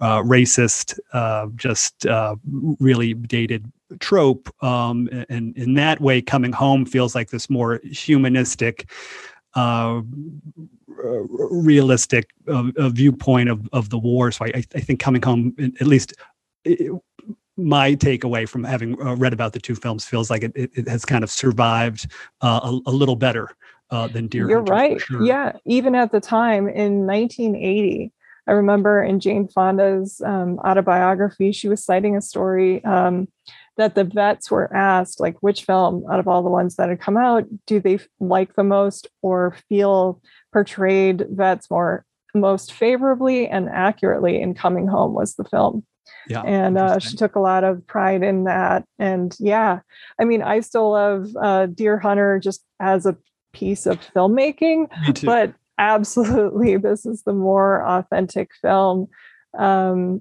uh, 0.00 0.22
racist, 0.22 0.98
uh, 1.12 1.46
just 1.56 2.06
really 2.78 3.14
dated 3.14 3.70
trope 4.00 4.52
um, 4.62 5.08
and 5.28 5.56
in 5.56 5.74
that 5.74 6.00
way 6.00 6.20
coming 6.20 6.52
home 6.52 6.84
feels 6.84 7.14
like 7.14 7.30
this 7.30 7.48
more 7.48 7.80
humanistic 7.84 8.90
uh, 9.54 10.00
realistic 10.88 12.30
uh, 12.48 12.88
viewpoint 12.88 13.48
of, 13.48 13.68
of 13.72 13.90
the 13.90 13.98
war 13.98 14.32
so 14.32 14.44
I, 14.44 14.64
I 14.74 14.80
think 14.80 14.98
coming 14.98 15.22
home 15.22 15.54
at 15.80 15.86
least 15.86 16.14
my 17.56 17.94
takeaway 17.94 18.48
from 18.48 18.64
having 18.64 19.00
uh, 19.00 19.16
read 19.16 19.32
about 19.32 19.52
the 19.52 19.58
two 19.58 19.74
films 19.74 20.04
feels 20.04 20.30
like 20.30 20.42
it, 20.42 20.52
it, 20.54 20.70
it 20.74 20.88
has 20.88 21.04
kind 21.04 21.24
of 21.24 21.30
survived 21.30 22.10
uh, 22.42 22.60
a, 22.62 22.90
a, 22.90 22.92
little 22.92 23.16
better 23.16 23.50
uh, 23.90 24.06
than 24.08 24.28
Deer 24.28 24.48
You're 24.48 24.58
Hunter, 24.58 24.72
right. 24.72 25.00
Sure. 25.00 25.22
Yeah. 25.24 25.52
Even 25.64 25.94
at 25.94 26.12
the 26.12 26.20
time 26.20 26.68
in 26.68 27.06
1980, 27.06 28.12
I 28.46 28.52
remember 28.52 29.02
in 29.02 29.20
Jane 29.20 29.48
Fonda's 29.48 30.20
um, 30.24 30.58
autobiography, 30.58 31.52
she 31.52 31.68
was 31.68 31.84
citing 31.84 32.16
a 32.16 32.20
story 32.20 32.84
um, 32.84 33.28
that 33.76 33.94
the 33.94 34.04
vets 34.04 34.50
were 34.50 34.74
asked 34.74 35.20
like 35.20 35.36
which 35.40 35.64
film 35.64 36.04
out 36.10 36.20
of 36.20 36.28
all 36.28 36.42
the 36.42 36.50
ones 36.50 36.76
that 36.76 36.88
had 36.88 37.00
come 37.00 37.16
out 37.16 37.44
do 37.66 37.78
they 37.80 37.98
like 38.20 38.54
the 38.54 38.64
most 38.64 39.06
or 39.22 39.56
feel 39.68 40.20
portrayed 40.52 41.26
vets 41.30 41.70
more 41.70 42.04
most 42.34 42.72
favorably 42.72 43.46
and 43.46 43.68
accurately 43.68 44.40
in 44.40 44.54
coming 44.54 44.86
home 44.86 45.14
was 45.14 45.34
the 45.34 45.44
film 45.44 45.84
yeah 46.28 46.42
and 46.42 46.78
uh, 46.78 46.98
she 46.98 47.16
took 47.16 47.36
a 47.36 47.40
lot 47.40 47.64
of 47.64 47.86
pride 47.86 48.22
in 48.22 48.44
that 48.44 48.84
and 48.98 49.36
yeah 49.38 49.80
i 50.20 50.24
mean 50.24 50.42
i 50.42 50.60
still 50.60 50.92
love 50.92 51.28
uh, 51.40 51.66
deer 51.66 51.98
hunter 51.98 52.38
just 52.38 52.64
as 52.80 53.06
a 53.06 53.16
piece 53.52 53.86
of 53.86 53.98
filmmaking 54.14 54.86
but 55.24 55.54
absolutely 55.78 56.76
this 56.88 57.06
is 57.06 57.22
the 57.22 57.32
more 57.32 57.86
authentic 57.86 58.50
film 58.60 59.06
um, 59.58 60.20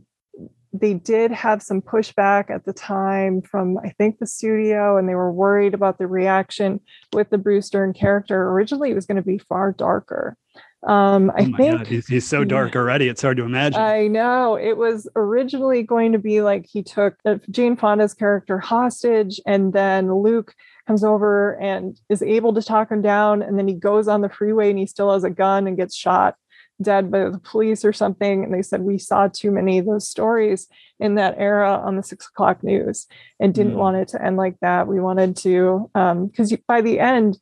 they 0.80 0.94
did 0.94 1.32
have 1.32 1.62
some 1.62 1.82
pushback 1.82 2.50
at 2.50 2.66
the 2.66 2.74
time 2.74 3.42
from 3.42 3.78
I 3.78 3.90
think 3.90 4.20
the 4.20 4.28
studio, 4.28 4.98
and 4.98 5.08
they 5.08 5.16
were 5.16 5.32
worried 5.32 5.74
about 5.74 5.98
the 5.98 6.08
reaction 6.08 6.80
with 7.14 7.30
the 7.30 7.38
Bruce 7.38 7.70
Dern 7.70 7.94
character. 7.94 8.50
Originally, 8.50 8.92
it 8.92 8.96
was 8.96 9.06
going 9.06 9.18
to 9.18 9.24
be 9.24 9.38
far 9.38 9.72
darker. 9.72 10.38
Um, 10.86 11.32
I 11.32 11.42
oh 11.42 11.58
think 11.58 11.78
God, 11.78 11.88
he's, 11.88 12.08
he's, 12.08 12.28
so 12.28 12.44
dark 12.44 12.76
already. 12.76 13.08
It's 13.08 13.22
hard 13.22 13.38
to 13.38 13.44
imagine. 13.44 13.82
I 13.82 14.06
know 14.06 14.56
it 14.56 14.78
was 14.78 15.10
originally 15.16 15.82
going 15.82 16.12
to 16.12 16.20
be 16.20 16.42
like 16.42 16.68
he 16.68 16.84
took 16.84 17.16
uh, 17.26 17.38
Jane 17.50 17.76
Fonda's 17.76 18.14
character 18.14 18.60
hostage, 18.60 19.42
and 19.48 19.74
then 19.74 20.14
Luke 20.14 20.54
comes 20.86 21.04
over 21.04 21.60
and 21.60 22.00
is 22.10 22.22
able 22.22 22.54
to 22.54 22.62
talk 22.62 22.92
him 22.92 23.02
down, 23.02 23.42
and 23.42 23.58
then 23.58 23.68
he 23.68 23.74
goes 23.74 24.08
on 24.08 24.22
the 24.22 24.30
freeway 24.30 24.70
and 24.70 24.78
he 24.78 24.86
still 24.86 25.12
has 25.12 25.24
a 25.24 25.30
gun 25.32 25.66
and 25.66 25.76
gets 25.76 25.96
shot 25.96 26.36
dead 26.82 27.10
by 27.10 27.30
the 27.30 27.40
police 27.40 27.84
or 27.84 27.94
something. 27.94 28.44
And 28.44 28.54
they 28.54 28.62
said 28.62 28.82
we 28.82 28.98
saw 28.98 29.28
too 29.28 29.50
many 29.50 29.80
of 29.80 29.86
those 29.86 30.08
stories 30.08 30.68
in 31.00 31.16
that 31.16 31.36
era 31.38 31.82
on 31.84 31.96
the 31.96 32.04
six 32.04 32.28
o'clock 32.28 32.64
news 32.64 33.08
and 33.40 33.56
didn't 33.56 33.74
mm. 33.74 33.78
want 33.78 33.98
it 33.98 34.10
to 34.10 34.24
end 34.24 34.38
like 34.38 34.60
that. 34.60 34.88
We 34.88 35.00
wanted 35.00 35.38
to, 35.38 35.90
because 35.94 36.52
um, 36.52 36.60
by 36.68 36.82
the 36.82 37.00
end, 37.00 37.40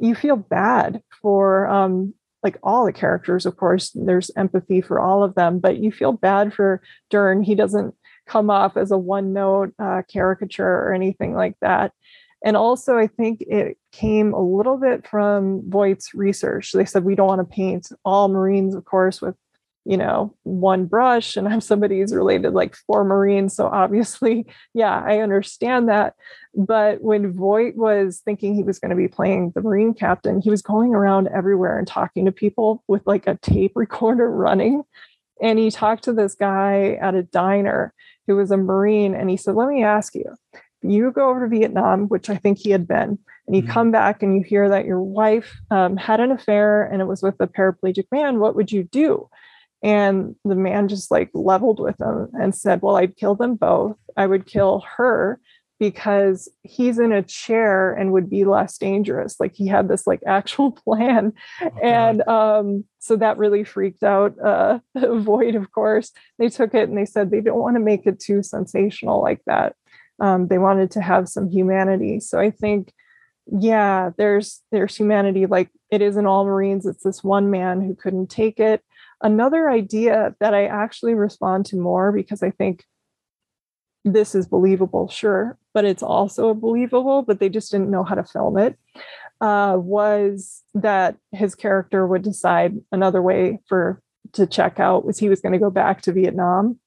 you 0.00 0.14
feel 0.14 0.36
bad 0.36 1.02
for 1.20 1.68
um, 1.68 2.14
like 2.42 2.58
all 2.62 2.86
the 2.86 2.92
characters, 2.92 3.46
of 3.46 3.56
course, 3.56 3.90
there's 3.94 4.30
empathy 4.36 4.80
for 4.80 4.98
all 4.98 5.22
of 5.22 5.34
them, 5.34 5.58
but 5.58 5.78
you 5.78 5.92
feel 5.92 6.12
bad 6.12 6.54
for 6.54 6.82
Dern. 7.10 7.42
He 7.42 7.54
doesn't 7.54 7.94
come 8.26 8.50
off 8.50 8.76
as 8.76 8.90
a 8.90 8.98
one 8.98 9.32
note 9.32 9.74
uh, 9.78 10.02
caricature 10.10 10.64
or 10.64 10.94
anything 10.94 11.34
like 11.34 11.56
that. 11.60 11.92
And 12.44 12.56
also, 12.56 12.96
I 12.96 13.06
think 13.06 13.42
it 13.42 13.76
came 13.92 14.32
a 14.32 14.40
little 14.40 14.78
bit 14.78 15.06
from 15.06 15.68
Voight's 15.68 16.14
research. 16.14 16.72
They 16.72 16.86
said 16.86 17.04
we 17.04 17.14
don't 17.14 17.26
want 17.26 17.40
to 17.40 17.54
paint 17.54 17.88
all 18.04 18.28
Marines, 18.28 18.74
of 18.74 18.84
course, 18.86 19.20
with 19.20 19.34
you 19.84 19.96
know 19.96 20.34
one 20.42 20.84
brush 20.84 21.36
and 21.36 21.48
i'm 21.48 21.60
somebody 21.60 22.00
who's 22.00 22.14
related 22.14 22.52
like 22.52 22.76
four 22.86 23.04
marines 23.04 23.54
so 23.54 23.66
obviously 23.66 24.46
yeah 24.74 25.02
i 25.06 25.18
understand 25.18 25.88
that 25.88 26.14
but 26.54 27.00
when 27.02 27.32
voight 27.32 27.76
was 27.76 28.20
thinking 28.24 28.54
he 28.54 28.62
was 28.62 28.78
going 28.78 28.90
to 28.90 28.96
be 28.96 29.08
playing 29.08 29.52
the 29.54 29.62
marine 29.62 29.94
captain 29.94 30.40
he 30.40 30.50
was 30.50 30.62
going 30.62 30.94
around 30.94 31.28
everywhere 31.28 31.78
and 31.78 31.86
talking 31.86 32.24
to 32.24 32.32
people 32.32 32.82
with 32.88 33.02
like 33.06 33.26
a 33.26 33.38
tape 33.42 33.72
recorder 33.76 34.30
running 34.30 34.82
and 35.42 35.58
he 35.58 35.70
talked 35.70 36.04
to 36.04 36.12
this 36.12 36.34
guy 36.34 36.98
at 37.00 37.14
a 37.14 37.22
diner 37.22 37.94
who 38.26 38.36
was 38.36 38.50
a 38.50 38.56
marine 38.56 39.14
and 39.14 39.30
he 39.30 39.36
said 39.36 39.54
let 39.54 39.68
me 39.68 39.82
ask 39.82 40.14
you 40.14 40.34
you 40.82 41.10
go 41.12 41.28
over 41.28 41.40
to 41.40 41.48
Vietnam, 41.48 42.08
which 42.08 42.30
I 42.30 42.36
think 42.36 42.58
he 42.58 42.70
had 42.70 42.88
been, 42.88 43.18
and 43.46 43.56
you 43.56 43.62
mm-hmm. 43.62 43.70
come 43.70 43.90
back 43.90 44.22
and 44.22 44.34
you 44.34 44.42
hear 44.42 44.68
that 44.68 44.86
your 44.86 45.02
wife 45.02 45.58
um, 45.70 45.96
had 45.96 46.20
an 46.20 46.30
affair 46.30 46.84
and 46.84 47.02
it 47.02 47.06
was 47.06 47.22
with 47.22 47.34
a 47.40 47.46
paraplegic 47.46 48.06
man, 48.10 48.40
what 48.40 48.56
would 48.56 48.72
you 48.72 48.84
do? 48.84 49.28
And 49.82 50.36
the 50.44 50.56
man 50.56 50.88
just 50.88 51.10
like 51.10 51.30
leveled 51.32 51.80
with 51.80 51.98
him 52.00 52.28
and 52.34 52.54
said, 52.54 52.82
Well, 52.82 52.96
I'd 52.96 53.16
kill 53.16 53.34
them 53.34 53.54
both. 53.54 53.96
I 54.16 54.26
would 54.26 54.46
kill 54.46 54.84
her 54.96 55.40
because 55.80 56.46
he's 56.62 56.98
in 56.98 57.10
a 57.10 57.22
chair 57.22 57.92
and 57.94 58.12
would 58.12 58.28
be 58.28 58.44
less 58.44 58.76
dangerous. 58.76 59.40
Like 59.40 59.54
he 59.54 59.66
had 59.66 59.88
this 59.88 60.06
like 60.06 60.20
actual 60.26 60.70
plan. 60.72 61.32
Oh, 61.62 61.70
and 61.82 62.28
um, 62.28 62.84
so 62.98 63.16
that 63.16 63.38
really 63.38 63.64
freaked 63.64 64.04
out 64.04 64.38
uh, 64.38 64.78
Voight, 64.96 65.56
of 65.56 65.72
course. 65.72 66.12
They 66.38 66.50
took 66.50 66.74
it 66.74 66.88
and 66.88 66.96
they 66.96 67.06
said 67.06 67.30
they 67.30 67.40
don't 67.40 67.58
want 67.58 67.76
to 67.76 67.80
make 67.80 68.06
it 68.06 68.20
too 68.20 68.42
sensational 68.42 69.22
like 69.22 69.40
that. 69.46 69.74
Um, 70.20 70.48
they 70.48 70.58
wanted 70.58 70.90
to 70.92 71.00
have 71.00 71.30
some 71.30 71.48
humanity. 71.48 72.20
So 72.20 72.38
I 72.38 72.50
think, 72.50 72.92
yeah, 73.46 74.10
there's 74.18 74.60
there's 74.70 74.94
humanity. 74.94 75.46
Like 75.46 75.70
it 75.90 76.02
isn't 76.02 76.26
all 76.26 76.44
Marines. 76.44 76.84
It's 76.84 77.02
this 77.02 77.24
one 77.24 77.50
man 77.50 77.80
who 77.80 77.94
couldn't 77.94 78.28
take 78.28 78.60
it. 78.60 78.82
Another 79.22 79.70
idea 79.70 80.34
that 80.40 80.54
I 80.54 80.66
actually 80.66 81.14
respond 81.14 81.66
to 81.66 81.76
more 81.76 82.12
because 82.12 82.42
I 82.42 82.50
think 82.50 82.84
this 84.04 84.34
is 84.34 84.46
believable, 84.46 85.08
sure, 85.08 85.58
but 85.74 85.84
it's 85.84 86.02
also 86.02 86.54
believable, 86.54 87.22
but 87.22 87.38
they 87.38 87.50
just 87.50 87.70
didn't 87.70 87.90
know 87.90 88.02
how 88.02 88.14
to 88.14 88.24
film 88.24 88.56
it. 88.58 88.78
Uh, 89.40 89.76
was 89.78 90.62
that 90.74 91.16
his 91.32 91.54
character 91.54 92.06
would 92.06 92.22
decide 92.22 92.74
another 92.92 93.22
way 93.22 93.58
for 93.68 94.02
to 94.32 94.46
check 94.46 94.78
out 94.78 95.04
was 95.04 95.18
he 95.18 95.28
was 95.28 95.40
going 95.40 95.52
to 95.52 95.58
go 95.58 95.70
back 95.70 96.02
to 96.02 96.12
Vietnam 96.12 96.78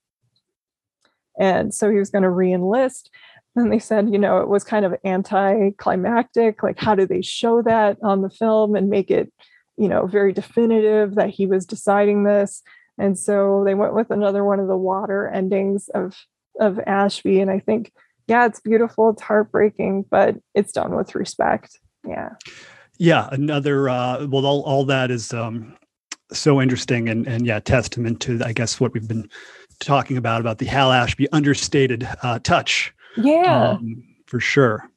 and 1.40 1.74
so 1.74 1.90
he 1.90 1.98
was 1.98 2.10
going 2.10 2.24
to 2.24 2.30
re-enlist. 2.30 3.10
And 3.56 3.72
they 3.72 3.80
said, 3.80 4.12
you 4.12 4.18
know, 4.18 4.40
it 4.40 4.48
was 4.48 4.64
kind 4.64 4.86
of 4.86 4.96
anticlimactic. 5.06 6.64
Like, 6.64 6.80
how 6.80 6.96
do 6.96 7.06
they 7.06 7.22
show 7.22 7.62
that 7.62 7.98
on 8.02 8.22
the 8.22 8.30
film 8.30 8.76
and 8.76 8.90
make 8.90 9.12
it, 9.12 9.32
you 9.78 9.88
know, 9.88 10.06
very 10.06 10.34
definitive 10.34 11.16
that 11.16 11.30
he 11.30 11.46
was 11.46 11.66
deciding 11.66 12.24
this? 12.24 12.62
And 12.98 13.18
so 13.18 13.64
they 13.66 13.74
went 13.76 13.96
with 13.96 14.12
another 14.12 14.44
one 14.44 14.60
of 14.60 14.68
the 14.68 14.78
water 14.78 15.28
endings 15.28 15.90
of 15.94 16.16
of 16.60 16.80
Ashby. 16.86 17.40
And 17.40 17.50
I 17.50 17.60
think, 17.60 17.92
yeah, 18.28 18.46
it's 18.46 18.60
beautiful, 18.60 19.10
it's 19.10 19.22
heartbreaking, 19.22 20.06
but 20.10 20.36
it's 20.54 20.72
done 20.72 20.96
with 20.96 21.16
respect. 21.16 21.80
Yeah. 22.08 22.30
Yeah. 23.00 23.28
Another 23.32 23.90
uh 23.90 24.28
well 24.28 24.46
all, 24.46 24.62
all 24.64 24.86
that 24.86 25.10
is 25.10 25.34
um 25.34 25.76
so 26.32 26.62
interesting 26.62 27.10
and 27.10 27.28
and 27.28 27.46
yeah, 27.46 27.60
testament 27.60 28.20
to 28.22 28.42
I 28.46 28.54
guess 28.54 28.80
what 28.80 28.94
we've 28.94 29.08
been 29.08 29.30
talking 29.80 30.18
about 30.18 30.42
about 30.42 30.58
the 30.58 30.66
Hal 30.66 30.92
Ashby 30.92 31.30
understated 31.32 32.08
uh, 32.22 32.40
touch. 32.40 32.94
Yeah, 33.18 33.72
um, 33.72 34.04
for 34.26 34.40
sure. 34.40 34.90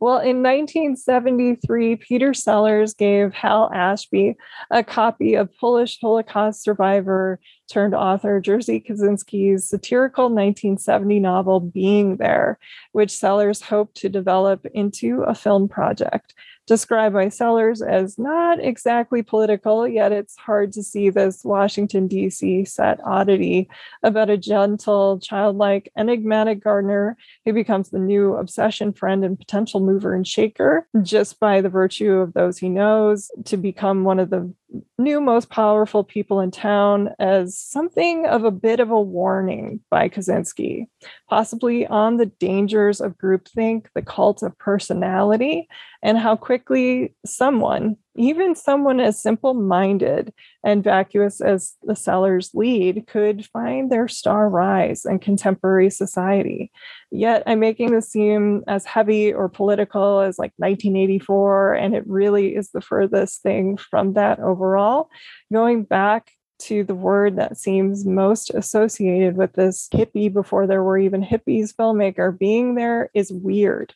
Well, 0.00 0.18
in 0.18 0.42
1973, 0.42 1.96
Peter 1.96 2.34
Sellers 2.34 2.94
gave 2.94 3.32
Hal 3.32 3.70
Ashby 3.72 4.36
a 4.70 4.82
copy 4.82 5.34
of 5.34 5.54
Polish 5.58 5.98
Holocaust 6.00 6.62
survivor 6.62 7.38
turned 7.70 7.94
author 7.94 8.40
Jerzy 8.40 8.84
Kosinski's 8.84 9.68
satirical 9.68 10.24
1970 10.24 11.20
novel 11.20 11.60
Being 11.60 12.16
There, 12.16 12.58
which 12.92 13.10
Sellers 13.10 13.62
hoped 13.62 13.96
to 13.98 14.08
develop 14.08 14.66
into 14.74 15.22
a 15.22 15.34
film 15.34 15.68
project 15.68 16.34
described 16.68 17.14
by 17.14 17.30
Sellers 17.30 17.82
as 17.82 18.18
not 18.18 18.62
exactly 18.62 19.22
political, 19.22 19.88
yet 19.88 20.12
it's 20.12 20.36
hard 20.36 20.72
to 20.74 20.82
see 20.82 21.08
this 21.10 21.44
Washington, 21.44 22.06
D.C. 22.06 22.66
set 22.66 23.00
oddity 23.04 23.68
about 24.02 24.30
a 24.30 24.36
gentle, 24.36 25.18
childlike, 25.18 25.90
enigmatic 25.96 26.62
gardener 26.62 27.16
who 27.44 27.54
becomes 27.54 27.88
the 27.88 27.98
new 27.98 28.34
obsession 28.34 28.92
friend 28.92 29.24
and 29.24 29.38
potential 29.38 29.80
mover 29.80 30.14
and 30.14 30.28
shaker 30.28 30.86
just 31.02 31.40
by 31.40 31.60
the 31.60 31.70
virtue 31.70 32.12
of 32.12 32.34
those 32.34 32.58
he 32.58 32.68
knows 32.68 33.30
to 33.46 33.56
become 33.56 34.04
one 34.04 34.20
of 34.20 34.28
the 34.28 34.52
new 34.98 35.20
most 35.20 35.50
powerful 35.50 36.04
people 36.04 36.40
in 36.40 36.50
town 36.50 37.10
as 37.18 37.58
something 37.58 38.26
of 38.26 38.44
a 38.44 38.50
bit 38.50 38.80
of 38.80 38.90
a 38.90 39.00
warning 39.00 39.80
by 39.90 40.08
Kosinski, 40.08 40.86
possibly 41.28 41.86
on 41.86 42.16
the 42.16 42.26
dangers 42.26 43.00
of 43.00 43.16
groupthink, 43.16 43.86
the 43.94 44.02
cult 44.02 44.42
of 44.42 44.58
personality, 44.58 45.68
and 46.02 46.18
how 46.18 46.36
quickly 46.36 47.14
someone, 47.24 47.96
even 48.18 48.54
someone 48.54 49.00
as 49.00 49.22
simple 49.22 49.54
minded 49.54 50.32
and 50.64 50.82
vacuous 50.82 51.40
as 51.40 51.76
the 51.82 51.94
Sellers 51.94 52.50
lead, 52.52 53.06
could 53.06 53.46
find 53.46 53.90
their 53.90 54.08
star 54.08 54.48
rise 54.48 55.04
in 55.04 55.20
contemporary 55.20 55.88
society. 55.88 56.72
Yet 57.10 57.44
I'm 57.46 57.60
making 57.60 57.92
this 57.92 58.10
seem 58.10 58.64
as 58.66 58.84
heavy 58.84 59.32
or 59.32 59.48
political 59.48 60.20
as 60.20 60.38
like 60.38 60.52
1984, 60.56 61.74
and 61.74 61.94
it 61.94 62.06
really 62.06 62.56
is 62.56 62.70
the 62.70 62.80
furthest 62.80 63.42
thing 63.42 63.76
from 63.76 64.14
that 64.14 64.40
overall. 64.40 65.08
Going 65.52 65.84
back 65.84 66.32
to 66.58 66.82
the 66.82 66.94
word 66.94 67.36
that 67.36 67.56
seems 67.56 68.04
most 68.04 68.50
associated 68.50 69.36
with 69.36 69.52
this 69.52 69.88
hippie 69.94 70.32
before 70.32 70.66
there 70.66 70.82
were 70.82 70.98
even 70.98 71.22
hippies 71.22 71.72
filmmaker 71.72 72.36
being 72.36 72.74
there 72.74 73.10
is 73.14 73.32
weird. 73.32 73.94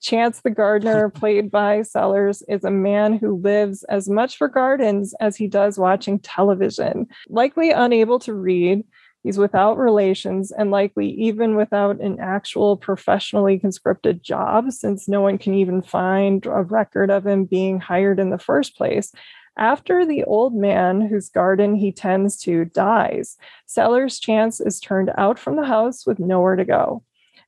Chance 0.00 0.40
the 0.40 0.50
gardener, 0.50 1.08
played 1.14 1.50
by 1.50 1.82
Sellers, 1.82 2.42
is 2.48 2.64
a 2.64 2.70
man 2.70 3.14
who 3.14 3.40
lives 3.40 3.84
as 3.84 4.08
much 4.08 4.36
for 4.36 4.48
gardens 4.48 5.14
as 5.20 5.36
he 5.36 5.46
does 5.46 5.78
watching 5.78 6.18
television. 6.18 7.06
Likely 7.28 7.70
unable 7.70 8.18
to 8.20 8.34
read, 8.34 8.84
he's 9.22 9.38
without 9.38 9.78
relations 9.78 10.50
and 10.50 10.70
likely 10.70 11.10
even 11.10 11.56
without 11.56 12.00
an 12.00 12.18
actual 12.20 12.76
professionally 12.76 13.58
conscripted 13.58 14.22
job, 14.22 14.72
since 14.72 15.08
no 15.08 15.20
one 15.20 15.38
can 15.38 15.54
even 15.54 15.82
find 15.82 16.46
a 16.46 16.62
record 16.62 17.10
of 17.10 17.26
him 17.26 17.44
being 17.44 17.80
hired 17.80 18.18
in 18.18 18.30
the 18.30 18.38
first 18.38 18.76
place. 18.76 19.12
After 19.58 20.06
the 20.06 20.24
old 20.24 20.54
man 20.54 21.02
whose 21.02 21.28
garden 21.28 21.74
he 21.74 21.92
tends 21.92 22.38
to 22.42 22.64
dies, 22.64 23.36
Sellers' 23.66 24.18
chance 24.18 24.60
is 24.60 24.80
turned 24.80 25.12
out 25.18 25.38
from 25.38 25.56
the 25.56 25.66
house 25.66 26.06
with 26.06 26.18
nowhere 26.18 26.56
to 26.56 26.64
go. 26.64 27.02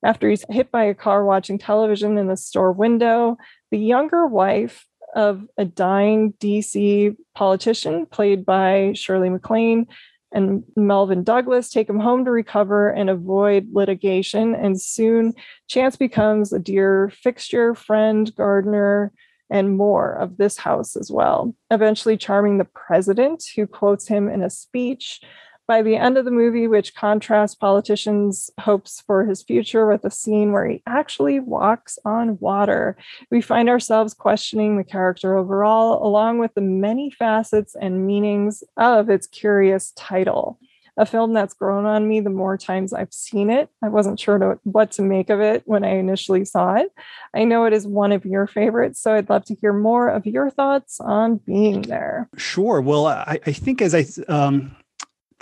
After 0.05 0.29
he's 0.29 0.45
hit 0.49 0.71
by 0.71 0.85
a 0.85 0.95
car 0.95 1.25
watching 1.25 1.59
television 1.59 2.19
in 2.19 2.27
the 2.27 2.37
store 2.37 2.73
window, 2.73 3.37
the 3.71 3.79
younger 3.79 4.27
wife 4.27 4.87
of 5.15 5.47
a 5.57 5.65
dying 5.65 6.33
DC 6.41 7.17
politician, 7.35 8.07
played 8.07 8.45
by 8.45 8.93
Shirley 8.95 9.29
MacLaine, 9.29 9.87
and 10.33 10.65
Melvyn 10.77 11.25
Douglas 11.25 11.71
take 11.71 11.89
him 11.89 12.01
home 12.01 12.25
to 12.25 12.31
recover 12.31 12.91
and 12.91 13.11
avoid 13.11 13.69
litigation. 13.73 14.55
And 14.55 14.81
soon, 14.81 15.35
Chance 15.69 15.97
becomes 15.97 16.53
a 16.53 16.59
dear 16.59 17.11
fixture, 17.11 17.75
friend, 17.75 18.35
gardener, 18.35 19.13
and 19.51 19.77
more 19.77 20.15
of 20.15 20.39
this 20.39 20.57
house 20.57 20.97
as 20.97 21.11
well. 21.11 21.55
Eventually, 21.71 22.17
charming 22.17 22.57
the 22.57 22.65
president, 22.65 23.45
who 23.55 23.67
quotes 23.67 24.09
him 24.09 24.31
in 24.31 24.43
a 24.43 24.49
speech 24.49 25.21
By 25.67 25.83
the 25.83 25.97
end 25.97 26.19
of 26.19 26.25
the 26.25 26.31
movie, 26.31 26.67
which 26.67 26.95
contrasts 26.95 27.55
politicians' 27.55 28.51
hopes 28.61 29.03
for 29.07 29.25
his 29.25 29.43
future 29.43 29.87
with 29.87 30.05
a 30.05 30.11
scene 30.11 30.53
where 30.53 30.67
he 30.67 30.83
actually 30.87 31.41
walks 31.41 31.99
on 32.05 32.39
water, 32.41 32.97
we 33.31 33.41
find 33.41 33.69
ourselves 33.69 34.13
questioning 34.13 34.77
the 34.77 34.85
character 34.85 35.37
overall, 35.37 36.07
along 36.07 36.39
with 36.39 36.55
the 36.55 36.61
many 36.61 37.11
facets 37.11 37.77
and 37.81 38.07
meanings 38.07 38.65
of 38.77 39.09
its 39.09 39.27
curious 39.27 39.93
title 39.97 40.59
a 40.97 41.07
film 41.07 41.33
that's 41.33 41.55
grown 41.55 41.87
on 41.87 42.07
me 42.07 42.21
the 42.21 42.31
more 42.31 42.59
times 42.59 42.93
I've 42.93 43.13
seen 43.13 43.51
it. 43.51 43.71
I 43.83 43.89
wasn't 43.89 44.21
sure 44.21 44.39
to, 44.39 44.59
what 44.65 44.93
to 44.93 45.03
make 45.03 45.31
of 45.31 45.41
it 45.41 45.63
when 45.65 45.85
I 45.85 45.97
initially 45.97 46.45
saw 46.45 46.75
it. 46.75 46.93
I 47.35 47.45
know 47.45 47.65
it 47.65 47.73
is 47.73 47.87
one 47.87 48.13
of 48.13 48.27
your 48.27 48.47
favorites, 48.47 49.01
so 49.01 49.15
I'd 49.15 49.31
love 49.31 49.45
to 49.47 49.55
hear 49.55 49.73
more 49.73 50.09
of 50.09 50.27
your 50.27 50.51
thoughts 50.51 51.01
on 51.01 51.37
being 51.37 51.83
there. 51.83 52.29
Sure. 52.37 52.81
Well, 52.81 53.07
I, 53.07 53.41
I 53.47 53.53
think 53.53 53.81
as 53.81 53.95
I 53.95 54.05
um, 54.29 54.77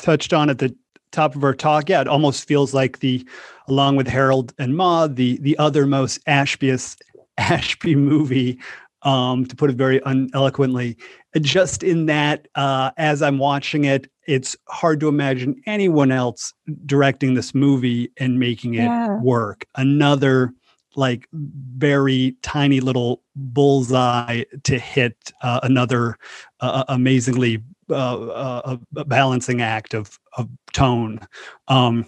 touched 0.00 0.32
on 0.32 0.50
at 0.50 0.58
the 0.58 0.74
top 1.12 1.34
of 1.34 1.44
our 1.44 1.54
talk, 1.54 1.88
yeah, 1.88 2.00
it 2.00 2.08
almost 2.08 2.46
feels 2.46 2.72
like 2.74 3.00
the, 3.00 3.26
along 3.68 3.96
with 3.96 4.06
Harold 4.06 4.52
and 4.58 4.76
Maude, 4.76 5.16
the 5.16 5.38
the 5.38 5.58
other 5.58 5.86
most 5.86 6.24
Ashbyist 6.26 6.98
Ashby 7.38 7.94
movie 7.94 8.58
um, 9.02 9.46
to 9.46 9.56
put 9.56 9.70
it 9.70 9.76
very 9.76 10.00
uneloquently. 10.04 10.96
Just 11.40 11.82
in 11.82 12.06
that, 12.06 12.48
uh, 12.54 12.90
as 12.96 13.22
I'm 13.22 13.38
watching 13.38 13.84
it, 13.84 14.10
it's 14.26 14.56
hard 14.68 15.00
to 15.00 15.08
imagine 15.08 15.60
anyone 15.66 16.12
else 16.12 16.52
directing 16.86 17.34
this 17.34 17.54
movie 17.54 18.10
and 18.18 18.38
making 18.38 18.74
it 18.74 18.84
yeah. 18.84 19.16
work. 19.20 19.64
Another 19.76 20.52
like 20.96 21.28
very 21.32 22.36
tiny 22.42 22.80
little 22.80 23.22
bullseye 23.36 24.42
to 24.64 24.78
hit 24.78 25.32
uh, 25.42 25.60
another 25.62 26.16
uh, 26.60 26.84
amazingly 26.88 27.62
uh, 27.90 28.76
a 28.96 29.04
balancing 29.04 29.60
act 29.62 29.94
of 29.94 30.18
of 30.36 30.48
tone. 30.72 31.20
Um, 31.68 32.06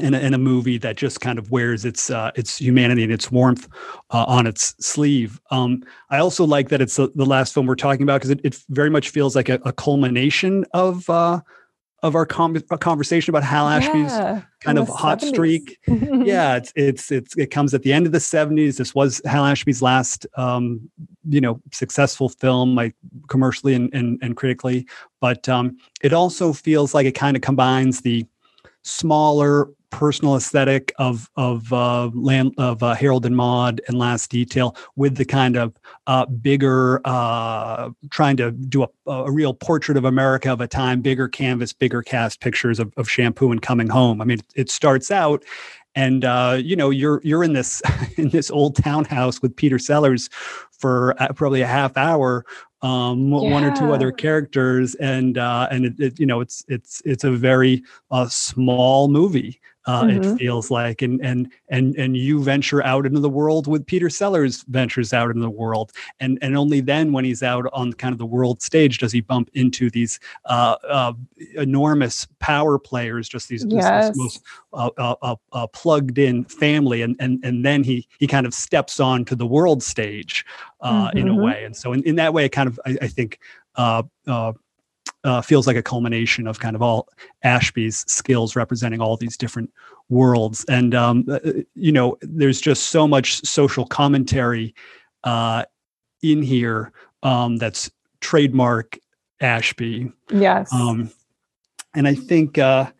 in 0.00 0.14
a, 0.14 0.18
in 0.20 0.32
a 0.32 0.38
movie 0.38 0.78
that 0.78 0.96
just 0.96 1.20
kind 1.20 1.38
of 1.38 1.50
wears 1.50 1.84
its 1.84 2.10
uh, 2.10 2.30
its 2.36 2.58
humanity 2.58 3.02
and 3.02 3.12
its 3.12 3.32
warmth 3.32 3.68
uh, 4.10 4.24
on 4.28 4.46
its 4.46 4.74
sleeve. 4.78 5.40
Um, 5.50 5.82
I 6.10 6.18
also 6.18 6.44
like 6.44 6.68
that 6.68 6.80
it's 6.80 6.96
the, 6.96 7.10
the 7.14 7.26
last 7.26 7.52
film 7.52 7.66
we're 7.66 7.74
talking 7.74 8.02
about 8.02 8.20
because 8.20 8.30
it, 8.30 8.40
it 8.44 8.56
very 8.68 8.90
much 8.90 9.10
feels 9.10 9.34
like 9.34 9.48
a, 9.48 9.60
a 9.64 9.72
culmination 9.72 10.64
of 10.72 11.08
uh, 11.10 11.40
of 12.02 12.14
our 12.14 12.26
com- 12.26 12.60
conversation 12.80 13.32
about 13.32 13.42
Hal 13.42 13.68
Ashby's 13.68 14.12
yeah, 14.12 14.42
kind 14.60 14.78
of 14.78 14.88
hot 14.88 15.20
70s. 15.20 15.28
streak. 15.28 15.78
yeah, 15.86 16.56
it's 16.56 16.72
it's 16.76 17.10
it's 17.10 17.36
it 17.36 17.50
comes 17.50 17.74
at 17.74 17.82
the 17.82 17.92
end 17.92 18.06
of 18.06 18.12
the 18.12 18.18
'70s. 18.18 18.76
This 18.76 18.94
was 18.94 19.20
Hal 19.24 19.44
Ashby's 19.44 19.82
last, 19.82 20.26
um, 20.36 20.88
you 21.28 21.40
know, 21.40 21.60
successful 21.72 22.28
film, 22.28 22.74
like 22.74 22.94
commercially 23.28 23.74
and 23.74 23.92
and, 23.92 24.18
and 24.22 24.36
critically. 24.36 24.86
But 25.20 25.48
um, 25.48 25.76
it 26.02 26.12
also 26.12 26.52
feels 26.52 26.94
like 26.94 27.06
it 27.06 27.12
kind 27.12 27.36
of 27.36 27.42
combines 27.42 28.00
the 28.02 28.24
smaller 28.82 29.68
personal 29.90 30.36
aesthetic 30.36 30.92
of 30.98 31.30
of 31.36 31.72
uh, 31.72 32.10
land 32.14 32.54
of 32.58 32.82
uh, 32.82 32.94
Harold 32.94 33.26
and 33.26 33.36
Maude 33.36 33.80
and 33.88 33.98
Last 33.98 34.30
Detail 34.30 34.76
with 34.96 35.16
the 35.16 35.24
kind 35.24 35.56
of 35.56 35.74
uh, 36.06 36.26
bigger 36.26 37.00
uh, 37.04 37.90
trying 38.10 38.36
to 38.38 38.50
do 38.52 38.84
a, 38.84 39.10
a, 39.10 39.30
real 39.30 39.54
portrait 39.54 39.96
of 39.96 40.04
America 40.04 40.52
of 40.52 40.60
a 40.60 40.68
time, 40.68 41.00
bigger 41.00 41.28
canvas, 41.28 41.72
bigger 41.72 42.02
cast 42.02 42.40
pictures 42.40 42.78
of, 42.78 42.92
of 42.96 43.08
Shampoo 43.08 43.52
and 43.52 43.62
Coming 43.62 43.88
Home. 43.88 44.20
I 44.20 44.24
mean, 44.24 44.40
it 44.54 44.70
starts 44.70 45.10
out. 45.10 45.44
And 45.94 46.24
uh, 46.24 46.58
you 46.60 46.76
know 46.76 46.90
you're 46.90 47.20
you're 47.24 47.42
in 47.42 47.54
this 47.54 47.82
in 48.16 48.28
this 48.28 48.50
old 48.50 48.76
townhouse 48.76 49.42
with 49.42 49.56
Peter 49.56 49.78
Sellers 49.78 50.28
for 50.70 51.20
uh, 51.20 51.32
probably 51.32 51.62
a 51.62 51.66
half 51.66 51.96
hour 51.96 52.44
um, 52.82 53.32
yeah. 53.32 53.38
one 53.38 53.64
or 53.64 53.74
two 53.74 53.92
other 53.92 54.12
characters, 54.12 54.94
and 54.96 55.36
uh, 55.36 55.68
and 55.70 55.86
it, 55.86 55.94
it, 55.98 56.20
you 56.20 56.26
know 56.26 56.40
it's 56.40 56.64
it's 56.68 57.02
it's 57.04 57.24
a 57.24 57.30
very 57.30 57.82
uh, 58.10 58.28
small 58.28 59.08
movie, 59.08 59.60
uh, 59.88 60.02
mm-hmm. 60.02 60.22
It 60.34 60.38
feels 60.38 60.70
like, 60.70 61.00
and 61.00 61.18
and 61.24 61.50
and 61.70 61.96
and 61.96 62.14
you 62.14 62.42
venture 62.42 62.84
out 62.84 63.06
into 63.06 63.20
the 63.20 63.30
world 63.30 63.66
with 63.66 63.86
Peter 63.86 64.10
Sellers 64.10 64.62
ventures 64.64 65.14
out 65.14 65.30
into 65.30 65.40
the 65.40 65.48
world, 65.48 65.92
and 66.20 66.38
and 66.42 66.54
only 66.58 66.82
then 66.82 67.10
when 67.10 67.24
he's 67.24 67.42
out 67.42 67.64
on 67.72 67.94
kind 67.94 68.12
of 68.12 68.18
the 68.18 68.26
world 68.26 68.60
stage 68.60 68.98
does 68.98 69.12
he 69.12 69.22
bump 69.22 69.48
into 69.54 69.88
these 69.88 70.20
uh, 70.44 70.76
uh, 70.86 71.14
enormous 71.54 72.28
power 72.38 72.78
players, 72.78 73.30
just 73.30 73.48
these 73.48 73.64
yes. 73.66 74.14
most 74.14 74.42
uh, 74.74 74.90
uh, 74.98 75.36
uh, 75.52 75.66
plugged 75.68 76.18
in 76.18 76.44
family, 76.44 77.00
and 77.00 77.16
and 77.18 77.42
and 77.42 77.64
then 77.64 77.82
he 77.82 78.06
he 78.18 78.26
kind 78.26 78.44
of 78.44 78.52
steps 78.52 79.00
onto 79.00 79.34
the 79.34 79.46
world 79.46 79.82
stage 79.82 80.44
mm-hmm. 80.82 81.16
in 81.16 81.28
a 81.28 81.30
mm-hmm. 81.30 81.44
way, 81.44 81.64
and 81.64 81.74
so 81.74 81.94
in, 81.94 82.02
in 82.02 82.16
that 82.16 82.34
way, 82.34 82.44
it 82.44 82.50
kind 82.50 82.68
of 82.68 82.78
I, 82.84 82.98
I 83.00 83.08
think. 83.08 83.40
Uh, 85.24 85.42
feels 85.42 85.66
like 85.66 85.76
a 85.76 85.82
culmination 85.82 86.46
of 86.46 86.60
kind 86.60 86.76
of 86.76 86.82
all 86.82 87.08
Ashby's 87.42 88.04
skills 88.06 88.54
representing 88.54 89.00
all 89.00 89.16
these 89.16 89.36
different 89.36 89.70
worlds. 90.08 90.64
And, 90.68 90.94
um, 90.94 91.24
uh, 91.28 91.40
uh, 91.44 91.52
you 91.74 91.92
know, 91.92 92.16
there's 92.22 92.60
just 92.60 92.90
so 92.90 93.08
much 93.08 93.44
social 93.44 93.84
commentary 93.84 94.74
uh, 95.24 95.64
in 96.22 96.42
here 96.42 96.92
um, 97.22 97.56
that's 97.56 97.90
trademark 98.20 98.98
Ashby. 99.40 100.12
Yes. 100.30 100.72
Um, 100.72 101.10
and 101.94 102.06
I 102.06 102.14
think, 102.14 102.58
uh, 102.58 102.90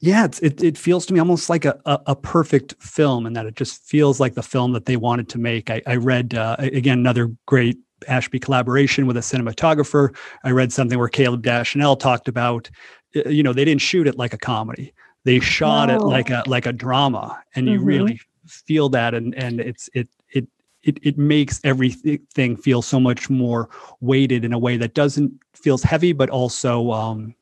yeah, 0.00 0.26
it, 0.42 0.62
it 0.62 0.78
feels 0.78 1.04
to 1.06 1.14
me 1.14 1.20
almost 1.20 1.50
like 1.50 1.64
a, 1.64 1.78
a, 1.84 2.00
a, 2.06 2.16
perfect 2.16 2.74
film 2.80 3.26
and 3.26 3.36
that 3.36 3.44
it 3.44 3.54
just 3.54 3.84
feels 3.84 4.18
like 4.18 4.34
the 4.34 4.42
film 4.42 4.72
that 4.72 4.86
they 4.86 4.96
wanted 4.96 5.28
to 5.30 5.38
make. 5.38 5.70
I, 5.70 5.82
I 5.86 5.96
read, 5.96 6.34
uh, 6.34 6.56
again, 6.58 6.98
another 6.98 7.30
great 7.46 7.76
Ashby 8.08 8.38
collaboration 8.38 9.06
with 9.06 9.16
a 9.16 9.20
cinematographer. 9.20 10.14
I 10.44 10.50
read 10.50 10.72
something 10.72 10.98
where 10.98 11.08
Caleb 11.08 11.42
Deschanel 11.42 11.96
talked 11.96 12.28
about, 12.28 12.70
you 13.12 13.42
know, 13.42 13.52
they 13.52 13.64
didn't 13.64 13.82
shoot 13.82 14.06
it 14.06 14.16
like 14.16 14.32
a 14.32 14.38
comedy. 14.38 14.92
They 15.24 15.40
shot 15.40 15.90
it 15.90 15.98
like 15.98 16.30
a 16.30 16.42
like 16.46 16.64
a 16.64 16.72
drama, 16.72 17.42
and 17.54 17.66
you 17.66 17.76
mm-hmm. 17.76 17.84
really 17.84 18.20
feel 18.46 18.88
that, 18.90 19.12
and 19.12 19.34
and 19.34 19.60
it's 19.60 19.90
it 19.92 20.08
it 20.32 20.48
it 20.82 20.98
it 21.02 21.18
makes 21.18 21.60
everything 21.62 22.56
feel 22.56 22.80
so 22.80 22.98
much 22.98 23.28
more 23.28 23.68
weighted 24.00 24.46
in 24.46 24.54
a 24.54 24.58
way 24.58 24.78
that 24.78 24.94
doesn't 24.94 25.32
feels 25.54 25.82
heavy, 25.82 26.12
but 26.12 26.30
also 26.30 26.90
um, 26.90 27.34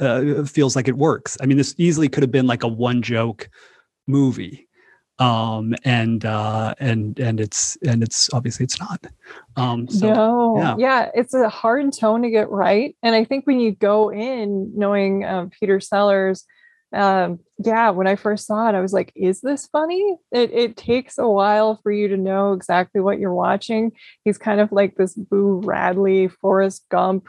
uh, 0.00 0.42
feels 0.42 0.74
like 0.74 0.88
it 0.88 0.96
works. 0.96 1.38
I 1.40 1.46
mean, 1.46 1.56
this 1.56 1.74
easily 1.78 2.08
could 2.08 2.24
have 2.24 2.32
been 2.32 2.48
like 2.48 2.64
a 2.64 2.68
one 2.68 3.00
joke 3.00 3.48
movie 4.08 4.66
um 5.22 5.74
and 5.84 6.24
uh 6.24 6.74
and 6.80 7.18
and 7.20 7.38
it's 7.40 7.76
and 7.86 8.02
it's 8.02 8.32
obviously 8.32 8.64
it's 8.64 8.80
not. 8.80 9.06
Um 9.56 9.88
so, 9.88 10.12
no. 10.12 10.56
yeah. 10.58 10.74
yeah 10.78 11.10
it's 11.14 11.34
a 11.34 11.48
hard 11.48 11.92
tone 11.92 12.22
to 12.22 12.30
get 12.30 12.50
right. 12.50 12.96
And 13.02 13.14
i 13.14 13.24
think 13.24 13.46
when 13.46 13.60
you 13.60 13.72
go 13.72 14.10
in 14.10 14.72
knowing 14.74 15.24
um, 15.24 15.50
peter 15.50 15.80
sellers 15.80 16.44
um 16.94 17.38
yeah 17.64 17.90
when 17.90 18.06
i 18.06 18.16
first 18.16 18.46
saw 18.46 18.68
it 18.68 18.74
i 18.74 18.80
was 18.80 18.92
like 18.92 19.12
is 19.14 19.40
this 19.40 19.66
funny? 19.68 20.16
It, 20.30 20.50
it 20.52 20.76
takes 20.76 21.16
a 21.18 21.28
while 21.28 21.80
for 21.82 21.90
you 21.90 22.08
to 22.08 22.16
know 22.16 22.52
exactly 22.52 23.00
what 23.00 23.18
you're 23.18 23.34
watching. 23.34 23.92
He's 24.24 24.36
kind 24.36 24.60
of 24.60 24.72
like 24.72 24.96
this 24.96 25.14
boo 25.14 25.62
radley 25.64 26.28
forrest 26.28 26.84
gump 26.90 27.28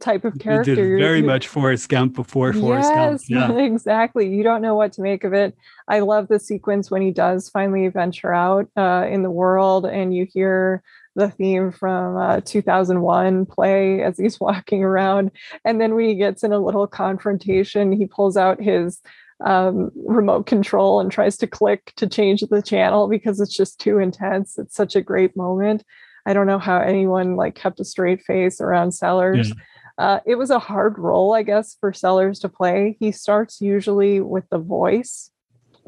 type 0.00 0.24
of 0.24 0.38
character. 0.38 0.74
very 0.98 1.18
you, 1.20 1.24
much 1.24 1.48
Forrest 1.48 1.88
Gump 1.88 2.14
before 2.14 2.52
Forrest 2.52 2.90
yes, 2.94 3.28
Gump. 3.28 3.56
Yeah, 3.56 3.64
exactly. 3.64 4.28
You 4.28 4.42
don't 4.42 4.62
know 4.62 4.74
what 4.74 4.92
to 4.94 5.02
make 5.02 5.24
of 5.24 5.32
it. 5.32 5.56
I 5.88 6.00
love 6.00 6.28
the 6.28 6.40
sequence 6.40 6.90
when 6.90 7.02
he 7.02 7.10
does 7.10 7.48
finally 7.48 7.88
venture 7.88 8.32
out 8.32 8.68
uh, 8.76 9.06
in 9.10 9.22
the 9.22 9.30
world, 9.30 9.86
and 9.86 10.14
you 10.14 10.26
hear 10.32 10.82
the 11.16 11.30
theme 11.30 11.70
from 11.70 12.16
uh, 12.16 12.40
2001 12.40 13.46
play 13.46 14.02
as 14.02 14.18
he's 14.18 14.40
walking 14.40 14.82
around, 14.82 15.30
and 15.64 15.80
then 15.80 15.94
when 15.94 16.06
he 16.08 16.14
gets 16.14 16.42
in 16.42 16.52
a 16.52 16.58
little 16.58 16.86
confrontation, 16.86 17.92
he 17.92 18.06
pulls 18.06 18.36
out 18.36 18.60
his 18.60 19.00
um, 19.44 19.90
remote 19.94 20.46
control 20.46 21.00
and 21.00 21.10
tries 21.10 21.36
to 21.38 21.46
click 21.46 21.92
to 21.96 22.06
change 22.06 22.42
the 22.42 22.62
channel 22.62 23.08
because 23.08 23.40
it's 23.40 23.54
just 23.54 23.80
too 23.80 23.98
intense. 23.98 24.58
It's 24.58 24.74
such 24.74 24.96
a 24.96 25.02
great 25.02 25.36
moment. 25.36 25.84
I 26.26 26.32
don't 26.32 26.46
know 26.46 26.58
how 26.58 26.78
anyone 26.78 27.36
like 27.36 27.54
kept 27.54 27.80
a 27.80 27.84
straight 27.84 28.22
face 28.22 28.60
around 28.60 28.92
Sellers. 28.92 29.48
Yeah. 29.48 29.54
Uh, 29.96 30.20
it 30.26 30.36
was 30.36 30.50
a 30.50 30.58
hard 30.58 30.98
role, 30.98 31.34
I 31.34 31.42
guess, 31.42 31.76
for 31.78 31.92
Sellers 31.92 32.40
to 32.40 32.48
play. 32.48 32.96
He 32.98 33.12
starts 33.12 33.60
usually 33.60 34.20
with 34.20 34.48
the 34.50 34.58
voice, 34.58 35.30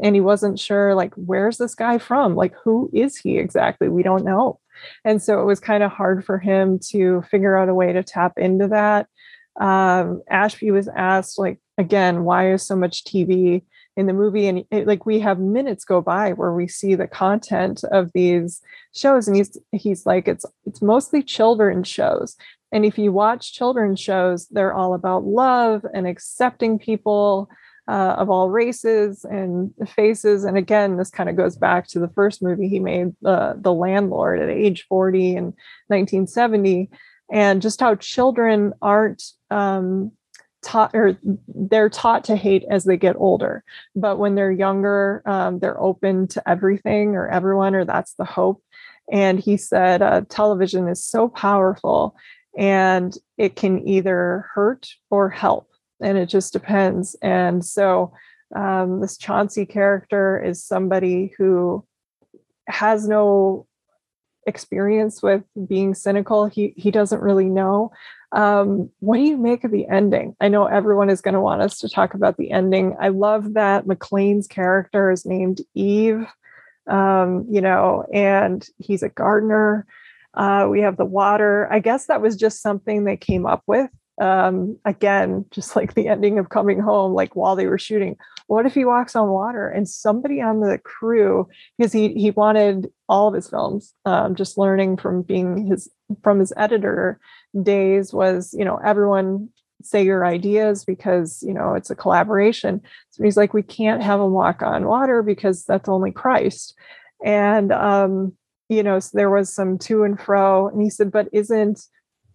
and 0.03 0.15
he 0.15 0.21
wasn't 0.21 0.61
sure, 0.61 0.95
like, 0.95 1.13
where's 1.15 1.59
this 1.59 1.75
guy 1.75 1.99
from? 1.99 2.37
Like, 2.37 2.55
who 2.63 2.91
is 2.93 3.17
he 3.17 3.39
exactly? 3.39 3.89
We 3.89 4.03
don't 4.03 4.25
know. 4.25 4.61
And 5.05 5.21
so 5.21 5.41
it 5.41 5.45
was 5.45 5.59
kind 5.59 5.83
of 5.83 5.91
hard 5.91 6.25
for 6.25 6.39
him 6.39 6.79
to 6.91 7.23
figure 7.31 7.57
out 7.57 7.69
a 7.69 7.75
way 7.75 7.93
to 7.93 8.03
tap 8.03 8.35
into 8.37 8.69
that. 8.69 9.09
Um, 9.61 10.23
Ashby 10.29 10.71
was 10.71 10.89
asked, 10.89 11.39
like, 11.39 11.59
again, 11.79 12.25
why 12.25 12.53
is 12.53 12.63
so 12.63 12.77
much 12.77 13.05
TV 13.05 13.63
in 13.97 14.07
the 14.07 14.13
movie 14.13 14.47
and 14.47 14.65
it, 14.71 14.87
like 14.87 15.07
we 15.07 15.19
have 15.21 15.39
minutes 15.39 15.85
go 15.85 16.01
by 16.01 16.33
where 16.33 16.53
we 16.53 16.69
see 16.69 16.95
the 16.95 17.07
content 17.07 17.83
of 17.85 18.13
these 18.13 18.61
shows 18.95 19.27
and 19.27 19.37
he's 19.37 19.57
he's 19.73 20.05
like 20.05 20.29
it's 20.29 20.45
it's 20.67 20.83
mostly 20.83 21.23
children's 21.23 21.89
shows. 21.89 22.37
And 22.73 22.85
if 22.85 22.99
you 22.99 23.13
watch 23.13 23.55
children's 23.55 24.01
shows 24.01 24.47
they're 24.49 24.75
all 24.75 24.95
about 24.95 25.25
love 25.25 25.85
and 25.95 26.07
accepting 26.07 26.79
people 26.79 27.49
uh, 27.89 28.17
of 28.19 28.29
all 28.29 28.51
races 28.51 29.25
and 29.25 29.73
faces 29.87 30.45
and 30.45 30.59
again 30.59 30.97
this 30.97 31.11
kind 31.11 31.29
of 31.29 31.37
goes 31.37 31.57
back 31.57 31.87
to 31.87 32.01
the 32.01 32.09
first 32.09 32.43
movie 32.43 32.69
he 32.69 32.81
made 32.81 33.15
uh, 33.25 33.55
the 33.57 33.73
landlord 33.73 34.41
at 34.41 34.51
age 34.51 34.85
40 34.89 35.37
in 35.37 35.45
1970 35.87 36.91
and 37.31 37.63
just 37.63 37.81
how 37.81 37.95
children 37.95 38.73
aren't 38.83 39.23
um, 39.51 40.11
taught 40.67 40.91
or 40.95 41.17
they're 41.49 41.89
taught 41.89 42.25
to 42.25 42.37
hate 42.37 42.65
as 42.69 42.85
they 42.85 42.97
get 42.97 43.17
older. 43.17 43.63
But 43.95 44.19
when 44.19 44.35
they're 44.35 44.53
younger 44.53 45.23
um, 45.25 45.61
they're 45.61 45.81
open 45.81 46.27
to 46.29 46.49
everything 46.49 47.15
or 47.15 47.29
everyone 47.29 47.75
or 47.75 47.85
that's 47.85 48.15
the 48.15 48.25
hope. 48.25 48.63
And 49.11 49.39
he 49.39 49.57
said 49.57 50.03
uh, 50.03 50.23
television 50.29 50.89
is 50.89 51.05
so 51.05 51.29
powerful 51.29 52.17
and 52.59 53.17
it 53.39 53.55
can 53.55 53.87
either 53.87 54.47
hurt 54.53 54.89
or 55.11 55.31
help 55.31 55.69
and 56.01 56.19
it 56.19 56.27
just 56.29 56.53
depends. 56.53 57.17
And 57.23 57.65
so 57.65 58.13
um, 58.55 59.01
this 59.01 59.17
chauncey 59.17 59.67
character 59.67 60.43
is 60.43 60.65
somebody 60.65 61.33
who 61.39 61.85
has 62.69 63.07
no 63.09 63.67
experience 64.47 65.23
with 65.23 65.43
being 65.67 65.95
cynical 65.95 66.47
he 66.47 66.73
he 66.77 66.91
doesn't 66.91 67.23
really 67.23 67.47
know 67.49 67.91
um, 68.33 68.91
what 69.01 69.17
do 69.17 69.23
you 69.23 69.37
make 69.37 69.65
of 69.65 69.71
the 69.71 69.87
ending? 69.89 70.35
I 70.41 70.49
know 70.49 70.67
everyone 70.67 71.11
is 71.11 71.21
going 71.21 71.35
to 71.35 71.41
want 71.41 71.63
us 71.63 71.79
to 71.79 71.89
talk 71.89 72.15
about 72.15 72.37
the 72.37 72.51
ending. 72.51 72.97
I 73.01 73.09
love 73.09 73.55
that 73.55 73.87
MacLaine's 73.87 74.47
character 74.47 75.11
is 75.11 75.25
named 75.25 75.61
Eve, 75.75 76.27
um, 76.87 77.47
you 77.49 77.61
know, 77.61 78.05
and 78.13 78.69
he's 78.79 79.03
a 79.03 79.09
gardener. 79.09 79.87
Uh, 80.35 80.67
we 80.69 80.81
have 80.81 80.97
the 80.97 81.05
water. 81.05 81.73
I 81.73 81.79
guess 81.79 82.07
that 82.07 82.21
was 82.21 82.37
just 82.37 82.61
something 82.61 83.05
they 83.05 83.17
came 83.17 83.47
up 83.47 83.63
with. 83.67 83.91
Um, 84.21 84.79
again, 84.85 85.45
just 85.51 85.77
like 85.77 85.95
the 85.95 86.09
ending 86.09 86.39
of 86.39 86.49
Coming 86.49 86.81
Home, 86.81 87.13
like 87.13 87.37
while 87.37 87.57
they 87.57 87.67
were 87.67 87.79
shooting. 87.79 88.17
What 88.47 88.65
if 88.65 88.75
he 88.75 88.85
walks 88.85 89.15
on 89.17 89.29
water? 89.29 89.69
And 89.69 89.89
somebody 89.89 90.41
on 90.41 90.61
the 90.61 90.79
crew, 90.79 91.49
because 91.77 91.93
he 91.93 92.15
he 92.15 92.31
wanted 92.31 92.89
all 93.09 93.29
of 93.29 93.35
his 93.35 93.51
films, 93.51 93.93
um, 94.05 94.35
just 94.35 94.57
learning 94.57 94.97
from 94.97 95.23
being 95.23 95.67
his 95.67 95.91
from 96.23 96.39
his 96.39 96.53
editor 96.57 97.19
days 97.63 98.13
was, 98.13 98.55
you 98.57 98.65
know, 98.65 98.79
everyone 98.85 99.49
say 99.83 100.05
your 100.05 100.25
ideas 100.25 100.85
because, 100.85 101.43
you 101.47 101.53
know, 101.53 101.75
it's 101.75 101.91
a 101.91 101.95
collaboration. 101.95 102.81
So 103.11 103.23
he's 103.23 103.37
like, 103.37 103.53
we 103.53 103.63
can't 103.63 104.03
have 104.03 104.21
him 104.21 104.33
walk 104.33 104.63
on 104.63 104.87
water 104.87 105.23
because 105.23 105.65
that's 105.65 105.89
only 105.89 106.11
Christ. 106.11 106.75
And, 107.25 107.73
um, 107.73 108.33
you 108.69 108.83
know, 108.83 108.99
so 108.99 109.11
there 109.15 109.31
was 109.31 109.55
some 109.55 109.79
to 109.79 110.05
and 110.05 110.19
fro. 110.19 110.69
And 110.69 110.83
he 110.83 110.91
said, 110.91 111.13
but 111.13 111.29
isn't, 111.33 111.81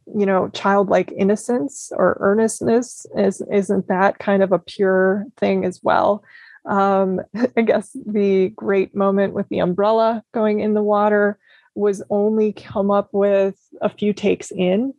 you 0.07 0.25
know, 0.25 0.49
childlike 0.49 1.11
innocence 1.17 1.91
or 1.95 2.17
earnestness 2.19 3.05
is 3.15 3.41
isn't 3.51 3.87
that 3.87 4.19
kind 4.19 4.43
of 4.43 4.51
a 4.51 4.59
pure 4.59 5.25
thing 5.37 5.65
as 5.65 5.79
well? 5.83 6.23
Um, 6.65 7.21
I 7.57 7.61
guess 7.61 7.95
the 8.05 8.49
great 8.49 8.95
moment 8.95 9.33
with 9.33 9.49
the 9.49 9.59
umbrella 9.59 10.23
going 10.33 10.59
in 10.59 10.73
the 10.73 10.83
water 10.83 11.37
was 11.75 12.03
only 12.09 12.51
come 12.51 12.91
up 12.91 13.09
with 13.13 13.55
a 13.81 13.89
few 13.89 14.11
takes 14.13 14.51
in 14.51 14.93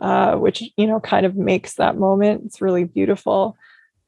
uh, 0.00 0.36
which 0.36 0.62
you 0.76 0.86
know 0.86 1.00
kind 1.00 1.26
of 1.26 1.36
makes 1.36 1.74
that 1.74 1.96
moment. 1.96 2.42
It's 2.46 2.60
really 2.60 2.84
beautiful. 2.84 3.56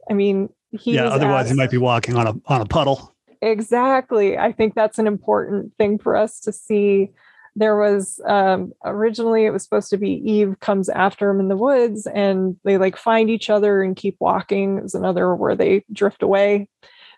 I 0.09 0.15
mean, 0.15 0.48
he 0.70 0.94
yeah. 0.94 1.05
Otherwise, 1.05 1.43
asked, 1.43 1.51
he 1.51 1.56
might 1.56 1.70
be 1.70 1.78
walking 1.78 2.16
on 2.16 2.27
a 2.27 2.35
on 2.47 2.61
a 2.61 2.66
puddle. 2.66 3.15
Exactly. 3.43 4.39
I 4.39 4.52
think 4.52 4.74
that's 4.74 4.98
an 4.98 5.06
important 5.06 5.77
thing 5.77 5.98
for 5.98 6.16
us 6.16 6.40
to 6.40 6.52
see. 6.52 7.11
There 7.56 7.76
was 7.76 8.20
um, 8.26 8.72
originally 8.85 9.44
it 9.44 9.51
was 9.51 9.62
supposed 9.62 9.90
to 9.90 9.97
be 9.97 10.10
Eve 10.28 10.56
comes 10.60 10.89
after 10.89 11.31
him 11.31 11.40
in 11.40 11.48
the 11.48 11.56
woods, 11.56 12.06
and 12.06 12.56
they 12.64 12.78
like 12.78 12.97
find 12.97 13.31
each 13.31 13.48
other 13.48 13.82
and 13.82 13.97
keep 13.97 14.16
walking. 14.18 14.76
There's 14.76 14.94
another 14.94 15.35
where 15.35 15.55
they 15.55 15.85
drift 15.93 16.22
away 16.22 16.68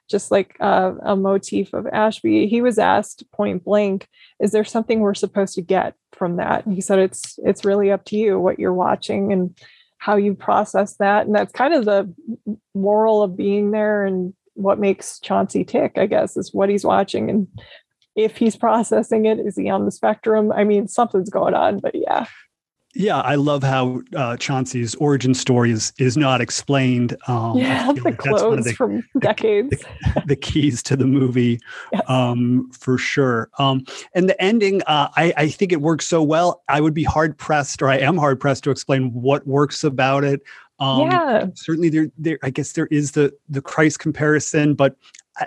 just 0.09 0.31
like 0.31 0.57
uh, 0.61 0.93
a 1.03 1.17
motif 1.17 1.73
of 1.73 1.87
Ashby. 1.89 2.47
He 2.47 2.63
was 2.63 2.79
asked 2.79 3.31
point 3.33 3.65
blank, 3.65 4.09
"Is 4.41 4.53
there 4.53 4.65
something 4.65 5.01
we're 5.01 5.15
supposed 5.15 5.55
to 5.55 5.63
get 5.63 5.95
from 6.13 6.37
that?" 6.37 6.65
And 6.67 6.75
he 6.75 6.81
said, 6.81 6.99
"It's 6.99 7.39
it's 7.45 7.65
really 7.65 7.91
up 7.91 8.05
to 8.07 8.17
you 8.17 8.39
what 8.39 8.59
you're 8.59 8.75
watching 8.75 9.33
and 9.33 9.59
how 9.99 10.17
you 10.17 10.35
process 10.35 10.97
that." 10.97 11.27
And 11.27 11.35
that's 11.35 11.53
kind 11.53 11.75
of 11.75 11.85
the 11.85 12.13
moral 12.75 13.23
of 13.23 13.37
being 13.37 13.71
there 13.71 14.05
and 14.05 14.35
what 14.55 14.79
makes 14.79 15.21
Chauncey 15.21 15.65
tick, 15.65 15.93
I 15.97 16.07
guess, 16.07 16.37
is 16.37 16.55
what 16.55 16.71
he's 16.71 16.85
watching 16.85 17.29
and 17.29 17.47
if 18.17 18.37
he's 18.37 18.57
processing 18.57 19.27
it. 19.27 19.39
Is 19.39 19.57
he 19.57 19.69
on 19.69 19.85
the 19.85 19.93
spectrum? 19.93 20.51
I 20.51 20.65
mean, 20.65 20.89
something's 20.89 21.31
going 21.31 21.55
on, 21.55 21.79
but 21.79 21.95
yeah. 21.95 22.27
Yeah, 22.99 23.21
I 23.21 23.35
love 23.35 23.63
how 23.63 24.01
uh, 24.17 24.39
Chauncey's 24.39 24.95
origin 24.95 25.35
story 25.35 25.71
is 25.71 25.93
is 25.99 26.17
not 26.17 26.41
explained. 26.41 27.15
Um, 27.29 27.59
yeah, 27.59 27.93
the 27.93 28.01
like 28.01 28.17
clothes 28.17 28.65
the, 28.65 28.73
from 28.73 29.05
decades. 29.19 29.69
The, 29.79 30.23
the, 30.29 30.37
keys 30.37 30.83
to 30.85 30.97
the 30.97 31.05
movie, 31.05 31.61
um, 32.09 32.71
for 32.73 32.97
sure. 32.97 33.51
Um, 33.59 33.85
and 34.15 34.31
the 34.31 34.43
ending, 34.43 34.81
uh, 34.87 35.11
I, 35.15 35.35
I 35.37 35.49
think 35.49 35.73
it 35.73 35.83
works 35.83 36.07
so 36.07 36.23
well. 36.23 36.63
I 36.71 36.81
would 36.81 36.95
be 36.95 37.05
hard 37.05 37.37
pressed, 37.37 37.83
or 37.83 37.91
I 37.91 37.99
am 37.99 38.17
hard 38.17 38.41
pressed 38.41 38.65
to 38.65 38.71
explain 38.71 39.13
what 39.13 39.47
works 39.47 39.85
about 39.85 40.25
it. 40.25 40.41
Um, 40.79 41.11
yeah, 41.11 41.47
certainly 41.53 41.91
there, 41.91 42.11
there. 42.17 42.39
I 42.43 42.49
guess 42.49 42.73
there 42.73 42.87
is 42.87 43.13
the 43.13 43.31
the 43.51 43.61
Christ 43.61 43.99
comparison, 43.99 44.73
but 44.73 44.97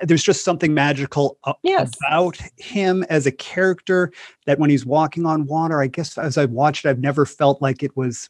there's 0.03 0.23
just 0.23 0.43
something 0.43 0.73
magical 0.73 1.37
yes. 1.63 1.91
about 2.07 2.37
him 2.57 3.03
as 3.09 3.25
a 3.25 3.31
character 3.31 4.11
that 4.45 4.59
when 4.59 4.69
he's 4.69 4.85
walking 4.85 5.25
on 5.25 5.45
water, 5.45 5.81
I 5.81 5.87
guess 5.87 6.17
as 6.17 6.37
I've 6.37 6.51
watched 6.51 6.85
it, 6.85 6.89
I've 6.89 6.99
never 6.99 7.25
felt 7.25 7.61
like 7.61 7.83
it 7.83 7.95
was. 7.95 8.29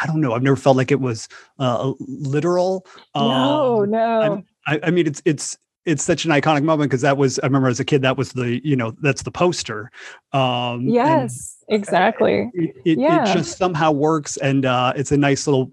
I 0.00 0.06
don't 0.06 0.20
know. 0.20 0.32
I've 0.32 0.42
never 0.42 0.56
felt 0.56 0.76
like 0.76 0.92
it 0.92 1.00
was 1.00 1.28
uh, 1.58 1.92
literal. 1.98 2.86
No, 3.14 3.82
um, 3.82 3.90
no. 3.90 4.42
I, 4.66 4.80
I 4.84 4.90
mean, 4.90 5.06
it's 5.06 5.20
it's 5.24 5.58
it's 5.84 6.02
such 6.02 6.24
an 6.24 6.30
iconic 6.30 6.62
moment 6.62 6.90
because 6.90 7.02
that 7.02 7.16
was 7.16 7.38
I 7.40 7.46
remember 7.46 7.68
as 7.68 7.80
a 7.80 7.84
kid 7.84 8.02
that 8.02 8.16
was 8.16 8.32
the 8.32 8.64
you 8.66 8.76
know 8.76 8.92
that's 9.02 9.22
the 9.22 9.30
poster. 9.30 9.90
Um, 10.32 10.82
yes, 10.82 11.56
exactly. 11.68 12.50
It, 12.54 12.76
it, 12.84 12.98
yeah. 12.98 13.28
it, 13.28 13.34
just 13.34 13.58
somehow 13.58 13.90
works, 13.90 14.36
and 14.36 14.64
uh, 14.64 14.92
it's 14.96 15.12
a 15.12 15.16
nice 15.16 15.46
little 15.46 15.72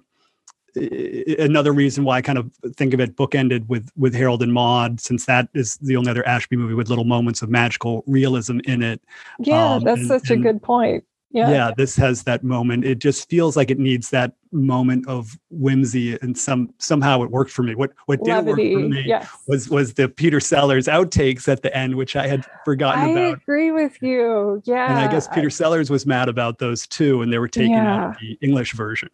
another 1.39 1.71
reason 1.73 2.03
why 2.03 2.17
I 2.17 2.21
kind 2.21 2.37
of 2.37 2.51
think 2.75 2.93
of 2.93 2.99
it 2.99 3.15
bookended 3.15 3.67
with 3.67 3.89
with 3.95 4.13
Harold 4.13 4.41
and 4.43 4.53
Maude, 4.53 4.99
since 4.99 5.25
that 5.25 5.49
is 5.53 5.77
the 5.77 5.95
only 5.95 6.11
other 6.11 6.27
Ashby 6.27 6.55
movie 6.55 6.73
with 6.73 6.89
little 6.89 7.05
moments 7.05 7.41
of 7.41 7.49
magical 7.49 8.03
realism 8.07 8.59
in 8.65 8.83
it. 8.83 9.01
Yeah, 9.39 9.75
um, 9.75 9.83
that's 9.83 9.99
and, 9.99 10.07
such 10.07 10.29
and, 10.29 10.45
a 10.45 10.51
good 10.51 10.61
point. 10.61 11.03
Yeah. 11.31 11.49
yeah, 11.49 11.71
this 11.75 11.95
has 11.97 12.23
that 12.23 12.43
moment. 12.43 12.85
It 12.85 12.99
just 12.99 13.29
feels 13.29 13.57
like 13.57 13.69
it 13.69 13.77
needs 13.77 14.11
that 14.11 14.33
moment 14.53 15.07
of 15.07 15.37
whimsy, 15.49 16.17
and 16.21 16.37
some 16.37 16.73
somehow 16.77 17.21
it 17.21 17.31
worked 17.31 17.51
for 17.51 17.63
me. 17.63 17.75
What 17.75 17.91
what 18.05 18.23
did 18.23 18.45
work 18.45 18.55
for 18.55 18.61
me 18.61 19.03
yes. 19.05 19.29
was 19.45 19.69
was 19.69 19.93
the 19.95 20.07
Peter 20.07 20.39
Sellers 20.39 20.87
outtakes 20.87 21.49
at 21.49 21.63
the 21.63 21.75
end, 21.75 21.95
which 21.95 22.15
I 22.15 22.27
had 22.27 22.45
forgotten 22.63 23.03
I 23.03 23.09
about. 23.09 23.23
I 23.23 23.27
agree 23.29 23.71
with 23.71 24.01
you. 24.01 24.61
Yeah, 24.65 24.89
and 24.89 24.97
I 24.97 25.11
guess 25.11 25.27
Peter 25.27 25.47
I, 25.47 25.49
Sellers 25.49 25.89
was 25.89 26.05
mad 26.05 26.29
about 26.29 26.59
those 26.59 26.87
too, 26.87 27.21
and 27.21 27.31
they 27.31 27.39
were 27.39 27.49
taken 27.49 27.71
yeah. 27.71 27.95
out 27.95 28.09
of 28.11 28.19
the 28.21 28.37
English 28.41 28.73
version. 28.73 29.09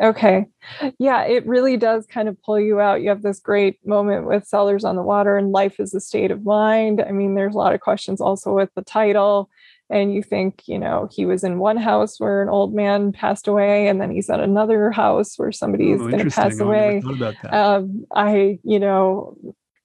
Okay. 0.00 0.46
Yeah, 0.98 1.24
it 1.24 1.46
really 1.46 1.76
does 1.76 2.06
kind 2.06 2.28
of 2.28 2.40
pull 2.42 2.60
you 2.60 2.80
out. 2.80 3.02
You 3.02 3.08
have 3.08 3.22
this 3.22 3.40
great 3.40 3.84
moment 3.86 4.26
with 4.26 4.46
Sellers 4.46 4.84
on 4.84 4.96
the 4.96 5.02
Water 5.02 5.36
and 5.36 5.50
Life 5.50 5.80
is 5.80 5.94
a 5.94 6.00
State 6.00 6.30
of 6.30 6.44
Mind. 6.44 7.00
I 7.00 7.10
mean, 7.10 7.34
there's 7.34 7.54
a 7.54 7.58
lot 7.58 7.74
of 7.74 7.80
questions 7.80 8.20
also 8.20 8.52
with 8.52 8.70
the 8.74 8.82
title. 8.82 9.50
And 9.90 10.12
you 10.12 10.22
think, 10.22 10.62
you 10.66 10.78
know, 10.78 11.08
he 11.10 11.24
was 11.24 11.42
in 11.42 11.58
one 11.58 11.78
house 11.78 12.20
where 12.20 12.42
an 12.42 12.50
old 12.50 12.74
man 12.74 13.10
passed 13.10 13.48
away, 13.48 13.88
and 13.88 14.00
then 14.00 14.10
he's 14.10 14.28
at 14.28 14.38
another 14.38 14.90
house 14.90 15.38
where 15.38 15.50
somebody 15.50 15.92
is 15.92 16.00
oh, 16.02 16.10
going 16.10 16.28
to 16.28 16.30
pass 16.30 16.60
away. 16.60 17.02
Um, 17.50 18.04
I, 18.14 18.58
you 18.64 18.78
know, 18.78 19.36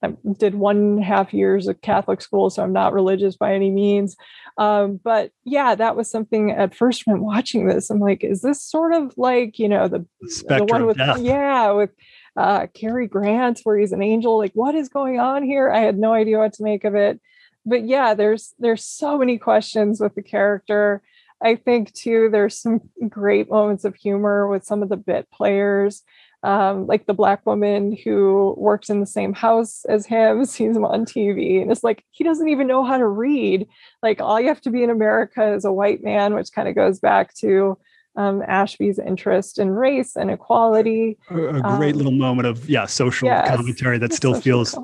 I 0.04 0.14
did 0.38 0.54
one 0.54 1.00
half 1.00 1.32
years 1.32 1.66
of 1.66 1.80
Catholic 1.80 2.20
school, 2.20 2.50
so 2.50 2.62
I'm 2.62 2.72
not 2.72 2.92
religious 2.92 3.36
by 3.36 3.54
any 3.54 3.70
means. 3.70 4.16
Um, 4.58 5.00
but 5.02 5.32
yeah, 5.44 5.74
that 5.74 5.96
was 5.96 6.10
something 6.10 6.50
at 6.52 6.74
first 6.74 7.06
when 7.06 7.20
watching 7.20 7.66
this, 7.66 7.90
I'm 7.90 7.98
like, 7.98 8.22
is 8.22 8.42
this 8.42 8.62
sort 8.62 8.92
of 8.92 9.12
like, 9.16 9.58
you 9.58 9.68
know, 9.68 9.88
the, 9.88 10.06
the 10.48 10.64
one 10.64 10.86
with, 10.86 10.98
yeah, 11.18 11.70
with 11.72 11.90
uh, 12.36 12.66
Cary 12.74 13.06
Grant, 13.08 13.60
where 13.64 13.78
he's 13.78 13.92
an 13.92 14.02
angel, 14.02 14.38
like 14.38 14.52
what 14.54 14.74
is 14.74 14.88
going 14.88 15.18
on 15.18 15.42
here? 15.42 15.70
I 15.70 15.80
had 15.80 15.98
no 15.98 16.12
idea 16.12 16.38
what 16.38 16.52
to 16.54 16.62
make 16.62 16.84
of 16.84 16.94
it. 16.94 17.20
But 17.66 17.84
yeah, 17.86 18.14
there's, 18.14 18.54
there's 18.58 18.84
so 18.84 19.18
many 19.18 19.38
questions 19.38 20.00
with 20.00 20.14
the 20.14 20.22
character. 20.22 21.02
I 21.42 21.56
think 21.56 21.92
too, 21.92 22.28
there's 22.30 22.56
some 22.58 22.80
great 23.08 23.50
moments 23.50 23.84
of 23.84 23.96
humor 23.96 24.46
with 24.46 24.64
some 24.64 24.82
of 24.82 24.88
the 24.88 24.96
bit 24.96 25.30
players 25.30 26.02
um, 26.44 26.86
like 26.86 27.06
the 27.06 27.14
black 27.14 27.44
woman 27.46 27.96
who 28.04 28.54
works 28.58 28.90
in 28.90 29.00
the 29.00 29.06
same 29.06 29.32
house 29.32 29.84
as 29.86 30.06
him 30.06 30.44
sees 30.44 30.76
him 30.76 30.84
on 30.84 31.04
TV 31.04 31.60
and 31.60 31.72
it's 31.72 31.82
like 31.82 32.04
he 32.10 32.22
doesn't 32.22 32.48
even 32.48 32.66
know 32.66 32.84
how 32.84 32.98
to 32.98 33.06
read. 33.06 33.66
Like 34.02 34.20
all 34.20 34.38
you 34.38 34.48
have 34.48 34.60
to 34.62 34.70
be 34.70 34.82
in 34.82 34.90
America 34.90 35.54
is 35.54 35.64
a 35.64 35.72
white 35.72 36.04
man, 36.04 36.34
which 36.34 36.52
kind 36.52 36.68
of 36.68 36.74
goes 36.74 37.00
back 37.00 37.34
to 37.36 37.78
um, 38.16 38.42
Ashby's 38.46 38.98
interest 38.98 39.58
in 39.58 39.70
race 39.70 40.16
and 40.16 40.30
equality. 40.30 41.18
A, 41.30 41.34
great 41.76 41.92
um, 41.92 41.98
little 41.98 42.12
moment 42.12 42.46
of 42.46 42.68
yeah 42.68 42.86
social 42.86 43.26
yes, 43.26 43.48
commentary 43.48 43.98
that 43.98 44.12
still 44.20 44.40
feels 44.40 44.76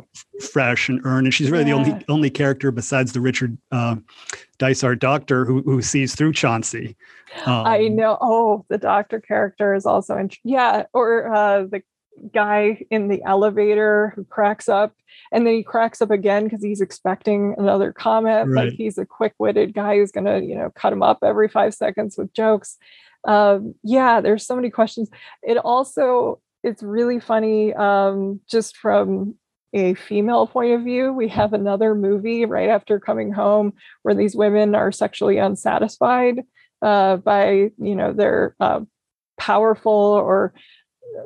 fresh 0.52 0.88
and 0.88 1.00
earned. 1.04 1.26
And 1.26 1.34
she's 1.34 1.50
really 1.50 1.68
yeah. 1.68 1.82
the 1.82 1.90
only 1.92 2.04
only 2.08 2.30
character 2.30 2.70
besides 2.70 3.12
the 3.12 3.20
Richard 3.20 3.56
uh, 3.70 3.96
Dysart 4.58 4.98
doctor 4.98 5.44
who 5.44 5.62
who 5.62 5.82
sees 5.82 6.14
through 6.14 6.32
Chauncey. 6.32 6.96
Um, 7.46 7.66
I 7.66 7.88
know. 7.88 8.18
Oh, 8.20 8.64
the 8.68 8.78
doctor 8.78 9.20
character 9.20 9.74
is 9.74 9.86
also 9.86 10.16
in. 10.16 10.30
Yeah, 10.42 10.84
or 10.92 11.32
uh, 11.32 11.64
the 11.64 11.82
guy 12.32 12.84
in 12.90 13.08
the 13.08 13.22
elevator 13.24 14.12
who 14.14 14.24
cracks 14.24 14.68
up 14.68 14.94
and 15.32 15.46
then 15.46 15.54
he 15.54 15.62
cracks 15.62 16.02
up 16.02 16.10
again 16.10 16.44
because 16.44 16.62
he's 16.62 16.80
expecting 16.80 17.54
another 17.56 17.92
comment 17.92 18.50
right. 18.50 18.66
like 18.66 18.74
he's 18.74 18.98
a 18.98 19.06
quick-witted 19.06 19.72
guy 19.72 19.96
who's 19.96 20.12
gonna 20.12 20.38
you 20.40 20.54
know 20.54 20.70
cut 20.74 20.92
him 20.92 21.02
up 21.02 21.18
every 21.22 21.48
five 21.48 21.72
seconds 21.72 22.18
with 22.18 22.32
jokes 22.34 22.76
um, 23.26 23.74
yeah, 23.82 24.20
there's 24.20 24.46
so 24.46 24.56
many 24.56 24.70
questions. 24.70 25.10
It 25.42 25.56
also 25.58 26.40
it's 26.62 26.82
really 26.82 27.20
funny 27.20 27.72
um, 27.74 28.40
just 28.50 28.76
from 28.76 29.34
a 29.72 29.94
female 29.94 30.46
point 30.46 30.72
of 30.72 30.82
view. 30.82 31.12
We 31.12 31.28
have 31.28 31.52
another 31.52 31.94
movie 31.94 32.44
right 32.44 32.68
after 32.68 32.98
coming 32.98 33.32
home 33.32 33.72
where 34.02 34.14
these 34.14 34.34
women 34.34 34.74
are 34.74 34.92
sexually 34.92 35.38
unsatisfied 35.38 36.40
uh, 36.82 37.16
by 37.16 37.70
you 37.78 37.94
know 37.94 38.12
their 38.12 38.56
uh, 38.60 38.80
powerful 39.38 39.92
or 39.92 40.52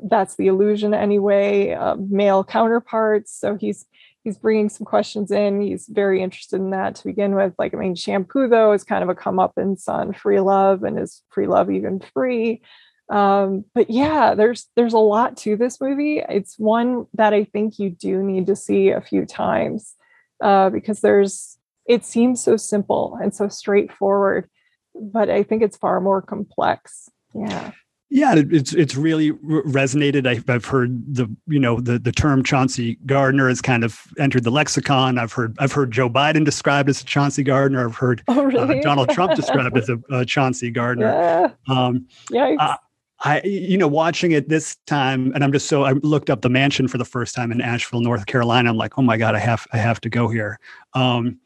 that's 0.09 0.37
the 0.37 0.47
illusion 0.47 0.95
anyway 0.95 1.73
uh, 1.73 1.97
male 1.97 2.45
counterparts. 2.45 3.39
So 3.39 3.57
he's 3.57 3.87
he's 4.25 4.39
bringing 4.39 4.71
some 4.71 4.87
questions 4.87 5.31
in. 5.31 5.61
He's 5.61 5.87
very 5.87 6.23
interested 6.23 6.57
in 6.57 6.71
that 6.71 6.97
to 6.97 7.05
begin 7.05 7.35
with. 7.35 7.55
Like, 7.59 7.75
I 7.75 7.77
mean, 7.77 7.95
shampoo 7.95 8.49
though 8.49 8.73
is 8.73 8.83
kind 8.83 9.05
of 9.05 9.11
a 9.11 9.15
come 9.15 9.39
up 9.39 9.53
in 9.57 9.77
on 9.87 10.15
free 10.15 10.41
love, 10.41 10.83
and 10.83 10.99
is 10.99 11.23
free 11.31 11.47
love 11.47 11.71
even 11.71 12.01
free? 12.01 12.63
Um, 13.11 13.67
but 13.75 13.91
yeah, 13.91 14.35
there's 14.35 14.67
there's 14.77 14.95
a 14.95 14.99
lot 14.99 15.37
to 15.39 15.57
this 15.57 15.81
movie. 15.81 16.23
It's 16.29 16.59
one 16.59 17.07
that 17.15 17.35
I 17.35 17.45
think 17.45 17.79
you 17.79 17.91
do 17.91 18.23
need 18.23 18.47
to 18.47 18.57
see 18.57 18.89
a 18.89 19.03
few 19.03 19.27
times 19.27 19.95
uh, 20.43 20.71
because 20.71 21.01
there's 21.01 21.59
it 21.87 22.05
seems 22.05 22.43
so 22.43 22.57
simple 22.57 23.19
and 23.23 23.35
so 23.35 23.49
straightforward, 23.49 24.49
but 24.95 25.29
I 25.29 25.43
think 25.43 25.63
it's 25.63 25.77
far 25.77 26.01
more 26.01 26.23
complex. 26.23 27.11
Yeah. 27.35 27.73
Yeah, 28.15 28.37
it's 28.37 28.73
it's 28.73 28.95
really 28.95 29.33
resonated. 29.33 30.25
I've, 30.25 30.49
I've 30.49 30.65
heard 30.65 31.17
the 31.17 31.29
you 31.49 31.59
know 31.59 31.81
the 31.81 31.99
the 31.99 32.13
term 32.13 32.45
Chauncey 32.45 32.97
Gardiner 33.07 33.49
has 33.49 33.61
kind 33.61 33.83
of 33.83 34.01
entered 34.21 34.45
the 34.45 34.53
lexicon. 34.53 35.19
I've 35.19 35.33
heard 35.33 35.57
I've 35.59 35.73
heard 35.73 35.91
Joe 35.91 36.09
Biden 36.09 36.45
described 36.45 36.89
as 36.89 37.03
a 37.03 37.05
Chauncey 37.05 37.43
Gardiner. 37.43 37.89
I've 37.89 37.97
heard 37.97 38.23
oh, 38.29 38.45
really? 38.45 38.79
uh, 38.79 38.83
Donald 38.83 39.09
Trump 39.09 39.35
described 39.35 39.77
as 39.77 39.89
a, 39.89 39.99
a 40.13 40.25
Chauncey 40.25 40.71
Gardiner. 40.71 41.09
Yeah. 41.09 41.51
Um, 41.67 42.07
uh, 42.33 42.77
I 43.25 43.43
you 43.43 43.77
know 43.77 43.89
watching 43.89 44.31
it 44.31 44.49
this 44.49 44.77
time, 44.87 45.33
and 45.35 45.43
I'm 45.43 45.51
just 45.51 45.67
so 45.67 45.83
I 45.83 45.95
looked 45.95 46.31
up 46.31 46.43
the 46.43 46.51
mansion 46.51 46.87
for 46.87 46.99
the 46.99 47.05
first 47.05 47.35
time 47.35 47.51
in 47.51 47.61
Asheville, 47.61 48.01
North 48.01 48.27
Carolina. 48.27 48.71
I'm 48.71 48.77
like, 48.77 48.97
oh 48.97 49.03
my 49.03 49.17
god, 49.17 49.35
I 49.35 49.41
have 49.41 49.67
I 49.73 49.79
have 49.79 50.01
to 50.03 50.09
go 50.09 50.29
here. 50.29 50.61
Um, 50.93 51.41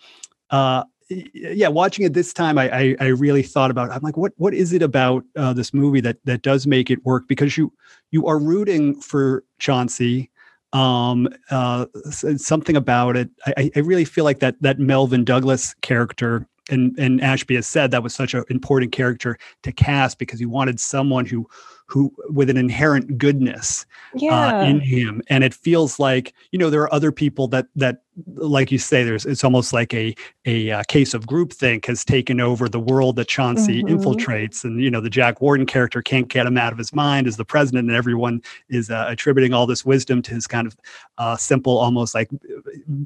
uh, 0.50 0.84
yeah, 1.10 1.68
watching 1.68 2.04
it 2.04 2.12
this 2.12 2.32
time, 2.32 2.58
I, 2.58 2.70
I, 2.70 2.96
I 3.00 3.06
really 3.06 3.42
thought 3.42 3.70
about. 3.70 3.90
I'm 3.90 4.02
like, 4.02 4.16
what 4.16 4.32
what 4.36 4.54
is 4.54 4.72
it 4.72 4.82
about 4.82 5.24
uh, 5.36 5.52
this 5.52 5.72
movie 5.72 6.00
that 6.02 6.18
that 6.24 6.42
does 6.42 6.66
make 6.66 6.90
it 6.90 7.04
work? 7.04 7.26
Because 7.28 7.56
you 7.56 7.72
you 8.10 8.26
are 8.26 8.38
rooting 8.38 9.00
for 9.00 9.44
Chauncey. 9.58 10.30
Um, 10.74 11.28
uh, 11.50 11.86
something 12.10 12.76
about 12.76 13.16
it. 13.16 13.30
I, 13.46 13.70
I 13.74 13.78
really 13.78 14.04
feel 14.04 14.24
like 14.24 14.40
that 14.40 14.56
that 14.60 14.78
Melvyn 14.78 15.24
Douglas 15.24 15.74
character 15.80 16.46
and 16.68 16.98
and 16.98 17.22
Ashby 17.22 17.54
has 17.54 17.66
said 17.66 17.90
that 17.90 18.02
was 18.02 18.14
such 18.14 18.34
an 18.34 18.44
important 18.50 18.92
character 18.92 19.38
to 19.62 19.72
cast 19.72 20.18
because 20.18 20.38
he 20.38 20.46
wanted 20.46 20.78
someone 20.78 21.24
who 21.24 21.48
who 21.88 22.12
with 22.28 22.50
an 22.50 22.56
inherent 22.56 23.16
goodness 23.18 23.86
uh, 24.14 24.18
yeah. 24.20 24.58
uh, 24.58 24.62
in 24.62 24.78
him 24.78 25.22
and 25.28 25.42
it 25.42 25.54
feels 25.54 25.98
like 25.98 26.34
you 26.52 26.58
know 26.58 26.70
there 26.70 26.82
are 26.82 26.92
other 26.92 27.10
people 27.10 27.48
that 27.48 27.66
that 27.74 28.02
like 28.34 28.70
you 28.70 28.78
say 28.78 29.04
there's 29.04 29.24
it's 29.24 29.42
almost 29.42 29.72
like 29.72 29.94
a 29.94 30.14
a, 30.44 30.70
uh, 30.70 30.82
case 30.88 31.14
of 31.14 31.26
groupthink 31.26 31.86
has 31.86 32.04
taken 32.04 32.40
over 32.40 32.68
the 32.68 32.80
world 32.80 33.16
that 33.16 33.28
Chauncey 33.28 33.82
mm-hmm. 33.82 33.96
infiltrates 33.96 34.64
and 34.64 34.82
you 34.82 34.90
know 34.90 35.00
the 35.00 35.10
Jack 35.10 35.40
Warden 35.40 35.66
character 35.66 36.02
can't 36.02 36.28
get 36.28 36.46
him 36.46 36.58
out 36.58 36.72
of 36.72 36.78
his 36.78 36.92
mind 36.92 37.26
as 37.26 37.36
the 37.36 37.44
president 37.44 37.88
and 37.88 37.96
everyone 37.96 38.42
is 38.68 38.90
uh, 38.90 39.06
attributing 39.08 39.54
all 39.54 39.66
this 39.66 39.84
wisdom 39.84 40.20
to 40.22 40.34
his 40.34 40.46
kind 40.46 40.66
of 40.66 40.76
uh, 41.16 41.36
simple 41.36 41.78
almost 41.78 42.14
like 42.14 42.28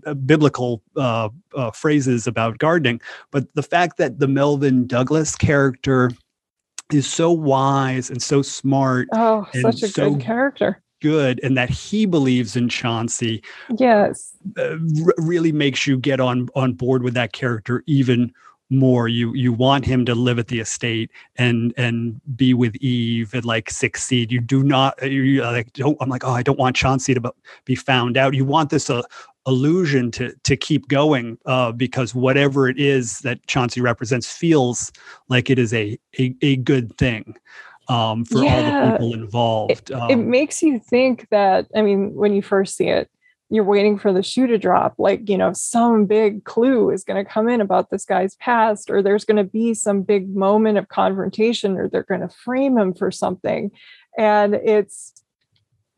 uh, 0.06 0.14
biblical 0.14 0.82
phrases 1.74 2.26
about 2.26 2.58
gardening 2.58 3.00
but 3.30 3.52
the 3.54 3.62
fact 3.62 3.98
that 3.98 4.18
the 4.18 4.26
Melvyn 4.26 4.86
Douglas 4.86 5.36
character 5.36 6.10
is 6.94 7.06
so 7.06 7.30
wise 7.30 8.10
and 8.10 8.22
so 8.22 8.42
smart. 8.42 9.08
Oh, 9.12 9.46
such 9.52 9.82
a 9.82 9.88
so 9.88 10.10
good 10.10 10.20
character. 10.20 10.82
Good, 11.00 11.40
and 11.42 11.56
that 11.56 11.68
he 11.68 12.06
believes 12.06 12.54
in 12.54 12.68
Chauncey. 12.68 13.42
Yes, 13.76 14.36
uh, 14.56 14.76
r- 15.04 15.14
really 15.18 15.50
makes 15.52 15.86
you 15.86 15.98
get 15.98 16.20
on 16.20 16.48
on 16.54 16.74
board 16.74 17.02
with 17.02 17.14
that 17.14 17.32
character 17.32 17.82
even 17.86 18.32
more 18.72 19.06
you 19.06 19.34
you 19.34 19.52
want 19.52 19.84
him 19.84 20.04
to 20.04 20.14
live 20.14 20.38
at 20.38 20.48
the 20.48 20.58
estate 20.58 21.10
and 21.36 21.74
and 21.76 22.20
be 22.36 22.54
with 22.54 22.74
eve 22.76 23.34
and 23.34 23.44
like 23.44 23.70
succeed 23.70 24.32
you 24.32 24.40
do 24.40 24.62
not 24.62 25.00
you 25.02 25.42
like 25.42 25.72
don't 25.74 25.96
i'm 26.00 26.08
like 26.08 26.24
oh 26.24 26.30
i 26.30 26.42
don't 26.42 26.58
want 26.58 26.74
chauncey 26.74 27.14
to 27.14 27.32
be 27.64 27.74
found 27.74 28.16
out 28.16 28.34
you 28.34 28.44
want 28.44 28.70
this 28.70 28.88
uh, 28.88 29.02
illusion 29.46 30.10
to 30.10 30.34
to 30.44 30.56
keep 30.56 30.88
going 30.88 31.38
uh, 31.46 31.72
because 31.72 32.14
whatever 32.14 32.68
it 32.68 32.78
is 32.78 33.20
that 33.20 33.44
Chauncey 33.46 33.80
represents 33.80 34.30
feels 34.30 34.92
like 35.28 35.50
it 35.50 35.58
is 35.58 35.74
a 35.74 35.98
a, 36.18 36.34
a 36.42 36.56
good 36.56 36.96
thing 36.96 37.36
um, 37.88 38.24
for 38.24 38.44
yeah. 38.44 38.54
all 38.54 38.62
the 38.62 38.92
people 38.92 39.14
involved. 39.14 39.90
It, 39.90 39.92
um, 39.92 40.10
it, 40.10 40.16
makes 40.16 40.62
you 40.62 40.78
think 40.78 41.28
that 41.30 41.66
I 41.74 41.82
mean, 41.82 42.14
when 42.14 42.32
you 42.32 42.42
first 42.42 42.76
see 42.76 42.88
it, 42.88 43.10
you're 43.52 43.64
waiting 43.64 43.98
for 43.98 44.12
the 44.12 44.22
shoe 44.22 44.46
to 44.46 44.58
drop. 44.58 44.94
Like 44.98 45.28
you 45.28 45.36
know, 45.36 45.52
some 45.52 46.06
big 46.06 46.44
clue 46.44 46.90
is 46.90 47.04
going 47.04 47.22
to 47.22 47.30
come 47.30 47.48
in 47.48 47.60
about 47.60 47.90
this 47.90 48.04
guy's 48.04 48.34
past, 48.36 48.90
or 48.90 49.02
there's 49.02 49.24
going 49.24 49.36
to 49.36 49.44
be 49.44 49.74
some 49.74 50.02
big 50.02 50.34
moment 50.34 50.78
of 50.78 50.88
confrontation, 50.88 51.76
or 51.76 51.88
they're 51.88 52.02
going 52.02 52.22
to 52.22 52.28
frame 52.28 52.78
him 52.78 52.94
for 52.94 53.10
something, 53.10 53.70
and 54.18 54.54
it's 54.54 55.22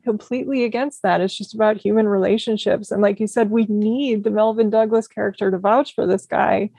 completely 0.03 0.63
against 0.63 1.01
that. 1.01 1.19
It's 1.19 1.37
just 1.37 1.55
about 1.55 1.77
human 1.77 2.07
relationships. 2.07 2.91
And 2.91 3.01
like 3.01 3.19
you 3.19 3.27
said, 3.27 3.49
we 3.49 3.65
need 3.67 4.23
the 4.23 4.29
melvyn 4.29 4.69
Douglas 4.69 5.07
character 5.07 5.49
to 5.49 5.57
vouch 5.57 5.95
for 5.95 6.05
this 6.05 6.25
guy 6.25 6.69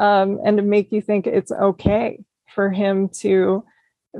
um, 0.00 0.40
and 0.44 0.56
to 0.56 0.62
make 0.62 0.92
you 0.92 1.00
think 1.00 1.26
it's 1.26 1.52
okay 1.52 2.18
for 2.54 2.70
him 2.70 3.08
to 3.20 3.64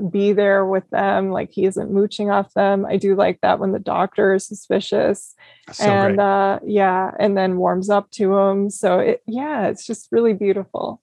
be 0.09 0.33
there 0.33 0.65
with 0.65 0.89
them 0.89 1.31
like 1.31 1.51
he 1.51 1.65
isn't 1.65 1.91
mooching 1.91 2.29
off 2.29 2.53
them. 2.53 2.85
I 2.85 2.97
do 2.97 3.15
like 3.15 3.39
that 3.41 3.59
when 3.59 3.71
the 3.71 3.79
doctor 3.79 4.33
is 4.33 4.45
suspicious 4.47 5.35
so 5.71 5.85
and 5.85 6.19
uh 6.19 6.59
yeah 6.65 7.11
and 7.19 7.37
then 7.37 7.57
warms 7.57 7.89
up 7.89 8.09
to 8.11 8.37
him. 8.37 8.69
So 8.69 8.99
it 8.99 9.23
yeah 9.27 9.67
it's 9.67 9.85
just 9.85 10.09
really 10.11 10.33
beautiful. 10.33 11.01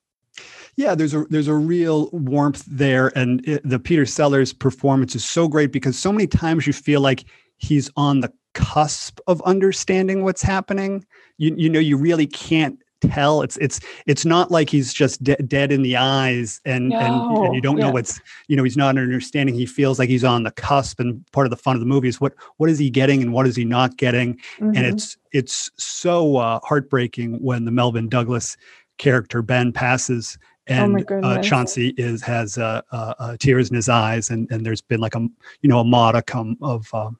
Yeah, 0.76 0.94
there's 0.94 1.14
a 1.14 1.24
there's 1.28 1.48
a 1.48 1.54
real 1.54 2.08
warmth 2.12 2.64
there, 2.66 3.12
and 3.16 3.46
it, 3.46 3.60
the 3.68 3.78
Peter 3.78 4.06
Sellers 4.06 4.52
performance 4.52 5.14
is 5.14 5.28
so 5.28 5.48
great 5.48 5.72
because 5.72 5.98
so 5.98 6.12
many 6.12 6.26
times 6.26 6.66
you 6.66 6.72
feel 6.72 7.00
like 7.00 7.24
he's 7.58 7.90
on 7.96 8.20
the 8.20 8.32
cusp 8.54 9.20
of 9.26 9.42
understanding 9.42 10.24
what's 10.24 10.42
happening. 10.42 11.04
You 11.38 11.54
you 11.56 11.68
know 11.68 11.80
you 11.80 11.96
really 11.96 12.26
can't 12.26 12.78
tell. 13.00 13.42
It's 13.42 13.56
it's 13.58 13.80
it's 14.06 14.24
not 14.24 14.50
like 14.50 14.70
he's 14.70 14.92
just 14.92 15.22
de- 15.22 15.36
dead 15.36 15.72
in 15.72 15.82
the 15.82 15.96
eyes 15.96 16.60
and, 16.64 16.90
no. 16.90 16.98
and 16.98 17.46
and 17.46 17.54
you 17.54 17.60
don't 17.60 17.78
yeah. 17.78 17.86
know 17.86 17.92
what's 17.92 18.20
you 18.48 18.56
know 18.56 18.64
he's 18.64 18.76
not 18.76 18.98
understanding. 18.98 19.54
He 19.54 19.66
feels 19.66 19.98
like 19.98 20.08
he's 20.08 20.24
on 20.24 20.42
the 20.42 20.52
cusp, 20.52 21.00
and 21.00 21.24
part 21.32 21.46
of 21.46 21.50
the 21.50 21.56
fun 21.56 21.76
of 21.76 21.80
the 21.80 21.86
movie 21.86 22.08
is 22.08 22.20
what 22.20 22.34
what 22.58 22.70
is 22.70 22.78
he 22.78 22.90
getting 22.90 23.22
and 23.22 23.32
what 23.32 23.46
is 23.46 23.56
he 23.56 23.64
not 23.64 23.96
getting, 23.96 24.34
mm-hmm. 24.34 24.76
and 24.76 24.86
it's 24.86 25.16
it's 25.32 25.70
so 25.76 26.36
uh, 26.36 26.60
heartbreaking 26.64 27.42
when 27.42 27.64
the 27.64 27.70
melvyn 27.70 28.08
Douglas 28.08 28.56
character 28.98 29.42
Ben 29.42 29.72
passes 29.72 30.38
Oh 30.70 30.72
and 30.74 31.06
oh 31.10 31.20
uh, 31.20 31.42
Chauncey 31.42 31.94
is 31.96 32.22
has 32.22 32.56
uh, 32.56 32.82
uh, 32.92 33.14
uh, 33.18 33.36
tears 33.38 33.70
in 33.70 33.76
his 33.76 33.88
eyes, 33.88 34.30
and 34.30 34.50
and 34.52 34.64
there's 34.64 34.80
been 34.80 35.00
like 35.00 35.14
a 35.16 35.20
you 35.62 35.68
know 35.68 35.80
a 35.80 35.84
modicum 35.84 36.56
of 36.62 36.92
um, 36.94 37.18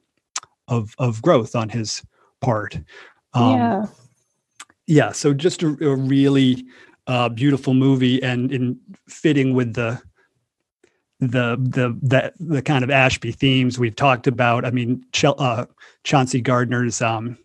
of 0.68 0.94
of 0.98 1.20
growth 1.20 1.56
on 1.56 1.68
his 1.68 2.02
part. 2.40 2.78
Um, 3.34 3.52
yeah, 3.52 3.86
yeah. 4.90 5.12
So 5.12 5.32
just 5.32 5.62
a, 5.62 5.68
a 5.68 5.94
really 5.94 6.66
uh, 7.06 7.28
beautiful 7.28 7.74
movie, 7.74 8.20
and 8.22 8.52
in 8.52 8.78
fitting 9.08 9.54
with 9.54 9.74
the 9.74 10.02
the 11.20 11.56
the 11.60 11.96
the 12.02 12.32
the 12.40 12.60
kind 12.60 12.82
of 12.82 12.90
Ashby 12.90 13.30
themes 13.30 13.78
we've 13.78 13.94
talked 13.94 14.26
about. 14.26 14.64
I 14.64 14.72
mean, 14.72 15.04
Ch- 15.12 15.26
uh, 15.26 15.66
Chauncey 16.02 16.40
Gardiner's, 16.40 17.00
um, 17.00 17.38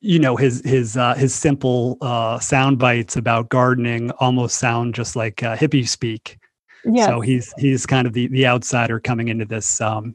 you 0.00 0.18
know 0.18 0.34
his 0.34 0.62
his 0.64 0.96
uh, 0.96 1.14
his 1.14 1.34
simple 1.34 1.98
uh, 2.00 2.38
sound 2.38 2.78
bites 2.78 3.14
about 3.14 3.50
gardening 3.50 4.10
almost 4.12 4.58
sound 4.58 4.94
just 4.94 5.14
like 5.14 5.42
uh, 5.42 5.56
hippie 5.56 5.86
speak. 5.86 6.38
Yeah. 6.86 7.06
So 7.06 7.20
he's 7.20 7.52
he's 7.58 7.84
kind 7.84 8.06
of 8.06 8.14
the 8.14 8.28
the 8.28 8.46
outsider 8.46 8.98
coming 8.98 9.28
into 9.28 9.44
this 9.44 9.78
um, 9.82 10.14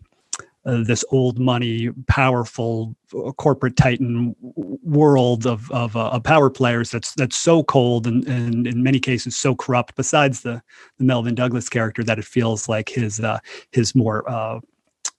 uh, 0.65 0.83
this 0.83 1.03
old 1.09 1.39
money, 1.39 1.89
powerful 2.07 2.95
uh, 3.15 3.31
corporate 3.31 3.75
titan 3.75 4.35
world 4.83 5.45
of 5.45 5.69
of, 5.71 5.95
uh, 5.95 6.09
of 6.09 6.23
power 6.23 6.49
players 6.49 6.91
that's 6.91 7.13
that's 7.15 7.37
so 7.37 7.63
cold 7.63 8.07
and, 8.07 8.27
and 8.27 8.67
in 8.67 8.83
many 8.83 8.99
cases 8.99 9.35
so 9.35 9.55
corrupt. 9.55 9.95
Besides 9.95 10.41
the 10.41 10.61
the 10.97 11.05
Melvyn 11.05 11.35
Douglas 11.35 11.69
character, 11.69 12.03
that 12.03 12.19
it 12.19 12.25
feels 12.25 12.69
like 12.69 12.89
his 12.89 13.19
uh, 13.19 13.39
his 13.71 13.95
more 13.95 14.29
uh, 14.29 14.59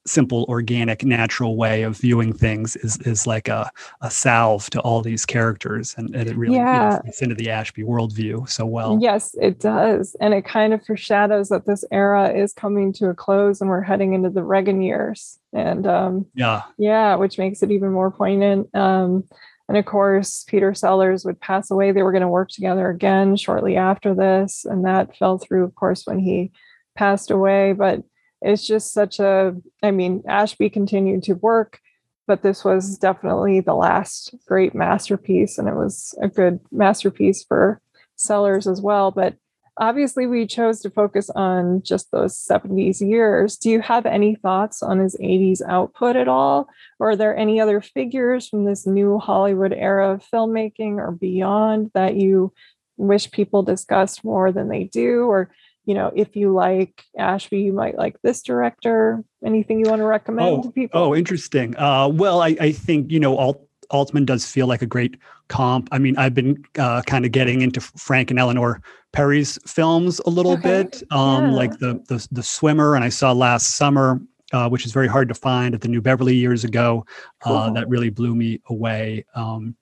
simple, 0.07 0.45
organic, 0.49 1.05
natural 1.05 1.57
way 1.57 1.83
of 1.83 1.97
viewing 1.97 2.33
things 2.33 2.77
is 2.77 2.99
is 3.03 3.27
like 3.27 3.49
a, 3.49 3.71
a 4.01 4.11
salve 4.11 4.69
to 4.71 4.81
all 4.81 5.03
these 5.03 5.25
characters, 5.25 5.95
and, 5.97 6.15
and 6.15 6.29
it 6.29 6.37
really 6.37 6.57
yeah. 6.57 7.01
fits 7.03 7.23
into 7.23 7.35
the 7.35 7.51
Ashby 7.51 7.83
worldview 7.83 8.49
so 8.49 8.67
well. 8.67 8.99
Yes, 9.01 9.35
it 9.41 9.61
does, 9.61 10.17
and 10.21 10.35
it 10.35 10.45
kind 10.45 10.73
of 10.73 10.85
foreshadows 10.85 11.49
that 11.49 11.67
this 11.67 11.85
era 11.91 12.33
is 12.33 12.53
coming 12.53 12.93
to 12.95 13.09
a 13.09 13.15
close, 13.15 13.61
and 13.61 13.71
we're 13.71 13.83
heading 13.83 14.15
into 14.15 14.31
the 14.31 14.45
Reagan 14.45 14.83
years, 14.83 15.39
and 15.53 15.87
um, 15.87 16.27
yeah, 16.35 16.63
yeah, 16.79 17.15
which 17.17 17.39
makes 17.39 17.63
it 17.63 17.71
even 17.71 17.93
more 17.93 18.11
poignant. 18.11 18.75
Um, 18.75 19.25
and 19.69 19.79
of 19.79 19.85
course, 19.87 20.45
Peter 20.49 20.75
Sellers 20.75 21.25
would 21.25 21.41
pass 21.41 21.71
away. 21.71 21.93
They 21.93 22.03
were 22.03 22.13
going 22.13 22.23
to 22.23 22.29
work 22.29 22.51
together 22.51 22.91
again 22.91 23.37
shortly 23.37 23.77
after 23.77 24.15
this, 24.15 24.65
and 24.65 24.85
that 24.85 25.17
fell 25.17 25.39
through, 25.39 25.65
of 25.65 25.75
course, 25.75 26.07
when 26.07 26.19
he 26.19 26.53
passed 26.95 27.31
away, 27.31 27.73
but 27.73 28.03
it's 28.43 28.67
just 28.67 28.93
such 28.93 29.21
a, 29.21 29.55
I 29.83 29.91
mean, 29.91 30.23
Ashby 30.29 30.69
continued 30.69 31.23
to 31.25 31.35
work, 31.35 31.81
but 32.27 32.43
this 32.43 32.65
was 32.65 32.99
definitely 32.99 33.61
the 33.61 33.75
last 33.75 34.35
great 34.47 34.75
masterpiece. 34.75 35.59
And 35.59 35.69
it 35.69 35.75
was 35.75 36.15
a 36.21 36.29
good 36.29 36.61
masterpiece 36.71 37.45
for 37.45 37.81
Sellers 38.17 38.67
as 38.67 38.81
well. 38.81 39.11
But 39.11 39.37
obviously, 39.79 40.27
we 40.27 40.47
chose 40.47 40.81
to 40.81 40.91
focus 40.91 41.31
on 41.31 41.83
just 41.83 42.11
those 42.11 42.37
70s 42.37 43.01
years. 43.01 43.57
Do 43.57 43.71
you 43.71 43.81
have 43.81 44.07
any 44.07 44.35
thoughts 44.35 44.83
on 44.83 44.99
his 44.99 45.17
80s 45.17 45.63
output 45.67 46.17
at 46.17 46.29
all? 46.29 46.69
Or 46.99 47.11
are 47.11 47.17
there 47.17 47.37
any 47.37 47.61
other 47.61 47.81
figures 47.81 48.49
from 48.49 48.65
this 48.65 48.87
new 48.87 49.19
Hollywood 49.19 49.73
era 49.73 50.13
of 50.13 50.25
filmmaking 50.33 50.97
or 50.99 51.13
beyond 51.13 51.91
that 51.95 52.17
you 52.17 52.53
wish 52.97 53.31
people 53.31 53.63
discussed 53.63 54.25
more 54.25 54.53
than 54.53 54.69
they 54.69 54.85
do? 54.85 55.25
Or 55.25 55.51
you 55.85 55.95
know, 55.95 56.13
if 56.15 56.37
you 56.37 56.53
like 56.53 57.05
Ashby, 57.19 57.61
you 57.61 57.73
might 57.73 57.97
like 57.97 58.21
this 58.23 58.43
director. 58.43 59.25
Anything 59.45 59.85
you 59.85 59.91
want 59.91 60.01
to 60.01 60.07
recommend 60.07 60.49
oh, 60.49 60.63
to 60.63 60.71
people? 60.71 61.01
Oh, 61.01 61.15
interesting. 61.15 61.77
Uh, 61.77 62.09
well, 62.09 62.41
I, 62.41 62.57
I 62.61 62.73
think, 62.73 63.11
you 63.11 63.19
know, 63.19 63.37
Alt, 63.37 63.67
Altman 63.91 64.25
does 64.25 64.47
feel 64.47 64.67
like 64.67 64.83
a 64.83 64.87
great 64.87 65.17
comp. 65.49 65.89
I 65.93 65.99
mean, 65.99 66.17
I've 66.17 66.35
been 66.35 66.65
uh, 66.79 67.03
kind 67.03 67.25
of 67.25 67.33
getting 67.33 67.63
into 67.63 67.81
Frank 67.81 68.31
and 68.31 68.39
Eleanor 68.39 68.81
Perry's 69.13 69.59
films 69.67 70.21
a 70.21 70.31
little 70.31 70.53
okay. 70.53 70.85
bit, 70.85 71.03
um, 71.11 71.51
yeah. 71.51 71.53
like 71.53 71.79
the, 71.79 72.03
the 72.09 72.27
the 72.33 72.43
Swimmer, 72.43 72.95
and 72.95 73.05
I 73.05 73.11
saw 73.11 73.33
last 73.33 73.77
summer, 73.77 74.21
uh, 74.53 74.69
which 74.69 74.87
is 74.87 74.93
very 74.93 75.09
hard 75.09 75.29
to 75.29 75.35
find 75.35 75.75
at 75.75 75.83
the 75.83 75.89
New 75.89 76.01
Beverly 76.01 76.35
years 76.35 76.65
ago. 76.65 77.05
Uh, 77.45 77.65
cool. 77.67 77.75
that 77.75 77.89
really 77.89 78.09
blew 78.09 78.35
me 78.35 78.61
away. 78.69 79.27
Um, 79.35 79.77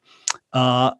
uh, 0.53 0.93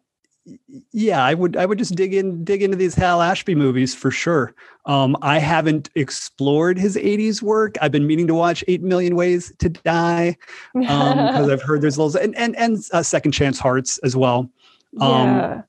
yeah, 0.91 1.23
I 1.23 1.33
would 1.33 1.55
I 1.55 1.65
would 1.65 1.77
just 1.77 1.95
dig 1.95 2.13
in 2.13 2.43
dig 2.43 2.63
into 2.63 2.75
these 2.75 2.95
Hal 2.95 3.21
Ashby 3.21 3.55
movies 3.55 3.93
for 3.93 4.09
sure. 4.09 4.53
Um, 4.85 5.15
I 5.21 5.37
haven't 5.37 5.89
explored 5.95 6.79
his 6.79 6.95
'80s 6.95 7.41
work. 7.41 7.75
I've 7.81 7.91
been 7.91 8.07
meaning 8.07 8.27
to 8.27 8.33
watch 8.33 8.63
Eight 8.67 8.81
Million 8.81 9.15
Ways 9.15 9.53
to 9.59 9.69
Die 9.69 10.35
because 10.73 10.89
um, 10.89 11.19
I've 11.51 11.61
heard 11.61 11.81
there's 11.81 11.97
a 11.97 12.03
little 12.03 12.21
and 12.21 12.35
and 12.35 12.55
and 12.55 12.77
uh, 12.91 13.03
Second 13.03 13.33
Chance 13.33 13.59
Hearts 13.59 13.99
as 13.99 14.15
well. 14.15 14.49
Um, 14.99 15.27
yeah. 15.27 15.61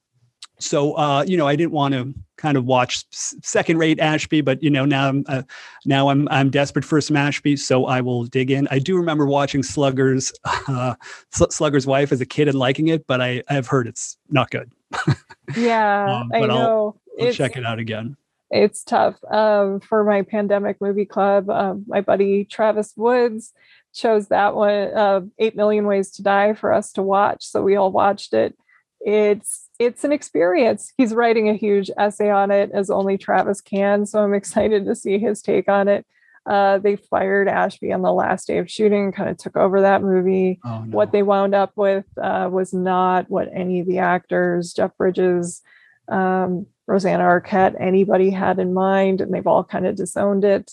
So 0.63 0.95
uh, 0.95 1.25
you 1.27 1.37
know, 1.37 1.47
I 1.47 1.57
didn't 1.57 1.73
want 1.73 1.95
to 1.95 2.15
kind 2.37 2.57
of 2.57 2.65
watch 2.65 3.05
second 3.11 3.79
rate 3.79 4.01
Ashby, 4.01 4.41
but 4.41 4.63
you 4.63 4.71
know 4.71 4.85
now 4.85 5.09
I'm 5.09 5.25
uh, 5.29 5.43
now 5.85 6.09
I'm 6.09 6.29
I'm 6.29 6.51
desperate 6.51 6.85
for 6.85 7.01
some 7.01 7.17
Ashby, 7.17 7.57
so 7.57 7.87
I 7.87 8.01
will 8.01 8.25
dig 8.25 8.51
in. 8.51 8.69
I 8.71 8.79
do 8.79 8.97
remember 8.97 9.27
watching 9.27 9.63
Slugger's 9.63 10.33
uh, 10.45 10.95
Slugger's 11.31 11.87
wife 11.87 12.13
as 12.13 12.21
a 12.21 12.27
kid 12.27 12.49
and 12.49 12.59
liking 12.59 12.89
it, 12.89 13.07
but 13.07 13.21
I 13.21 13.43
I've 13.49 13.67
heard 13.67 13.87
it's 13.87 14.17
not 14.31 14.51
good. 14.51 14.73
yeah, 15.57 16.21
um, 16.21 16.31
I 16.33 16.41
know. 16.41 16.97
I'll, 17.19 17.27
I'll 17.27 17.33
check 17.33 17.57
it 17.57 17.65
out 17.65 17.79
again. 17.79 18.17
It's 18.51 18.85
tough. 18.85 19.17
Um, 19.31 19.81
for 19.81 20.05
my 20.05 20.23
pandemic 20.23 20.79
movie 20.81 21.07
club, 21.07 21.49
um, 21.49 21.85
my 21.87 22.03
buddy 22.03 22.45
Travis 22.45 22.93
Woods 22.97 23.53
chose 23.95 24.29
that 24.29 24.55
one, 24.55 24.71
uh, 24.71 25.21
Eight 25.39 25.57
Million 25.57 25.87
Ways 25.87 26.11
to 26.13 26.23
Die, 26.23 26.53
for 26.55 26.73
us 26.73 26.93
to 26.93 27.03
watch. 27.03 27.47
So 27.47 27.63
we 27.63 27.77
all 27.77 27.91
watched 27.91 28.35
it. 28.35 28.55
It's 29.01 29.62
it's 29.85 30.05
an 30.05 30.13
experience. 30.13 30.93
He's 30.97 31.15
writing 31.15 31.49
a 31.49 31.55
huge 31.55 31.91
essay 31.99 32.31
on 32.31 32.51
it 32.51 32.71
as 32.73 32.91
only 32.91 33.19
Travis 33.19 33.61
can. 33.61 34.07
So 34.07 34.21
I'm 34.21 34.35
excited 34.43 34.85
to 34.87 34.95
see 34.95 35.19
his 35.19 35.43
take 35.43 35.69
on 35.69 35.89
it. 35.89 36.07
Uh, 36.45 36.79
they 36.79 36.97
fired 36.97 37.47
Ashby 37.47 37.93
on 37.93 38.03
the 38.03 38.13
last 38.13 38.49
day 38.49 38.59
of 38.59 38.69
shooting, 38.69 39.13
kind 39.13 39.31
of 39.31 39.39
took 39.39 39.57
over 39.57 39.81
that 39.81 40.03
movie. 40.03 40.59
Oh, 40.65 40.81
no. 40.81 40.97
What 40.97 41.13
they 41.13 41.23
wound 41.23 41.55
up 41.55 41.73
with 41.77 42.05
uh, 42.21 42.49
was 42.51 42.75
not 42.75 43.31
what 43.31 43.49
any 43.55 43.79
of 43.79 43.87
the 43.87 43.99
actors, 43.99 44.73
Jeff 44.73 44.97
Bridges, 44.97 45.63
um, 46.09 46.67
Rosanna 46.89 47.23
Arquette, 47.23 47.81
anybody 47.81 48.31
had 48.31 48.59
in 48.59 48.75
mind, 48.75 49.21
and 49.21 49.33
they've 49.33 49.47
all 49.47 49.63
kind 49.63 49.87
of 49.87 49.95
disowned 49.95 50.45
it, 50.45 50.73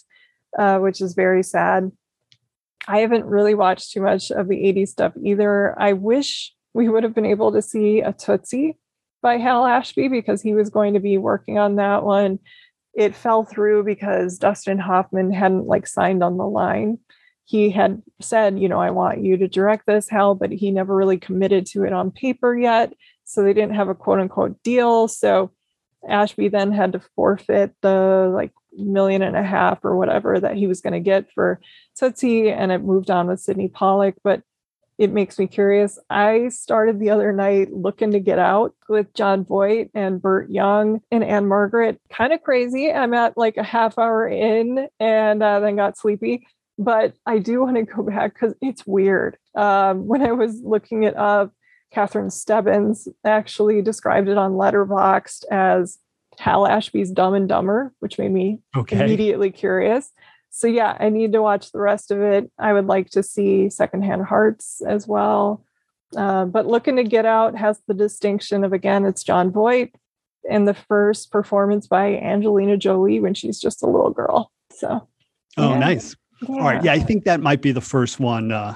uh, 0.57 0.79
which 0.79 1.01
is 1.01 1.13
very 1.13 1.43
sad. 1.43 1.91
I 2.87 2.99
haven't 2.99 3.25
really 3.25 3.53
watched 3.53 3.91
too 3.91 4.01
much 4.01 4.31
of 4.31 4.47
the 4.47 4.55
80s 4.55 4.87
stuff 4.87 5.13
either. 5.23 5.79
I 5.79 5.93
wish 5.93 6.51
we 6.73 6.89
would 6.89 7.03
have 7.03 7.13
been 7.13 7.25
able 7.25 7.51
to 7.51 7.61
see 7.61 8.01
a 8.01 8.11
Tootsie 8.11 8.77
by 9.21 9.37
Hal 9.37 9.65
Ashby 9.65 10.07
because 10.07 10.41
he 10.41 10.53
was 10.53 10.69
going 10.69 10.93
to 10.93 10.99
be 10.99 11.17
working 11.17 11.57
on 11.57 11.75
that 11.75 12.03
one. 12.03 12.39
It 12.93 13.15
fell 13.15 13.43
through 13.43 13.83
because 13.83 14.37
Dustin 14.37 14.79
Hoffman 14.79 15.31
hadn't 15.31 15.67
like 15.67 15.87
signed 15.87 16.23
on 16.23 16.37
the 16.37 16.47
line. 16.47 16.99
He 17.45 17.69
had 17.69 18.01
said, 18.21 18.59
you 18.59 18.69
know, 18.69 18.79
I 18.79 18.91
want 18.91 19.23
you 19.23 19.37
to 19.37 19.47
direct 19.47 19.85
this, 19.87 20.09
Hal, 20.09 20.35
but 20.35 20.51
he 20.51 20.71
never 20.71 20.95
really 20.95 21.17
committed 21.17 21.65
to 21.67 21.83
it 21.83 21.93
on 21.93 22.11
paper 22.11 22.57
yet. 22.57 22.93
So 23.23 23.43
they 23.43 23.53
didn't 23.53 23.75
have 23.75 23.89
a 23.89 23.95
quote 23.95 24.19
unquote 24.19 24.61
deal. 24.63 25.07
So 25.07 25.51
Ashby 26.07 26.47
then 26.47 26.71
had 26.71 26.93
to 26.93 27.01
forfeit 27.15 27.73
the 27.81 28.31
like 28.33 28.51
million 28.73 29.21
and 29.21 29.35
a 29.35 29.43
half 29.43 29.83
or 29.83 29.97
whatever 29.97 30.39
that 30.39 30.55
he 30.55 30.67
was 30.67 30.81
going 30.81 30.93
to 30.93 30.99
get 30.99 31.31
for 31.33 31.59
Tootsie, 31.97 32.49
and 32.49 32.71
it 32.71 32.83
moved 32.83 33.09
on 33.09 33.27
with 33.27 33.39
Sidney 33.39 33.67
Pollack. 33.67 34.15
But 34.23 34.41
it 34.99 35.13
makes 35.13 35.39
me 35.39 35.47
curious. 35.47 35.97
I 36.09 36.49
started 36.49 36.99
the 36.99 37.09
other 37.09 37.31
night 37.31 37.71
looking 37.71 38.11
to 38.11 38.19
get 38.19 38.37
out 38.37 38.75
with 38.89 39.13
Jon 39.13 39.45
Voight 39.45 39.89
and 39.93 40.21
Burt 40.21 40.49
Young 40.49 40.99
and 41.09 41.23
Ann-Margret. 41.23 42.01
Kind 42.11 42.33
of 42.33 42.43
crazy. 42.43 42.91
I'm 42.91 43.13
at 43.13 43.37
like 43.37 43.55
a 43.55 43.63
half 43.63 43.97
hour 43.97 44.27
in 44.27 44.89
and 44.99 45.41
uh, 45.41 45.61
then 45.61 45.77
got 45.77 45.97
sleepy. 45.97 46.45
But 46.77 47.13
I 47.25 47.39
do 47.39 47.61
want 47.61 47.77
to 47.77 47.83
go 47.83 48.03
back 48.09 48.33
because 48.33 48.53
it's 48.61 48.85
weird. 48.85 49.37
Um, 49.55 50.05
when 50.05 50.21
I 50.21 50.33
was 50.33 50.59
looking 50.61 51.03
it 51.03 51.15
up, 51.15 51.53
Catherine 51.93 52.29
Stebbins 52.29 53.07
actually 53.23 53.81
described 53.81 54.27
it 54.27 54.37
on 54.37 54.51
Letterboxd 54.51 55.45
as 55.49 55.97
Hal 56.39 56.67
Ashby's 56.67 57.11
Dumb 57.11 57.35
and 57.35 57.47
Dumber, 57.47 57.93
which 57.99 58.19
made 58.19 58.31
me 58.31 58.59
okay. 58.75 59.01
immediately 59.01 59.49
curious 59.49 60.11
so 60.49 60.67
yeah, 60.67 60.97
I 60.99 61.09
need 61.09 61.33
to 61.33 61.41
watch 61.41 61.71
the 61.71 61.79
rest 61.79 62.11
of 62.11 62.21
it. 62.21 62.51
I 62.57 62.73
would 62.73 62.87
like 62.87 63.09
to 63.11 63.23
see 63.23 63.69
Secondhand 63.69 64.23
Hearts 64.25 64.81
as 64.85 65.07
well. 65.07 65.63
Uh, 66.15 66.45
but 66.45 66.65
looking 66.65 66.95
to 66.95 67.03
get 67.03 67.25
out 67.25 67.55
has 67.55 67.79
the 67.87 67.93
distinction 67.93 68.63
of 68.63 68.73
again, 68.73 69.05
it's 69.05 69.23
Jon 69.23 69.51
Voight 69.51 69.93
and 70.49 70.67
the 70.67 70.73
first 70.73 71.31
performance 71.31 71.85
by 71.85 72.15
Angelina 72.15 72.77
Jolie 72.77 73.19
when 73.19 73.33
she's 73.35 73.59
just 73.59 73.83
a 73.83 73.87
little 73.87 74.11
girl. 74.11 74.51
So 74.71 75.07
Oh, 75.57 75.71
yeah. 75.71 75.79
nice. 75.79 76.15
Yeah. 76.41 76.55
All 76.55 76.61
right. 76.61 76.83
Yeah, 76.83 76.93
I 76.93 76.99
think 76.99 77.25
that 77.25 77.41
might 77.41 77.61
be 77.61 77.71
the 77.71 77.81
first 77.81 78.19
one 78.19 78.51
uh, 78.51 78.75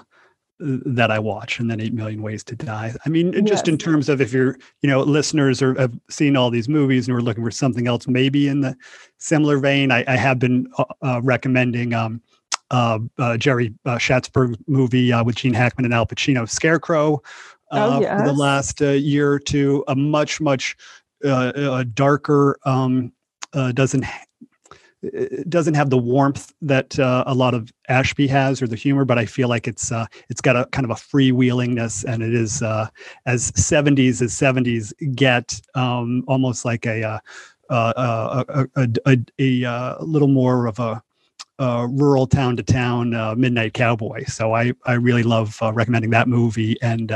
that 0.64 1.11
I 1.11 1.19
watch, 1.19 1.60
and 1.60 1.69
then 1.69 1.81
Eight 1.81 1.94
Million 1.94 2.22
Ways 2.22 2.44
to 2.45 2.56
Die. 2.56 2.94
I 3.06 3.10
mean, 3.10 3.34
just 3.45 3.68
yes. 3.68 3.73
in 3.73 3.77
terms 3.77 4.07
of 4.07 4.22
if 4.22 4.31
you're, 4.31 4.57
you 4.81 4.90
know, 4.90 5.02
listeners 5.02 5.61
or 5.61 5.73
have 5.80 5.94
seen 6.10 6.38
all 6.38 6.49
these 6.49 6.69
movies 6.69 7.07
and 7.07 7.15
we're 7.15 7.22
looking 7.22 7.44
for 7.44 7.52
something 7.52 7.88
else, 7.88 8.07
maybe 8.07 8.48
in 8.48 8.61
the 8.61 8.76
similar 9.18 9.57
vein, 9.57 9.91
I, 9.91 10.06
I 10.07 10.15
have 10.15 10.40
been 10.40 10.68
uh, 10.77 10.85
uh 11.02 11.22
recommending 11.22 11.94
um, 11.94 12.22
uh, 12.72 12.99
uh, 13.19 13.38
Jerry 13.38 13.73
uh, 13.85 13.98
Schatzberg 13.98 14.56
movie 14.68 15.11
uh, 15.11 15.23
with 15.23 15.35
Gene 15.35 15.53
Hackman 15.53 15.85
and 15.85 15.94
Al 15.94 16.06
Pacino, 16.06 16.49
Scarecrow, 16.49 17.22
oh, 17.72 18.02
yes. 18.02 18.22
for 18.22 18.27
the 18.27 18.34
last 18.34 18.81
year 18.81 19.31
or 19.31 19.40
two. 19.40 19.84
A 19.88 19.95
much 19.95 20.40
much 20.40 20.77
darker, 21.94 22.57
um, 22.65 23.11
doesn't 23.73 24.06
doesn't 25.49 25.73
have 25.73 25.89
the 25.89 25.97
warmth 25.97 26.53
that 26.61 26.97
uh, 26.99 27.23
a 27.27 27.34
lot 27.34 27.53
of 27.53 27.71
Ashby 27.89 28.27
has 28.27 28.61
or 28.61 28.67
the 28.67 28.75
humor, 28.75 29.05
but 29.05 29.17
I 29.17 29.25
feel 29.25 29.49
like 29.49 29.67
it's 29.67 29.91
uh, 29.91 30.05
it's 30.30 30.41
got 30.41 30.55
a 30.55 30.65
kind 30.67 30.85
of 30.85 30.91
a 30.91 30.95
freewheelingness, 30.95 32.05
and 32.05 32.23
it 32.23 32.34
is 32.34 32.61
uh, 32.61 32.88
as 33.25 33.51
'70s 33.51 34.21
as 34.21 34.34
'70s 34.34 34.93
get, 35.15 35.59
um, 35.75 36.23
almost 36.27 36.65
like 36.65 36.85
a 36.85 37.03
uh, 37.03 37.19
uh, 37.69 38.43
a, 38.49 38.67
a, 38.75 39.17
a, 39.39 39.63
a, 39.63 40.03
little 40.03 40.27
more 40.27 40.67
of 40.67 40.80
a, 40.80 41.01
rural 41.59 42.27
town 42.27 42.57
to 42.57 42.63
town 42.63 43.13
uh, 43.13 43.34
midnight 43.35 43.73
cowboy. 43.73 44.25
So 44.25 44.53
I 44.53 44.73
I 44.85 44.93
really 44.93 45.23
love 45.23 45.57
recommending 45.61 46.11
that 46.11 46.27
movie, 46.27 46.77
and 46.81 47.11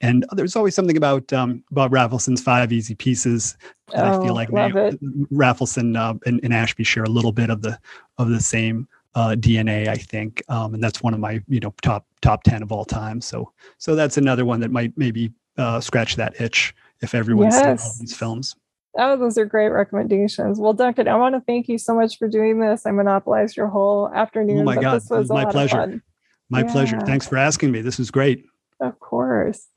and 0.00 0.24
there's 0.32 0.54
always 0.54 0.74
something 0.74 0.96
about 0.96 1.32
um, 1.32 1.64
Bob 1.70 1.92
Rafelson's 1.92 2.40
Five 2.40 2.72
Easy 2.72 2.94
Pieces. 2.94 3.56
Oh, 3.94 4.02
I 4.02 4.22
feel 4.22 4.32
oh, 4.32 4.34
like 4.34 4.48
they, 4.50 4.96
Rafelson 5.32 5.96
uh, 5.96 6.14
and, 6.26 6.40
and, 6.42 6.54
Ashby 6.54 6.84
share 6.84 7.04
a 7.04 7.08
little 7.08 7.32
bit 7.32 7.50
of 7.50 7.62
the 7.62 7.78
of 8.18 8.28
the 8.28 8.40
same 8.40 8.86
uh, 9.14 9.30
DNA, 9.30 9.88
I 9.88 9.96
think, 9.96 10.42
um, 10.48 10.74
and 10.74 10.82
that's 10.82 11.02
one 11.02 11.14
of 11.14 11.20
my 11.20 11.42
you 11.48 11.60
know 11.60 11.74
top 11.82 12.06
top 12.20 12.44
ten 12.44 12.62
of 12.62 12.70
all 12.70 12.84
time. 12.84 13.20
So 13.20 13.52
so 13.78 13.96
that's 13.96 14.16
another 14.16 14.44
one 14.44 14.60
that 14.60 14.70
might 14.70 14.96
maybe 14.96 15.32
uh, 15.56 15.80
scratch 15.80 16.16
that 16.16 16.40
itch 16.40 16.74
if 17.00 17.14
everyone's 17.14 17.54
yes. 17.54 17.82
seen 17.82 17.90
all 17.90 17.96
these 18.00 18.16
films. 18.16 18.56
Oh, 18.96 19.16
those 19.16 19.38
are 19.38 19.44
great 19.44 19.68
recommendations. 19.68 20.58
Well, 20.58 20.72
Duncan, 20.72 21.08
I 21.08 21.16
want 21.16 21.34
to 21.34 21.40
thank 21.40 21.68
you 21.68 21.78
so 21.78 21.94
much 21.94 22.18
for 22.18 22.26
doing 22.26 22.58
this. 22.58 22.86
I 22.86 22.90
monopolized 22.90 23.56
your 23.56 23.68
whole 23.68 24.12
afternoon. 24.12 24.60
Oh 24.60 24.64
my 24.64 24.76
God, 24.76 24.96
this 24.96 25.10
was, 25.10 25.28
my 25.28 25.44
pleasure. 25.44 26.02
My 26.48 26.62
yeah. 26.62 26.72
pleasure. 26.72 27.00
Thanks 27.00 27.28
for 27.28 27.36
asking 27.36 27.70
me. 27.70 27.80
This 27.80 27.98
was 27.98 28.10
great. 28.10 28.44
Of 28.80 28.98
course. 28.98 29.68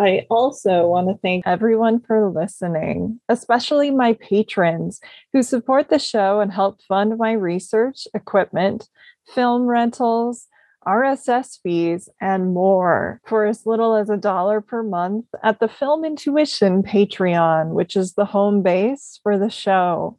I 0.00 0.26
also 0.30 0.86
want 0.86 1.08
to 1.08 1.18
thank 1.20 1.46
everyone 1.46 2.00
for 2.00 2.30
listening, 2.30 3.20
especially 3.28 3.90
my 3.90 4.14
patrons 4.14 4.98
who 5.34 5.42
support 5.42 5.90
the 5.90 5.98
show 5.98 6.40
and 6.40 6.50
help 6.50 6.80
fund 6.88 7.18
my 7.18 7.32
research, 7.32 8.08
equipment, 8.14 8.88
film 9.34 9.66
rentals, 9.66 10.48
RSS 10.86 11.58
fees, 11.62 12.08
and 12.18 12.54
more 12.54 13.20
for 13.26 13.44
as 13.44 13.66
little 13.66 13.94
as 13.94 14.08
a 14.08 14.16
dollar 14.16 14.62
per 14.62 14.82
month 14.82 15.26
at 15.42 15.60
the 15.60 15.68
Film 15.68 16.06
Intuition 16.06 16.82
Patreon, 16.82 17.74
which 17.74 17.94
is 17.94 18.14
the 18.14 18.24
home 18.24 18.62
base 18.62 19.20
for 19.22 19.38
the 19.38 19.50
show. 19.50 20.18